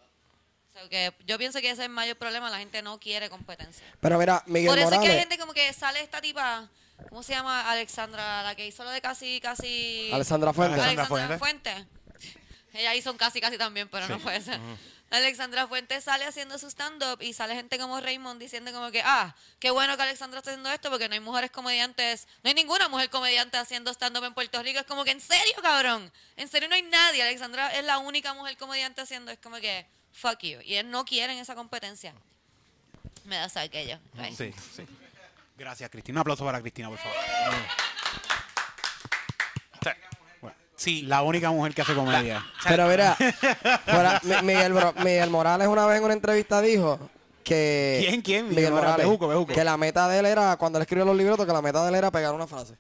O 0.70 0.74
sea, 0.74 0.90
que 0.90 1.14
yo 1.26 1.38
pienso 1.38 1.60
que 1.60 1.70
ese 1.70 1.82
es 1.82 1.86
el 1.88 1.90
mayor 1.90 2.16
problema, 2.18 2.50
la 2.50 2.60
gente 2.60 2.82
no 2.82 3.00
quiere 3.00 3.30
competencia. 3.30 3.86
Pero 4.00 4.18
mira, 4.18 4.44
Miguel 4.46 4.70
Por 4.70 4.80
eso 4.80 4.94
es 4.94 5.00
que 5.00 5.08
hay 5.10 5.20
gente 5.20 5.38
como 5.38 5.54
que 5.54 5.74
sale 5.74 6.02
esta 6.02 6.22
tipa, 6.22 6.70
¿cómo 7.10 7.24
se 7.24 7.34
llama? 7.34 7.70
Alexandra, 7.70 8.44
la 8.44 8.56
que 8.56 8.68
hizo 8.68 8.84
lo 8.84 8.92
de 8.92 9.02
casi, 9.02 9.40
casi... 9.42 10.10
Alessandra 10.14 10.54
Fuentes. 10.54 10.80
Alexandra 10.80 11.06
Alexandra 11.06 11.40
Fuentes. 11.40 11.86
Ella 12.74 12.96
hizo 12.96 13.12
un 13.12 13.18
casi, 13.18 13.42
casi 13.42 13.58
también, 13.58 13.90
pero 13.90 14.08
no 14.08 14.20
puede 14.20 14.42
ser. 14.42 14.60
Alexandra 15.12 15.68
Fuentes 15.68 16.04
sale 16.04 16.26
haciendo 16.26 16.60
su 16.60 16.68
stand-up 16.70 17.22
y 17.22 17.34
sale 17.34 17.56
gente 17.56 17.80
como 17.80 18.00
Raymond 18.00 18.40
diciendo 18.40 18.72
como 18.72 18.92
que, 18.92 19.02
ah, 19.04 19.36
qué 19.60 19.72
bueno 19.72 19.98
que 19.98 20.04
Alexandra 20.04 20.40
está 20.40 20.52
haciendo 20.52 20.72
esto 20.72 20.92
porque 20.92 21.08
no 21.08 21.16
hay 21.16 21.20
mujeres 21.20 21.50
comediantes, 21.50 22.28
no 22.44 22.50
hay 22.50 22.54
ninguna 22.54 22.90
mujer 22.90 23.10
comediante 23.10 23.58
haciendo 23.58 23.92
stand-up 23.92 24.24
en 24.24 24.36
Puerto 24.36 24.62
Rico. 24.62 24.80
Es 24.80 24.86
como 24.86 25.04
que, 25.04 25.12
¿en 25.12 25.22
serio, 25.22 25.56
cabrón? 25.64 26.12
¿En 26.36 26.48
serio 26.48 26.70
no 26.70 26.76
hay 26.76 26.84
nadie? 26.84 27.24
Alexandra 27.24 27.74
es 27.74 27.84
la 27.86 27.98
única 27.98 28.34
mujer 28.36 28.56
comediante 28.58 29.02
haciendo, 29.02 29.32
es 29.32 29.40
como 29.40 29.58
que, 29.58 29.88
fuck 30.12 30.40
you. 30.42 30.60
Y 30.64 30.76
él 30.76 30.90
no 30.92 31.06
quieren 31.06 31.38
esa 31.38 31.56
competencia. 31.56 32.14
Me 33.26 33.36
da 33.38 33.50
saber 33.50 33.70
que 33.70 33.82
ella. 33.82 34.00
right? 34.16 34.36
Sí, 34.38 34.54
sí. 34.76 34.86
Gracias, 35.58 35.90
Cristina. 35.90 36.18
Un 36.18 36.22
aplauso 36.22 36.46
para 36.46 36.62
Cristina, 36.62 36.90
por 36.90 36.98
favor. 36.98 37.16
Sí, 40.76 41.02
La 41.02 41.24
única 41.24 41.52
mujer 41.52 41.74
que 41.76 41.82
hace 41.82 41.94
comedia. 41.94 42.42
Pero 42.66 42.88
mira, 42.88 43.14
fuera- 43.86 44.22
Mi- 44.24 44.42
Miguel, 44.44 44.72
Bro- 44.72 44.94
Miguel 45.04 45.30
Morales 45.30 45.68
una 45.68 45.86
vez 45.86 45.98
en 45.98 46.06
una 46.06 46.14
entrevista 46.14 46.62
dijo 46.62 46.98
que... 47.44 48.06
¿Quién, 48.08 48.22
quién? 48.22 48.48
Miguel 48.48 48.72
Morales, 48.72 49.06
Bejuco, 49.06 49.28
Bejuco. 49.28 49.54
Que 49.54 49.66
la 49.66 49.76
meta 49.76 50.08
de 50.08 50.20
él 50.20 50.26
era, 50.26 50.56
cuando 50.56 50.78
él 50.78 50.84
escribió 50.84 51.04
los 51.04 51.18
libros, 51.18 51.38
que 51.46 51.52
la 51.52 51.62
meta 51.62 51.84
de 51.84 51.90
él 51.90 51.96
era 51.96 52.12
pegar 52.12 52.34
una 52.34 52.48
frase. 52.48 52.76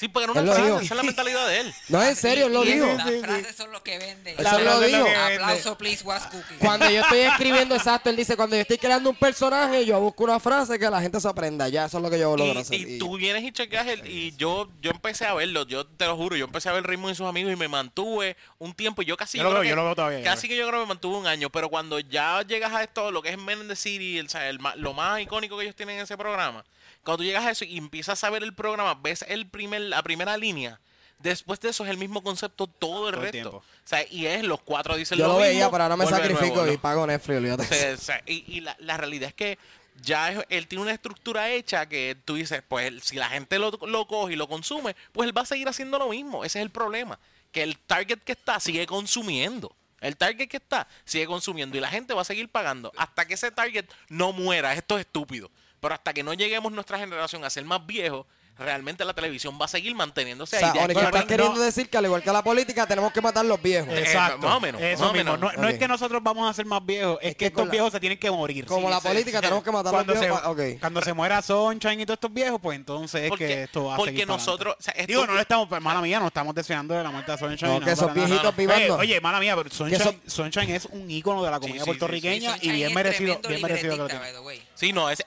Sí, 0.00 0.08
pegar 0.08 0.30
Él 0.30 0.32
una 0.32 0.40
lo 0.42 0.52
frase, 0.52 0.66
dijo. 0.66 0.80
esa 0.80 0.94
es 0.94 0.96
la 0.96 1.02
mentalidad 1.04 1.46
de 1.46 1.60
él. 1.60 1.74
No, 1.88 2.02
en 2.02 2.16
serio, 2.16 2.46
él 2.46 2.52
lo 2.54 2.64
Y 2.64 2.72
dijo. 2.72 2.86
Las 2.86 3.20
frases 3.20 3.56
son 3.56 3.70
lo 3.70 3.82
que 3.82 3.98
venden. 3.98 4.34
Eso 4.38 4.58
lo 4.58 4.80
dijo. 4.80 5.06
Aplauso, 5.34 5.78
please, 5.78 6.02
was 6.04 6.24
cooking. 6.26 6.58
Cuando 6.58 6.90
yo 6.90 7.02
estoy 7.02 7.18
escribiendo, 7.20 7.74
exacto, 7.76 8.10
él 8.10 8.16
dice, 8.16 8.36
cuando 8.36 8.56
yo 8.56 8.62
estoy 8.62 8.78
creando 8.78 9.10
un 9.10 9.16
personaje, 9.16 9.84
yo 9.84 10.00
busco 10.00 10.24
una 10.24 10.40
frase 10.40 10.78
que 10.78 10.88
la 10.90 11.00
gente 11.00 11.20
se 11.20 11.28
aprenda. 11.28 11.68
Ya, 11.68 11.84
eso 11.84 11.98
es 11.98 12.02
lo 12.02 12.10
que 12.10 12.18
yo 12.18 12.36
logro 12.36 12.54
Y, 12.54 12.62
hacer. 12.62 12.74
y 12.80 12.94
Y- 12.96 12.98
tú 12.98 13.16
vienes 13.16 13.44
y 13.44 13.52
checas 13.52 13.86
el, 13.86 14.06
y 14.10 14.34
yo 14.36 14.68
yo 14.80 14.90
empecé 14.90 15.26
a 15.26 15.34
verlo, 15.34 15.66
yo 15.66 15.86
te 15.86 16.06
lo 16.06 16.16
juro, 16.16 16.34
yo 16.36 16.46
empecé 16.46 16.68
a 16.68 16.72
ver 16.72 16.84
Raymond 16.84 17.12
y 17.12 17.16
sus 17.16 17.26
amigos 17.26 17.52
y 17.52 17.56
me 17.56 17.68
mantuve 17.68 18.36
un 18.58 18.72
tiempo, 18.74 19.02
yo 19.02 19.16
casi 19.16 19.38
Yo 19.38 19.44
lo 19.44 19.50
creo 19.50 19.60
veo, 19.62 19.70
yo 19.70 19.76
lo 19.76 19.84
veo 19.84 19.94
todavía, 19.94 20.22
Casi 20.22 20.48
que 20.48 20.56
yo 20.56 20.66
creo 20.66 20.80
que 20.80 20.86
me 20.86 20.88
mantuve 20.88 21.16
un 21.16 21.26
año, 21.26 21.50
pero 21.50 21.68
cuando 21.68 22.00
ya 22.00 22.42
llegas 22.42 22.72
a 22.72 22.82
esto, 22.82 23.10
lo 23.10 23.20
que 23.22 23.30
es 23.30 23.38
Men 23.38 23.60
in 23.60 23.68
the 23.68 23.76
City, 23.76 24.18
el, 24.18 24.28
el 24.48 24.58
lo 24.76 24.94
más 24.94 25.20
icónico 25.20 25.56
que 25.58 25.64
ellos 25.64 25.76
tienen 25.76 25.96
en 25.96 26.02
ese 26.02 26.16
programa, 26.16 26.64
cuando 27.04 27.18
tú 27.18 27.24
llegas 27.24 27.44
a 27.46 27.50
eso 27.50 27.64
y 27.64 27.78
empiezas 27.78 28.22
a 28.24 28.30
ver 28.30 28.42
el 28.42 28.54
programa, 28.54 28.94
ves 28.94 29.24
el 29.28 29.46
primer 29.48 29.80
la 29.82 30.02
primera 30.02 30.36
línea, 30.36 30.80
después 31.18 31.60
de 31.60 31.70
eso 31.70 31.84
es 31.84 31.90
el 31.90 31.96
mismo 31.98 32.22
concepto 32.22 32.66
todo 32.66 33.08
el 33.08 33.14
Todo 33.14 33.22
resto. 33.24 33.56
o 33.56 33.62
sea, 33.84 34.04
y 34.10 34.26
es 34.26 34.42
los 34.44 34.60
cuatro 34.62 34.96
dicen 34.96 35.18
yo 35.18 35.26
lo, 35.26 35.32
lo 35.34 35.38
veía, 35.38 35.54
mismo, 35.66 35.70
pero 35.72 35.84
ahora 35.84 35.96
me 35.96 36.06
sacrifico 36.06 36.54
nuevo, 36.56 36.68
y 36.72 36.76
¿no? 36.76 36.80
pago 36.80 37.06
Netflix, 37.06 37.68
se- 37.98 38.22
y 38.26 38.44
y 38.56 38.60
la, 38.60 38.76
la 38.80 38.96
realidad 38.96 39.28
es 39.28 39.34
que 39.34 39.58
ya 40.02 40.32
es- 40.32 40.44
él 40.48 40.66
tiene 40.66 40.82
una 40.82 40.92
estructura 40.92 41.50
hecha 41.50 41.86
que 41.86 42.16
tú 42.24 42.36
dices, 42.36 42.62
pues 42.66 43.02
si 43.04 43.16
la 43.16 43.28
gente 43.28 43.58
lo, 43.58 43.70
lo 43.86 44.06
coge 44.06 44.32
y 44.32 44.36
lo 44.36 44.48
consume, 44.48 44.96
pues 45.12 45.28
él 45.28 45.36
va 45.36 45.42
a 45.42 45.46
seguir 45.46 45.68
haciendo 45.68 45.98
lo 45.98 46.08
mismo. 46.08 46.44
Ese 46.44 46.58
es 46.58 46.62
el 46.62 46.70
problema. 46.70 47.18
Que 47.52 47.62
el 47.64 47.76
target 47.78 48.18
que 48.20 48.32
está 48.32 48.60
sigue 48.60 48.86
consumiendo. 48.86 49.74
El 50.00 50.16
target 50.16 50.48
que 50.48 50.56
está 50.56 50.88
sigue 51.04 51.26
consumiendo 51.26 51.76
y 51.76 51.80
la 51.80 51.88
gente 51.88 52.14
va 52.14 52.22
a 52.22 52.24
seguir 52.24 52.48
pagando 52.48 52.90
hasta 52.96 53.26
que 53.26 53.34
ese 53.34 53.50
target 53.50 53.84
no 54.08 54.32
muera. 54.32 54.72
Esto 54.72 54.96
es 54.96 55.04
estúpido. 55.04 55.50
Pero 55.80 55.94
hasta 55.94 56.12
que 56.12 56.22
no 56.22 56.34
lleguemos 56.34 56.72
nuestra 56.72 56.98
generación 56.98 57.44
a 57.44 57.50
ser 57.50 57.64
más 57.64 57.86
viejos, 57.86 58.26
realmente 58.58 59.04
la 59.04 59.14
televisión 59.14 59.58
va 59.60 59.64
a 59.64 59.68
seguir 59.68 59.94
manteniéndose 59.94 60.56
O 60.56 60.58
ahí. 60.58 60.64
sea, 60.64 60.72
De 60.72 60.78
aquí 60.80 60.84
Onico, 60.86 61.00
a 61.00 61.04
estás 61.04 61.20
20 61.22 61.34
queriendo 61.34 61.60
decir 61.60 61.88
que 61.88 61.96
al 61.98 62.04
igual 62.04 62.22
que 62.22 62.30
la 62.32 62.42
política, 62.44 62.86
tenemos 62.86 63.12
que 63.12 63.20
matar 63.22 63.44
los 63.44 63.60
viejos. 63.62 63.88
Eh, 63.92 64.00
Exacto. 64.00 64.38
más 64.46 64.56
o 64.56 64.60
menos, 64.60 64.80
Eso 64.82 65.02
más 65.02 65.10
o 65.10 65.14
mismo. 65.14 65.32
menos. 65.36 65.40
No, 65.54 65.60
no 65.62 65.66
Ok. 65.68 65.72
es 65.74 65.78
que 65.78 65.88
nosotros 65.88 66.22
vamos 66.22 66.50
a 66.50 66.52
ser 66.52 66.66
más 66.66 66.84
viejos, 66.84 67.18
es, 67.22 67.28
Es 67.28 67.32
que, 67.34 67.38
que 67.38 67.46
estos 67.46 67.64
la- 67.66 67.70
viejos 67.72 67.92
se 67.92 68.00
tienen 68.00 68.18
que 68.18 68.30
morir. 68.30 68.66
Como 68.66 68.88
Sí, 68.88 68.92
la 68.94 69.00
sí. 69.00 69.08
política, 69.08 69.40
tenemos 69.40 69.64
que 69.64 69.70
matar 69.70 69.94
a 69.94 69.96
los 69.98 70.04
cuando 70.04 70.12
se, 70.14 70.20
viejos. 70.20 70.40
pa- 70.40 70.50
ok. 70.50 70.60
cuando 70.80 71.02
se 71.02 71.12
muera 71.14 71.42
Sunshine 71.42 72.00
y 72.00 72.04
todos 72.06 72.16
estos 72.16 72.32
viejos, 72.34 72.60
pues 72.62 72.76
entonces 72.76 73.30
es 73.30 73.38
que 73.38 73.62
esto 73.64 73.84
va 73.84 73.94
a 73.94 73.96
porque 73.96 74.26
nosotros, 74.26 74.76
o 74.78 74.82
sea, 74.82 74.92
esto- 74.92 75.06
Digo, 75.06 75.26
no 75.26 75.34
le 75.34 75.40
estamos, 75.40 75.70
hermana 75.72 76.00
mía, 76.02 76.20
no 76.20 76.26
estamos 76.26 76.54
deseando 76.54 76.94
de 76.94 77.02
la 77.02 77.10
muerte 77.10 77.32
de 77.32 77.38
Sunshine. 77.38 77.70
No, 77.70 77.80
que 77.80 77.92
esos 77.92 78.12
viejitos 78.12 78.44
Oye, 78.44 78.52
vivando. 78.56 78.96
Oye, 78.96 79.20
mala 79.20 79.40
mía, 79.40 79.56
pero 79.56 79.70
Sunshine, 79.70 80.70
es 80.74 80.84
un 80.86 81.10
ícono 81.10 81.42
de 81.42 81.50
la 81.50 81.58
sí, 81.60 81.72
sí, 81.72 81.78
puertorriqueña 81.84 82.56
y 82.60 82.70
bien 82.72 82.92
merecido, 82.94 83.40
bien 83.48 83.62
merecido 83.62 83.96
lo. 83.96 84.08
Sí, 84.74 84.92
no, 84.92 85.10
es, 85.10 85.22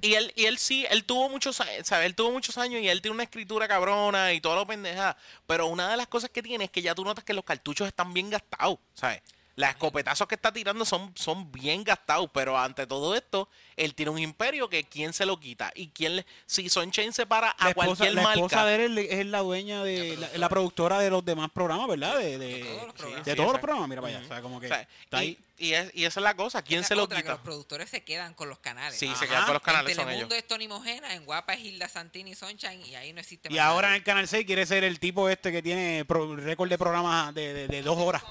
y 0.00 0.14
él 0.14 0.32
y 0.36 0.46
él 0.46 0.58
sí, 0.58 0.86
él 0.90 1.04
tuvo 1.04 1.28
muchos, 1.28 1.60
a- 1.60 1.66
¿sabes? 1.82 2.06
Él 2.06 2.14
tuvo 2.14 2.30
muchos 2.30 2.56
y 2.66 2.88
él 2.88 3.02
tiene 3.02 3.14
una 3.14 3.24
escritura 3.24 3.68
cabrona 3.68 4.32
y 4.32 4.40
todo 4.40 4.56
lo 4.56 4.66
pendeja, 4.66 5.16
pero 5.46 5.66
una 5.66 5.88
de 5.90 5.96
las 5.96 6.06
cosas 6.06 6.30
que 6.30 6.42
tiene 6.42 6.64
es 6.64 6.70
que 6.70 6.82
ya 6.82 6.94
tú 6.94 7.04
notas 7.04 7.24
que 7.24 7.34
los 7.34 7.44
cartuchos 7.44 7.86
están 7.86 8.12
bien 8.12 8.30
gastados, 8.30 8.78
¿sabes? 8.94 9.22
Las 9.56 9.70
escopetazos 9.70 10.26
que 10.26 10.34
está 10.34 10.52
tirando 10.52 10.84
son, 10.84 11.12
son 11.14 11.52
bien 11.52 11.84
gastados, 11.84 12.28
pero 12.34 12.58
ante 12.58 12.88
todo 12.88 13.14
esto, 13.14 13.48
él 13.76 13.94
tiene 13.94 14.10
un 14.10 14.18
imperio 14.18 14.68
que 14.68 14.82
quién 14.82 15.12
se 15.12 15.24
lo 15.26 15.38
quita. 15.38 15.70
Y 15.76 15.88
quién 15.88 16.16
le, 16.16 16.26
si 16.46 16.68
Sunshine 16.68 17.12
se 17.12 17.24
para 17.24 17.50
a 17.50 17.64
La 17.64 17.70
esposa, 17.70 17.86
cualquier 17.86 18.14
la 18.14 18.22
esposa 18.34 18.56
marca. 18.56 18.64
de 18.70 18.84
él 18.84 18.98
es, 18.98 19.26
la 19.26 19.38
dueña 19.40 19.84
de 19.84 20.16
la, 20.16 20.28
la 20.38 20.48
productora 20.48 20.98
de 20.98 21.08
los 21.10 21.24
demás 21.24 21.50
programas, 21.52 21.86
¿verdad? 21.86 22.18
De, 22.18 22.36
de, 22.38 22.64
todos 22.64 22.86
los 22.86 22.94
programas. 22.94 23.24
de 23.24 23.30
Sí, 23.30 23.36
todos 23.36 23.52
los 23.52 23.60
programas, 23.60 23.88
mira 23.88 24.00
para 24.02 24.16
allá. 24.16 24.24
O 24.24 24.28
sea, 24.28 24.42
como 24.42 24.58
que 24.60 24.66
O 24.66 24.68
sea, 24.70 24.80
está 25.04 25.18
ahí. 25.18 25.38
y, 25.58 25.66
y, 25.68 25.74
es- 25.74 25.90
y 25.94 26.04
esa 26.04 26.18
es 26.18 26.24
la 26.24 26.34
cosa, 26.34 26.62
¿quién 26.62 26.80
Esa 26.80 26.88
se 26.88 26.96
lo 26.96 27.04
otra, 27.04 27.18
que 27.18 27.22
quita? 27.22 27.32
Los 27.34 27.42
productores 27.42 27.88
se 27.90 28.02
quedan 28.02 28.34
con 28.34 28.48
los 28.48 28.58
canales. 28.58 28.98
Sí, 28.98 29.06
se 29.06 29.12
Ajá. 29.12 29.26
quedan 29.28 29.44
con 29.44 29.54
los 29.54 29.62
canales, 29.62 29.96
en 29.96 30.04
son 30.04 30.12
ellos. 30.12 30.32
Es 30.32 30.48
Tony 30.48 30.66
Mojena, 30.66 31.14
en 31.14 31.24
Guapa 31.24 31.54
es 31.54 31.60
Hilda 31.60 31.88
Santini 31.88 32.32
y 32.32 32.34
Sunshine 32.34 32.84
y 32.84 32.96
ahí 32.96 33.12
no 33.12 33.20
existe 33.20 33.50
Y 33.52 33.56
más 33.56 33.66
ahora 33.66 33.88
en 33.90 33.94
el 33.94 34.02
Canal 34.02 34.26
6 34.26 34.44
quiere 34.46 34.66
ser 34.66 34.82
el 34.82 34.98
tipo 34.98 35.28
este 35.28 35.52
que 35.52 35.62
tiene 35.62 36.04
pro- 36.04 36.34
récord 36.34 36.68
de 36.68 36.76
programas 36.76 37.32
de, 37.34 37.54
de- 37.54 37.68
de 37.68 37.82
dos 37.82 37.96
horas. 37.98 38.24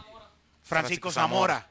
Francisco 0.80 1.12
Francisco 1.12 1.12
Zamora. 1.12 1.70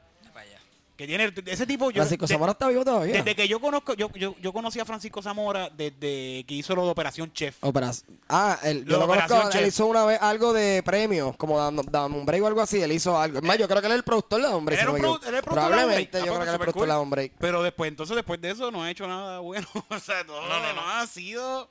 Que 0.95 1.07
tiene 1.07 1.33
ese 1.47 1.65
tipo. 1.65 1.89
Yo, 1.89 2.03
Francisco 2.03 2.27
de- 2.27 2.33
Zamora 2.35 2.51
está 2.51 2.67
vivo 2.67 2.85
todavía. 2.85 3.15
Desde 3.15 3.35
que 3.35 3.47
yo 3.47 3.59
conozco, 3.59 3.95
yo, 3.95 4.11
yo, 4.13 4.35
yo 4.39 4.53
conocí 4.53 4.79
a 4.79 4.85
Francisco 4.85 5.23
Zamora 5.23 5.67
desde 5.75 6.43
que 6.47 6.53
hizo 6.53 6.75
lo 6.75 6.85
de 6.85 6.91
Operación 6.91 7.33
Chef. 7.33 7.57
Operas- 7.61 8.05
Ah, 8.29 8.59
él, 8.61 8.81
Lo 8.81 8.85
yo 8.85 8.93
de 8.93 8.99
lo 8.99 9.07
conozco, 9.07 9.33
Operación 9.33 9.47
él 9.47 9.51
Chef. 9.53 9.67
hizo 9.73 9.87
una 9.87 10.05
vez 10.05 10.21
algo 10.21 10.53
de 10.53 10.83
premios, 10.83 11.35
como 11.35 11.57
dando, 11.57 11.81
dando 11.81 12.15
un 12.19 12.27
break 12.27 12.43
o 12.43 12.47
algo 12.47 12.61
así, 12.61 12.79
él 12.79 12.91
hizo 12.91 13.19
algo. 13.19 13.39
Es 13.39 13.43
más, 13.43 13.57
yo 13.57 13.67
creo 13.67 13.81
que 13.81 13.87
él 13.87 13.93
es 13.93 13.97
el 13.97 14.03
productor 14.03 14.39
de 14.43 14.47
Hombre. 14.49 14.79
El 14.79 14.85
productor 14.87 15.31
de 15.33 15.41
Probablemente 15.41 16.19
yo 16.19 16.23
Ah, 16.25 16.25
creo 16.25 16.33
que 16.33 16.37
pues, 16.37 16.41
él 16.41 16.47
es 16.47 16.53
el 16.53 16.59
productor 16.59 16.87
de 16.87 16.93
cool. 16.93 17.01
Hombre. 17.01 17.31
Pero 17.39 17.63
después, 17.63 17.87
entonces 17.87 18.15
después 18.15 18.39
de 18.39 18.51
eso 18.51 18.69
no 18.69 18.83
ha 18.83 18.91
hecho 18.91 19.07
nada 19.07 19.39
bueno. 19.39 19.67
o 19.89 19.99
sea, 19.99 20.23
todo 20.27 20.41
No, 20.41 20.47
lo 20.47 20.53
no, 20.53 20.61
no. 20.61 20.67
demás 20.67 21.03
ha 21.03 21.07
sido... 21.07 21.69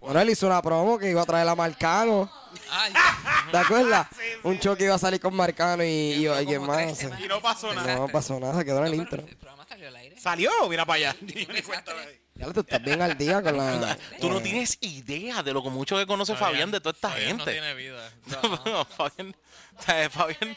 Bueno, 0.00 0.20
él 0.20 0.30
hizo 0.30 0.46
una 0.46 0.62
promo 0.62 0.98
que 0.98 1.10
iba 1.10 1.22
a 1.22 1.26
traer 1.26 1.46
a 1.46 1.54
Marcano. 1.54 2.30
Ay, 2.70 2.92
¿Te 3.50 3.58
acuerdas? 3.58 4.08
Un 4.42 4.58
show 4.58 4.74
que 4.76 4.84
iba 4.84 4.94
a 4.94 4.98
salir 4.98 5.20
con 5.20 5.34
Marcano 5.34 5.84
y, 5.84 6.26
alguien 6.26 6.62
más. 6.62 7.02
no. 7.04 7.20
Y 7.20 7.28
no 7.28 7.40
pasó 7.40 7.72
nada. 7.74 7.96
No 7.96 8.08
pasó 8.08 8.40
nada, 8.40 8.58
se 8.58 8.64
quedó 8.64 8.78
en 8.78 8.86
el 8.86 8.96
No, 8.96 9.02
intro. 9.02 9.22
el 9.26 9.36
programa 9.36 9.66
salió 9.68 9.88
al 9.88 9.96
aire. 9.96 10.18
Salió, 10.18 10.50
mira 10.68 10.84
para 10.86 11.10
allá. 11.10 11.16
Ya 12.34 12.50
tú 12.54 12.60
estás 12.60 12.82
bien 12.82 13.02
al 13.02 13.18
día 13.18 13.42
con 13.42 13.54
la... 13.54 13.98
Tú 14.18 14.30
no 14.30 14.40
tienes 14.40 14.78
idea 14.80 15.42
de 15.42 15.52
lo 15.52 15.62
que 15.62 15.68
mucho 15.68 15.98
que 15.98 16.06
conoce 16.06 16.34
Fabián, 16.34 16.70
de 16.70 16.80
toda 16.80 16.94
esta 16.94 17.10
Fabián 17.10 17.36
gente. 17.36 17.44
no 17.44 17.52
tiene 17.52 17.74
vida. 17.74 18.10
No, 18.64 18.84
Fabián, 18.86 19.36
o 19.76 19.82
sea, 19.82 20.08
Fabián 20.08 20.56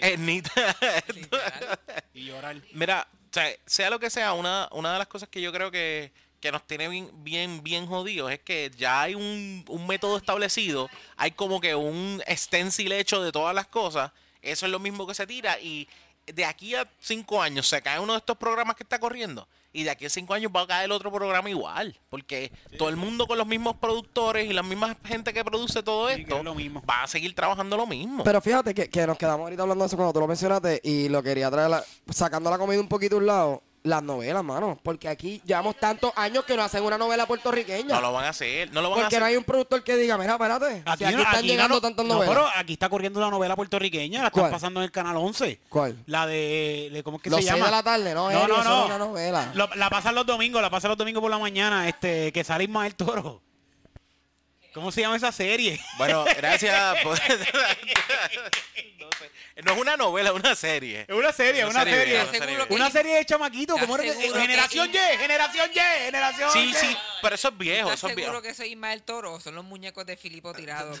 es 0.00 0.18
nita. 0.18 0.50
Literal. 1.14 1.80
Y 2.12 2.24
llorar. 2.26 2.56
Mira, 2.72 3.06
o 3.12 3.28
sea, 3.32 3.50
sea 3.66 3.88
lo 3.90 4.00
que 4.00 4.10
sea, 4.10 4.32
una, 4.32 4.68
una 4.72 4.92
de 4.94 4.98
las 4.98 5.06
cosas 5.06 5.28
que 5.28 5.40
yo 5.40 5.52
creo 5.52 5.70
que, 5.70 6.12
que 6.46 6.52
nos 6.52 6.66
tiene 6.66 6.88
bien, 6.88 7.10
bien, 7.24 7.62
bien 7.62 7.86
jodidos 7.86 8.30
es 8.32 8.38
que 8.40 8.70
ya 8.76 9.02
hay 9.02 9.14
un, 9.14 9.64
un 9.68 9.86
método 9.86 10.16
establecido, 10.16 10.88
hay 11.16 11.32
como 11.32 11.60
que 11.60 11.74
un 11.74 12.22
stencil 12.28 12.92
hecho 12.92 13.22
de 13.22 13.32
todas 13.32 13.54
las 13.54 13.66
cosas, 13.66 14.12
eso 14.42 14.66
es 14.66 14.72
lo 14.72 14.78
mismo 14.78 15.06
que 15.06 15.14
se 15.14 15.26
tira 15.26 15.58
y 15.60 15.88
de 16.26 16.44
aquí 16.44 16.74
a 16.74 16.88
cinco 17.00 17.40
años 17.40 17.68
se 17.68 17.80
cae 17.82 18.00
uno 18.00 18.12
de 18.12 18.18
estos 18.18 18.36
programas 18.36 18.74
que 18.76 18.82
está 18.82 18.98
corriendo 18.98 19.46
y 19.72 19.82
de 19.84 19.90
aquí 19.90 20.06
a 20.06 20.10
cinco 20.10 20.34
años 20.34 20.50
va 20.54 20.62
a 20.62 20.66
caer 20.66 20.86
el 20.86 20.92
otro 20.92 21.12
programa 21.12 21.50
igual, 21.50 21.96
porque 22.08 22.50
todo 22.78 22.88
el 22.88 22.96
mundo 22.96 23.26
con 23.26 23.36
los 23.38 23.46
mismos 23.46 23.76
productores 23.76 24.48
y 24.48 24.52
la 24.54 24.62
misma 24.62 24.96
gente 25.04 25.32
que 25.34 25.44
produce 25.44 25.82
todo 25.82 26.08
esto 26.08 26.38
es 26.38 26.44
lo 26.44 26.54
mismo. 26.54 26.82
va 26.88 27.02
a 27.02 27.06
seguir 27.06 27.34
trabajando 27.34 27.76
lo 27.76 27.86
mismo. 27.86 28.24
Pero 28.24 28.40
fíjate 28.40 28.72
que, 28.74 28.88
que 28.88 29.06
nos 29.06 29.18
quedamos 29.18 29.44
ahorita 29.44 29.62
hablando 29.62 29.84
de 29.84 29.86
eso 29.88 29.96
cuando 29.96 30.14
tú 30.14 30.20
lo 30.20 30.26
mencionaste 30.26 30.80
y 30.82 31.08
lo 31.10 31.22
quería 31.22 31.50
traer, 31.50 31.68
la- 31.70 31.84
sacando 32.10 32.48
la 32.50 32.56
comida 32.58 32.80
un 32.80 32.88
poquito 32.88 33.16
a 33.16 33.18
un 33.18 33.26
lado, 33.26 33.62
las 33.86 34.02
novelas, 34.02 34.42
mano. 34.44 34.78
Porque 34.82 35.08
aquí 35.08 35.40
llevamos 35.44 35.76
tantos 35.76 36.12
años 36.16 36.44
que 36.44 36.56
no 36.56 36.62
hacen 36.62 36.82
una 36.82 36.98
novela 36.98 37.26
puertorriqueña. 37.26 37.94
no 37.94 38.00
lo 38.00 38.12
van 38.12 38.24
a 38.24 38.28
hacer, 38.30 38.72
no 38.72 38.82
lo 38.82 38.90
van 38.90 38.98
a 38.98 39.02
porque 39.02 39.06
hacer. 39.16 39.20
no 39.20 39.26
hay 39.26 39.36
un 39.36 39.44
productor 39.44 39.82
que 39.84 39.96
diga, 39.96 40.18
mira, 40.18 40.32
espérate, 40.34 40.82
si 40.98 41.04
aquí 41.04 41.14
no- 41.14 41.22
están 41.22 41.36
aquí 41.36 41.46
llegando 41.46 41.74
no- 41.76 41.80
tantas 41.80 42.04
no, 42.06 42.14
novelas. 42.14 42.34
pero 42.34 42.48
aquí 42.56 42.72
está 42.74 42.88
corriendo 42.88 43.18
una 43.20 43.30
novela 43.30 43.56
puertorriqueña, 43.56 44.20
la 44.22 44.28
están 44.28 44.50
pasando 44.50 44.80
en 44.80 44.84
el 44.84 44.90
canal 44.90 45.16
11. 45.16 45.60
¿Cuál? 45.68 45.96
La 46.06 46.26
de, 46.26 46.90
de- 46.92 47.02
¿cómo 47.02 47.18
es 47.18 47.22
que 47.22 47.30
Los 47.30 47.40
se 47.40 47.46
llama? 47.46 47.66
de 47.66 47.70
la 47.70 47.82
tarde, 47.82 48.14
no, 48.14 48.30
No, 48.30 48.48
no, 48.48 48.62
no. 48.64 48.80
es 48.80 48.86
una 48.86 48.98
novela. 48.98 49.50
Lo- 49.54 49.68
la 49.76 49.88
pasan 49.90 50.14
los 50.14 50.26
domingos, 50.26 50.60
la 50.60 50.70
pasan 50.70 50.88
los 50.90 50.98
domingos 50.98 51.20
por 51.20 51.30
la 51.30 51.38
mañana, 51.38 51.88
este, 51.88 52.32
que 52.32 52.44
sale 52.44 52.64
Ismael 52.64 52.94
Toro. 52.94 53.40
¿Cómo 54.76 54.92
se 54.92 55.00
llama 55.00 55.16
esa 55.16 55.32
serie? 55.32 55.80
Bueno, 55.96 56.26
gracias. 56.36 56.98
por- 57.02 57.18
no, 57.18 57.24
sé. 59.18 59.30
No 59.64 59.72
es 59.72 59.78
una 59.80 59.96
novela, 59.96 60.28
es 60.28 60.34
una 60.36 60.54
serie. 60.54 61.06
Es 61.08 61.14
una 61.16 61.32
serie, 61.32 61.64
Una 61.64 61.70
una 61.80 61.84
serie 61.84 62.22
una 62.22 62.30
serie 62.30 62.54
Una 62.56 62.64
vieja. 62.66 62.90
serie 62.90 63.14
de 63.16 63.24
chamaquitos, 63.24 63.80
¿cómo 63.80 63.94
era 63.94 64.04
que- 64.04 64.10
¿Estás 64.10 64.22
seguro 64.24 64.40
Generación 64.42 64.92
que- 64.92 65.14
Y, 65.14 65.16
Generación 65.16 65.70
Y, 65.74 65.78
Generación 66.04 66.50
Sí, 66.52 66.58
Y. 66.58 66.74
sí, 66.74 66.96
pero 67.22 67.34
eso 67.36 67.48
es 67.48 67.56
viejo, 67.56 67.88
¿Estás 67.88 67.98
eso 68.00 68.06
es 68.08 68.14
seguro 68.16 68.32
viejo. 68.32 68.42
que 68.42 68.54
soy 68.54 68.68
Ismael 68.72 69.02
Toro 69.02 69.40
son 69.40 69.54
los 69.54 69.64
muñecos 69.64 70.04
de 70.04 70.18
Filipo 70.18 70.52
Tirado? 70.52 70.94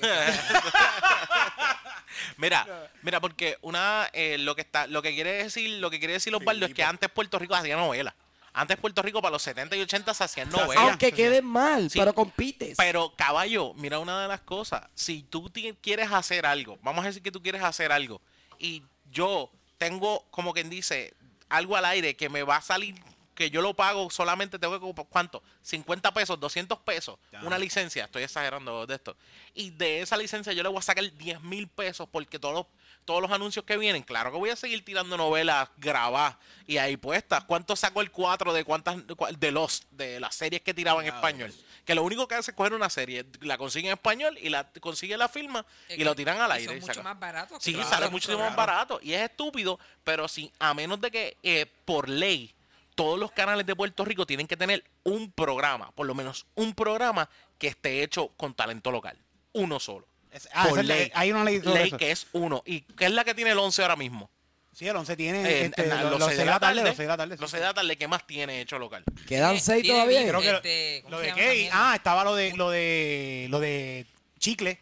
Mira, 2.38 2.66
mira, 3.02 3.20
porque 3.20 3.58
una 3.60 4.08
eh, 4.14 4.38
lo 4.38 4.54
que 4.54 4.62
está, 4.62 4.86
lo 4.86 5.02
que 5.02 5.12
quiere 5.14 5.42
decir, 5.44 5.68
lo 5.80 5.90
que 5.90 5.98
quiere 5.98 6.14
decir 6.14 6.34
Osvaldo 6.34 6.64
es 6.66 6.72
que 6.74 6.82
antes 6.82 7.10
Puerto 7.10 7.38
Rico 7.38 7.54
hacía 7.54 7.76
novelas. 7.76 8.14
Antes 8.58 8.78
Puerto 8.78 9.02
Rico 9.02 9.20
para 9.20 9.32
los 9.32 9.42
70 9.42 9.76
y 9.76 9.82
80 9.82 10.14
se 10.14 10.24
hacían 10.24 10.48
novelas. 10.48 10.84
Aunque 10.84 11.12
quede 11.12 11.42
mal, 11.42 11.90
Sí. 11.90 11.98
pero 11.98 12.14
compites. 12.14 12.74
Pero 12.78 13.12
caballo, 13.14 13.74
mira 13.74 13.98
una 13.98 14.22
de 14.22 14.28
las 14.28 14.40
cosas. 14.40 14.82
Si 14.94 15.22
tú 15.22 15.52
quieres 15.82 16.10
hacer 16.10 16.46
algo, 16.46 16.78
vamos 16.82 17.04
a 17.04 17.08
decir 17.08 17.22
que 17.22 17.30
tú 17.30 17.42
quieres 17.42 17.62
hacer 17.62 17.92
algo, 17.92 18.20
y 18.58 18.82
yo 19.10 19.50
tengo, 19.76 20.24
como 20.30 20.54
quien 20.54 20.70
dice, 20.70 21.12
algo 21.50 21.76
al 21.76 21.84
aire 21.84 22.16
que 22.16 22.30
me 22.30 22.42
va 22.42 22.56
a 22.56 22.62
salir, 22.62 22.94
que 23.34 23.50
yo 23.50 23.60
lo 23.60 23.74
pago 23.74 24.08
solamente, 24.08 24.58
tengo 24.58 24.80
que, 24.94 25.04
¿cuánto? 25.04 25.42
50 25.60 26.14
pesos, 26.14 26.40
200 26.40 26.78
pesos, 26.78 27.18
una 27.42 27.58
licencia, 27.58 28.06
estoy 28.06 28.22
exagerando 28.22 28.86
de 28.86 28.94
esto. 28.94 29.14
Y 29.52 29.68
de 29.68 30.00
esa 30.00 30.16
licencia 30.16 30.54
yo 30.54 30.62
le 30.62 30.70
voy 30.70 30.78
a 30.78 30.82
sacar 30.82 31.04
10 31.12 31.42
mil 31.42 31.68
pesos 31.68 32.08
porque 32.10 32.38
todos 32.38 32.54
los, 32.54 32.66
todos 33.06 33.22
los 33.22 33.30
anuncios 33.30 33.64
que 33.64 33.78
vienen, 33.78 34.02
claro 34.02 34.30
que 34.30 34.36
voy 34.36 34.50
a 34.50 34.56
seguir 34.56 34.84
tirando 34.84 35.16
novelas 35.16 35.70
grabadas 35.78 36.36
y 36.66 36.76
ahí 36.76 36.96
puestas. 36.96 37.44
¿Cuánto 37.44 37.76
sacó 37.76 38.02
el 38.02 38.10
4 38.10 38.52
de 38.52 38.64
cuántas 38.64 38.96
de 39.38 39.50
los 39.50 39.86
de 39.92 40.20
las 40.20 40.34
series 40.34 40.60
que 40.60 40.74
tiraba 40.74 41.00
en 41.00 41.14
español? 41.14 41.54
Que 41.84 41.94
lo 41.94 42.02
único 42.02 42.26
que 42.28 42.34
hace 42.34 42.50
es 42.50 42.56
coger 42.56 42.74
una 42.74 42.90
serie, 42.90 43.24
la 43.40 43.56
consigue 43.56 43.86
en 43.86 43.94
español 43.94 44.36
y 44.42 44.48
la 44.48 44.70
consigue 44.80 45.16
la 45.16 45.28
firma 45.28 45.64
y 45.88 46.04
lo 46.04 46.14
tiran 46.14 46.40
al 46.40 46.52
aire. 46.52 46.66
Son 46.66 46.76
y 46.76 46.80
mucho 46.80 47.02
más 47.02 47.18
baratos. 47.18 47.62
Sí, 47.62 47.72
los 47.72 47.88
sale 47.88 48.10
muchísimo 48.10 48.40
más 48.40 48.56
barato 48.56 48.98
y 49.02 49.14
es 49.14 49.22
estúpido, 49.22 49.78
pero 50.04 50.28
sí, 50.28 50.52
a 50.58 50.74
menos 50.74 51.00
de 51.00 51.10
que 51.10 51.36
eh, 51.42 51.66
por 51.84 52.08
ley 52.08 52.52
todos 52.96 53.18
los 53.18 53.30
canales 53.30 53.64
de 53.66 53.76
Puerto 53.76 54.04
Rico 54.04 54.26
tienen 54.26 54.48
que 54.48 54.56
tener 54.56 54.82
un 55.04 55.30
programa, 55.30 55.92
por 55.92 56.06
lo 56.06 56.14
menos 56.14 56.46
un 56.56 56.74
programa 56.74 57.28
que 57.58 57.68
esté 57.68 58.02
hecho 58.02 58.28
con 58.36 58.54
talento 58.54 58.90
local, 58.90 59.16
uno 59.52 59.78
solo. 59.78 60.08
Es- 60.36 60.48
ah, 60.52 60.66
por 60.68 60.84
ley. 60.84 61.10
hay 61.14 61.32
una 61.32 61.44
ley 61.44 61.60
sobre 61.60 61.78
Ley 61.80 61.88
eso. 61.88 61.96
que 61.98 62.10
es 62.10 62.26
uno 62.32 62.62
y 62.66 62.80
que 62.82 63.06
es 63.06 63.10
la 63.12 63.24
que 63.24 63.34
tiene 63.34 63.52
el 63.52 63.58
11 63.58 63.82
ahora 63.82 63.96
mismo. 63.96 64.28
Sí, 64.72 64.86
el 64.86 64.94
11 64.94 65.16
tiene 65.16 65.40
Eh, 65.48 65.64
este, 65.66 65.86
na- 65.86 66.02
los, 66.02 66.10
los 66.10 66.20
los 66.20 66.28
seis 66.28 66.36
seis 66.36 66.38
de 66.46 66.50
la 66.52 66.60
tarde, 66.60 66.74
los 66.82 66.84
6 66.90 66.98
de 66.98 67.06
la 67.06 67.16
tarde. 67.16 67.34
sí, 67.36 67.40
Los 67.40 67.50
sí. 67.50 67.52
seis 67.54 67.60
de 67.62 67.66
la 67.68 67.74
tarde, 67.74 67.96
¿qué 67.96 68.08
más 68.08 68.26
tiene 68.26 68.60
hecho 68.60 68.78
local? 68.78 69.02
Quedan 69.26 69.52
Tiene- 69.52 69.60
seis 69.60 69.82
tiene 69.82 69.96
todavía. 69.98 70.18
bien, 70.20 70.28
Creo 70.28 70.40
que 70.42 70.50
lo- 70.52 70.56
este, 70.58 71.00
¿cómo 71.04 71.16
Lo 71.16 71.20
se 71.22 71.26
de 71.28 71.32
qué? 71.34 71.70
Ah, 71.72 71.92
estaba 71.96 72.24
lo 72.24 72.34
de 72.34 72.52
lo 72.54 72.70
de 72.70 73.46
lo 73.50 73.58
de 73.60 74.04
chicle. 74.38 74.78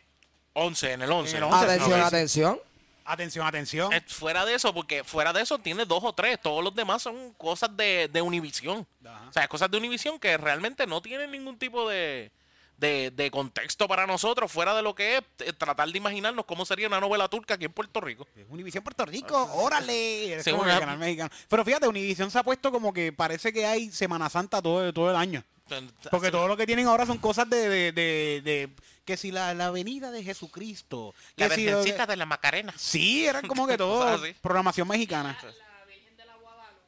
11 0.55 0.93
en 0.93 1.03
el 1.03 1.13
11. 1.13 1.31
En 1.33 1.37
el 1.39 1.43
11, 1.45 1.65
Atención, 1.65 1.99
no, 2.01 2.07
atención. 2.07 2.61
Atención, 3.07 3.47
atención. 3.47 3.93
Eh, 3.93 4.03
fuera 4.07 4.45
de 4.47 4.55
eso, 4.55 4.73
porque 4.73 5.05
fuera 5.05 5.33
de 5.33 5.43
eso 5.43 5.59
tiene 5.59 5.85
dos 5.85 6.03
o 6.03 6.13
tres. 6.13 6.41
Todos 6.41 6.65
los 6.65 6.75
demás 6.75 7.03
son 7.03 7.33
cosas 7.35 7.77
de, 7.77 8.09
de 8.13 8.23
Univisión. 8.23 8.87
O 9.29 9.33
sea, 9.33 9.47
cosas 9.47 9.71
de 9.71 9.77
Univisión 9.77 10.19
que 10.19 10.37
realmente 10.39 10.87
no 10.87 11.03
tienen 11.03 11.31
ningún 11.31 11.59
tipo 11.59 11.89
de, 11.89 12.31
de, 12.77 13.11
de 13.13 13.31
contexto 13.31 13.87
para 13.89 14.07
nosotros, 14.07 14.51
fuera 14.51 14.75
de 14.75 14.83
lo 14.83 14.95
que 14.95 15.17
es 15.19 15.23
eh, 15.41 15.53
tratar 15.53 15.89
de 15.89 15.97
imaginarnos 15.99 16.45
cómo 16.45 16.65
sería 16.65 16.87
una 16.89 17.01
novela 17.01 17.29
turca 17.29 17.55
aquí 17.55 17.65
en 17.67 17.73
Puerto 17.73 18.01
Rico. 18.01 18.27
Univisión 18.49 18.83
Puerto 18.85 19.05
Rico, 19.07 19.37
órale. 19.55 20.35
Es 20.35 20.45
Sí, 20.45 20.51
como 20.51 20.63
una- 20.65 20.75
el 20.75 20.81
canal 20.81 20.99
mexicano. 20.99 21.31
Pero 21.49 21.65
fíjate, 21.65 21.87
Univisión 21.89 22.31
se 22.31 22.39
ha 22.39 22.43
puesto 22.43 22.73
como 22.73 22.93
que 22.93 23.13
parece 23.13 23.53
que 23.53 23.65
hay 23.67 23.91
Semana 23.91 24.29
Santa 24.29 24.61
todo, 24.61 24.93
todo 24.93 25.11
el 25.11 25.17
año. 25.17 25.45
Porque 26.11 26.31
todo 26.31 26.47
lo 26.47 26.57
que 26.59 26.67
tienen 26.67 26.87
ahora 26.87 27.07
son 27.07 27.17
cosas 27.19 27.49
de, 27.49 27.69
de, 27.71 27.93
de, 27.93 28.41
de- 28.45 28.71
que 29.07 29.17
si 29.17 29.31
la, 29.31 29.55
la 29.55 29.71
venida 29.71 30.11
de 30.11 30.23
Jesucristo. 30.23 31.15
La 31.37 31.49
que 31.49 31.55
si 31.55 31.65
lo- 31.67 31.79
Virgencita 31.79 32.07
de 32.07 32.17
la 32.17 32.27
Macarena. 32.27 32.75
Sí, 32.77 33.27
eran 33.27 33.47
como 33.47 33.67
que 33.67 33.79
todo 33.79 34.21
programación 34.43 34.87
mexicana. 34.89 35.39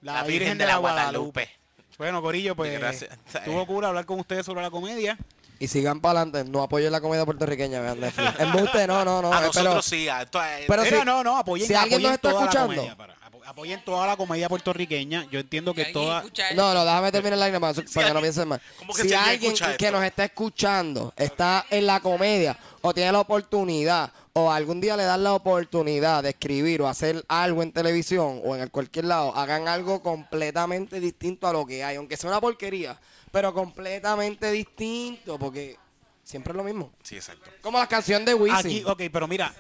La, 0.02 0.12
La 0.14 0.22
Virgen, 0.24 0.58
de 0.58 0.66
la 0.66 0.76
Guadalupe. 0.76 1.50
Bueno, 1.98 2.20
Corillo, 2.20 2.54
pues 2.54 2.78
Gracias. 2.78 3.16
tuvo 3.46 3.66
cura 3.66 3.88
hablar 3.88 4.04
con 4.04 4.20
ustedes 4.20 4.44
sobre 4.44 4.60
la 4.60 4.70
comedia. 4.70 5.16
Y 5.58 5.68
sigan 5.68 6.00
para 6.00 6.20
adelante. 6.20 6.50
No 6.50 6.62
apoyen 6.62 6.92
la 6.92 7.00
comedia 7.00 7.24
puertorriqueña, 7.24 7.80
vean 7.80 8.00
Netflix. 8.00 8.32
Embuste, 8.40 8.86
no, 8.86 9.04
no, 9.04 9.22
no. 9.22 9.32
a 9.32 9.38
eh, 9.38 9.46
nosotros 9.46 9.64
pero, 9.64 9.82
sí. 9.82 10.08
a 10.08 10.22
esto, 10.22 10.42
eh, 10.44 10.64
pero 10.68 10.82
Mira, 10.82 10.98
si- 11.00 11.04
no, 11.04 11.24
no, 11.24 11.36
apoyen, 11.38 11.66
si 11.66 11.74
alguien 11.74 12.02
nos 12.02 12.12
está 12.12 12.30
toda 12.30 12.40
la 12.40 12.40
escuchando. 12.46 12.74
comedia, 12.74 12.96
para- 12.96 13.14
apo- 13.14 13.42
apoyen 13.46 13.84
toda 13.84 14.06
la 14.06 14.16
comedia 14.16 14.48
puertorriqueña. 14.48 15.26
Yo 15.30 15.40
entiendo 15.40 15.72
que 15.72 15.86
toda... 15.86 16.22
No, 16.54 16.74
no, 16.74 16.84
déjame 16.84 17.12
terminar 17.12 17.38
la 17.38 17.46
línea 17.46 17.60
para, 17.60 17.72
para 17.74 18.08
que 18.08 18.14
no 18.14 18.20
piensen 18.20 18.48
mal. 18.48 18.60
¿Cómo 18.78 18.92
que 18.92 19.02
Si 19.02 19.08
si 19.08 19.14
alguien 19.14 19.54
que 19.54 19.86
esto? 19.86 19.90
nos 19.92 20.04
está 20.04 20.24
escuchando 20.24 21.12
está 21.16 21.64
en 21.70 21.86
la 21.86 22.00
comedia 22.00 22.58
o 22.82 22.92
tiene 22.92 23.12
la 23.12 23.20
oportunidad 23.20 24.10
o 24.34 24.52
algún 24.52 24.82
día 24.82 24.96
le 24.98 25.04
dan 25.04 25.24
la 25.24 25.32
oportunidad 25.32 26.22
de 26.22 26.28
escribir 26.30 26.82
o 26.82 26.88
hacer 26.88 27.24
algo 27.28 27.62
en 27.62 27.72
televisión 27.72 28.42
o 28.44 28.54
en 28.54 28.68
cualquier 28.68 29.06
lado, 29.06 29.34
hagan 29.34 29.66
algo 29.66 30.02
completamente 30.02 31.00
distinto 31.00 31.46
a 31.48 31.52
lo 31.54 31.64
que 31.64 31.82
hay, 31.82 31.96
aunque 31.96 32.18
sea 32.18 32.28
una 32.28 32.40
porquería, 32.42 32.98
pero 33.36 33.52
completamente 33.52 34.50
distinto 34.50 35.38
porque 35.38 35.76
siempre 36.24 36.52
es 36.52 36.56
lo 36.56 36.64
mismo. 36.64 36.94
Sí, 37.02 37.16
exacto. 37.16 37.50
Como 37.60 37.78
la 37.78 37.86
canción 37.86 38.24
de 38.24 38.32
Wisin. 38.32 38.56
Aquí, 38.56 38.82
ok, 38.82 39.02
pero 39.12 39.28
mira. 39.28 39.52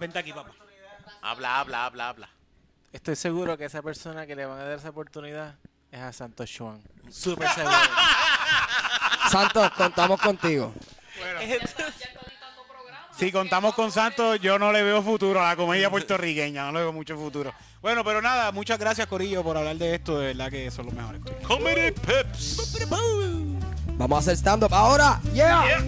Vente 0.00 0.18
aquí, 0.18 0.32
papá. 0.32 0.50
Habla, 1.22 1.60
habla, 1.60 1.86
habla, 1.86 2.08
habla. 2.08 2.30
Estoy 2.92 3.14
seguro 3.14 3.56
que 3.56 3.66
esa 3.66 3.82
persona 3.82 4.26
que 4.26 4.34
le 4.34 4.46
van 4.46 4.58
a 4.58 4.64
dar 4.64 4.78
esa 4.78 4.90
oportunidad 4.90 5.54
es 5.92 6.00
a 6.00 6.12
Santos 6.12 6.50
Chuan. 6.50 6.82
Súper 7.08 7.48
seguro. 7.50 7.76
Santos, 9.30 9.70
contamos 9.70 10.20
contigo. 10.20 10.74
Si 13.16 13.30
contamos 13.30 13.76
con 13.76 13.92
Santos, 13.92 14.40
yo 14.40 14.58
no 14.58 14.72
le 14.72 14.82
veo 14.82 15.00
futuro 15.04 15.40
a 15.40 15.50
la 15.50 15.54
comedia 15.54 15.88
puertorriqueña, 15.88 16.64
no 16.64 16.72
le 16.72 16.80
veo 16.80 16.92
mucho 16.92 17.16
futuro. 17.16 17.54
Bueno, 17.82 18.04
pero 18.04 18.20
nada, 18.20 18.52
muchas 18.52 18.78
gracias 18.78 19.06
Corillo 19.06 19.42
por 19.42 19.56
hablar 19.56 19.76
de 19.76 19.94
esto, 19.94 20.18
de 20.18 20.26
verdad 20.28 20.50
que 20.50 20.70
son 20.70 20.86
los 20.86 20.94
mejores. 20.94 21.22
Comedy 21.46 21.92
Pips. 21.92 22.86
Vamos 23.96 24.16
a 24.16 24.20
hacer 24.20 24.36
stand-up 24.36 24.74
ahora. 24.74 25.18
Yeah. 25.32 25.82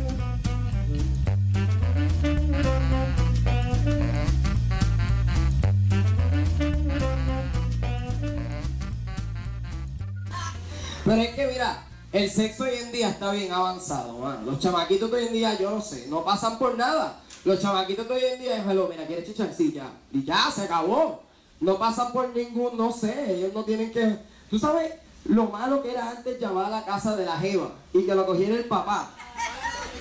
Pero 11.04 11.20
es 11.20 11.34
que 11.34 11.46
mira, 11.46 11.84
el 12.12 12.30
sexo 12.30 12.62
hoy 12.62 12.76
en 12.80 12.92
día 12.92 13.10
está 13.10 13.32
bien 13.32 13.52
avanzado, 13.52 14.16
mano. 14.18 14.50
Los 14.50 14.60
chamaquitos 14.60 15.10
de 15.10 15.16
hoy 15.18 15.26
en 15.26 15.32
día, 15.34 15.58
yo 15.58 15.70
no 15.72 15.82
sé, 15.82 16.06
no 16.08 16.24
pasan 16.24 16.58
por 16.58 16.78
nada. 16.78 17.20
Los 17.44 17.60
chamaquitos 17.60 18.08
de 18.08 18.14
hoy 18.14 18.22
en 18.32 18.40
día 18.40 18.56
es, 18.56 18.66
hello, 18.66 18.88
mira, 18.90 19.06
¿quieres 19.06 19.26
chichar? 19.26 19.52
Sí, 19.54 19.72
ya. 19.74 19.90
Y 20.10 20.24
ya, 20.24 20.50
se 20.50 20.62
acabó. 20.62 21.31
No 21.62 21.78
pasan 21.78 22.12
por 22.12 22.28
ningún, 22.34 22.76
no 22.76 22.92
sé, 22.92 23.36
ellos 23.36 23.54
no 23.54 23.64
tienen 23.64 23.92
que... 23.92 24.18
Tú 24.50 24.58
sabes 24.58 24.94
lo 25.24 25.44
malo 25.44 25.80
que 25.80 25.92
era 25.92 26.10
antes 26.10 26.40
llamar 26.40 26.64
a 26.66 26.70
la 26.70 26.84
casa 26.84 27.14
de 27.14 27.24
la 27.24 27.38
jeva 27.38 27.70
y 27.92 28.04
que 28.04 28.14
lo 28.16 28.26
cogiera 28.26 28.56
el 28.56 28.64
papá. 28.64 29.10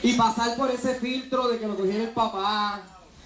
Y 0.01 0.13
pasar 0.13 0.57
por 0.57 0.71
ese 0.71 0.95
filtro 0.95 1.49
de 1.49 1.59
que 1.59 1.67
lo 1.67 1.77
cogiera 1.77 2.03
el 2.03 2.09
papá. 2.09 2.81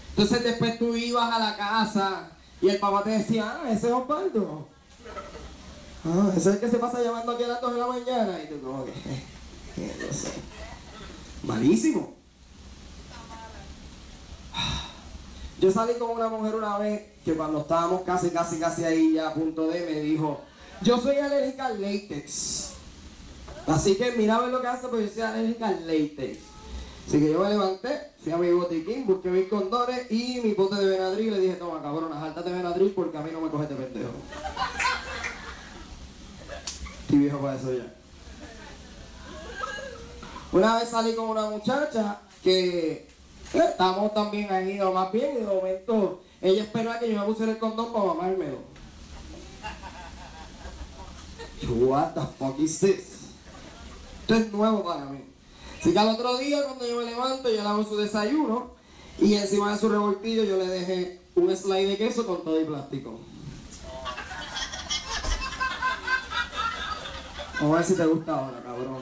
Entonces 0.10 0.44
después 0.44 0.78
tú 0.78 0.98
ibas 0.98 1.34
a 1.34 1.40
la 1.40 1.56
casa 1.56 2.30
y 2.62 2.68
el 2.68 2.78
papá 2.78 3.06
te 3.06 3.12
decía, 3.12 3.58
ah, 3.58 3.72
ese 3.72 3.88
es 3.88 3.94
Osvaldo. 3.94 4.68
Ah, 6.04 6.32
ese 6.36 6.50
es 6.50 6.56
el 6.56 6.60
que 6.60 6.70
se 6.70 6.78
pasa 6.78 7.02
llamando 7.02 7.32
aquí 7.32 7.44
a 7.46 7.48
las 7.48 7.62
2 7.62 7.74
de 7.74 7.80
la 7.80 7.88
mañana. 7.88 8.44
Y 8.44 8.50
tú 8.50 8.62
como 8.62 8.84
que, 8.84 8.92
no 8.92 10.14
sé. 10.14 10.34
Malísimo. 11.44 12.14
Yo 15.62 15.72
salí 15.72 15.94
con 15.94 16.10
una 16.10 16.28
mujer 16.28 16.56
una 16.56 16.78
vez 16.78 17.15
que 17.26 17.34
cuando 17.34 17.62
estábamos 17.62 18.04
casi, 18.04 18.30
casi, 18.30 18.60
casi 18.60 18.84
ahí 18.86 19.14
ya 19.14 19.30
a 19.30 19.34
punto 19.34 19.68
de, 19.68 19.82
me 19.82 20.00
dijo, 20.00 20.42
yo 20.82 21.00
soy 21.00 21.18
alérgica 21.18 21.66
al 21.66 21.82
látex. 21.82 22.70
Así 23.66 23.96
que 23.96 24.12
mira 24.12 24.36
a 24.36 24.42
ver 24.42 24.50
lo 24.52 24.62
que 24.62 24.68
hace, 24.68 24.88
porque 24.88 25.08
yo 25.08 25.12
soy 25.12 25.24
alérgica 25.24 25.70
al 25.70 25.88
látex. 25.88 26.38
Así 27.08 27.20
que 27.20 27.32
yo 27.32 27.40
me 27.40 27.50
levanté, 27.50 28.12
fui 28.24 28.32
a 28.32 28.38
mi 28.38 28.52
botiquín, 28.52 29.08
busqué 29.08 29.30
mis 29.30 29.50
condones 29.50 30.12
y 30.12 30.40
mi 30.44 30.54
pote 30.54 30.76
de 30.76 30.86
Benadryl 30.86 31.28
y 31.28 31.32
le 31.32 31.40
dije, 31.40 31.56
toma 31.56 31.82
cabrona, 31.82 32.20
jáltate 32.20 32.52
Benadryl 32.52 32.92
porque 32.92 33.18
a 33.18 33.22
mí 33.22 33.32
no 33.34 33.42
me 33.42 33.50
coge 33.50 33.64
este 33.64 33.76
pendejo. 33.76 34.14
Estoy 37.02 37.20
viejo 37.20 37.40
para 37.40 37.56
eso 37.56 37.74
ya. 37.74 37.92
Una 40.52 40.78
vez 40.78 40.90
salí 40.90 41.16
con 41.16 41.30
una 41.30 41.50
muchacha 41.50 42.22
que 42.44 42.92
eh, 42.92 43.08
estábamos 43.54 44.14
también 44.14 44.52
ahí, 44.52 44.80
o 44.80 44.92
más 44.92 45.12
bien, 45.12 45.38
y 45.38 45.40
de 45.42 45.46
momento 45.46 46.22
ella 46.42 46.64
esperaba 46.64 47.00
que 47.00 47.12
yo 47.12 47.20
me 47.20 47.26
pusiera 47.26 47.52
el 47.52 47.60
condón 47.60 47.92
para 47.92 48.06
mamármelo. 48.06 48.60
What 51.70 52.14
the 52.14 52.22
fuck 52.38 52.60
is 52.60 52.80
this? 52.80 53.16
Esto 54.22 54.36
es 54.36 54.52
nuevo 54.52 54.84
para 54.84 55.06
mí. 55.06 55.20
Así 55.80 55.94
que 55.94 56.00
al 56.00 56.10
otro 56.10 56.38
día 56.38 56.64
cuando 56.64 56.88
yo 56.88 56.98
me 56.98 57.06
levanto, 57.06 57.50
yo 57.50 57.62
le 57.62 57.68
hago 57.68 57.84
su 57.84 57.98
desayuno 57.98 58.72
y 59.20 59.36
encima 59.36 59.72
de 59.72 59.80
su 59.80 59.90
revoltillo 59.90 60.44
yo 60.44 60.58
le 60.58 60.68
dejé 60.68 61.22
un 61.36 61.56
slide 61.56 61.90
de 61.90 61.98
queso 61.98 62.26
con 62.26 62.44
todo 62.44 62.60
y 62.60 62.66
plástico. 62.66 63.20
Vamos 67.60 67.74
a 67.74 67.78
ver 67.78 67.86
si 67.86 67.96
te 67.96 68.06
gusta 68.06 68.34
ahora, 68.34 68.62
cabrón. 68.64 68.98